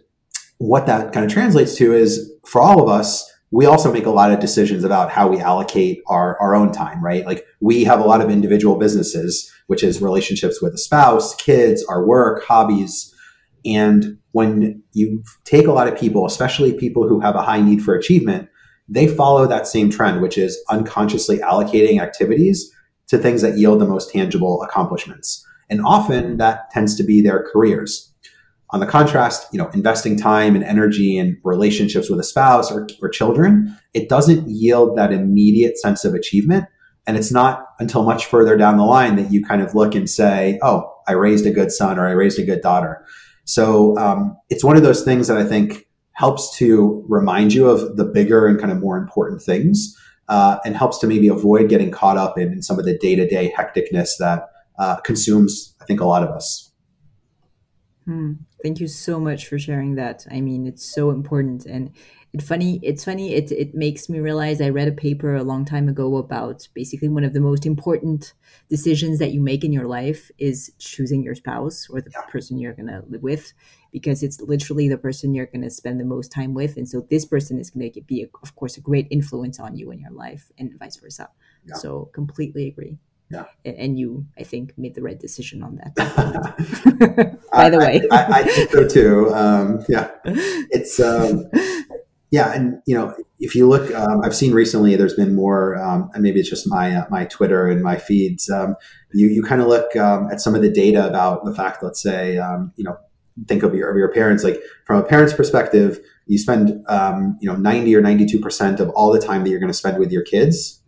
what 0.59 0.87
that 0.87 1.13
kind 1.13 1.25
of 1.25 1.33
translates 1.33 1.75
to 1.77 1.95
is 1.95 2.31
for 2.45 2.61
all 2.61 2.83
of 2.83 2.89
us, 2.89 3.27
we 3.51 3.65
also 3.67 3.93
make 3.93 4.07
a 4.07 4.11
lot 4.11 4.31
of 4.31 4.39
decisions 4.39 4.85
about 4.85 5.11
how 5.11 5.27
we 5.27 5.41
allocate 5.41 6.03
our, 6.07 6.39
our 6.41 6.55
own 6.55 6.71
time, 6.71 7.03
right? 7.03 7.27
Like 7.27 7.47
we 7.61 7.83
have 7.85 7.99
a 7.99 8.05
lot 8.05 8.21
of 8.21 8.31
individual 8.31 8.77
businesses, 8.77 9.51
which 9.67 9.83
is 9.83 10.03
relationships 10.03 10.61
with 10.63 10.75
a 10.75 10.79
spouse, 10.79 11.35
kids, 11.35 11.85
our 11.89 12.07
work, 12.07 12.45
hobbies. 12.45 13.13
And 13.65 14.19
when 14.33 14.83
you 14.93 15.25
take 15.45 15.67
a 15.67 15.73
lot 15.73 15.89
of 15.89 15.99
people, 15.99 16.27
especially 16.27 16.75
people 16.75 17.09
who 17.09 17.21
have 17.21 17.35
a 17.35 17.43
high 17.43 17.61
need 17.61 17.83
for 17.83 17.95
achievement, 17.95 18.50
they 18.91 19.07
follow 19.07 19.47
that 19.47 19.67
same 19.67 19.89
trend, 19.89 20.21
which 20.21 20.37
is 20.37 20.63
unconsciously 20.69 21.39
allocating 21.39 22.03
activities 22.03 22.71
to 23.09 23.17
things 23.17 23.41
that 23.43 23.57
yield 23.57 23.81
the 23.81 23.87
most 23.87 24.11
tangible 24.11 24.63
accomplishments. 24.63 25.47
And 25.71 25.81
often 25.85 26.37
that 26.39 26.71
tends 26.71 26.97
to 26.97 27.05
be 27.05 27.23
their 27.23 27.47
careers. 27.53 28.13
On 28.73 28.81
the 28.81 28.87
contrast, 28.87 29.47
you 29.53 29.59
know, 29.59 29.69
investing 29.71 30.17
time 30.17 30.55
and 30.55 30.65
energy 30.65 31.17
in 31.17 31.41
relationships 31.45 32.11
with 32.11 32.21
a 32.21 32.25
spouse 32.25 32.71
or, 32.71 32.89
or 33.01 33.09
children, 33.09 33.77
it 33.95 34.09
doesn't 34.09 34.49
yield 34.49 34.97
that 34.97 35.13
immediate 35.13 35.79
sense 35.79 36.05
of 36.05 36.15
achievement. 36.15 36.67
And 37.07 37.17
it's 37.17 37.33
not 37.33 37.67
until 37.81 38.05
much 38.05 38.27
further 38.27 38.57
down 38.57 38.77
the 38.77 38.85
line 38.85 39.17
that 39.17 39.33
you 39.33 39.45
kind 39.45 39.63
of 39.63 39.75
look 39.75 39.95
and 39.95 40.09
say, 40.09 40.59
oh, 40.63 40.93
I 41.09 41.13
raised 41.13 41.47
a 41.47 41.51
good 41.51 41.73
son 41.73 41.99
or 41.99 42.07
I 42.07 42.13
raised 42.13 42.39
a 42.39 42.45
good 42.45 42.61
daughter. 42.61 43.05
So 43.45 43.97
um, 43.99 44.37
it's 44.51 44.63
one 44.63 44.77
of 44.77 44.85
those 44.85 45.03
things 45.03 45.27
that 45.27 45.37
I 45.37 45.45
think 45.45 45.87
helps 46.21 46.55
to 46.59 47.03
remind 47.09 47.55
you 47.55 47.67
of 47.67 47.97
the 47.97 48.05
bigger 48.05 48.47
and 48.47 48.61
kind 48.61 48.71
of 48.71 48.79
more 48.79 48.99
important 48.99 49.41
things 49.41 49.97
uh, 50.29 50.59
and 50.67 50.77
helps 50.77 50.99
to 50.99 51.07
maybe 51.07 51.29
avoid 51.29 51.71
getting 51.71 51.91
caught 51.91 52.19
up 52.19 52.37
in, 52.37 52.53
in 52.53 52.63
some 52.63 52.79
of 52.79 52.85
the 52.85 52.97
day-to-day 52.99 53.51
hecticness 53.57 54.11
that 54.19 54.51
uh, 54.79 54.97
consumes 54.97 55.75
i 55.81 55.85
think 55.87 55.99
a 55.99 56.05
lot 56.05 56.23
of 56.23 56.29
us 56.29 56.73
hmm. 58.05 58.35
thank 58.63 58.81
you 58.81 58.87
so 58.87 59.19
much 59.19 59.47
for 59.47 59.59
sharing 59.59 59.95
that 59.95 60.27
i 60.31 60.43
mean 60.43 60.67
it's 60.67 60.85
so 60.85 61.09
important 61.11 61.65
and 61.65 61.91
It's 62.33 62.47
funny. 62.47 62.79
It's 62.83 63.05
funny. 63.05 63.35
It 63.35 63.51
it 63.51 63.75
makes 63.75 64.09
me 64.09 64.21
realize. 64.21 64.61
I 64.61 64.69
read 64.69 64.87
a 64.87 64.93
paper 64.93 65.35
a 65.35 65.43
long 65.43 65.65
time 65.65 65.89
ago 65.89 66.17
about 66.17 66.69
basically 66.75 67.09
one 67.09 67.25
of 67.25 67.33
the 67.33 67.41
most 67.41 67.67
important 67.67 68.35
decisions 68.69 69.19
that 69.19 69.33
you 69.33 69.41
make 69.41 69.65
in 69.65 69.73
your 69.73 69.87
life 69.87 70.31
is 70.39 70.73
choosing 70.79 71.25
your 71.25 71.35
spouse 71.35 71.89
or 71.91 72.01
the 72.01 72.11
yeah. 72.15 72.23
person 72.31 72.59
you're 72.59 72.73
gonna 72.75 73.03
live 73.09 73.23
with, 73.23 73.53
because 73.93 74.23
it's 74.23 74.41
literally 74.41 74.89
the 74.89 74.97
person 74.97 75.35
you're 75.35 75.47
gonna 75.47 75.71
spend 75.71 75.99
the 75.99 76.05
most 76.05 76.31
time 76.31 76.55
with, 76.55 76.77
and 76.77 76.89
so 76.89 77.05
this 77.11 77.25
person 77.25 77.59
is 77.59 77.71
gonna 77.71 77.91
be, 78.07 78.23
a, 78.23 78.29
of 78.45 78.55
course, 78.55 78.77
a 78.77 78.81
great 78.81 79.09
influence 79.11 79.59
on 79.59 79.77
you 79.77 79.91
in 79.91 79.99
your 79.99 80.13
life, 80.13 80.53
and 80.57 80.79
vice 80.79 80.99
versa. 80.99 81.29
Yeah. 81.67 81.75
So 81.75 82.11
completely 82.13 82.69
agree. 82.69 82.99
Yeah. 83.29 83.45
And 83.65 83.99
you, 83.99 84.27
I 84.39 84.43
think, 84.43 84.77
made 84.77 84.95
the 84.95 85.03
right 85.03 85.19
decision 85.19 85.63
on 85.63 85.77
that. 85.77 85.95
By 87.53 87.71
the 87.71 87.79
way, 87.79 88.03
I, 88.11 88.17
I, 88.17 88.39
I, 88.39 88.43
think 88.43 88.71
so 88.71 88.89
too. 88.89 89.33
Um, 89.33 89.85
yeah, 89.89 90.11
it's 90.25 90.99
um, 90.99 91.49
yeah, 92.31 92.53
and 92.53 92.81
you 92.87 92.95
know, 92.95 93.15
if 93.41 93.55
you 93.57 93.69
look, 93.69 93.93
um, 93.93 94.21
I've 94.23 94.35
seen 94.35 94.53
recently 94.53 94.95
there's 94.95 95.15
been 95.15 95.35
more, 95.35 95.77
um, 95.83 96.11
and 96.15 96.23
maybe 96.23 96.39
it's 96.39 96.49
just 96.49 96.69
my 96.69 96.95
uh, 96.95 97.07
my 97.11 97.25
Twitter 97.25 97.67
and 97.67 97.83
my 97.83 97.97
feeds. 97.97 98.49
Um, 98.49 98.77
you 99.13 99.27
you 99.27 99.43
kind 99.43 99.61
of 99.61 99.67
look 99.67 99.97
um, 99.97 100.29
at 100.31 100.41
some 100.41 100.55
of 100.55 100.63
the 100.63 100.71
data 100.71 101.07
about 101.07 101.45
the 101.45 101.53
fact, 101.53 101.83
let's 101.83 102.01
say, 102.01 102.39
um, 102.39 102.73
you 102.77 102.85
know, 102.85 102.97
think 103.49 103.65
of 103.65 103.75
your 103.75 103.91
of 103.91 103.97
your 103.97 104.13
parents. 104.13 104.45
Like 104.45 104.63
from 104.87 104.99
a 104.99 105.03
parent's 105.03 105.35
perspective, 105.35 105.99
you 106.27 106.39
spend 106.39 106.85
um, 106.87 107.37
you 107.41 107.51
know 107.51 107.57
90 107.57 107.97
or 107.97 108.01
92 108.01 108.39
percent 108.39 108.79
of 108.79 108.91
all 108.91 109.13
the 109.13 109.21
time 109.21 109.43
that 109.43 109.51
you're 109.51 109.61
going 109.61 109.73
to 109.73 109.79
spend 109.79 109.99
with 109.99 110.13
your 110.13 110.23
kids 110.23 110.81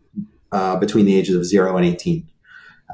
uh, 0.53 0.77
between 0.77 1.07
the 1.07 1.17
ages 1.17 1.35
of 1.35 1.45
zero 1.45 1.77
and 1.77 1.85
18. 1.85 2.29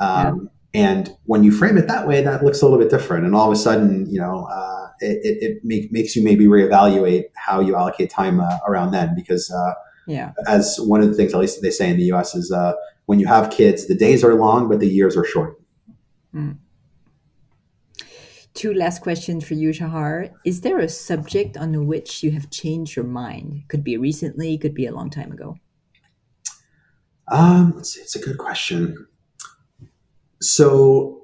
Yeah. 0.01 0.33
And 0.75 1.11
when 1.25 1.45
you 1.45 1.51
frame 1.51 1.77
it 1.79 1.89
that 1.89 2.07
way, 2.07 2.23
that 2.23 2.45
looks 2.45 2.61
a 2.61 2.65
little 2.65 2.79
bit 2.79 2.91
different. 2.91 3.25
And 3.25 3.35
all 3.35 3.47
of 3.47 3.53
a 3.53 3.61
sudden, 3.61 4.07
you 4.09 4.21
know. 4.21 4.49
Uh, 4.51 4.88
it, 5.01 5.43
it, 5.43 5.65
make, 5.65 5.93
makes 5.93 6.17
you 6.17 6.23
maybe 6.23 6.47
reevaluate 6.47 7.25
how 7.37 7.61
you 7.61 7.77
allocate 7.77 8.11
time 8.11 8.41
uh, 8.41 8.59
around 8.67 8.93
then 8.93 9.15
because 9.15 9.51
uh, 9.51 9.75
yeah. 10.07 10.33
as 10.47 10.79
one 10.81 11.01
of 11.03 11.09
the 11.09 11.15
things 11.15 11.35
at 11.35 11.41
least 11.41 11.63
they 11.63 11.71
say 11.71 11.91
in 11.91 11.97
the 11.97 12.05
us 12.05 12.35
is 12.35 12.51
uh, 12.51 12.73
when 13.07 13.19
you 13.19 13.27
have 13.27 13.51
kids 13.51 13.87
the 13.87 13.95
days 13.95 14.25
are 14.25 14.35
long 14.35 14.69
but 14.69 14.81
the 14.81 14.89
years 14.89 15.17
are 15.17 15.25
short. 15.25 15.61
Mm. 16.35 16.59
two 18.53 18.75
last 18.75 19.01
questions 19.01 19.47
for 19.47 19.55
you 19.55 19.73
shahar. 19.73 20.29
Is 20.45 20.61
there 20.61 20.79
a 20.79 20.89
subject 20.89 21.57
on 21.57 21.87
which 21.87 22.23
you 22.23 22.33
have 22.33 22.51
changed 22.51 22.97
your 22.97 23.07
mind? 23.07 23.63
Could 23.69 23.83
be 23.83 23.97
recently 23.97 24.59
could 24.59 24.75
be 24.75 24.87
a 24.87 24.93
long 24.93 25.11
time 25.11 25.33
ago. 25.33 25.57
Um, 27.31 27.75
let's 27.77 27.95
see, 27.95 28.01
it's 28.01 28.17
a 28.17 28.19
good 28.21 28.39
question. 28.39 29.07
So 30.41 31.18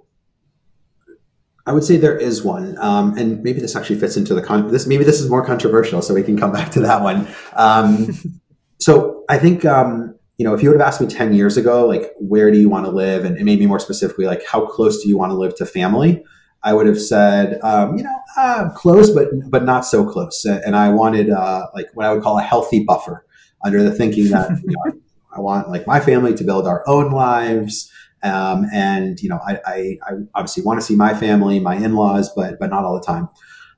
I 1.66 1.72
would 1.72 1.84
say 1.84 1.96
there 1.96 2.16
is 2.16 2.44
one, 2.44 2.76
um, 2.78 3.16
and 3.16 3.42
maybe 3.42 3.60
this 3.60 3.74
actually 3.74 3.98
fits 3.98 4.16
into 4.16 4.34
the 4.34 4.42
con- 4.42 4.70
this. 4.70 4.86
Maybe 4.86 5.04
this 5.04 5.20
is 5.20 5.30
more 5.30 5.44
controversial, 5.44 6.02
so 6.02 6.14
we 6.14 6.22
can 6.22 6.38
come 6.38 6.52
back 6.58 6.70
to 6.72 6.80
that 6.80 7.02
one. 7.02 7.26
Um, 7.54 8.08
so 8.78 9.24
I 9.28 9.38
think 9.38 9.64
um, 9.64 10.14
you 10.36 10.44
know, 10.44 10.54
if 10.54 10.62
you 10.62 10.68
would 10.68 10.78
have 10.78 10.86
asked 10.86 11.00
me 11.00 11.06
ten 11.06 11.32
years 11.32 11.56
ago, 11.56 11.86
like 11.86 12.12
where 12.18 12.50
do 12.50 12.58
you 12.58 12.68
want 12.68 12.86
to 12.86 12.92
live, 12.92 13.24
and, 13.24 13.36
and 13.36 13.44
maybe 13.44 13.66
more 13.66 13.80
specifically, 13.80 14.26
like 14.26 14.44
how 14.46 14.66
close 14.66 15.02
do 15.02 15.08
you 15.08 15.16
want 15.16 15.30
to 15.30 15.36
live 15.36 15.54
to 15.56 15.66
family, 15.66 16.22
I 16.64 16.72
would 16.72 16.86
have 16.86 17.00
said, 17.00 17.60
um, 17.62 17.98
you 17.98 18.02
know, 18.02 18.18
uh, 18.38 18.70
close, 18.70 19.10
but 19.10 19.28
but 19.50 19.64
not 19.64 19.84
so 19.84 20.04
close. 20.04 20.44
And 20.46 20.74
I 20.74 20.88
wanted 20.88 21.30
uh, 21.30 21.66
like 21.74 21.90
what 21.94 22.06
I 22.06 22.12
would 22.12 22.22
call 22.22 22.38
a 22.38 22.42
healthy 22.42 22.82
buffer 22.82 23.24
under 23.64 23.82
the 23.82 23.92
thinking 23.92 24.30
that 24.30 24.50
you 24.50 24.74
know, 24.74 24.98
I 25.36 25.40
want 25.40 25.68
like 25.68 25.86
my 25.86 26.00
family 26.00 26.34
to 26.34 26.44
build 26.44 26.66
our 26.66 26.82
own 26.88 27.12
lives. 27.12 27.90
Um, 28.24 28.66
and 28.72 29.20
you 29.20 29.28
know, 29.28 29.38
I, 29.46 29.60
I, 29.66 29.98
I, 30.06 30.12
obviously 30.34 30.62
want 30.62 30.80
to 30.80 30.86
see 30.86 30.96
my 30.96 31.14
family, 31.14 31.60
my 31.60 31.76
in-laws, 31.76 32.32
but 32.34 32.58
but 32.58 32.70
not 32.70 32.84
all 32.84 32.94
the 32.94 33.04
time. 33.04 33.28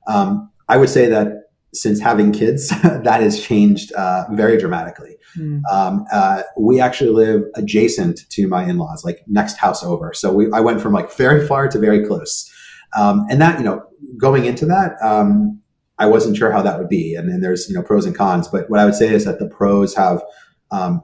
Um, 0.07 0.49
I 0.69 0.77
would 0.77 0.89
say 0.89 1.07
that 1.07 1.47
since 1.73 1.99
having 1.99 2.31
kids, 2.31 2.69
that 2.83 3.21
has 3.21 3.41
changed 3.41 3.91
uh, 3.93 4.25
very 4.31 4.57
dramatically. 4.57 5.17
Mm. 5.37 5.61
Um, 5.71 6.05
uh, 6.11 6.43
we 6.57 6.79
actually 6.79 7.11
live 7.11 7.43
adjacent 7.55 8.21
to 8.29 8.47
my 8.47 8.63
in-laws, 8.63 9.03
like 9.05 9.23
next 9.27 9.57
house 9.57 9.83
over. 9.83 10.13
So 10.13 10.33
we, 10.33 10.51
I 10.51 10.59
went 10.59 10.81
from 10.81 10.93
like 10.93 11.11
very 11.15 11.45
far 11.45 11.67
to 11.67 11.79
very 11.79 12.05
close. 12.05 12.51
Um, 12.97 13.25
and 13.29 13.41
that, 13.41 13.59
you 13.59 13.65
know, 13.65 13.83
going 14.17 14.45
into 14.45 14.65
that, 14.65 14.93
um, 15.01 15.61
I 15.99 16.05
wasn't 16.05 16.37
sure 16.37 16.51
how 16.51 16.61
that 16.61 16.79
would 16.79 16.89
be. 16.89 17.15
And, 17.15 17.29
and 17.29 17.43
there's, 17.43 17.67
you 17.67 17.75
know, 17.75 17.83
pros 17.83 18.05
and 18.05 18.15
cons. 18.15 18.47
But 18.47 18.69
what 18.69 18.79
I 18.79 18.85
would 18.85 18.95
say 18.95 19.13
is 19.13 19.25
that 19.25 19.39
the 19.39 19.47
pros 19.47 19.95
have 19.95 20.23
um, 20.71 21.01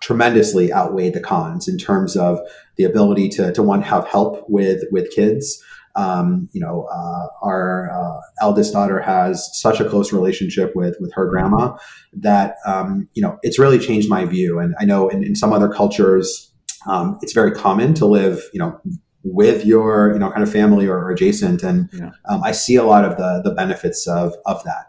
tremendously 0.00 0.72
outweigh 0.72 1.10
the 1.10 1.20
cons 1.20 1.68
in 1.68 1.78
terms 1.78 2.16
of 2.16 2.40
the 2.76 2.84
ability 2.84 3.28
to, 3.28 3.52
to 3.52 3.62
one 3.62 3.82
have 3.82 4.06
help 4.06 4.44
with 4.48 4.84
with 4.90 5.10
kids. 5.10 5.62
Um, 5.96 6.48
you 6.52 6.60
know, 6.60 6.86
uh, 6.92 7.26
our 7.42 7.90
uh, 7.90 8.20
eldest 8.40 8.72
daughter 8.72 9.00
has 9.00 9.50
such 9.60 9.80
a 9.80 9.88
close 9.88 10.12
relationship 10.12 10.72
with 10.76 10.96
with 11.00 11.12
her 11.14 11.28
grandma 11.28 11.76
that 12.12 12.56
um, 12.66 13.08
you 13.14 13.22
know 13.22 13.38
it's 13.42 13.58
really 13.58 13.78
changed 13.78 14.08
my 14.08 14.24
view. 14.24 14.58
And 14.58 14.74
I 14.78 14.84
know 14.84 15.08
in, 15.08 15.24
in 15.24 15.34
some 15.34 15.52
other 15.52 15.68
cultures, 15.68 16.52
um, 16.86 17.18
it's 17.22 17.32
very 17.32 17.50
common 17.50 17.94
to 17.94 18.06
live, 18.06 18.42
you 18.52 18.60
know, 18.60 18.80
with 19.24 19.64
your 19.64 20.12
you 20.12 20.18
know 20.20 20.30
kind 20.30 20.42
of 20.42 20.52
family 20.52 20.86
or, 20.86 20.98
or 20.98 21.10
adjacent, 21.10 21.62
and 21.62 21.88
yeah. 21.92 22.10
Um, 22.28 22.42
I 22.44 22.52
see 22.52 22.76
a 22.76 22.84
lot 22.84 23.04
of 23.04 23.16
the 23.16 23.42
the 23.42 23.54
benefits 23.54 24.06
of 24.06 24.34
of 24.46 24.62
that. 24.64 24.86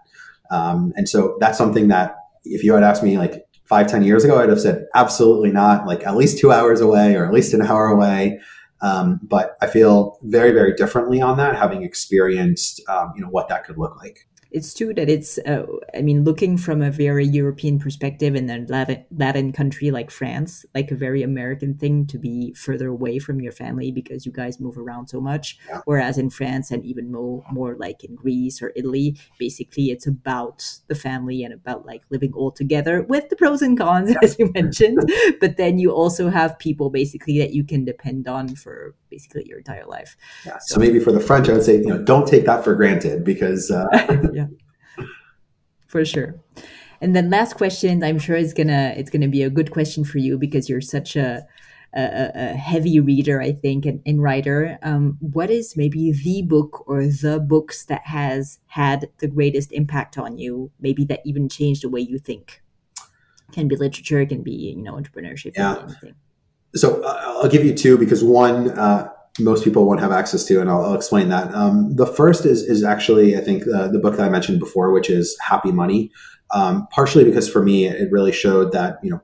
Um, 0.51 0.93
and 0.95 1.07
so 1.07 1.37
that's 1.39 1.57
something 1.57 1.87
that 1.87 2.15
if 2.43 2.63
you 2.63 2.73
had 2.73 2.83
asked 2.83 3.03
me 3.03 3.17
like 3.17 3.45
five, 3.69 3.87
ten 3.87 4.03
years 4.03 4.25
ago, 4.25 4.41
I'd 4.41 4.49
have 4.49 4.59
said 4.59 4.87
absolutely 4.95 5.51
not, 5.51 5.85
like 5.85 6.05
at 6.05 6.17
least 6.17 6.39
two 6.39 6.51
hours 6.51 6.81
away 6.81 7.15
or 7.15 7.25
at 7.25 7.33
least 7.33 7.53
an 7.53 7.61
hour 7.61 7.85
away. 7.87 8.39
Um, 8.81 9.19
but 9.23 9.57
I 9.61 9.67
feel 9.67 10.17
very, 10.23 10.51
very 10.51 10.73
differently 10.73 11.21
on 11.21 11.37
that, 11.37 11.55
having 11.55 11.83
experienced, 11.83 12.81
um, 12.89 13.13
you 13.15 13.21
know, 13.21 13.29
what 13.29 13.47
that 13.49 13.65
could 13.65 13.77
look 13.77 13.95
like 13.97 14.25
it's 14.51 14.73
true 14.73 14.93
that 14.93 15.09
it's 15.09 15.37
uh, 15.39 15.65
i 15.95 16.01
mean 16.01 16.23
looking 16.23 16.57
from 16.57 16.81
a 16.81 16.91
very 16.91 17.25
european 17.25 17.79
perspective 17.79 18.35
in 18.35 18.49
a 18.49 18.65
latin, 18.67 19.05
latin 19.15 19.51
country 19.51 19.91
like 19.91 20.09
france 20.09 20.65
like 20.73 20.91
a 20.91 20.95
very 20.95 21.21
american 21.21 21.75
thing 21.75 22.05
to 22.05 22.17
be 22.17 22.53
further 22.53 22.87
away 22.87 23.19
from 23.19 23.39
your 23.39 23.51
family 23.51 23.91
because 23.91 24.25
you 24.25 24.31
guys 24.31 24.59
move 24.59 24.77
around 24.77 25.07
so 25.07 25.21
much. 25.21 25.57
Whereas 25.85 26.17
in 26.17 26.29
france 26.29 26.71
and 26.71 26.83
even 26.85 27.11
more 27.11 27.43
more 27.51 27.75
like 27.75 28.03
in 28.03 28.15
greece 28.15 28.61
or 28.61 28.71
italy 28.75 29.17
basically 29.37 29.91
it's 29.91 30.07
about 30.07 30.79
the 30.87 30.95
family 30.95 31.43
and 31.43 31.53
about 31.53 31.85
like 31.85 32.01
living 32.09 32.33
all 32.33 32.51
together 32.51 33.03
with 33.03 33.29
the 33.29 33.35
pros 33.35 33.61
and 33.61 33.77
cons 33.77 34.15
as 34.21 34.37
you 34.39 34.51
mentioned. 34.53 34.99
But 35.39 35.57
then 35.57 35.79
you 35.79 35.91
also 35.91 36.29
have 36.29 36.59
people 36.59 36.89
basically 36.89 37.39
that 37.39 37.53
you 37.53 37.63
can 37.63 37.85
depend 37.85 38.27
on 38.27 38.55
for 38.55 38.95
basically 39.09 39.45
your 39.47 39.59
entire 39.59 39.85
life. 39.85 40.17
Yeah. 40.45 40.57
So, 40.59 40.75
so 40.75 40.79
maybe 40.79 40.99
for 40.99 41.11
the 41.11 41.19
french 41.19 41.49
i 41.49 41.53
would 41.53 41.63
say 41.63 41.77
you 41.77 41.87
know 41.87 42.01
don't 42.01 42.27
take 42.27 42.45
that 42.45 42.63
for 42.63 42.75
granted 42.75 43.23
because 43.23 43.71
uh, 43.71 43.85
for 45.89 46.05
sure. 46.05 46.39
And 47.01 47.15
then 47.15 47.29
last 47.29 47.55
question, 47.55 48.03
I'm 48.03 48.19
sure 48.19 48.35
it's 48.35 48.53
gonna 48.53 48.93
it's 48.95 49.09
gonna 49.09 49.27
be 49.27 49.43
a 49.43 49.49
good 49.49 49.71
question 49.71 50.05
for 50.05 50.19
you 50.19 50.37
because 50.37 50.69
you're 50.69 50.81
such 50.81 51.15
a 51.15 51.45
a, 51.93 52.31
a 52.35 52.53
heavy 52.53 52.99
reader, 52.99 53.41
I 53.41 53.51
think, 53.51 53.83
and, 53.85 53.99
and 54.05 54.21
writer. 54.21 54.77
Um, 54.83 55.17
what 55.21 55.49
is 55.49 55.75
maybe 55.75 56.11
the 56.11 56.43
book 56.43 56.87
or 56.87 57.01
the 57.01 57.39
books 57.39 57.85
that 57.85 58.05
has 58.05 58.59
had 58.67 59.09
the 59.17 59.27
greatest 59.27 59.71
impact 59.71 60.17
on 60.17 60.37
you? 60.37 60.71
Maybe 60.79 61.03
that 61.05 61.21
even 61.25 61.49
changed 61.49 61.83
the 61.83 61.89
way 61.89 62.01
you 62.01 62.19
think. 62.19 62.61
Can 63.51 63.67
be 63.67 63.75
literature, 63.75 64.23
can 64.27 64.43
be 64.43 64.51
you 64.51 64.83
know 64.83 64.93
entrepreneurship, 64.93 65.57
yeah. 65.57 65.87
So 66.75 67.01
uh, 67.01 67.39
I'll 67.41 67.49
give 67.49 67.65
you 67.65 67.73
two 67.73 67.97
because 67.97 68.23
one. 68.23 68.69
Uh, 68.71 69.09
most 69.39 69.63
people 69.63 69.85
won't 69.85 69.99
have 69.99 70.11
access 70.11 70.43
to, 70.45 70.59
and 70.59 70.69
I'll, 70.69 70.83
I'll 70.83 70.95
explain 70.95 71.29
that. 71.29 71.53
Um, 71.53 71.95
the 71.95 72.05
first 72.05 72.45
is 72.45 72.63
is 72.63 72.83
actually 72.83 73.37
I 73.37 73.41
think 73.41 73.63
uh, 73.67 73.87
the 73.89 73.99
book 73.99 74.17
that 74.17 74.25
I 74.25 74.29
mentioned 74.29 74.59
before, 74.59 74.91
which 74.91 75.09
is 75.09 75.37
Happy 75.39 75.71
Money. 75.71 76.11
Um, 76.51 76.87
partially 76.91 77.23
because 77.23 77.47
for 77.47 77.61
me 77.61 77.85
it 77.85 78.11
really 78.11 78.31
showed 78.31 78.71
that 78.71 78.97
you 79.03 79.11
know 79.11 79.21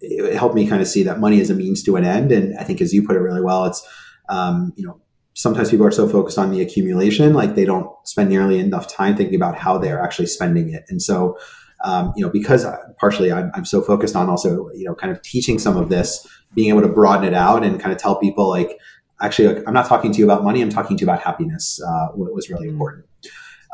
it 0.00 0.36
helped 0.36 0.54
me 0.54 0.68
kind 0.68 0.80
of 0.80 0.86
see 0.86 1.02
that 1.02 1.18
money 1.18 1.40
is 1.40 1.50
a 1.50 1.54
means 1.54 1.82
to 1.82 1.96
an 1.96 2.04
end, 2.04 2.30
and 2.30 2.56
I 2.58 2.62
think 2.64 2.80
as 2.80 2.92
you 2.92 3.06
put 3.06 3.16
it 3.16 3.20
really 3.20 3.40
well, 3.40 3.64
it's 3.64 3.86
um, 4.28 4.72
you 4.76 4.86
know 4.86 5.00
sometimes 5.34 5.70
people 5.70 5.84
are 5.86 5.90
so 5.90 6.08
focused 6.08 6.38
on 6.38 6.52
the 6.52 6.62
accumulation, 6.62 7.34
like 7.34 7.56
they 7.56 7.64
don't 7.64 7.88
spend 8.04 8.28
nearly 8.28 8.60
enough 8.60 8.86
time 8.86 9.16
thinking 9.16 9.34
about 9.34 9.58
how 9.58 9.78
they're 9.78 10.00
actually 10.00 10.26
spending 10.26 10.72
it, 10.72 10.84
and 10.88 11.02
so. 11.02 11.36
Um, 11.84 12.14
you 12.16 12.24
know, 12.24 12.30
because 12.30 12.64
partially 12.98 13.30
I'm, 13.30 13.50
I'm 13.52 13.66
so 13.66 13.82
focused 13.82 14.16
on 14.16 14.30
also, 14.30 14.70
you 14.72 14.86
know, 14.86 14.94
kind 14.94 15.12
of 15.12 15.20
teaching 15.20 15.58
some 15.58 15.76
of 15.76 15.90
this, 15.90 16.26
being 16.54 16.70
able 16.70 16.80
to 16.80 16.88
broaden 16.88 17.26
it 17.26 17.34
out 17.34 17.62
and 17.62 17.78
kind 17.78 17.92
of 17.92 17.98
tell 17.98 18.16
people 18.16 18.48
like, 18.48 18.78
actually, 19.20 19.64
I'm 19.66 19.74
not 19.74 19.86
talking 19.86 20.12
to 20.12 20.18
you 20.18 20.24
about 20.24 20.44
money. 20.44 20.62
I'm 20.62 20.70
talking 20.70 20.96
to 20.96 21.00
you 21.02 21.06
about 21.06 21.22
happiness. 21.22 21.80
Uh, 21.80 22.08
was 22.14 22.50
really 22.50 22.68
important. 22.68 23.06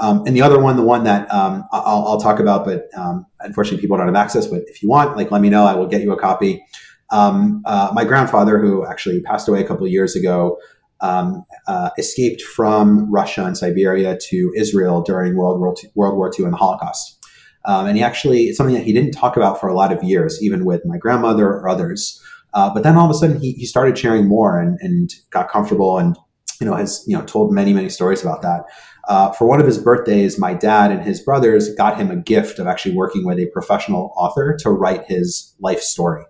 Um, 0.01 0.27
and 0.27 0.35
the 0.35 0.41
other 0.41 0.59
one, 0.59 0.77
the 0.77 0.83
one 0.83 1.05
that 1.05 1.31
um, 1.33 1.65
I'll, 1.73 2.07
I'll, 2.07 2.21
talk 2.21 2.41
about, 2.41 2.65
but 2.65 2.89
um, 2.97 3.27
unfortunately 3.41 3.83
people 3.83 3.99
don't 3.99 4.07
have 4.07 4.17
access. 4.17 4.47
But 4.47 4.62
if 4.67 4.83
you 4.83 4.89
want, 4.89 5.15
like, 5.15 5.31
let 5.31 5.43
me 5.43 5.51
know. 5.51 5.65
I 5.65 5.75
will 5.75 5.87
get 5.87 6.01
you 6.01 6.12
a 6.12 6.19
copy. 6.19 6.65
Um, 7.11 7.61
uh, 7.67 7.91
my 7.93 8.05
grandfather, 8.05 8.59
who 8.59 8.87
actually 8.87 9.21
passed 9.21 9.47
away 9.47 9.61
a 9.61 9.67
couple 9.67 9.85
of 9.85 9.93
years 9.93 10.17
ago, 10.17 10.59
um, 11.03 11.45
uh, 11.67 11.91
escaped 11.99 12.41
from 12.43 13.11
Russia 13.12 13.45
and 13.45 13.57
Siberia 13.57 14.19
to 14.29 14.53
Israel 14.57 15.03
during 15.03 15.37
World 15.37 15.61
War 15.61 15.75
II, 15.83 15.91
World 15.95 16.17
War 16.17 16.31
II 16.37 16.45
and 16.47 16.55
the 16.55 16.59
Holocaust. 16.59 17.19
Um, 17.67 17.87
and 17.87 17.97
he 17.97 18.03
actually, 18.03 18.45
it's 18.45 18.57
something 18.57 18.75
that 18.75 18.85
he 18.85 18.93
didn't 18.93 19.12
talk 19.12 19.37
about 19.37 19.61
for 19.61 19.69
a 19.69 19.75
lot 19.75 19.93
of 19.93 20.03
years, 20.03 20.43
even 20.43 20.65
with 20.65 20.85
my 20.87 20.97
grandmother 20.97 21.47
or 21.47 21.69
others. 21.69 22.23
Uh, 22.52 22.72
but 22.72 22.82
then 22.82 22.97
all 22.97 23.05
of 23.05 23.10
a 23.10 23.14
sudden 23.14 23.40
he, 23.40 23.52
he 23.52 23.66
started 23.66 23.97
sharing 23.97 24.27
more 24.27 24.59
and, 24.59 24.78
and 24.81 25.14
got 25.31 25.48
comfortable 25.48 25.98
and 25.98 26.16
you 26.60 26.66
know, 26.66 26.74
has 26.74 27.02
you 27.06 27.16
know 27.16 27.24
told 27.24 27.52
many 27.52 27.72
many 27.72 27.89
stories 27.89 28.22
about 28.22 28.43
that. 28.43 28.64
Uh, 29.09 29.32
for 29.32 29.47
one 29.48 29.60
of 29.60 29.66
his 29.66 29.78
birthdays, 29.78 30.39
my 30.39 30.52
dad 30.52 30.93
and 30.93 31.02
his 31.02 31.20
brothers 31.20 31.74
got 31.74 31.97
him 31.97 32.10
a 32.10 32.16
gift 32.16 32.59
of 32.59 32.66
actually 32.66 32.94
working 32.94 33.24
with 33.24 33.39
a 33.39 33.47
professional 33.47 34.12
author 34.14 34.56
to 34.60 34.70
write 34.70 35.06
his 35.06 35.55
life 35.59 35.81
story. 35.81 36.22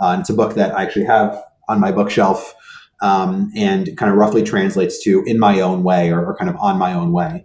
Uh, 0.00 0.08
and 0.08 0.20
it's 0.20 0.30
a 0.30 0.34
book 0.34 0.54
that 0.54 0.74
I 0.74 0.82
actually 0.82 1.04
have 1.04 1.40
on 1.68 1.80
my 1.80 1.92
bookshelf 1.92 2.54
um, 3.02 3.52
and 3.54 3.94
kind 3.96 4.10
of 4.10 4.16
roughly 4.16 4.42
translates 4.42 5.02
to 5.04 5.22
"in 5.26 5.38
my 5.38 5.60
own 5.60 5.84
way" 5.84 6.10
or, 6.10 6.24
or 6.24 6.36
kind 6.36 6.48
of 6.48 6.56
"on 6.56 6.78
my 6.78 6.94
own 6.94 7.12
way." 7.12 7.44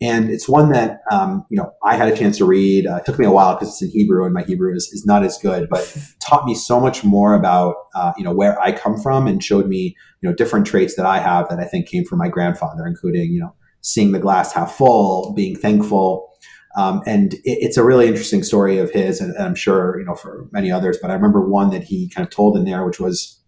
And 0.00 0.28
it's 0.28 0.46
one 0.46 0.72
that 0.72 1.00
um, 1.10 1.46
you 1.50 1.56
know 1.56 1.72
I 1.82 1.96
had 1.96 2.12
a 2.12 2.16
chance 2.16 2.36
to 2.38 2.44
read. 2.44 2.86
Uh, 2.86 2.96
it 2.96 3.06
took 3.06 3.18
me 3.18 3.24
a 3.24 3.30
while 3.30 3.54
because 3.54 3.68
it's 3.68 3.82
in 3.82 3.90
Hebrew, 3.90 4.24
and 4.26 4.34
my 4.34 4.42
Hebrew 4.42 4.74
is, 4.74 4.88
is 4.92 5.06
not 5.06 5.24
as 5.24 5.38
good, 5.38 5.68
but 5.70 5.96
taught 6.20 6.44
me 6.44 6.54
so 6.54 6.78
much 6.78 7.02
more 7.02 7.34
about 7.34 7.76
uh, 7.94 8.12
you 8.18 8.24
know 8.24 8.34
where 8.34 8.60
I 8.60 8.72
come 8.72 9.00
from, 9.00 9.26
and 9.26 9.42
showed 9.42 9.68
me 9.68 9.96
you 10.20 10.28
know 10.28 10.34
different 10.34 10.66
traits 10.66 10.96
that 10.96 11.06
I 11.06 11.18
have 11.18 11.48
that 11.48 11.60
I 11.60 11.64
think 11.64 11.88
came 11.88 12.04
from 12.04 12.18
my 12.18 12.28
grandfather, 12.28 12.86
including 12.86 13.32
you 13.32 13.40
know 13.40 13.54
seeing 13.80 14.12
the 14.12 14.18
glass 14.18 14.52
half 14.52 14.74
full, 14.74 15.32
being 15.34 15.56
thankful. 15.56 16.30
Um, 16.76 17.02
and 17.06 17.32
it, 17.32 17.40
it's 17.44 17.78
a 17.78 17.84
really 17.84 18.06
interesting 18.06 18.42
story 18.42 18.76
of 18.76 18.90
his, 18.90 19.18
and, 19.22 19.34
and 19.34 19.44
I'm 19.44 19.54
sure 19.54 19.98
you 19.98 20.04
know 20.04 20.14
for 20.14 20.46
many 20.52 20.70
others. 20.70 20.98
But 21.00 21.10
I 21.10 21.14
remember 21.14 21.48
one 21.48 21.70
that 21.70 21.84
he 21.84 22.10
kind 22.10 22.26
of 22.26 22.30
told 22.30 22.58
in 22.58 22.66
there, 22.66 22.84
which 22.84 23.00
was 23.00 23.40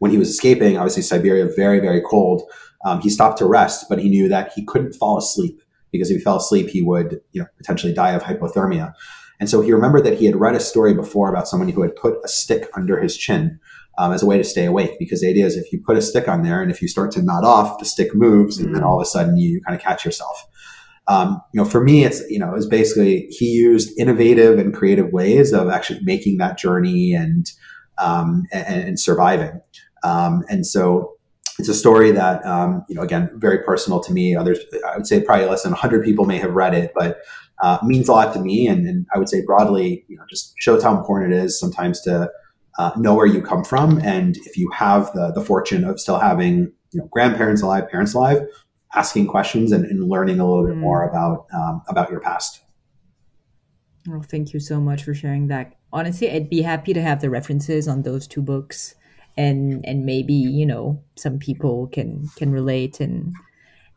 when 0.00 0.10
he 0.10 0.18
was 0.18 0.28
escaping. 0.28 0.76
Obviously, 0.76 1.02
Siberia 1.02 1.48
very 1.54 1.78
very 1.78 2.00
cold. 2.00 2.42
Um, 2.84 3.00
he 3.00 3.08
stopped 3.08 3.38
to 3.38 3.46
rest, 3.46 3.86
but 3.88 4.00
he 4.00 4.10
knew 4.10 4.28
that 4.28 4.52
he 4.54 4.64
couldn't 4.64 4.92
fall 4.92 5.16
asleep 5.16 5.60
because 5.94 6.10
if 6.10 6.18
he 6.18 6.22
fell 6.24 6.36
asleep, 6.36 6.68
he 6.68 6.82
would 6.82 7.20
you 7.32 7.40
know 7.40 7.48
potentially 7.56 7.94
die 7.94 8.10
of 8.10 8.22
hypothermia. 8.22 8.92
And 9.40 9.48
so 9.48 9.60
he 9.60 9.72
remembered 9.72 10.04
that 10.04 10.18
he 10.18 10.26
had 10.26 10.36
read 10.36 10.54
a 10.54 10.60
story 10.60 10.94
before 10.94 11.28
about 11.28 11.48
somebody 11.48 11.72
who 11.72 11.82
had 11.82 11.96
put 11.96 12.16
a 12.24 12.28
stick 12.28 12.68
under 12.74 13.00
his 13.00 13.16
chin 13.16 13.58
um, 13.98 14.12
as 14.12 14.22
a 14.22 14.26
way 14.26 14.38
to 14.38 14.44
stay 14.44 14.64
awake. 14.64 14.98
Because 14.98 15.20
the 15.20 15.28
idea 15.28 15.46
is 15.46 15.56
if 15.56 15.72
you 15.72 15.82
put 15.84 15.96
a 15.96 16.02
stick 16.02 16.28
on 16.28 16.42
there 16.42 16.62
and 16.62 16.70
if 16.70 16.80
you 16.82 16.88
start 16.88 17.10
to 17.12 17.22
nod 17.22 17.44
off, 17.44 17.78
the 17.78 17.84
stick 17.84 18.14
moves, 18.14 18.58
and 18.58 18.68
mm. 18.68 18.74
then 18.74 18.84
all 18.84 18.96
of 18.96 19.02
a 19.02 19.06
sudden 19.06 19.36
you 19.36 19.60
kind 19.62 19.76
of 19.76 19.82
catch 19.82 20.04
yourself. 20.04 20.46
Um, 21.06 21.40
you 21.52 21.60
know, 21.60 21.68
for 21.68 21.82
me, 21.82 22.04
it's 22.04 22.22
you 22.30 22.38
know, 22.38 22.54
it's 22.54 22.66
basically 22.66 23.26
he 23.30 23.46
used 23.46 23.98
innovative 23.98 24.58
and 24.58 24.74
creative 24.74 25.12
ways 25.12 25.52
of 25.52 25.68
actually 25.68 26.00
making 26.02 26.38
that 26.38 26.58
journey 26.58 27.12
and 27.12 27.50
um, 27.98 28.44
and, 28.52 28.88
and, 28.88 29.00
surviving. 29.00 29.60
Um, 30.02 30.42
and 30.48 30.66
so 30.66 31.13
it's 31.58 31.68
a 31.68 31.74
story 31.74 32.10
that 32.10 32.44
um, 32.44 32.84
you 32.88 32.94
know 32.94 33.02
again 33.02 33.30
very 33.34 33.58
personal 33.58 34.00
to 34.00 34.12
me. 34.12 34.34
Others 34.34 34.58
i 34.86 34.96
would 34.96 35.06
say 35.06 35.20
probably 35.20 35.46
less 35.46 35.62
than 35.62 35.72
100 35.72 36.04
people 36.04 36.24
may 36.24 36.38
have 36.38 36.54
read 36.54 36.74
it 36.74 36.92
but 36.94 37.18
uh, 37.62 37.78
means 37.84 38.08
a 38.08 38.12
lot 38.12 38.34
to 38.34 38.40
me. 38.40 38.66
And, 38.66 38.86
and, 38.86 39.06
i 39.14 39.18
would 39.18 39.28
say 39.28 39.42
broadly 39.44 40.04
you 40.08 40.16
know 40.16 40.24
just 40.28 40.54
shows 40.58 40.82
how 40.82 40.96
important 40.96 41.32
it 41.32 41.38
is 41.38 41.58
sometimes 41.58 42.00
to 42.02 42.30
uh, 42.78 42.90
know 42.96 43.14
where 43.14 43.26
you 43.26 43.40
come 43.40 43.64
from. 43.64 43.98
And 43.98 44.36
if 44.38 44.56
you 44.56 44.68
have 44.70 45.12
the, 45.12 45.30
the 45.32 45.40
fortune 45.40 45.84
of 45.84 46.00
still 46.00 46.18
having 46.18 46.72
you 46.92 47.00
know 47.00 47.08
grandparents 47.10 47.62
alive 47.62 47.88
parents 47.88 48.14
alive 48.14 48.46
asking 48.94 49.26
questions 49.26 49.72
and, 49.72 49.84
and 49.84 50.08
learning 50.08 50.38
a 50.38 50.48
little 50.48 50.64
bit 50.64 50.76
mm. 50.76 50.80
more 50.80 51.08
about 51.08 51.46
um, 51.54 51.82
about 51.88 52.10
your 52.10 52.20
past. 52.20 52.60
Well 54.06 54.22
thank 54.22 54.52
you 54.52 54.60
so 54.60 54.80
much 54.80 55.04
for 55.04 55.14
sharing 55.14 55.48
that. 55.48 55.74
Honestly 55.92 56.28
i'd 56.28 56.50
be 56.50 56.62
happy 56.62 56.92
to 56.92 57.00
have 57.00 57.20
the 57.20 57.30
references 57.30 57.86
on 57.86 58.02
those 58.02 58.26
two 58.26 58.42
books 58.42 58.96
and 59.36 59.84
and 59.86 60.04
maybe 60.04 60.34
you 60.34 60.66
know 60.66 61.02
some 61.16 61.38
people 61.38 61.88
can 61.88 62.28
can 62.36 62.52
relate 62.52 63.00
and 63.00 63.34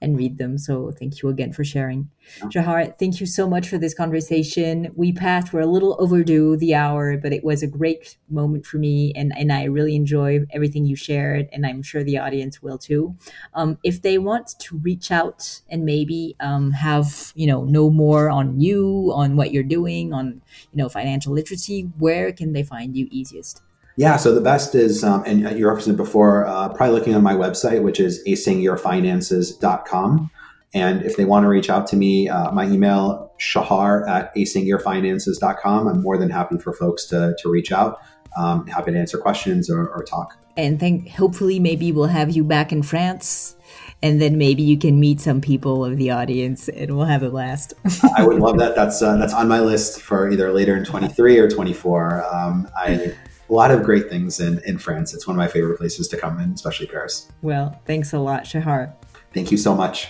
and 0.01 0.17
read 0.17 0.37
them. 0.37 0.57
So 0.57 0.91
thank 0.91 1.21
you 1.21 1.29
again 1.29 1.51
for 1.51 1.63
sharing. 1.63 2.09
Shahar, 2.51 2.97
thank 2.99 3.19
you 3.19 3.25
so 3.25 3.49
much 3.49 3.67
for 3.67 3.77
this 3.77 3.93
conversation. 3.93 4.91
We 4.95 5.11
passed, 5.11 5.53
we're 5.53 5.61
a 5.61 5.65
little 5.65 5.95
overdue 5.99 6.57
the 6.57 6.75
hour, 6.75 7.17
but 7.17 7.33
it 7.33 7.43
was 7.43 7.63
a 7.63 7.67
great 7.67 8.17
moment 8.29 8.65
for 8.65 8.77
me 8.77 9.13
and, 9.15 9.31
and 9.37 9.51
I 9.51 9.63
really 9.63 9.95
enjoy 9.95 10.45
everything 10.51 10.85
you 10.85 10.95
shared 10.95 11.49
and 11.51 11.65
I'm 11.65 11.81
sure 11.81 12.03
the 12.03 12.17
audience 12.17 12.61
will 12.61 12.77
too. 12.77 13.15
Um, 13.53 13.77
if 13.83 14.01
they 14.01 14.17
want 14.17 14.55
to 14.59 14.77
reach 14.77 15.09
out 15.09 15.61
and 15.69 15.85
maybe 15.85 16.35
um, 16.39 16.71
have, 16.71 17.31
you 17.35 17.47
know, 17.47 17.63
know 17.63 17.89
more 17.89 18.29
on 18.29 18.59
you, 18.59 19.11
on 19.15 19.35
what 19.35 19.51
you're 19.51 19.63
doing, 19.63 20.13
on, 20.13 20.41
you 20.73 20.77
know, 20.77 20.89
financial 20.89 21.33
literacy, 21.33 21.89
where 21.97 22.31
can 22.31 22.53
they 22.53 22.63
find 22.63 22.95
you 22.95 23.07
easiest? 23.09 23.63
Yeah, 23.97 24.15
so 24.17 24.33
the 24.33 24.41
best 24.41 24.75
is, 24.75 25.03
um, 25.03 25.23
and 25.25 25.41
you 25.57 25.67
referenced 25.67 25.87
it 25.87 25.97
before, 25.97 26.45
uh, 26.45 26.69
probably 26.69 26.97
looking 26.97 27.15
on 27.15 27.23
my 27.23 27.33
website, 27.33 27.81
which 27.81 27.99
is 27.99 28.23
acingyourfinances.com. 28.27 30.29
And 30.75 31.01
if 31.01 31.17
they 31.17 31.25
want 31.25 31.45
to 31.45 31.47
reach 31.47 31.71
out 31.71 31.87
to 31.87 31.95
me, 31.95 32.29
uh, 32.29 32.51
my 32.51 32.67
email, 32.67 33.33
shahar 33.37 34.07
at 34.07 34.35
acingyourfinances.com. 34.35 35.87
I'm 35.87 36.03
more 36.03 36.19
than 36.19 36.29
happy 36.29 36.59
for 36.59 36.73
folks 36.73 37.05
to, 37.05 37.35
to 37.39 37.49
reach 37.49 37.71
out. 37.71 37.99
Um, 38.37 38.67
happy 38.67 38.91
to 38.91 38.99
answer 38.99 39.17
questions 39.17 39.67
or, 39.67 39.87
or 39.87 40.03
talk. 40.03 40.37
And 40.55 40.79
think 40.79 41.09
hopefully 41.09 41.59
maybe 41.59 41.91
we'll 41.91 42.05
have 42.05 42.29
you 42.29 42.43
back 42.43 42.71
in 42.71 42.83
France 42.83 43.55
and 44.03 44.21
then 44.21 44.37
maybe 44.37 44.61
you 44.61 44.77
can 44.77 44.99
meet 44.99 45.21
some 45.21 45.41
people 45.41 45.83
of 45.83 45.97
the 45.97 46.11
audience 46.11 46.69
and 46.69 46.95
we'll 46.95 47.05
have 47.05 47.23
a 47.23 47.29
blast. 47.29 47.73
I 48.15 48.25
would 48.25 48.39
love 48.39 48.59
that. 48.59 48.75
That's 48.75 49.01
uh, 49.01 49.17
that's 49.17 49.33
on 49.33 49.47
my 49.47 49.59
list 49.59 50.01
for 50.01 50.29
either 50.29 50.53
later 50.53 50.77
in 50.77 50.85
23 50.85 51.39
or 51.39 51.49
24. 51.49 52.33
Um, 52.33 52.69
I 52.77 53.15
a 53.49 53.53
lot 53.53 53.71
of 53.71 53.83
great 53.83 54.09
things 54.09 54.39
in, 54.39 54.59
in 54.65 54.77
France. 54.77 55.13
It's 55.13 55.27
one 55.27 55.35
of 55.35 55.37
my 55.37 55.47
favorite 55.47 55.77
places 55.77 56.07
to 56.09 56.17
come 56.17 56.39
in, 56.39 56.53
especially 56.53 56.87
Paris. 56.87 57.31
Well, 57.41 57.79
thanks 57.85 58.13
a 58.13 58.19
lot, 58.19 58.45
Shahar. 58.45 58.93
Thank 59.33 59.51
you 59.51 59.57
so 59.57 59.75
much. 59.75 60.09